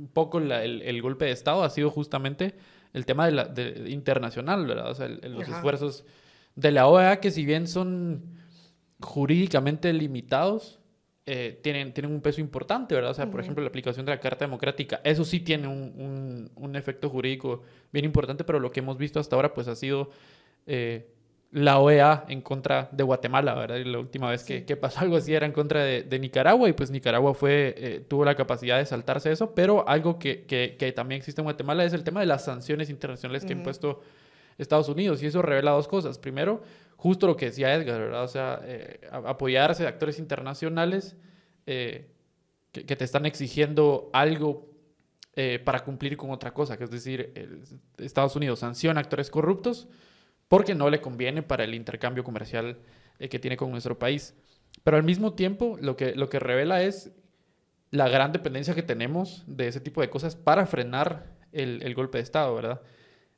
un 0.00 0.08
poco 0.08 0.40
la- 0.40 0.64
el, 0.64 0.82
el 0.82 1.00
golpe 1.02 1.26
de 1.26 1.32
Estado 1.32 1.62
ha 1.62 1.70
sido 1.70 1.90
justamente 1.90 2.54
el 2.92 3.04
tema 3.06 3.26
de 3.26 3.32
la, 3.32 3.44
de- 3.44 3.90
internacional, 3.90 4.66
¿verdad? 4.66 4.90
O 4.90 4.94
sea, 4.94 5.06
el- 5.06 5.20
los 5.34 5.44
Ajá. 5.44 5.56
esfuerzos 5.56 6.04
de 6.56 6.72
la 6.72 6.86
OEA 6.88 7.20
que 7.20 7.30
si 7.30 7.44
bien 7.44 7.66
son 7.68 8.22
jurídicamente 9.00 9.92
limitados, 9.92 10.78
eh, 11.26 11.60
tienen, 11.62 11.92
tienen 11.94 12.12
un 12.12 12.20
peso 12.20 12.40
importante, 12.40 12.94
¿verdad? 12.94 13.12
O 13.12 13.14
sea, 13.14 13.30
por 13.30 13.40
ejemplo, 13.40 13.62
la 13.62 13.68
aplicación 13.68 14.04
de 14.04 14.12
la 14.12 14.20
Carta 14.20 14.44
Democrática, 14.44 15.00
eso 15.04 15.24
sí 15.24 15.40
tiene 15.40 15.68
un, 15.68 15.92
un- 15.96 16.50
un 16.56 16.76
efecto 16.76 17.08
jurídico 17.08 17.62
bien 17.92 18.04
importante, 18.04 18.42
pero 18.44 18.58
lo 18.58 18.70
que 18.72 18.80
hemos 18.80 18.98
visto 18.98 19.20
hasta 19.20 19.36
ahora 19.36 19.54
pues 19.54 19.68
ha 19.68 19.76
sido 19.76 20.10
eh, 20.66 21.08
la 21.52 21.80
OEA 21.80 22.26
en 22.28 22.42
contra 22.42 22.88
de 22.92 23.02
Guatemala, 23.02 23.54
¿verdad? 23.54 23.76
Y 23.76 23.84
la 23.84 23.98
última 23.98 24.30
vez 24.30 24.44
que, 24.44 24.64
que 24.64 24.76
pasó 24.76 25.00
algo 25.00 25.16
así 25.16 25.34
era 25.34 25.46
en 25.46 25.52
contra 25.52 25.82
de, 25.82 26.02
de 26.04 26.18
Nicaragua 26.20 26.68
y 26.68 26.72
pues 26.74 26.90
Nicaragua 26.92 27.34
fue, 27.34 27.74
eh, 27.76 28.00
tuvo 28.08 28.24
la 28.24 28.36
capacidad 28.36 28.78
de 28.78 28.86
saltarse 28.86 29.32
eso, 29.32 29.52
pero 29.54 29.88
algo 29.88 30.18
que, 30.18 30.44
que- 30.46 30.76
que 30.78 30.92
también 30.92 31.18
existe 31.18 31.40
en 31.40 31.44
Guatemala 31.46 31.84
es 31.84 31.92
el 31.92 32.04
tema 32.04 32.20
de 32.20 32.26
las 32.26 32.44
sanciones 32.44 32.88
internacionales 32.88 33.44
que 33.44 33.52
ha 33.52 33.56
Ujú. 33.56 33.60
impuesto 33.62 34.00
Estados 34.58 34.88
Unidos 34.88 35.22
y 35.22 35.26
eso 35.26 35.42
revela 35.42 35.72
dos 35.72 35.88
cosas. 35.88 36.18
Primero, 36.18 36.62
justo 36.96 37.26
lo 37.26 37.36
que 37.36 37.46
decía 37.46 37.74
Edgar, 37.74 37.98
¿verdad? 37.98 38.22
O 38.22 38.28
sea, 38.28 38.60
eh, 38.62 39.00
apoyarse 39.10 39.82
de 39.82 39.88
actores 39.88 40.18
internacionales 40.20 41.16
eh, 41.66 42.10
que, 42.70 42.86
que 42.86 42.94
te 42.94 43.04
están 43.04 43.26
exigiendo 43.26 44.08
algo 44.12 44.68
para 45.64 45.82
cumplir 45.84 46.18
con 46.18 46.30
otra 46.32 46.52
cosa, 46.52 46.76
que 46.76 46.84
es 46.84 46.90
decir, 46.90 47.32
el- 47.34 47.62
Estados 47.98 48.36
Unidos 48.36 48.58
sanciona 48.58 49.00
actores 49.00 49.30
corruptos 49.30 49.88
porque 50.50 50.74
no 50.74 50.90
le 50.90 51.00
conviene 51.00 51.44
para 51.44 51.62
el 51.62 51.76
intercambio 51.76 52.24
comercial 52.24 52.76
eh, 53.20 53.28
que 53.28 53.38
tiene 53.38 53.56
con 53.56 53.70
nuestro 53.70 54.00
país. 54.00 54.34
Pero 54.82 54.96
al 54.96 55.04
mismo 55.04 55.34
tiempo, 55.34 55.78
lo 55.80 55.96
que, 55.96 56.16
lo 56.16 56.28
que 56.28 56.40
revela 56.40 56.82
es 56.82 57.12
la 57.92 58.08
gran 58.08 58.32
dependencia 58.32 58.74
que 58.74 58.82
tenemos 58.82 59.44
de 59.46 59.68
ese 59.68 59.78
tipo 59.78 60.00
de 60.00 60.10
cosas 60.10 60.34
para 60.34 60.66
frenar 60.66 61.36
el, 61.52 61.80
el 61.84 61.94
golpe 61.94 62.18
de 62.18 62.24
Estado, 62.24 62.52
¿verdad? 62.52 62.82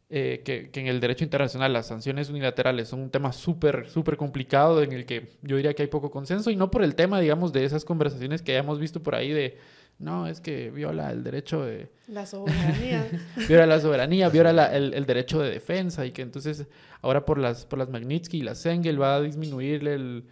Eh, 0.09 0.41
que, 0.43 0.71
que 0.71 0.81
en 0.81 0.87
el 0.87 1.01
derecho 1.01 1.23
internacional 1.23 1.75
las 1.75 1.89
sanciones 1.89 2.31
unilaterales 2.31 2.89
son 2.89 3.01
un 3.01 3.11
tema 3.11 3.35
súper, 3.35 3.91
súper 3.91 4.17
complicado 4.17 4.83
en 4.83 4.93
el 4.93 5.05
que 5.05 5.33
yo 5.43 5.57
diría 5.57 5.75
que 5.75 5.83
hay 5.83 5.89
poco 5.89 6.11
consenso 6.11 6.51
y 6.51 6.57
no 6.57 6.71
por 6.71 6.83
el 6.83 6.95
tema, 6.95 7.21
digamos, 7.21 7.53
de 7.53 7.67
esas 7.67 7.85
conversaciones 7.85 8.41
que 8.41 8.53
hayamos 8.53 8.81
visto 8.81 9.03
por 9.03 9.17
ahí 9.17 9.33
de, 9.33 9.59
no, 9.99 10.27
es 10.27 10.41
que 10.41 10.71
viola 10.71 11.11
el 11.13 11.23
derecho 11.23 11.65
de, 11.65 11.91
La 12.09 12.27
soberanía. 12.27 13.07
viola 13.49 13.67
la 13.67 13.81
soberanía, 13.81 14.29
viola 14.29 14.53
la- 14.53 14.75
el, 14.75 14.95
el 14.95 15.07
derecho 15.07 15.39
de 15.41 15.51
defensa 15.51 16.05
y 16.07 16.11
que 16.13 16.23
entonces 16.23 16.67
ahora 17.03 17.25
por 17.25 17.39
las, 17.39 17.67
por 17.67 17.79
las 17.79 17.89
Magnitsky 17.89 18.39
y 18.39 18.43
las 18.43 18.59
Sengel 18.59 19.01
va 19.01 19.15
a 19.17 19.21
disminuir 19.21 19.87
el- 19.87 20.25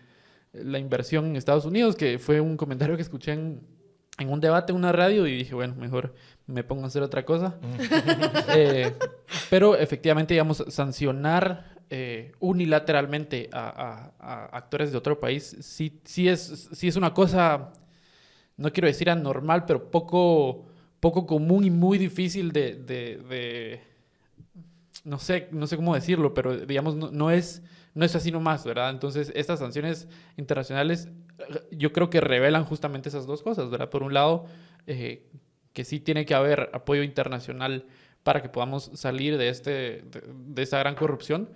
la 0.52 0.78
inversión 0.80 1.26
en 1.26 1.36
Estados 1.36 1.64
Unidos, 1.64 1.94
que 1.94 2.18
fue 2.18 2.40
un 2.40 2.56
comentario 2.56 2.96
que 2.96 3.02
escuché 3.02 3.32
en, 3.32 3.60
en 4.18 4.28
un 4.28 4.40
debate 4.40 4.72
en 4.72 4.76
una 4.78 4.90
radio 4.90 5.24
y 5.26 5.36
dije, 5.36 5.54
bueno, 5.54 5.76
mejor 5.76 6.12
me 6.46 6.64
pongo 6.64 6.82
a 6.84 6.86
hacer 6.88 7.02
otra 7.02 7.24
cosa. 7.24 7.54
Eh, 8.52 8.92
pero 9.48 9.76
efectivamente, 9.76 10.34
digamos, 10.34 10.64
sancionar 10.68 11.76
eh, 11.88 12.32
unilateralmente 12.40 13.48
a, 13.52 14.12
a- 14.18 14.44
a 14.52 14.56
actores 14.56 14.90
de 14.92 14.98
otro 14.98 15.18
país 15.20 15.56
sí, 15.60 16.00
sí, 16.04 16.28
es, 16.28 16.68
sí 16.72 16.88
es 16.88 16.96
una 16.96 17.14
cosa, 17.14 17.72
no 18.60 18.72
quiero 18.72 18.86
decir 18.88 19.10
anormal, 19.10 19.64
pero 19.66 19.90
poco, 19.90 20.66
poco 21.00 21.26
común 21.26 21.64
y 21.64 21.70
muy 21.70 21.98
difícil 21.98 22.52
de, 22.52 22.74
de- 22.74 23.16
de- 23.28 23.80
no 25.04 25.18
sé, 25.18 25.48
no 25.50 25.66
sé 25.66 25.76
cómo 25.76 25.94
decirlo, 25.94 26.34
pero 26.34 26.56
digamos, 26.58 26.94
no, 26.94 27.10
no 27.10 27.30
es, 27.30 27.62
no 27.94 28.04
es 28.04 28.14
así 28.14 28.30
nomás, 28.30 28.64
¿verdad? 28.64 28.90
Entonces, 28.90 29.32
estas 29.34 29.58
sanciones 29.58 30.08
internacionales 30.36 31.08
yo 31.70 31.92
creo 31.92 32.10
que 32.10 32.20
revelan 32.20 32.64
justamente 32.64 33.08
esas 33.08 33.26
dos 33.26 33.42
cosas, 33.42 33.70
¿verdad? 33.70 33.88
Por 33.88 34.02
un 34.02 34.12
lado, 34.12 34.44
eh, 34.86 35.26
que 35.72 35.84
sí 35.84 36.00
tiene 36.00 36.26
que 36.26 36.34
haber 36.34 36.68
apoyo 36.74 37.02
internacional 37.02 37.86
para 38.22 38.42
que 38.42 38.50
podamos 38.50 38.90
salir 38.92 39.38
de, 39.38 39.48
este, 39.48 39.70
de, 39.70 40.22
de 40.48 40.62
esa 40.62 40.78
gran 40.80 40.94
corrupción, 40.94 41.48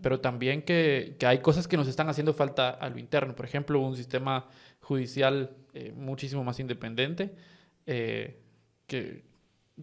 pero 0.00 0.20
también 0.20 0.62
que, 0.62 1.16
que 1.18 1.26
hay 1.26 1.38
cosas 1.38 1.66
que 1.66 1.76
nos 1.76 1.88
están 1.88 2.08
haciendo 2.08 2.32
falta 2.32 2.70
a 2.70 2.88
lo 2.88 2.98
interno. 2.98 3.34
Por 3.34 3.44
ejemplo, 3.44 3.80
un 3.80 3.96
sistema 3.96 4.46
judicial 4.84 5.50
eh, 5.74 5.92
muchísimo 5.96 6.44
más 6.44 6.60
independiente, 6.60 7.34
eh, 7.86 8.38
que, 8.86 9.24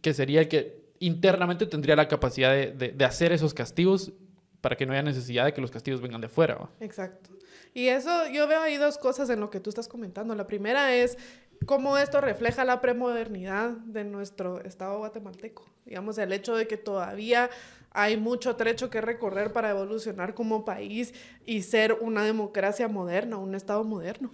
que 0.01 0.13
sería 0.13 0.39
el 0.41 0.47
que 0.47 0.79
internamente 0.99 1.65
tendría 1.65 1.95
la 1.95 2.07
capacidad 2.07 2.51
de, 2.53 2.93
de- 2.93 3.05
hacer 3.05 3.31
esos 3.33 3.53
castigos 3.53 4.13
para 4.61 4.75
que 4.77 4.85
no 4.85 4.93
haya 4.93 5.01
necesidad 5.03 5.45
de 5.45 5.53
que 5.53 5.61
los 5.61 5.71
castigos 5.71 5.99
vengan 6.01 6.21
de 6.21 6.29
fuera. 6.29 6.69
Exacto. 6.79 7.31
Y 7.73 7.87
eso, 7.87 8.27
yo 8.31 8.47
veo 8.47 8.61
ahí 8.61 8.77
dos 8.77 8.97
cosas 8.97 9.29
en 9.29 9.39
lo 9.39 9.49
que 9.49 9.59
tú 9.59 9.69
estás 9.69 9.87
comentando. 9.87 10.35
La 10.35 10.45
primera 10.45 10.93
es 10.93 11.17
cómo 11.65 11.97
esto 11.97 12.21
refleja 12.21 12.63
la 12.65 12.79
premodernidad 12.81 13.71
de 13.71 14.03
nuestro 14.03 14.61
Estado 14.63 14.97
guatemalteco. 14.99 15.65
Digamos, 15.85 16.17
el 16.19 16.31
hecho 16.33 16.55
de 16.55 16.67
que 16.67 16.77
todavía 16.77 17.49
hay 17.91 18.17
mucho 18.17 18.55
trecho 18.55 18.89
que 18.89 19.01
recorrer 19.01 19.51
para 19.51 19.71
evolucionar 19.71 20.33
como 20.35 20.63
país 20.63 21.13
y 21.45 21.63
ser 21.63 21.93
una 22.01 22.23
democracia 22.23 22.87
moderna, 22.87 23.37
un 23.37 23.55
Estado 23.55 23.83
moderno. 23.83 24.31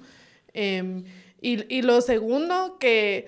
Em, 0.59 1.03
y, 1.39 1.71
y 1.73 1.83
lo 1.83 2.01
segundo, 2.01 2.79
que 2.79 3.27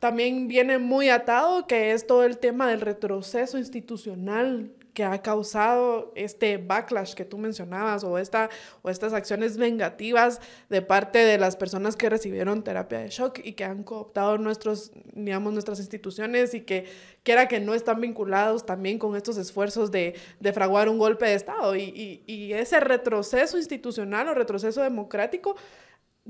también 0.00 0.48
viene 0.48 0.76
muy 0.76 1.08
atado, 1.08 1.66
que 1.66 1.92
es 1.92 2.06
todo 2.06 2.24
el 2.24 2.36
tema 2.36 2.68
del 2.68 2.82
retroceso 2.82 3.56
institucional 3.56 4.70
que 4.92 5.04
ha 5.04 5.22
causado 5.22 6.12
este 6.16 6.58
backlash 6.58 7.14
que 7.14 7.24
tú 7.24 7.38
mencionabas 7.38 8.04
o, 8.04 8.18
esta, 8.18 8.50
o 8.82 8.90
estas 8.90 9.12
acciones 9.12 9.56
vengativas 9.56 10.40
de 10.68 10.82
parte 10.82 11.20
de 11.20 11.38
las 11.38 11.56
personas 11.56 11.96
que 11.96 12.10
recibieron 12.10 12.64
terapia 12.64 12.98
de 12.98 13.08
shock 13.08 13.38
y 13.42 13.52
que 13.52 13.64
han 13.64 13.82
cooptado 13.82 14.36
nuestros, 14.36 14.92
digamos, 15.14 15.52
nuestras 15.52 15.78
instituciones 15.78 16.52
y 16.52 16.62
que 16.62 16.86
quiera 17.22 17.48
que 17.48 17.60
no 17.60 17.72
están 17.72 18.00
vinculados 18.00 18.66
también 18.66 18.98
con 18.98 19.16
estos 19.16 19.38
esfuerzos 19.38 19.90
de, 19.90 20.16
de 20.40 20.52
fraguar 20.52 20.88
un 20.88 20.98
golpe 20.98 21.26
de 21.26 21.34
Estado. 21.34 21.76
Y, 21.76 21.82
y, 21.82 22.24
y 22.26 22.52
ese 22.52 22.80
retroceso 22.80 23.56
institucional 23.56 24.28
o 24.28 24.34
retroceso 24.34 24.82
democrático 24.82 25.56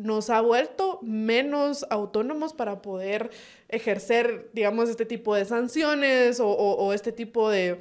nos 0.01 0.31
ha 0.31 0.41
vuelto 0.41 0.99
menos 1.03 1.87
autónomos 1.91 2.55
para 2.55 2.81
poder 2.81 3.31
ejercer, 3.69 4.51
digamos, 4.53 4.89
este 4.89 5.05
tipo 5.05 5.35
de 5.35 5.45
sanciones 5.45 6.41
o, 6.43 6.93
este 6.95 7.13
tipo 7.13 7.51
de, 7.51 7.79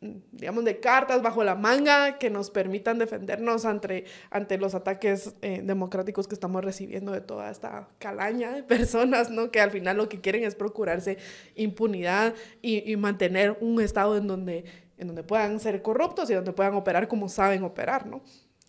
digamos, 0.00 0.64
de 0.64 0.78
cartas 0.78 1.22
bajo 1.22 1.42
la 1.42 1.54
manga 1.54 2.18
que 2.18 2.28
nos 2.28 2.50
permitan 2.50 2.98
defendernos 2.98 3.64
ante, 3.64 4.04
ante 4.30 4.58
los 4.58 4.74
ataques 4.74 5.34
eh, 5.40 5.62
democráticos 5.64 6.28
que 6.28 6.34
estamos 6.34 6.62
recibiendo 6.62 7.12
de 7.12 7.22
toda 7.22 7.50
esta 7.50 7.88
calaña 7.98 8.52
de 8.52 8.62
personas, 8.62 9.30
¿no? 9.30 9.50
Que 9.50 9.60
al 9.60 9.70
final 9.70 9.96
lo 9.96 10.08
que 10.10 10.20
quieren 10.20 10.44
es 10.44 10.54
procurarse 10.54 11.16
impunidad 11.54 12.34
y, 12.60 12.90
y 12.90 12.96
mantener 12.96 13.56
un 13.60 13.80
estado 13.80 14.18
en 14.18 14.26
donde, 14.26 14.64
en 14.98 15.06
donde 15.06 15.22
puedan 15.22 15.60
ser 15.60 15.80
corruptos 15.80 16.28
y 16.28 16.34
donde 16.34 16.52
puedan 16.52 16.74
operar 16.74 17.08
como 17.08 17.30
saben 17.30 17.62
operar, 17.62 18.06
¿no? 18.06 18.22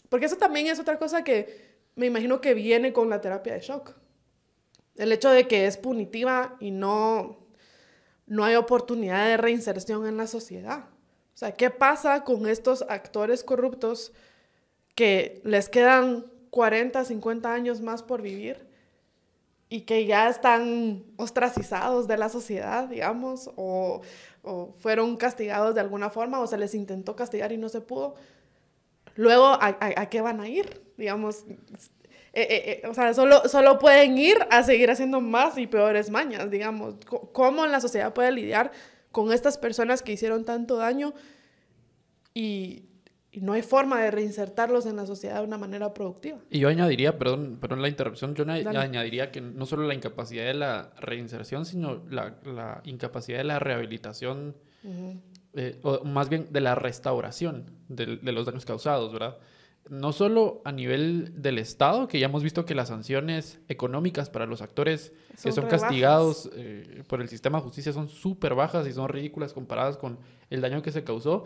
Porque 0.07 0.27
eso 0.27 0.37
también 0.37 0.67
es 0.67 0.79
otra 0.79 0.97
cosa 0.97 1.25
que 1.25 1.76
me 1.97 2.05
imagino 2.05 2.39
que 2.39 2.53
viene 2.53 2.93
con 2.93 3.09
la 3.09 3.19
terapia 3.19 3.53
de 3.53 3.59
shock. 3.59 3.93
El 4.95 5.11
hecho 5.11 5.29
de 5.29 5.47
que 5.47 5.67
es 5.67 5.77
punitiva 5.77 6.55
y 6.59 6.71
no 6.71 7.45
no 8.27 8.43
hay 8.43 8.55
oportunidad 8.55 9.25
de 9.25 9.37
reinserción 9.37 10.05
en 10.05 10.17
la 10.17 10.27
sociedad. 10.27 10.89
O 11.33 11.37
sea, 11.37 11.53
¿qué 11.53 11.69
pasa 11.69 12.23
con 12.23 12.45
estos 12.47 12.83
actores 12.89 13.43
corruptos 13.43 14.11
que 14.95 15.41
les 15.43 15.69
quedan 15.69 16.25
40, 16.49 17.05
50 17.05 17.53
años 17.53 17.81
más 17.81 18.03
por 18.03 18.21
vivir 18.21 18.67
y 19.69 19.81
que 19.81 20.05
ya 20.05 20.29
están 20.29 21.05
ostracizados 21.17 22.07
de 22.07 22.17
la 22.17 22.29
sociedad, 22.29 22.89
digamos, 22.89 23.49
o, 23.55 24.01
o 24.41 24.73
fueron 24.77 25.15
castigados 25.17 25.75
de 25.75 25.81
alguna 25.81 26.09
forma, 26.09 26.39
o 26.39 26.47
se 26.47 26.57
les 26.57 26.73
intentó 26.73 27.15
castigar 27.15 27.51
y 27.51 27.57
no 27.57 27.69
se 27.69 27.81
pudo? 27.81 28.15
Luego, 29.17 29.45
¿a, 29.47 29.77
a, 29.79 30.09
qué 30.09 30.21
van 30.21 30.39
a 30.39 30.47
ir? 30.47 30.81
Digamos, 30.95 31.45
eh, 32.33 32.47
eh, 32.49 32.81
eh, 32.83 32.87
o 32.87 32.93
sea, 32.93 33.15
solo, 33.15 33.49
solo 33.49 33.79
pueden 33.79 34.15
ir 34.17 34.37
a 34.51 34.61
seguir 34.61 34.91
haciendo 34.91 35.21
más 35.21 35.57
y 35.57 35.65
peores 35.65 36.11
mañas, 36.11 36.51
digamos. 36.51 36.95
¿Cómo 37.33 37.65
la 37.65 37.81
sociedad 37.81 38.13
puede 38.13 38.31
lidiar 38.31 38.71
con 39.11 39.31
estas 39.33 39.57
personas 39.57 40.03
que 40.03 40.11
hicieron 40.11 40.45
tanto 40.45 40.77
daño 40.77 41.15
y, 42.35 42.85
y, 43.31 43.41
no 43.41 43.53
hay 43.53 43.63
forma 43.63 43.99
de 43.99 44.11
reinsertarlos 44.11 44.85
en 44.85 44.97
la 44.97 45.07
sociedad 45.07 45.39
de 45.39 45.47
una 45.47 45.57
manera 45.57 45.95
productiva? 45.95 46.37
Y 46.51 46.59
yo 46.59 46.69
añadiría, 46.69 47.17
perdón, 47.17 47.57
perdón 47.59 47.81
la 47.81 47.89
interrupción, 47.89 48.35
yo 48.35 48.45
añadiría 48.47 49.31
que 49.31 49.41
no 49.41 49.65
solo 49.65 49.87
la 49.87 49.95
incapacidad 49.95 50.45
de 50.45 50.53
la 50.53 50.91
reinserción, 50.99 51.65
sino 51.65 52.03
la, 52.07 52.35
la 52.43 52.81
incapacidad 52.83 53.39
de 53.39 53.45
la 53.45 53.57
rehabilitación, 53.57 54.55
o 55.81 56.03
más 56.03 56.29
bien 56.29 56.47
de 56.51 56.61
la 56.61 56.75
restauración 56.75 57.71
de, 57.87 58.17
de 58.17 58.31
los 58.31 58.45
daños 58.45 58.65
causados, 58.65 59.11
¿verdad? 59.11 59.37
no 59.89 60.11
solo 60.11 60.61
a 60.65 60.71
nivel 60.71 61.41
del 61.41 61.57
Estado, 61.57 62.07
que 62.07 62.19
ya 62.19 62.27
hemos 62.27 62.43
visto 62.43 62.65
que 62.65 62.75
las 62.75 62.89
sanciones 62.89 63.59
económicas 63.67 64.29
para 64.29 64.45
los 64.45 64.61
actores 64.61 65.13
que 65.41 65.51
son 65.51 65.67
castigados 65.67 66.49
eh, 66.55 67.03
por 67.07 67.21
el 67.21 67.29
sistema 67.29 67.59
de 67.59 67.63
justicia 67.63 67.93
son 67.93 68.07
súper 68.09 68.55
bajas 68.55 68.87
y 68.87 68.93
son 68.93 69.09
ridículas 69.09 69.53
comparadas 69.53 69.97
con 69.97 70.19
el 70.49 70.61
daño 70.61 70.81
que 70.81 70.91
se 70.91 71.03
causó, 71.03 71.45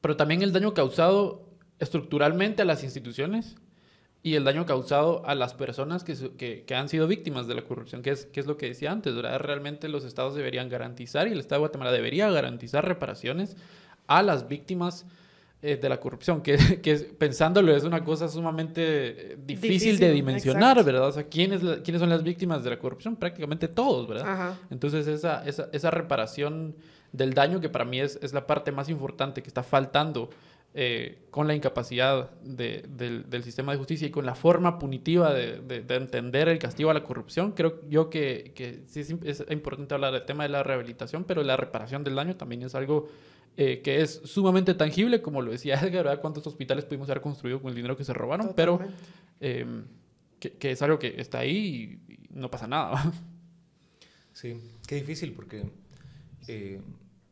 pero 0.00 0.16
también 0.16 0.42
el 0.42 0.52
daño 0.52 0.74
causado 0.74 1.48
estructuralmente 1.78 2.62
a 2.62 2.64
las 2.64 2.84
instituciones 2.84 3.56
y 4.24 4.36
el 4.36 4.44
daño 4.44 4.64
causado 4.64 5.22
a 5.26 5.34
las 5.34 5.52
personas 5.52 6.02
que, 6.02 6.64
que, 6.64 6.74
han 6.74 6.88
sido 6.88 7.06
víctimas 7.06 7.46
de 7.46 7.54
la 7.54 7.62
corrupción, 7.62 8.00
que 8.00 8.08
es, 8.08 8.24
que 8.24 8.40
es 8.40 8.46
lo 8.46 8.56
que 8.56 8.66
decía 8.66 8.90
antes, 8.90 9.14
¿verdad? 9.14 9.38
Realmente 9.38 9.86
los 9.86 10.02
estados 10.02 10.34
deberían 10.34 10.70
garantizar 10.70 11.28
y 11.28 11.32
el 11.32 11.40
Estado 11.40 11.58
de 11.58 11.68
Guatemala 11.68 11.92
debería 11.92 12.30
garantizar 12.30 12.88
reparaciones 12.88 13.54
a 14.06 14.22
las 14.22 14.48
víctimas 14.48 15.04
eh, 15.60 15.76
de 15.76 15.88
la 15.90 16.00
corrupción, 16.00 16.40
que, 16.40 16.56
que 16.82 16.94
pensándolo 16.96 17.76
es 17.76 17.84
una 17.84 18.02
cosa 18.02 18.26
sumamente 18.28 19.32
eh, 19.32 19.38
difícil, 19.44 19.98
de 19.98 20.10
dimensionar, 20.12 20.82
¿verdad? 20.82 21.08
O 21.08 21.12
sea, 21.12 21.24
¿quiénes, 21.24 21.60
¿quiénes 21.82 22.00
son 22.00 22.08
las 22.08 22.22
víctimas 22.22 22.64
de 22.64 22.70
la 22.70 22.78
corrupción? 22.78 23.16
Prácticamente 23.16 23.68
todos, 23.68 24.08
¿verdad? 24.08 24.54
Entonces, 24.70 25.06
esa, 25.06 25.44
esa, 25.44 25.68
esa, 25.70 25.90
reparación 25.90 26.76
del 27.12 27.34
daño, 27.34 27.60
que 27.60 27.68
para 27.68 27.84
mí 27.84 28.00
es, 28.00 28.18
es 28.22 28.32
la 28.32 28.46
parte 28.46 28.72
más 28.72 28.88
importante 28.88 29.42
que 29.42 29.48
está 29.48 29.62
faltando 29.62 30.30
eh, 30.74 31.26
con 31.30 31.46
la 31.46 31.54
incapacidad 31.54 32.32
de, 32.40 32.84
del, 32.88 33.30
del, 33.30 33.44
sistema 33.44 33.72
de 33.72 33.78
justicia 33.78 34.08
y 34.08 34.10
con 34.10 34.26
la 34.26 34.34
forma 34.34 34.78
punitiva 34.78 35.32
de, 35.32 35.60
de, 35.60 35.94
entender 35.94 36.48
el 36.48 36.58
castigo 36.58 36.90
a 36.90 36.94
la 36.94 37.04
corrupción, 37.04 37.52
creo 37.52 37.80
yo 37.88 38.10
que, 38.10 38.52
que 38.56 38.82
sí 38.88 39.00
es, 39.00 39.10
es 39.22 39.44
importante 39.50 39.94
hablar 39.94 40.12
del 40.12 40.24
tema 40.24 40.42
de 40.42 40.48
la 40.48 40.64
rehabilitación, 40.64 41.24
pero 41.24 41.44
la 41.44 41.56
reparación 41.56 42.02
del 42.02 42.16
daño 42.16 42.36
también 42.36 42.62
es 42.62 42.74
algo 42.74 43.08
eh, 43.56 43.82
que 43.82 44.02
es 44.02 44.20
sumamente 44.24 44.74
tangible, 44.74 45.22
como 45.22 45.40
lo 45.40 45.52
decía 45.52 45.74
Edgar, 45.80 46.04
¿verdad? 46.04 46.20
¿Cuántos 46.20 46.44
hospitales 46.46 46.84
pudimos 46.84 47.08
haber 47.08 47.22
construido 47.22 47.62
con 47.62 47.68
el 47.68 47.76
dinero 47.76 47.96
que 47.96 48.04
se 48.04 48.12
robaron? 48.12 48.52
Pero 48.56 48.80
em, 49.38 49.84
que, 50.40 50.72
es 50.72 50.82
algo 50.82 50.98
que 50.98 51.14
está 51.20 51.38
ahí 51.38 52.00
y, 52.08 52.18
no 52.30 52.50
pasa 52.50 52.66
nada. 52.66 53.12
Sí, 54.32 54.60
qué 54.88 54.96
difícil 54.96 55.32
porque 55.32 55.62
eh, 56.48 56.80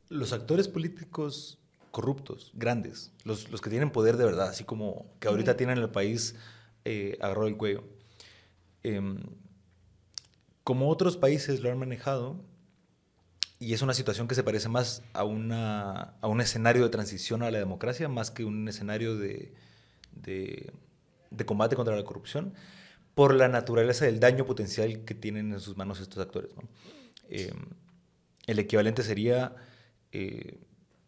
los 0.09 0.32
actores 0.32 0.68
políticos 0.68 1.59
corruptos, 1.93 2.51
grandes, 2.55 3.12
los, 3.22 3.51
los, 3.51 3.61
que 3.61 3.70
tienen 3.70 3.90
poder 3.90 4.16
de 4.16 4.24
verdad, 4.24 4.49
así 4.49 4.64
como 4.64 5.07
que 5.20 5.28
ahorita 5.28 5.57
tienen 5.57 5.78
el 5.78 5.90
país 5.90 6.34
eh, 6.84 7.16
agarrado 7.20 7.47
el 7.47 7.57
cuello, 7.57 7.84
em, 8.82 9.20
como 10.64 10.88
otros 10.88 11.16
países 11.16 11.61
lo 11.61 11.70
han 11.70 11.78
manejado, 11.78 12.43
y 13.61 13.74
es 13.74 13.82
una 13.82 13.95
situación 13.95 14.26
que 14.26 14.34
se 14.34 14.43
parece 14.43 14.68
más 14.68 15.05
a, 15.12 15.22
una, 15.22 16.14
a 16.20 16.26
un 16.26 16.40
escenario 16.40 16.82
de 16.82 16.88
transición 16.88 17.45
a 17.45 17.51
la 17.53 17.59
democracia, 17.59 18.09
más 18.09 18.32
que 18.32 18.45
un 18.45 18.66
escenario 18.66 19.16
de, 19.16 19.55
de, 20.11 20.72
combate 21.47 21.76
contra 21.76 21.95
la 21.95 22.03
corrupción, 22.05 22.55
por 23.14 23.34
la 23.34 23.47
naturaleza 23.47 24.05
del 24.05 24.18
daño 24.18 24.47
potencial 24.47 25.05
que 25.05 25.14
tienen 25.14 25.53
en 25.53 25.61
sus 25.61 25.76
manos 25.76 26.01
estos 26.01 26.18
actores. 26.18 26.51
Eh, 27.28 27.53
el 28.47 28.59
equivalente 28.59 29.03
sería, 29.03 29.55
eh, 30.11 30.59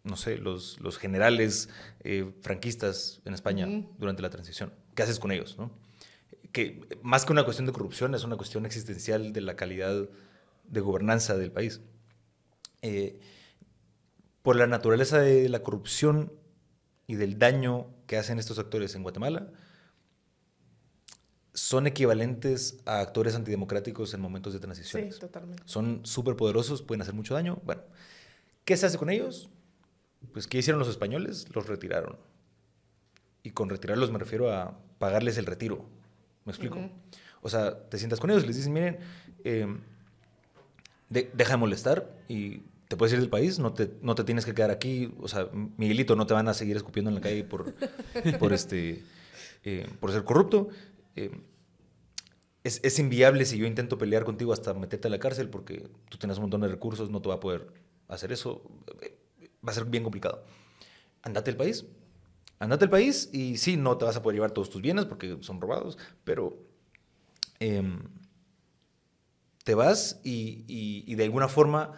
no 0.05 0.17
sé, 0.17 0.37
los, 0.37 0.79
los 0.81 0.99
generales 0.99 1.71
eh, 2.01 2.31
franquistas 2.43 3.21
en 3.25 3.35
España 3.35 3.67
durante 3.99 4.23
la 4.23 4.31
transición. 4.31 4.73
¿Qué 4.95 5.03
haces 5.03 5.19
con 5.19 5.33
ellos? 5.33 5.57
¿no? 5.59 5.71
Que 6.53 6.87
más 7.03 7.25
que 7.25 7.33
una 7.33 7.45
cuestión 7.45 7.67
de 7.67 7.73
corrupción, 7.73 8.15
es 8.15 8.23
una 8.23 8.37
cuestión 8.37 8.67
existencial 8.67 9.33
de 9.33 9.41
la 9.41 9.57
calidad 9.57 10.09
de 10.65 10.81
gobernanza 10.81 11.37
del 11.37 11.51
país. 11.51 11.81
Eh, 12.83 13.19
por 14.43 14.57
la 14.57 14.67
naturaleza 14.67 15.19
de 15.19 15.49
la 15.49 15.63
corrupción 15.63 16.33
y 17.07 17.15
del 17.15 17.39
daño 17.39 17.87
que 18.07 18.19
hacen 18.19 18.39
estos 18.39 18.59
actores 18.59 18.95
en 18.95 19.03
Guatemala, 19.03 19.51
son 21.55 21.87
equivalentes 21.87 22.79
a 22.85 23.01
actores 23.01 23.35
antidemocráticos 23.37 24.13
en 24.13 24.21
momentos 24.21 24.53
de 24.53 24.61
transición. 24.61 25.11
Sí, 25.11 25.19
totalmente. 25.19 25.63
Son 25.65 26.05
súper 26.05 26.37
poderosos, 26.37 26.83
pueden 26.83 27.01
hacer 27.01 27.15
mucho 27.15 27.33
daño. 27.33 27.63
Bueno, 27.65 27.83
¿qué 28.67 28.77
se 28.77 28.85
hace 28.85 28.99
con 28.99 29.09
ellos? 29.09 29.49
Pues, 30.33 30.47
¿qué 30.47 30.59
hicieron 30.59 30.79
los 30.79 30.89
españoles? 30.89 31.47
Los 31.55 31.67
retiraron. 31.67 32.17
Y 33.43 33.51
con 33.51 33.69
retirarlos 33.69 34.11
me 34.11 34.19
refiero 34.19 34.53
a 34.53 34.79
pagarles 34.99 35.37
el 35.39 35.47
retiro. 35.47 35.85
¿Me 36.45 36.53
explico? 36.53 36.79
O 37.43 37.49
sea, 37.49 37.89
te 37.89 37.99
sientas 37.99 38.21
con 38.21 38.31
ellos 38.31 38.45
y 38.45 38.47
les 38.47 38.57
dices, 38.57 38.71
miren, 38.71 38.99
eh, 39.45 39.67
deja 41.11 41.53
de 41.53 41.57
molestar 41.57 42.11
y 42.29 42.63
te 42.89 42.97
puedes 42.97 43.13
ir 43.13 43.21
del 43.21 43.29
país, 43.29 43.59
no 43.59 43.73
te, 43.73 43.91
no 44.03 44.15
te 44.15 44.25
tienes 44.25 44.45
que 44.45 44.55
quedar 44.55 44.71
aquí. 44.71 45.13
O 45.21 45.29
sea, 45.29 45.49
Miguelito, 45.77 46.17
no 46.17 46.27
te 46.27 46.35
van 46.35 46.49
a 46.49 46.55
seguir 46.55 46.77
escupiendo 46.77 47.11
en 47.11 47.17
la 47.17 47.21
calle 47.21 47.45
por, 47.45 47.75
por, 48.39 48.53
este, 48.53 49.03
eh, 49.63 49.87
por 50.01 50.13
ser 50.13 50.25
corrupto. 50.25 50.69
Eh, 51.17 51.31
es, 52.63 52.81
es, 52.83 52.99
inviable 52.99 53.45
si 53.45 53.59
yo 53.59 53.67
intento 53.67 53.99
pelear 53.99 54.25
contigo 54.25 54.53
hasta 54.53 54.73
meterte 54.73 55.09
a 55.09 55.11
la 55.11 55.19
cárcel 55.19 55.51
porque 55.51 55.91
tú 56.09 56.17
tienes 56.17 56.39
un 56.39 56.45
montón 56.45 56.63
de 56.63 56.69
recursos, 56.69 57.11
no 57.11 57.21
te 57.21 57.29
va 57.29 57.35
a 57.35 57.41
poder 57.41 57.67
hacer 58.09 58.33
eso. 58.33 58.63
Va 59.67 59.73
a 59.73 59.75
ser 59.75 59.85
bien 59.85 60.03
complicado. 60.03 60.45
Andate 61.23 61.51
al 61.51 61.57
país. 61.57 61.87
Andate 62.59 62.85
al 62.85 62.91
país 62.91 63.31
y 63.33 63.57
sí, 63.57 63.77
no 63.77 63.97
te 63.99 64.05
vas 64.05 64.17
a 64.17 64.23
poder 64.23 64.37
llevar 64.37 64.53
todos 64.53 64.71
tus 64.71 64.81
bienes 64.81 65.05
porque 65.07 65.39
son 65.41 65.61
robados, 65.61 65.99
pero 66.25 66.57
em, 67.59 68.03
te 69.65 69.75
vas 69.75 70.21
y, 70.23 70.65
y, 70.69 71.05
y 71.07 71.15
de 71.17 71.25
alguna 71.25 71.49
forma 71.49 71.93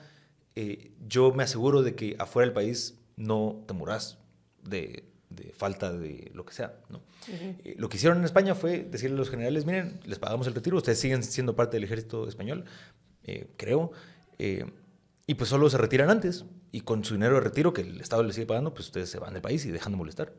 eh, 0.58 0.90
yo 1.06 1.32
me 1.32 1.42
aseguro 1.42 1.82
de 1.82 1.94
que 1.94 2.16
afuera 2.18 2.46
del 2.46 2.54
país 2.54 2.98
no 3.16 3.62
te 3.68 3.74
morás 3.74 4.18
de, 4.62 5.04
falta 5.52 5.92
de 5.92 6.30
lo 6.34 6.46
que 6.46 6.54
sea. 6.54 6.80
¿no? 6.88 7.02
Eh, 7.28 7.76
lo 7.78 7.90
que 7.90 7.98
hicieron 7.98 8.18
en 8.18 8.24
España 8.24 8.54
fue 8.54 8.82
decirle 8.82 9.16
a 9.16 9.18
los 9.18 9.28
generales, 9.28 9.66
miren, 9.66 10.00
les 10.06 10.18
pagamos 10.18 10.46
el 10.46 10.54
retiro, 10.54 10.78
ustedes 10.78 10.98
siguen 10.98 11.22
siendo 11.22 11.54
parte 11.54 11.76
del 11.76 11.84
ejército 11.84 12.26
español, 12.26 12.64
eh, 13.24 13.48
creo, 13.58 13.92
y 14.38 15.34
pues 15.34 15.50
solo 15.50 15.68
se 15.68 15.78
retiran 15.78 16.08
antes, 16.08 16.44
y 16.72 16.80
con 16.80 17.04
su 17.04 17.14
dinero 17.14 17.34
de 17.36 17.40
retiro 17.40 17.72
que 17.72 17.82
el 17.82 18.00
Estado 18.00 18.22
les 18.22 18.34
sigue 18.34 18.46
pagando, 18.46 18.74
pues 18.74 18.86
ustedes 18.86 19.10
se 19.10 19.18
van 19.18 19.32
del 19.32 19.42
país 19.42 19.64
y 19.66 19.70
dejan 19.70 19.92
de 19.92 19.98
molestar. 19.98 20.32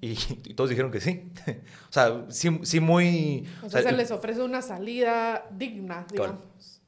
y, 0.00 0.14
todos 0.54 0.70
dijeron 0.70 0.90
que 0.90 1.00
sí. 1.00 1.30
o 1.88 1.92
sea, 1.92 2.26
sí, 2.28 2.60
sí 2.62 2.80
muy... 2.80 3.46
O 3.62 3.70
sea, 3.70 3.82
se 3.82 3.92
les 3.92 4.10
ofrece 4.10 4.42
una 4.42 4.62
salida 4.62 5.48
digna, 5.50 6.06
digamos 6.10 6.80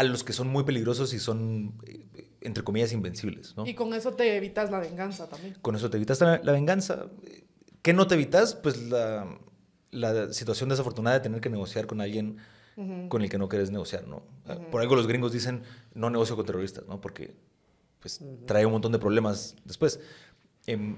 a 0.00 0.04
los 0.04 0.24
que 0.24 0.32
son 0.32 0.48
muy 0.48 0.64
peligrosos 0.64 1.12
y 1.12 1.18
son, 1.18 1.74
eh, 1.86 2.30
entre 2.40 2.64
comillas, 2.64 2.90
invencibles. 2.92 3.54
¿no? 3.54 3.66
Y 3.66 3.74
con 3.74 3.92
eso 3.92 4.14
te 4.14 4.34
evitas 4.34 4.70
la 4.70 4.78
venganza 4.78 5.28
también. 5.28 5.58
Con 5.60 5.76
eso 5.76 5.90
te 5.90 5.98
evitas 5.98 6.20
la, 6.22 6.52
venganza. 6.52 7.06
¿Qué 7.82 7.92
no 7.92 8.06
te 8.06 8.14
evitas? 8.14 8.54
Pues 8.54 8.80
la, 8.88 9.38
la, 9.90 10.32
situación 10.32 10.70
desafortunada 10.70 11.18
de 11.18 11.22
tener 11.22 11.42
que 11.42 11.50
negociar 11.50 11.86
con 11.86 12.00
alguien 12.00 12.38
con 13.10 13.20
el 13.20 13.28
que 13.28 13.36
no 13.36 13.50
quieres 13.50 13.70
negociar, 13.70 14.08
¿no? 14.08 14.22
Por 14.70 14.80
algo 14.80 14.96
los 14.96 15.06
gringos 15.06 15.32
dicen, 15.32 15.64
no 15.92 16.08
negocio 16.08 16.34
con 16.34 16.46
terroristas, 16.46 16.86
¿no? 16.88 16.98
Porque 16.98 17.34
pues, 18.00 18.20
trae 18.46 18.66
un 18.66 18.72
montón 18.72 18.92
de 18.92 18.98
problemas 18.98 19.56
después. 19.64 20.00
Eh, 20.66 20.96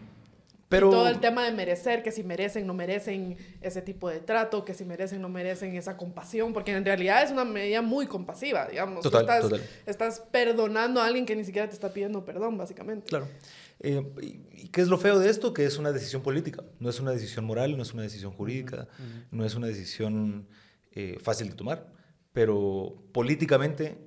pero... 0.68 0.88
todo 0.88 1.08
el 1.08 1.20
tema 1.20 1.44
de 1.44 1.52
merecer, 1.52 2.02
que 2.02 2.10
si 2.10 2.22
merecen, 2.22 2.66
no 2.66 2.72
merecen 2.72 3.36
ese 3.60 3.82
tipo 3.82 4.08
de 4.08 4.20
trato, 4.20 4.64
que 4.64 4.72
si 4.72 4.86
merecen, 4.86 5.20
no 5.20 5.28
merecen 5.28 5.76
esa 5.76 5.98
compasión, 5.98 6.54
porque 6.54 6.72
en 6.72 6.82
realidad 6.82 7.22
es 7.22 7.30
una 7.30 7.44
medida 7.44 7.82
muy 7.82 8.06
compasiva, 8.06 8.66
digamos. 8.68 9.02
Total, 9.02 9.20
estás, 9.20 9.40
total. 9.42 9.62
estás 9.84 10.20
perdonando 10.30 11.02
a 11.02 11.06
alguien 11.06 11.26
que 11.26 11.36
ni 11.36 11.44
siquiera 11.44 11.68
te 11.68 11.74
está 11.74 11.92
pidiendo 11.92 12.24
perdón, 12.24 12.56
básicamente. 12.56 13.08
Claro. 13.08 13.28
Eh, 13.80 14.02
¿Y 14.52 14.68
qué 14.68 14.80
es 14.80 14.88
lo 14.88 14.96
feo 14.96 15.18
de 15.18 15.28
esto? 15.28 15.52
Que 15.52 15.66
es 15.66 15.76
una 15.76 15.92
decisión 15.92 16.22
política, 16.22 16.64
no 16.80 16.88
es 16.88 17.00
una 17.00 17.10
decisión 17.10 17.44
moral, 17.44 17.76
no 17.76 17.82
es 17.82 17.92
una 17.92 18.02
decisión 18.02 18.32
jurídica, 18.32 18.88
no 19.30 19.44
es 19.44 19.54
una 19.54 19.66
decisión 19.66 20.48
eh, 20.92 21.18
fácil 21.20 21.50
de 21.50 21.54
tomar, 21.54 21.92
pero 22.32 22.96
políticamente 23.12 23.98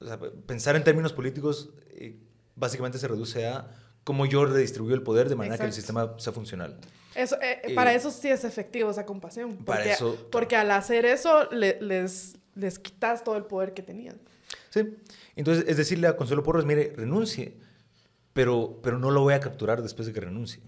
o 0.00 0.04
sea, 0.04 0.18
pensar 0.46 0.76
en 0.76 0.84
términos 0.84 1.12
políticos 1.12 1.70
eh, 1.90 2.18
básicamente 2.62 2.98
se 2.98 3.08
reduce 3.08 3.46
a 3.46 3.66
cómo 4.04 4.24
yo 4.24 4.44
redistribuyo 4.46 4.94
el 4.94 5.02
poder 5.02 5.28
de 5.28 5.34
manera 5.36 5.58
que 5.58 5.64
el 5.64 5.72
sistema 5.72 6.14
sea 6.18 6.32
funcional. 6.32 6.78
Eso, 7.14 7.36
eh, 7.42 7.60
Eh, 7.64 7.74
para 7.74 7.92
eso 7.92 8.10
sí 8.10 8.28
es 8.28 8.44
efectivo 8.44 8.90
esa 8.90 9.04
compasión. 9.04 9.56
para 9.58 9.80
Porque, 9.80 9.92
eso- 9.92 10.28
porque 10.30 10.56
al 10.56 10.70
hacer 10.70 11.04
eso 11.04 11.50
le- 11.50 11.78
les, 11.82 12.36
les 12.54 12.78
quitas 12.78 13.22
todo 13.24 13.36
el 13.36 13.44
poder 13.44 13.74
que 13.74 13.82
tenían. 13.82 14.16
Sí. 14.70 14.96
Entonces, 15.36 15.64
es 15.68 15.76
decirle 15.76 16.06
a 16.06 16.16
Consuelo 16.16 16.42
Porras, 16.42 16.64
mire, 16.64 16.92
renuncie, 16.96 17.58
pero, 18.32 18.80
pero 18.82 18.98
no 18.98 19.10
lo 19.10 19.20
voy 19.22 19.34
a 19.34 19.40
capturar 19.40 19.82
después 19.82 20.06
de 20.06 20.12
que 20.14 20.20
renuncie. 20.20 20.62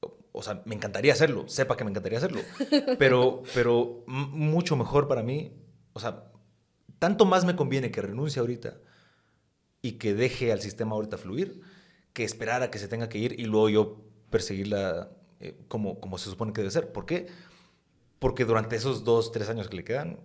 O, 0.00 0.16
o 0.32 0.42
sea, 0.42 0.62
me 0.64 0.74
encantaría 0.74 1.12
hacerlo, 1.12 1.48
sepa 1.48 1.76
que 1.76 1.84
me 1.84 1.90
encantaría 1.90 2.18
hacerlo, 2.18 2.40
pero, 2.98 3.42
pero 3.54 4.04
mucho 4.06 4.76
mejor 4.76 5.08
para 5.08 5.22
mí, 5.22 5.52
o 5.92 6.00
sea, 6.00 6.24
tanto 6.98 7.24
más 7.24 7.44
me 7.44 7.56
conviene 7.56 7.90
que 7.90 8.00
renuncie 8.02 8.40
ahorita 8.40 8.76
y 9.84 9.92
que 9.98 10.14
deje 10.14 10.50
al 10.50 10.62
sistema 10.62 10.94
ahorita 10.94 11.18
fluir, 11.18 11.60
que 12.14 12.24
esperar 12.24 12.62
a 12.62 12.70
que 12.70 12.78
se 12.78 12.88
tenga 12.88 13.10
que 13.10 13.18
ir 13.18 13.38
y 13.38 13.44
luego 13.44 13.68
yo 13.68 14.00
perseguirla 14.30 15.10
eh, 15.40 15.58
como, 15.68 16.00
como 16.00 16.16
se 16.16 16.30
supone 16.30 16.54
que 16.54 16.62
debe 16.62 16.70
ser. 16.70 16.90
¿Por 16.90 17.04
qué? 17.04 17.26
Porque 18.18 18.46
durante 18.46 18.76
esos 18.76 19.04
dos, 19.04 19.30
tres 19.30 19.50
años 19.50 19.68
que 19.68 19.76
le 19.76 19.84
quedan, 19.84 20.20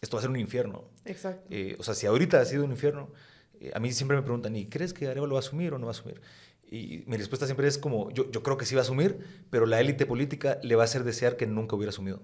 esto 0.00 0.16
va 0.16 0.18
a 0.18 0.22
ser 0.22 0.30
un 0.30 0.40
infierno. 0.40 0.90
Exacto. 1.04 1.46
Eh, 1.50 1.76
o 1.78 1.84
sea, 1.84 1.94
si 1.94 2.08
ahorita 2.08 2.40
ha 2.40 2.44
sido 2.44 2.64
un 2.64 2.72
infierno, 2.72 3.12
eh, 3.60 3.70
a 3.72 3.78
mí 3.78 3.92
siempre 3.92 4.16
me 4.16 4.24
preguntan, 4.24 4.56
¿y 4.56 4.66
crees 4.66 4.92
que 4.92 5.06
Arevalo 5.06 5.34
va 5.34 5.38
a 5.38 5.44
asumir 5.46 5.72
o 5.72 5.78
no 5.78 5.86
va 5.86 5.90
a 5.90 5.94
asumir? 5.94 6.20
Y 6.68 7.04
mi 7.06 7.16
respuesta 7.16 7.46
siempre 7.46 7.68
es 7.68 7.78
como, 7.78 8.10
yo, 8.10 8.28
yo 8.32 8.42
creo 8.42 8.56
que 8.56 8.66
sí 8.66 8.74
va 8.74 8.80
a 8.80 8.82
asumir, 8.82 9.20
pero 9.50 9.66
la 9.66 9.80
élite 9.80 10.04
política 10.04 10.58
le 10.64 10.74
va 10.74 10.82
a 10.82 10.86
hacer 10.86 11.04
desear 11.04 11.36
que 11.36 11.46
nunca 11.46 11.76
hubiera 11.76 11.90
asumido. 11.90 12.22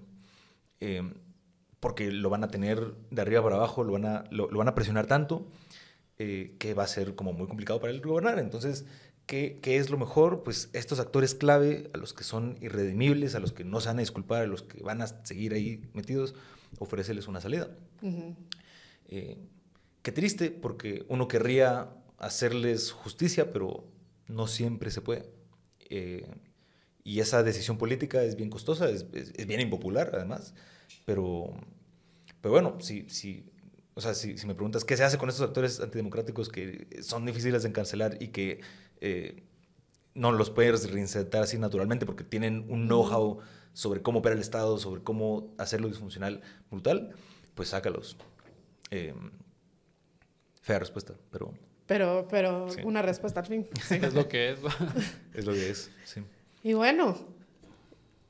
Eh, 0.80 1.14
porque 1.78 2.10
lo 2.10 2.28
van 2.28 2.42
a 2.42 2.48
tener 2.48 2.92
de 3.12 3.22
arriba 3.22 3.40
para 3.40 3.54
abajo, 3.54 3.84
lo 3.84 3.92
van 3.92 4.04
a, 4.04 4.24
lo, 4.32 4.50
lo 4.50 4.58
van 4.58 4.66
a 4.66 4.74
presionar 4.74 5.06
tanto 5.06 5.46
eh, 6.18 6.56
que 6.58 6.74
va 6.74 6.84
a 6.84 6.88
ser 6.88 7.14
como 7.14 7.32
muy 7.32 7.46
complicado 7.46 7.80
para 7.80 7.92
él 7.92 8.00
gobernar. 8.00 8.38
Entonces, 8.38 8.84
¿qué, 9.26 9.58
¿qué 9.62 9.76
es 9.76 9.90
lo 9.90 9.98
mejor? 9.98 10.42
Pues 10.44 10.70
estos 10.72 11.00
actores 11.00 11.34
clave, 11.34 11.90
a 11.94 11.98
los 11.98 12.12
que 12.14 12.24
son 12.24 12.56
irredimibles, 12.60 13.34
a 13.34 13.40
los 13.40 13.52
que 13.52 13.64
no 13.64 13.80
se 13.80 13.88
van 13.88 13.98
a 13.98 14.00
disculpar, 14.00 14.42
a 14.42 14.46
los 14.46 14.62
que 14.62 14.82
van 14.82 15.02
a 15.02 15.06
seguir 15.24 15.52
ahí 15.54 15.88
metidos, 15.94 16.34
ofrecerles 16.78 17.28
una 17.28 17.40
salida. 17.40 17.70
Ujú. 18.02 18.34
Eh, 19.08 19.38
qué 20.02 20.12
triste, 20.12 20.50
porque 20.50 21.04
uno 21.08 21.28
querría 21.28 21.90
hacerles 22.18 22.92
justicia, 22.92 23.52
pero 23.52 23.84
no 24.28 24.46
siempre 24.46 24.90
se 24.90 25.00
puede. 25.00 25.28
Eh, 25.90 26.26
y 27.04 27.20
esa 27.20 27.42
decisión 27.42 27.78
política 27.78 28.22
es 28.22 28.36
bien 28.36 28.48
costosa, 28.48 28.88
es, 28.88 29.06
es- 29.12 29.32
es 29.34 29.46
bien 29.46 29.60
impopular 29.60 30.10
además, 30.14 30.54
pero, 31.04 31.52
pero 32.40 32.52
bueno, 32.52 32.78
si, 32.80 33.08
si, 33.08 33.44
o 33.94 34.00
sea, 34.00 34.14
si, 34.14 34.38
si 34.38 34.46
me 34.46 34.54
preguntas 34.54 34.84
qué 34.84 34.96
se 34.96 35.04
hace 35.04 35.18
con 35.18 35.28
estos 35.28 35.46
actores 35.46 35.80
antidemocráticos 35.80 36.48
que 36.48 36.86
son 37.02 37.24
difíciles 37.26 37.62
de 37.62 37.68
encarcelar 37.68 38.16
y 38.22 38.28
que 38.28 38.60
eh, 39.00 39.42
no 40.14 40.32
los 40.32 40.50
puedes 40.50 40.90
reinsertar 40.90 41.42
así 41.42 41.58
naturalmente 41.58 42.06
porque 42.06 42.24
tienen 42.24 42.66
un 42.68 42.86
know-how 42.86 43.38
sobre 43.74 44.02
cómo 44.02 44.18
opera 44.20 44.34
el 44.34 44.40
Estado, 44.40 44.78
sobre 44.78 45.02
cómo 45.02 45.54
hacerlo 45.58 45.88
disfuncional 45.88 46.42
brutal, 46.70 47.14
pues 47.54 47.70
sácalos. 47.70 48.16
Eh, 48.90 49.14
fea 50.60 50.78
respuesta, 50.78 51.14
pero 51.30 51.52
Pero, 51.86 52.26
pero 52.30 52.68
Sí. 52.70 52.80
una 52.84 53.02
respuesta 53.02 53.40
al 53.40 53.46
fin. 53.46 53.66
Es 53.90 54.14
lo 54.14 54.28
que 54.28 54.52
es. 54.52 54.58
es 55.34 55.44
lo 55.46 55.52
que 55.52 55.70
es. 55.70 55.90
Sí. 56.04 56.22
Y 56.62 56.74
bueno, 56.74 57.18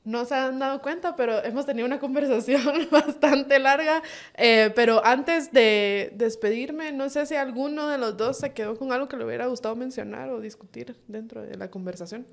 no 0.05 0.25
se 0.25 0.35
han 0.35 0.59
dado 0.59 0.81
cuenta, 0.81 1.15
pero 1.15 1.43
hemos 1.43 1.65
tenido 1.65 1.85
una 1.87 1.99
conversación 2.05 2.61
bastante 2.91 3.59
larga. 3.59 4.01
Eh, 4.35 4.71
pero 4.75 5.03
antes 5.05 5.51
de 5.51 6.11
despedirme, 6.15 6.91
no 6.91 7.09
sé 7.09 7.25
si 7.25 7.35
alguno 7.35 7.87
de 7.87 7.97
los 7.97 8.17
dos 8.17 8.37
se 8.37 8.53
quedó 8.53 8.75
con 8.77 8.91
algo 8.91 9.07
que 9.07 9.17
le 9.17 9.25
hubiera 9.25 9.47
gustado 9.47 9.75
mencionar 9.75 10.29
o 10.29 10.41
discutir 10.41 10.95
dentro 11.07 11.41
de 11.41 11.55
la 11.57 11.69
conversación. 11.71 12.25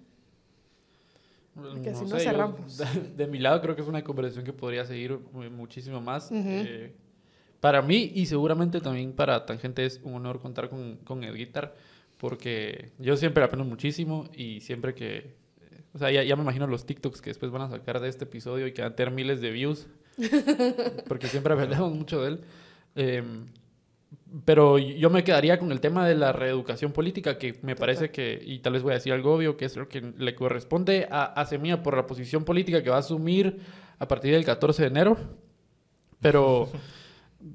Porque 1.54 1.94
si 1.94 2.04
no, 2.04 2.10
yo, 2.10 2.18
cerramos. 2.20 2.78
de, 2.78 2.84
de 3.16 3.26
mi 3.26 3.38
lado 3.38 3.60
creo 3.60 3.74
que 3.74 3.82
es 3.82 3.88
una 3.88 4.02
conversación 4.04 4.44
que 4.44 4.52
podría 4.52 4.84
seguir 4.86 5.18
mu- 5.32 5.50
muchísimo 5.50 6.00
más. 6.00 6.30
Ujú. 6.30 6.42
Eh, 6.46 6.92
para 7.60 7.82
mí 7.82 8.12
y 8.14 8.24
seguramente 8.26 8.80
también 8.80 9.12
para 9.12 9.44
Tangente 9.44 9.84
es 9.84 10.00
un 10.02 10.14
honor 10.14 10.40
contar 10.40 10.70
con, 10.70 10.96
con 11.04 11.22
Edguitar 11.24 11.74
porque 12.16 12.92
yo 12.98 13.16
siempre 13.16 13.44
aprendo 13.44 13.64
muchísimo 13.64 14.28
y 14.34 14.60
siempre 14.60 14.94
que... 14.94 15.34
O 15.92 15.98
sea, 15.98 16.10
ya, 16.10 16.22
ya 16.22 16.36
me 16.36 16.42
imagino 16.42 16.66
los 16.66 16.86
TikToks 16.86 17.20
que 17.20 17.30
después 17.30 17.50
van 17.50 17.62
a 17.62 17.70
sacar 17.70 18.00
de 18.00 18.08
este 18.08 18.24
episodio 18.24 18.66
y 18.66 18.72
que 18.72 18.82
van 18.82 18.92
a 18.92 18.96
tener 18.96 19.12
miles 19.12 19.40
de 19.40 19.50
views 19.50 19.88
porque 21.08 21.26
siempre 21.28 21.52
hablamos 21.52 21.92
mucho 21.92 22.22
de 22.22 22.28
él. 22.28 22.40
Em, 22.94 23.46
pero 24.44 24.78
yo 24.78 25.10
me 25.10 25.24
quedaría 25.24 25.58
con 25.58 25.72
el 25.72 25.80
tema 25.80 26.06
de 26.06 26.14
la 26.14 26.32
reeducación 26.32 26.92
política, 26.92 27.38
que 27.38 27.58
me 27.62 27.74
parece 27.74 28.10
que, 28.10 28.40
y 28.44 28.60
tal 28.60 28.74
vez 28.74 28.82
voy 28.82 28.92
a 28.92 28.94
decir 28.94 29.12
algo 29.12 29.34
obvio, 29.34 29.56
que 29.56 29.64
es 29.64 29.76
lo 29.76 29.88
que 29.88 30.00
le 30.00 30.34
corresponde 30.34 31.08
a, 31.10 31.24
a 31.24 31.46
Semilla 31.46 31.82
por 31.82 31.96
la 31.96 32.06
posición 32.06 32.44
política 32.44 32.82
que 32.82 32.90
va 32.90 32.96
a 32.96 33.00
asumir 33.00 33.58
a 33.98 34.06
partir 34.08 34.32
del 34.32 34.44
14 34.44 34.82
de 34.82 34.88
enero, 34.88 35.16
pero, 36.20 36.68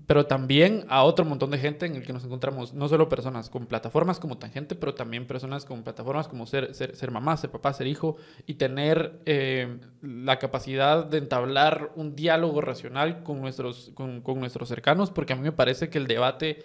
pero 0.07 0.25
también 0.25 0.85
a 0.89 1.03
otro 1.03 1.25
montón 1.25 1.51
de 1.51 1.59
gente 1.59 1.85
en 1.85 1.95
el 1.95 2.03
que 2.03 2.13
nos 2.13 2.25
encontramos, 2.25 2.73
no 2.73 2.87
solo 2.87 3.07
personas 3.07 3.49
con 3.49 3.67
plataformas 3.67 4.19
como 4.19 4.37
Tangente, 4.37 4.75
pero 4.75 4.95
también 4.95 5.27
personas 5.27 5.65
con 5.65 5.83
plataformas 5.83 6.27
como 6.27 6.47
ser, 6.47 6.73
ser, 6.73 6.95
ser 6.95 7.11
mamá, 7.11 7.37
ser 7.37 7.51
papá, 7.51 7.71
ser 7.73 7.87
hijo, 7.87 8.17
y 8.47 8.55
tener 8.55 9.21
eh, 9.25 9.77
la 10.01 10.39
capacidad 10.39 11.05
de 11.05 11.19
entablar 11.19 11.91
un 11.95 12.15
diálogo 12.15 12.61
racional 12.61 13.21
con 13.23 13.41
nuestros, 13.41 13.91
con, 13.93 14.21
con 14.21 14.39
nuestros 14.39 14.69
cercanos, 14.69 15.11
porque 15.11 15.33
a 15.33 15.35
mí 15.35 15.43
me 15.43 15.51
parece 15.51 15.89
que 15.89 15.99
el 15.99 16.07
debate 16.07 16.63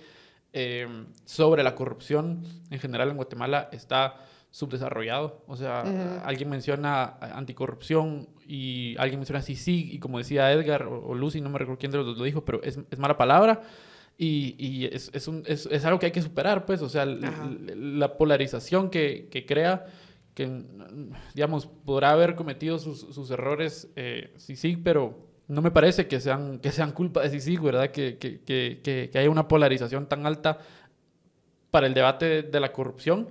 eh, 0.52 0.88
sobre 1.24 1.62
la 1.62 1.74
corrupción 1.74 2.42
en 2.70 2.78
general 2.80 3.10
en 3.10 3.16
Guatemala 3.16 3.68
está 3.72 4.16
subdesarrollado. 4.50 5.44
O 5.46 5.56
sea, 5.56 5.82
alguien 6.24 6.50
menciona 6.50 7.16
anticorrupción 7.20 8.28
y 8.50 8.96
alguien 8.98 9.20
menciona 9.20 9.40
CICIG 9.42 9.94
y 9.94 9.98
como 9.98 10.18
decía 10.18 10.50
Edgar 10.52 10.82
o, 10.84 11.06
o 11.08 11.14
Lucy, 11.14 11.40
no 11.40 11.50
me 11.50 11.58
recuerdo 11.58 11.78
quién 11.78 11.92
de 11.92 11.98
los 11.98 12.06
dos 12.06 12.18
lo 12.18 12.24
dijo, 12.24 12.44
pero 12.44 12.62
es, 12.62 12.78
es 12.90 12.98
mala 12.98 13.16
palabra. 13.16 13.62
Y, 14.18 14.54
y 14.58 14.84
es, 14.86 15.10
es, 15.14 15.28
un- 15.28 15.44
es- 15.46 15.66
es 15.66 15.84
algo 15.84 15.98
que 15.98 16.06
hay 16.06 16.12
que 16.12 16.20
superar, 16.20 16.66
pues, 16.66 16.82
o 16.82 16.88
sea, 16.88 17.06
la 17.06 18.18
polarización 18.18 18.90
que, 18.90 19.28
que 19.30 19.46
crea, 19.46 19.86
que, 20.34 20.62
digamos, 21.34 21.66
podrá 21.66 22.10
haber 22.10 22.34
cometido 22.34 22.78
sus, 22.78 23.00
sus 23.00 23.30
errores 23.30 23.88
eh, 23.96 24.34
CICIG, 24.38 24.82
pero 24.82 25.26
no 25.48 25.62
me 25.62 25.70
parece 25.70 26.06
que 26.06 26.20
sean, 26.20 26.58
que 26.58 26.70
sean 26.70 26.92
culpa 26.92 27.22
de 27.22 27.30
CICIG, 27.30 27.60
¿verdad? 27.62 27.90
Que, 27.90 28.18
que, 28.18 28.40
que, 28.40 28.80
que, 28.82 29.10
que 29.12 29.18
haya 29.18 29.30
una 29.30 29.48
polarización 29.48 30.06
tan 30.06 30.26
alta 30.26 30.58
para 31.70 31.86
el 31.86 31.94
debate 31.94 32.42
de 32.42 32.60
la 32.60 32.72
corrupción. 32.72 33.28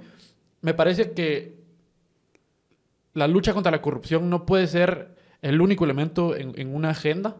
Me 0.62 0.74
parece 0.74 1.12
que 1.12 1.59
la 3.14 3.28
lucha 3.28 3.54
contra 3.54 3.72
la 3.72 3.82
corrupción 3.82 4.30
no 4.30 4.46
puede 4.46 4.68
ser 4.68 5.16
el 5.42 5.60
único 5.62 5.86
elemento 5.86 6.36
en, 6.36 6.54
en 6.60 6.74
una 6.76 6.90
agenda. 6.92 7.38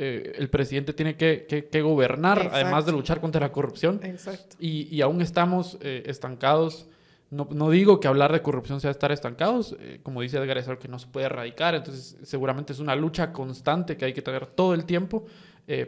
Eh, 0.00 0.34
el 0.36 0.48
presidente 0.48 0.92
tiene 0.92 1.16
que, 1.16 1.46
que- 1.48 1.66
que 1.66 1.82
gobernar, 1.82 2.38
Exacto. 2.38 2.56
además 2.56 2.86
de 2.86 2.92
luchar 2.92 3.20
contra 3.20 3.40
la 3.40 3.50
corrupción. 3.50 4.00
Exacto. 4.04 4.56
Y, 4.60 4.86
y 4.94 5.00
aún 5.02 5.20
estamos 5.20 5.76
eh, 5.80 6.04
estancados. 6.06 6.86
No, 7.30 7.48
no 7.50 7.68
digo 7.70 7.98
que 8.00 8.06
hablar 8.08 8.32
de 8.32 8.40
corrupción 8.40 8.80
sea 8.80 8.90
estar 8.92 9.10
estancados. 9.12 9.76
eh, 9.80 9.98
como 10.02 10.22
dice 10.22 10.38
Edgar, 10.38 10.56
es 10.58 10.68
algo 10.68 10.80
que 10.80 10.88
no 10.88 10.98
se 11.00 11.08
puede 11.08 11.26
erradicar. 11.26 11.74
Entonces, 11.74 12.16
seguramente 12.22 12.72
es 12.72 12.78
una 12.78 12.94
lucha 12.94 13.32
constante 13.32 13.96
que 13.96 14.04
hay 14.04 14.12
que 14.12 14.22
tener 14.22 14.46
todo 14.46 14.72
el 14.74 14.84
tiempo. 14.84 15.26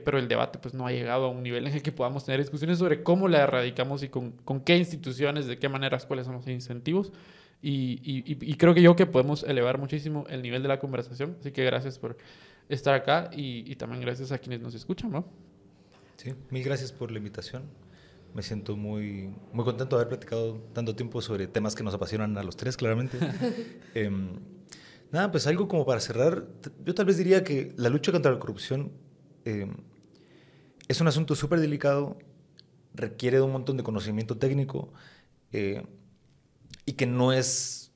pero 0.05 0.19
el 0.19 0.29
debate 0.29 0.59
pues, 0.59 0.75
no 0.75 0.87
ha 0.87 0.93
llegado 0.93 1.25
a 1.25 1.29
un 1.31 1.43
nivel 1.43 1.67
en 1.67 1.73
el 1.73 1.81
que 1.83 1.91
podamos 1.93 2.27
tener 2.27 2.39
discusiones 2.41 2.77
sobre 2.79 3.03
cómo 3.03 3.29
la 3.29 3.39
erradicamos 3.45 4.03
y 4.03 4.09
con, 4.11 4.33
con 4.45 4.61
qué 4.61 4.77
instituciones, 4.77 5.47
de 5.47 5.59
qué 5.59 5.71
maneras, 5.71 6.05
cuáles 6.05 6.27
son 6.27 6.35
los 6.35 6.47
incentivos. 6.49 7.13
Y, 7.63 8.01
y- 8.03 8.39
y- 8.51 8.55
creo 8.57 8.73
que 8.75 8.81
yo 8.83 8.97
que 8.97 9.05
podemos 9.07 9.43
elevar 9.43 9.79
muchísimo 9.79 10.25
el 10.31 10.41
nivel 10.43 10.63
de 10.63 10.69
la 10.69 10.79
conversación. 10.79 11.37
Así 11.41 11.53
que 11.53 11.65
gracias 11.65 11.99
por 11.99 12.17
estar 12.69 12.95
acá 12.95 13.31
y, 13.33 13.71
y 13.71 13.77
también 13.77 14.01
gracias 14.01 14.33
a 14.33 14.39
quienes 14.39 14.61
nos 14.61 14.75
escuchan, 14.75 15.11
¿no? 15.11 15.27
Sí, 16.17 16.35
mil 16.51 16.63
gracias 16.65 16.93
por 16.93 17.11
la 17.11 17.19
invitación. 17.19 17.65
Me 18.35 18.43
siento 18.43 18.77
muy, 18.77 19.31
muy 19.53 19.65
contento 19.65 19.97
de 19.97 20.03
haber 20.03 20.09
platicado 20.09 20.59
tanto 20.73 20.95
tiempo 20.95 21.21
sobre 21.21 21.49
temas 21.49 21.75
que 21.75 21.83
nos 21.83 21.93
apasionan 21.95 22.39
a 22.39 22.43
los 22.43 22.57
tres, 22.57 22.77
claramente. 22.77 23.19
Em, 23.95 24.39
nada, 25.11 25.31
pues 25.33 25.47
algo 25.47 25.67
como 25.69 25.85
para 25.85 26.01
cerrar, 26.01 26.47
yo 26.85 26.95
tal 26.95 27.07
vez 27.07 27.17
diría 27.19 27.43
que 27.43 27.75
la 27.77 27.89
lucha 27.89 28.13
contra 28.13 28.31
la 28.33 28.39
corrupción 28.39 28.93
em, 29.45 29.75
es 30.89 31.01
un 31.01 31.09
asunto 31.09 31.35
súper 31.35 31.61
delicado, 31.61 32.19
requiere 32.95 33.39
de 33.39 33.43
un 33.43 33.53
montón 33.53 33.77
de 33.77 33.83
conocimiento 33.83 34.37
técnico 34.39 34.93
eh, 35.53 35.83
y 36.91 36.95
que 36.95 37.07
no 37.07 37.33
es, 37.33 37.93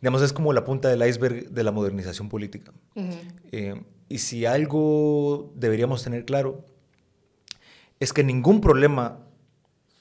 digamos, 0.00 0.22
es 0.22 0.32
como 0.32 0.52
la 0.52 0.64
punta 0.64 0.88
del 0.88 1.04
iceberg 1.04 1.50
de 1.50 1.64
la 1.64 1.72
modernización 1.72 2.28
política. 2.28 2.72
Eh, 3.50 3.82
y 4.08 4.18
si 4.18 4.46
algo 4.46 5.52
deberíamos 5.56 6.04
tener 6.04 6.24
claro, 6.24 6.64
es 7.98 8.12
que 8.12 8.22
ningún 8.22 8.60
problema 8.60 9.26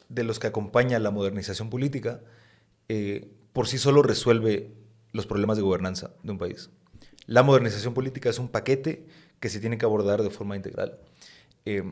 de 0.09 0.23
los 0.23 0.37
que 0.37 0.45
acompaña 0.45 0.99
la 0.99 1.09
modernización 1.09 1.71
política 1.71 2.21
eh, 2.87 3.31
por 3.51 3.67
sí 3.67 3.79
solo 3.79 4.03
resuelve 4.03 4.75
los 5.11 5.25
problemas 5.25 5.57
de 5.57 5.63
gobernanza 5.63 6.11
de 6.21 6.31
un 6.31 6.37
país. 6.37 6.69
La 7.25 7.41
modernización 7.41 7.95
política 7.95 8.29
es 8.29 8.37
un 8.37 8.49
paquete 8.49 9.07
que 9.39 9.49
se 9.49 9.59
tiene 9.59 9.79
que 9.79 9.85
abordar 9.85 10.21
de 10.21 10.29
forma 10.29 10.55
integral. 10.55 10.99
Eh, 11.65 11.83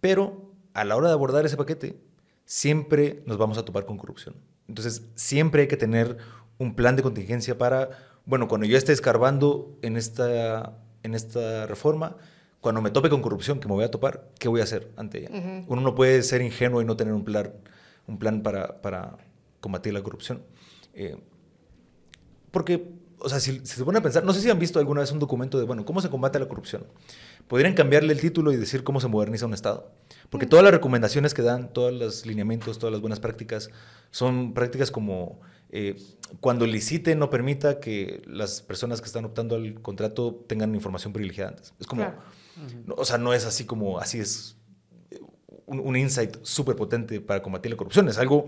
pero 0.00 0.50
a 0.72 0.84
la 0.84 0.96
hora 0.96 1.06
de 1.06 1.14
abordar 1.14 1.46
ese 1.46 1.56
paquete, 1.56 1.96
siempre 2.44 3.22
nos 3.24 3.38
vamos 3.38 3.56
a 3.56 3.64
topar 3.64 3.86
con 3.86 3.98
corrupción. 3.98 4.34
Entonces, 4.68 5.02
siempre 5.14 5.62
hay 5.62 5.68
que 5.68 5.76
tener 5.76 6.16
un 6.58 6.74
plan 6.74 6.96
de 6.96 7.02
contingencia 7.02 7.58
para, 7.58 7.90
bueno, 8.24 8.48
cuando 8.48 8.66
yo 8.66 8.76
esté 8.76 8.92
escarbando 8.92 9.76
en 9.82 9.96
esta, 9.96 10.78
en 11.02 11.14
esta 11.14 11.66
reforma, 11.66 12.16
cuando 12.60 12.80
me 12.80 12.90
tope 12.90 13.10
con 13.10 13.20
corrupción, 13.20 13.60
que 13.60 13.68
me 13.68 13.74
voy 13.74 13.84
a 13.84 13.90
topar, 13.90 14.30
¿qué 14.38 14.48
voy 14.48 14.60
a 14.60 14.64
hacer 14.64 14.90
ante 14.96 15.18
ella? 15.18 15.64
Uno 15.68 15.82
no 15.82 15.94
puede 15.94 16.22
ser 16.22 16.40
ingenuo 16.40 16.80
y 16.80 16.86
no 16.86 16.96
tener 16.96 17.12
un 17.12 17.24
plan, 17.24 17.52
un 18.06 18.18
plan 18.18 18.42
para, 18.42 18.80
para 18.80 19.18
combatir 19.60 19.92
la 19.92 20.02
corrupción. 20.02 20.42
Eh, 20.94 21.16
porque, 22.50 22.93
o 23.24 23.28
sea, 23.28 23.40
si, 23.40 23.64
se 23.64 23.84
pone 23.84 23.98
a 23.98 24.02
pensar, 24.02 24.22
no 24.22 24.32
sé 24.34 24.40
si 24.40 24.50
han 24.50 24.58
visto 24.58 24.78
alguna 24.78 25.00
vez 25.00 25.10
un 25.10 25.18
documento 25.18 25.58
de, 25.58 25.64
bueno, 25.64 25.84
¿cómo 25.84 26.02
se 26.02 26.10
combate 26.10 26.38
la 26.38 26.46
corrupción? 26.46 26.86
Podrían 27.48 27.72
cambiarle 27.72 28.12
el 28.12 28.20
título 28.20 28.52
y 28.52 28.56
decir 28.56 28.84
cómo 28.84 29.00
se 29.00 29.08
moderniza 29.08 29.46
un 29.46 29.54
Estado. 29.54 29.90
Porque 30.28 30.46
todas 30.46 30.62
las 30.62 30.72
recomendaciones 30.72 31.32
que 31.32 31.42
dan, 31.42 31.72
todos 31.72 31.92
los 31.92 32.26
lineamientos, 32.26 32.78
todas 32.78 32.92
las 32.92 33.00
buenas 33.00 33.20
prácticas, 33.20 33.70
son 34.10 34.52
prácticas 34.52 34.90
como 34.90 35.40
eh, 35.70 35.96
cuando 36.40 36.66
licite 36.66 37.16
no 37.16 37.30
permita 37.30 37.80
que 37.80 38.22
las 38.26 38.60
personas 38.60 39.00
que 39.00 39.06
están 39.06 39.24
optando 39.24 39.56
al 39.56 39.80
contrato 39.80 40.44
tengan 40.46 40.74
información 40.74 41.12
privilegiada 41.12 41.50
antes. 41.50 41.72
Es 41.80 41.86
como, 41.86 42.06
o 42.96 43.04
sea, 43.04 43.16
no 43.16 43.32
es 43.32 43.46
así 43.46 43.64
como, 43.64 43.98
así 43.98 44.20
es 44.20 44.56
un, 45.66 45.80
un 45.80 45.96
insight 45.96 46.36
súper 46.42 46.76
potente 46.76 47.20
para 47.20 47.42
combatir 47.42 47.70
la 47.70 47.76
corrupción. 47.76 48.06
Es 48.08 48.18
algo, 48.18 48.46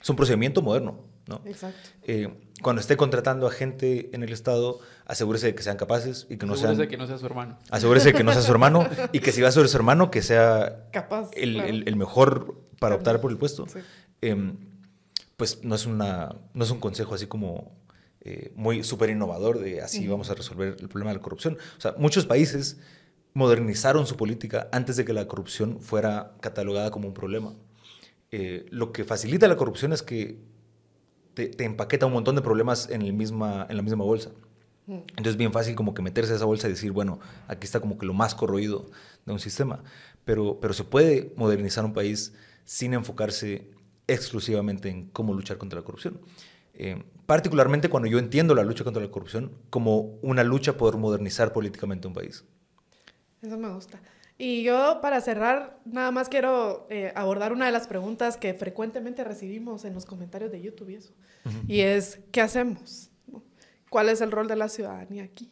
es 0.00 0.08
un 0.08 0.16
procedimiento 0.16 0.62
moderno. 0.62 1.07
¿No? 1.28 1.40
Exacto. 1.44 1.90
Eh, 2.04 2.28
cuando 2.62 2.80
esté 2.80 2.96
contratando 2.96 3.46
a 3.46 3.50
gente 3.50 4.10
en 4.14 4.22
el 4.22 4.32
Estado, 4.32 4.80
asegúrese 5.06 5.46
de 5.48 5.54
que 5.54 5.62
sean 5.62 5.76
capaces 5.76 6.26
y 6.30 6.36
que 6.38 6.46
no 6.46 6.54
asegúrese 6.54 6.76
sean... 6.82 6.88
que 6.88 6.96
no 6.96 7.06
sea 7.06 7.18
su 7.18 7.26
hermano. 7.26 7.58
Asegúrese 7.70 8.08
de 8.12 8.14
que 8.18 8.24
no 8.24 8.32
sea 8.32 8.42
su 8.42 8.50
hermano 8.50 8.88
y 9.12 9.20
que 9.20 9.30
si 9.32 9.40
va 9.42 9.48
a 9.48 9.52
ser 9.52 9.68
su 9.68 9.76
hermano, 9.76 10.10
que 10.10 10.22
sea 10.22 10.88
Capaz, 10.92 11.30
el, 11.34 11.54
claro. 11.54 11.68
el- 11.68 11.84
el 11.86 11.96
mejor 11.96 12.60
para 12.80 12.94
optar 12.96 13.20
por 13.20 13.30
el 13.30 13.36
puesto. 13.38 13.66
Sí. 13.68 13.78
Em, 14.22 14.56
pues 15.36 15.62
no 15.62 15.74
es, 15.76 15.86
una, 15.86 16.34
no 16.54 16.64
es 16.64 16.70
un 16.70 16.80
consejo 16.80 17.14
así 17.14 17.26
como 17.26 17.76
eh, 18.22 18.52
muy 18.56 18.82
súper 18.82 19.10
innovador 19.10 19.60
de 19.60 19.80
así 19.82 20.08
vamos 20.08 20.30
a 20.30 20.34
resolver 20.34 20.76
el 20.80 20.88
problema 20.88 21.10
de 21.12 21.16
la 21.18 21.22
corrupción. 21.22 21.56
O 21.76 21.80
sea, 21.80 21.94
muchos 21.98 22.26
países 22.26 22.78
modernizaron 23.34 24.06
su 24.06 24.16
política 24.16 24.68
antes 24.72 24.96
de 24.96 25.04
que 25.04 25.12
la 25.12 25.28
corrupción 25.28 25.80
fuera 25.80 26.32
catalogada 26.40 26.90
como 26.90 27.06
un 27.06 27.14
problema. 27.14 27.54
Eh, 28.30 28.66
lo 28.70 28.90
que 28.92 29.04
facilita 29.04 29.46
la 29.48 29.56
corrupción 29.56 29.92
es 29.92 30.02
que 30.02 30.38
te, 31.38 31.46
te 31.46 31.64
empaqueta 31.64 32.04
un 32.04 32.12
montón 32.12 32.34
de 32.34 32.42
problemas 32.42 32.90
en, 32.90 33.00
el 33.00 33.12
misma, 33.12 33.64
en 33.70 33.76
la 33.76 33.82
misma 33.82 34.02
bolsa. 34.02 34.30
Entonces 34.88 35.32
es 35.32 35.36
bien 35.36 35.52
fácil 35.52 35.76
como 35.76 35.94
que 35.94 36.02
meterse 36.02 36.32
a 36.32 36.36
esa 36.36 36.46
bolsa 36.46 36.66
y 36.66 36.70
decir, 36.70 36.90
bueno, 36.90 37.20
aquí 37.46 37.64
está 37.64 37.78
como 37.78 37.96
que 37.96 38.06
lo 38.06 38.12
más 38.12 38.34
corroído 38.34 38.90
de 39.24 39.32
un 39.32 39.38
sistema. 39.38 39.84
Pero, 40.24 40.58
pero 40.60 40.74
se 40.74 40.82
puede 40.82 41.32
modernizar 41.36 41.84
un 41.84 41.92
país 41.92 42.34
sin 42.64 42.92
enfocarse 42.92 43.70
exclusivamente 44.08 44.88
en 44.88 45.10
cómo 45.10 45.32
luchar 45.32 45.58
contra 45.58 45.78
la 45.78 45.84
corrupción. 45.84 46.20
Eh, 46.74 47.04
particularmente 47.26 47.88
cuando 47.88 48.08
yo 48.08 48.18
entiendo 48.18 48.54
la 48.56 48.64
lucha 48.64 48.82
contra 48.82 49.00
la 49.00 49.10
corrupción 49.10 49.52
como 49.70 50.18
una 50.22 50.42
lucha 50.42 50.76
por 50.76 50.96
modernizar 50.96 51.52
políticamente 51.52 52.08
un 52.08 52.14
país. 52.14 52.44
Eso 53.42 53.56
me 53.56 53.68
gusta. 53.68 54.00
Y 54.40 54.62
yo, 54.62 55.00
para 55.02 55.20
cerrar, 55.20 55.80
nada 55.84 56.12
más 56.12 56.28
quiero 56.28 56.86
eh, 56.90 57.12
abordar 57.16 57.52
una 57.52 57.66
de 57.66 57.72
las 57.72 57.88
preguntas 57.88 58.36
que 58.36 58.54
frecuentemente 58.54 59.24
recibimos 59.24 59.84
en 59.84 59.94
los 59.94 60.06
comentarios 60.06 60.52
de 60.52 60.62
YouTube 60.62 60.90
y 60.90 60.94
eso. 60.94 61.12
Y 61.66 61.80
es, 61.80 62.20
¿qué 62.30 62.40
hacemos? 62.40 63.10
¿Cuál 63.90 64.08
es 64.08 64.20
el 64.20 64.30
rol 64.30 64.46
de 64.46 64.54
la 64.54 64.68
ciudadanía 64.68 65.24
aquí? 65.24 65.50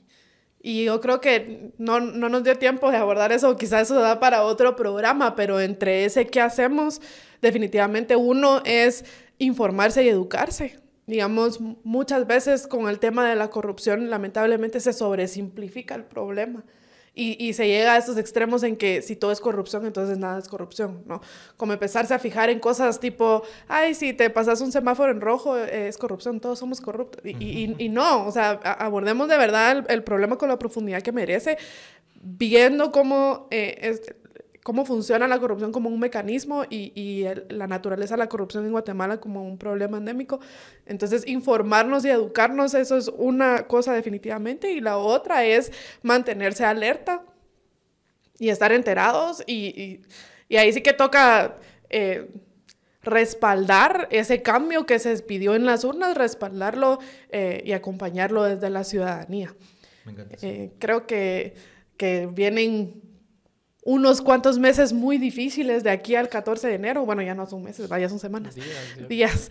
Y 0.61 0.85
yo 0.85 1.01
creo 1.01 1.21
que 1.21 1.73
no, 1.79 2.01
no 2.01 2.29
nos 2.29 2.45
dio 2.45 2.59
tiempo 2.59 2.91
de 2.93 2.97
abordar 2.97 3.33
eso, 3.33 3.57
quizás 3.57 3.83
eso 3.83 4.01
da 4.01 4.21
para 4.21 4.45
otro 4.45 4.77
programa, 4.77 5.35
pero 5.35 5.61
entre 5.61 6.05
ese 6.05 6.29
qué 6.29 6.41
hacemos, 6.41 7.01
definitivamente 7.43 8.15
uno 8.15 8.63
es 8.65 9.05
informarse 9.39 10.05
y 10.05 10.09
educarse. 10.09 10.79
Digamos, 11.07 11.61
muchas 11.61 12.27
veces 12.27 12.67
con 12.67 12.89
el 12.89 12.99
tema 12.99 13.29
de 13.29 13.37
la 13.37 13.49
corrupción, 13.51 14.11
lamentablemente 14.11 14.81
se 14.81 14.93
sobresimplifica 14.93 15.95
el 15.95 16.05
problema. 16.05 16.65
Y, 17.19 17.43
y, 17.43 17.55
se 17.55 17.67
llega 17.67 17.95
a 17.95 17.97
estos 17.97 18.19
extremos 18.19 18.63
en 18.63 18.77
que 18.77 19.01
si 19.01 19.17
todo 19.17 19.33
es 19.33 19.41
corrupción, 19.41 19.87
entonces 19.87 20.19
nada 20.19 20.39
es 20.39 20.49
corrupción, 20.49 21.03
¿no? 21.07 21.23
Como 21.57 21.73
empezarse 21.73 22.13
a 22.13 22.19
fijar 22.19 22.51
en 22.51 22.61
cosas 22.61 23.01
tipo, 23.01 23.43
ay, 23.69 23.95
si 23.95 24.13
te 24.13 24.29
pasas 24.29 24.61
un 24.61 24.71
semáforo 24.71 25.13
en 25.13 25.23
rojo, 25.23 25.57
eh, 25.57 25.89
es 25.89 25.97
corrupción, 25.97 26.41
todos 26.41 26.59
somos 26.59 26.83
corruptos. 26.83 27.25
Y, 27.25 27.31
y, 27.43 27.75
y 27.79 27.89
no, 27.89 28.27
o 28.27 28.33
sea, 28.33 28.51
abordemos 28.51 29.29
de 29.29 29.39
verdad 29.39 29.79
el, 29.79 29.85
el, 29.89 30.03
problema 30.03 30.37
con 30.37 30.51
la 30.51 30.59
profundidad 30.59 31.01
que 31.01 31.11
merece, 31.11 31.57
viendo 32.21 32.93
cómo, 32.93 33.49
eh, 33.51 33.79
es, 33.81 34.03
cómo 34.67 34.85
funciona 34.85 35.29
la 35.29 35.39
corrupción 35.39 35.71
como 35.71 35.89
un 35.89 36.01
mecanismo 36.01 36.65
y, 36.69 36.91
y 37.01 37.23
el, 37.23 37.47
la 37.51 37.69
naturaleza 37.69 38.15
de 38.15 38.19
la 38.19 38.29
corrupción 38.29 38.65
en 38.65 38.73
Guatemala 38.73 39.21
como 39.21 39.47
un 39.47 39.59
problema 39.59 39.99
endémico. 39.99 40.41
Entonces, 40.87 41.25
informarnos 41.29 42.05
y 42.05 42.09
educarnos, 42.09 42.75
eso 42.75 42.97
es 42.97 43.07
una 43.17 43.69
cosa 43.69 43.93
definitivamente. 43.93 44.73
Y 44.73 44.81
la 44.81 44.99
otra 44.99 45.45
es 45.45 45.71
mantenerse 46.03 46.65
alerta 46.65 47.23
y 48.41 48.49
estar 48.49 48.73
enterados. 48.73 49.45
Y, 49.47 49.67
y, 49.81 50.03
y 50.49 50.57
ahí 50.57 50.73
sí 50.73 50.81
que 50.81 50.95
toca 50.95 51.59
eh, 51.89 52.29
respaldar 53.05 54.09
ese 54.11 54.43
cambio 54.43 54.85
que 54.85 54.99
se 54.99 55.17
pidió 55.23 55.55
en 55.55 55.65
las 55.65 55.85
urnas, 55.85 56.17
respaldarlo 56.17 56.99
eh, 57.31 57.63
y 57.65 57.71
acompañarlo 57.71 58.43
desde 58.43 58.69
la 58.69 58.83
ciudadanía. 58.83 59.55
Me 60.05 60.11
encanta. 60.11 60.37
Sí. 60.39 60.47
Eh, 60.49 60.73
creo 60.81 61.07
que, 61.07 61.55
que 61.97 62.27
vienen 62.27 63.06
unos 63.87 64.21
cuantos 64.21 64.59
meses 64.59 64.93
muy 64.93 65.17
difíciles 65.17 65.85
de 65.85 65.91
aquí 65.91 66.17
al 66.17 66.29
14 66.29 66.67
de 66.67 66.75
enero. 66.75 67.07
Bueno, 67.07 67.23
ya 67.23 67.37
no 67.37 67.47
son 67.47 67.63
meses, 67.63 67.89
vaya, 67.89 68.09
son 68.09 68.19
semanas. 68.19 68.57
Días. 68.57 69.09
Días, 69.09 69.51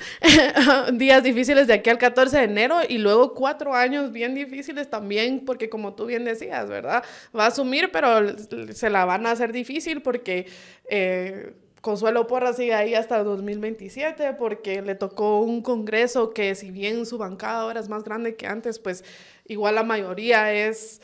días 0.93 1.23
difíciles 1.23 1.67
de 1.67 1.73
aquí 1.73 1.89
al 1.89 1.97
14 1.97 2.39
de 2.39 2.43
enero 2.43 2.79
y 2.87 2.97
luego 2.97 3.33
cuatro 3.33 3.73
años 3.73 4.11
bien 4.11 4.35
difíciles 4.35 4.89
también, 4.89 5.45
porque 5.45 5.69
como 5.69 5.93
tú 5.93 6.05
bien 6.05 6.25
decías, 6.25 6.67
¿verdad? 6.67 7.01
Va 7.35 7.45
a 7.45 7.47
asumir, 7.47 7.91
pero 7.93 8.37
se 8.73 8.89
la 8.89 9.05
van 9.05 9.25
a 9.25 9.31
hacer 9.31 9.53
difícil 9.53 10.01
porque... 10.01 10.47
Eh, 10.89 11.53
Consuelo 11.79 12.25
Porra 12.25 12.51
sigue 12.51 12.73
ahí 12.73 12.95
hasta 12.95 13.19
el 13.19 13.25
2027 13.25 14.33
porque 14.39 14.81
le 14.81 14.95
tocó 14.95 15.41
un 15.41 15.61
congreso 15.61 16.31
que 16.31 16.55
si 16.55 16.71
bien 16.71 17.05
su 17.05 17.19
bancada 17.19 17.61
ahora 17.61 17.79
es 17.79 17.89
más 17.89 18.03
grande 18.03 18.35
que 18.35 18.47
antes, 18.47 18.79
pues 18.79 19.03
igual 19.45 19.75
la 19.75 19.83
mayoría 19.83 20.51
es 20.51 20.99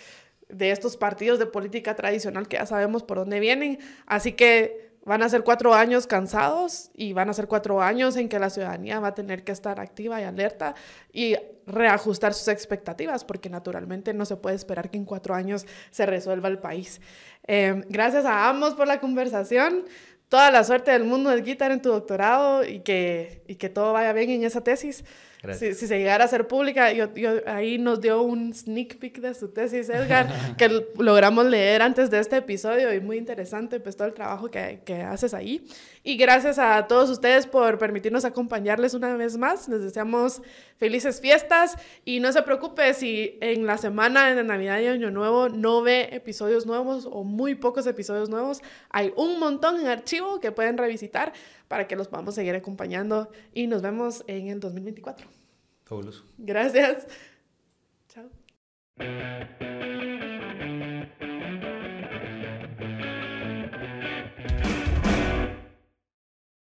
de 0.54 0.72
estos 0.72 0.98
partidos 0.98 1.40
de 1.40 1.46
política 1.46 1.96
tradicional 1.96 2.48
que 2.48 2.58
ya 2.58 2.66
sabemos 2.66 3.04
por 3.04 3.18
dónde 3.18 3.40
vienen. 3.40 3.80
Así 4.06 4.34
que 4.34 4.92
van 5.04 5.24
a 5.24 5.30
ser 5.30 5.44
cuatro 5.44 5.74
años 5.74 6.06
cansados 6.06 6.92
y 6.94 7.14
van 7.14 7.30
a 7.30 7.34
ser 7.34 7.48
cuatro 7.48 7.82
años 7.82 8.16
en 8.18 8.30
que 8.30 8.40
la 8.40 8.50
ciudadanía 8.50 9.00
va 9.00 9.10
a 9.10 9.16
tener 9.16 9.44
que 9.44 9.52
estar 9.52 9.80
activa 9.80 10.22
y 10.22 10.24
alerta 10.24 10.76
y 11.12 11.36
reajustar 11.66 12.34
sus 12.34 12.48
expectativas, 12.50 13.24
porque 13.24 13.50
naturalmente 13.50 14.14
no 14.14 14.26
se 14.26 14.36
puede 14.36 14.56
esperar 14.56 14.90
que 14.90 14.98
en 14.98 15.06
cuatro 15.06 15.34
años 15.34 15.66
se 15.90 16.06
resuelva 16.06 16.50
el 16.50 16.60
país. 16.60 17.02
Eh, 17.48 17.84
gracias 17.90 18.26
a 18.26 18.50
ambos 18.50 18.76
por 18.76 18.88
la 18.88 19.00
conversación. 19.00 19.86
Toda 20.30 20.52
la 20.52 20.64
suerte 20.64 20.92
del 20.92 21.04
mundo 21.04 21.30
del 21.30 21.44
guitar 21.44 21.72
en 21.72 21.82
tu 21.82 21.90
doctorado 21.90 22.64
y 22.64 22.80
que, 22.82 23.44
y 23.48 23.56
que 23.56 23.70
todo 23.70 23.94
vaya 23.94 24.14
bien 24.14 24.30
en 24.30 24.44
esa 24.44 24.64
tesis. 24.64 25.04
Si, 25.58 25.74
si, 25.74 25.88
se 25.88 25.98
llegara 25.98 26.26
a 26.26 26.28
ser 26.28 26.48
pública, 26.48 26.94
yo, 26.94 27.12
yo, 27.16 27.32
ahí 27.48 27.80
nos 27.80 28.00
dio 28.00 28.22
un 28.22 28.54
sneak 28.54 28.98
peek 28.98 29.20
de 29.22 29.34
su 29.34 29.48
tesis, 29.48 29.90
Edgar, 29.90 30.28
que 30.58 30.86
logramos 31.00 31.48
leer 31.48 31.82
antes 31.82 32.12
de 32.12 32.20
este 32.20 32.38
episodio 32.38 32.94
y 32.94 33.00
muy 33.00 33.18
interesante 33.18 33.80
pues 33.80 33.98
todo 33.98 34.08
el 34.08 34.14
trabajo 34.14 34.52
que, 34.52 34.82
que, 34.86 35.02
haces 35.02 35.34
ahí. 35.34 35.66
Y 36.04 36.18
gracias 36.18 36.58
a 36.58 36.88
todos 36.88 37.10
ustedes 37.10 37.46
por 37.46 37.78
permitirnos 37.78 38.26
acompañarles 38.26 38.94
una 38.96 39.16
vez 39.16 39.38
más. 39.38 39.70
Les 39.70 39.82
deseamos 39.82 40.42
felices 40.78 41.22
fiestas 41.22 41.78
y 42.06 42.20
no 42.20 42.32
se 42.32 42.42
preocupe 42.42 42.94
si 42.96 43.38
en 43.42 43.68
la 43.68 43.78
semana 43.78 44.34
de 44.34 44.44
Navidad 44.44 44.80
y 44.80 44.88
Año 44.88 45.12
Nuevo 45.12 45.50
no 45.50 45.84
ve 45.84 46.10
episodios 46.12 46.66
nuevos 46.66 47.08
o 47.10 47.24
muy 47.24 47.54
pocos 47.54 47.86
episodios 47.86 48.30
nuevos. 48.30 48.62
Hay 48.90 49.14
un 49.16 49.40
montón 49.40 49.80
en 49.80 49.88
archivo 49.88 50.40
que 50.40 50.52
pueden 50.52 50.78
revisitar 50.78 51.34
para 51.68 51.88
que 51.88 51.96
los 51.96 52.08
podamos 52.08 52.34
seguir 52.34 52.56
acompañando 52.56 53.30
y 53.54 53.68
nos 53.68 53.84
vemos 53.84 54.24
en 54.26 54.48
el 54.48 54.60
2024. 54.60 55.28
Fabuloso. 55.86 56.26
Gracias. 56.38 57.08
Chao. 58.10 58.30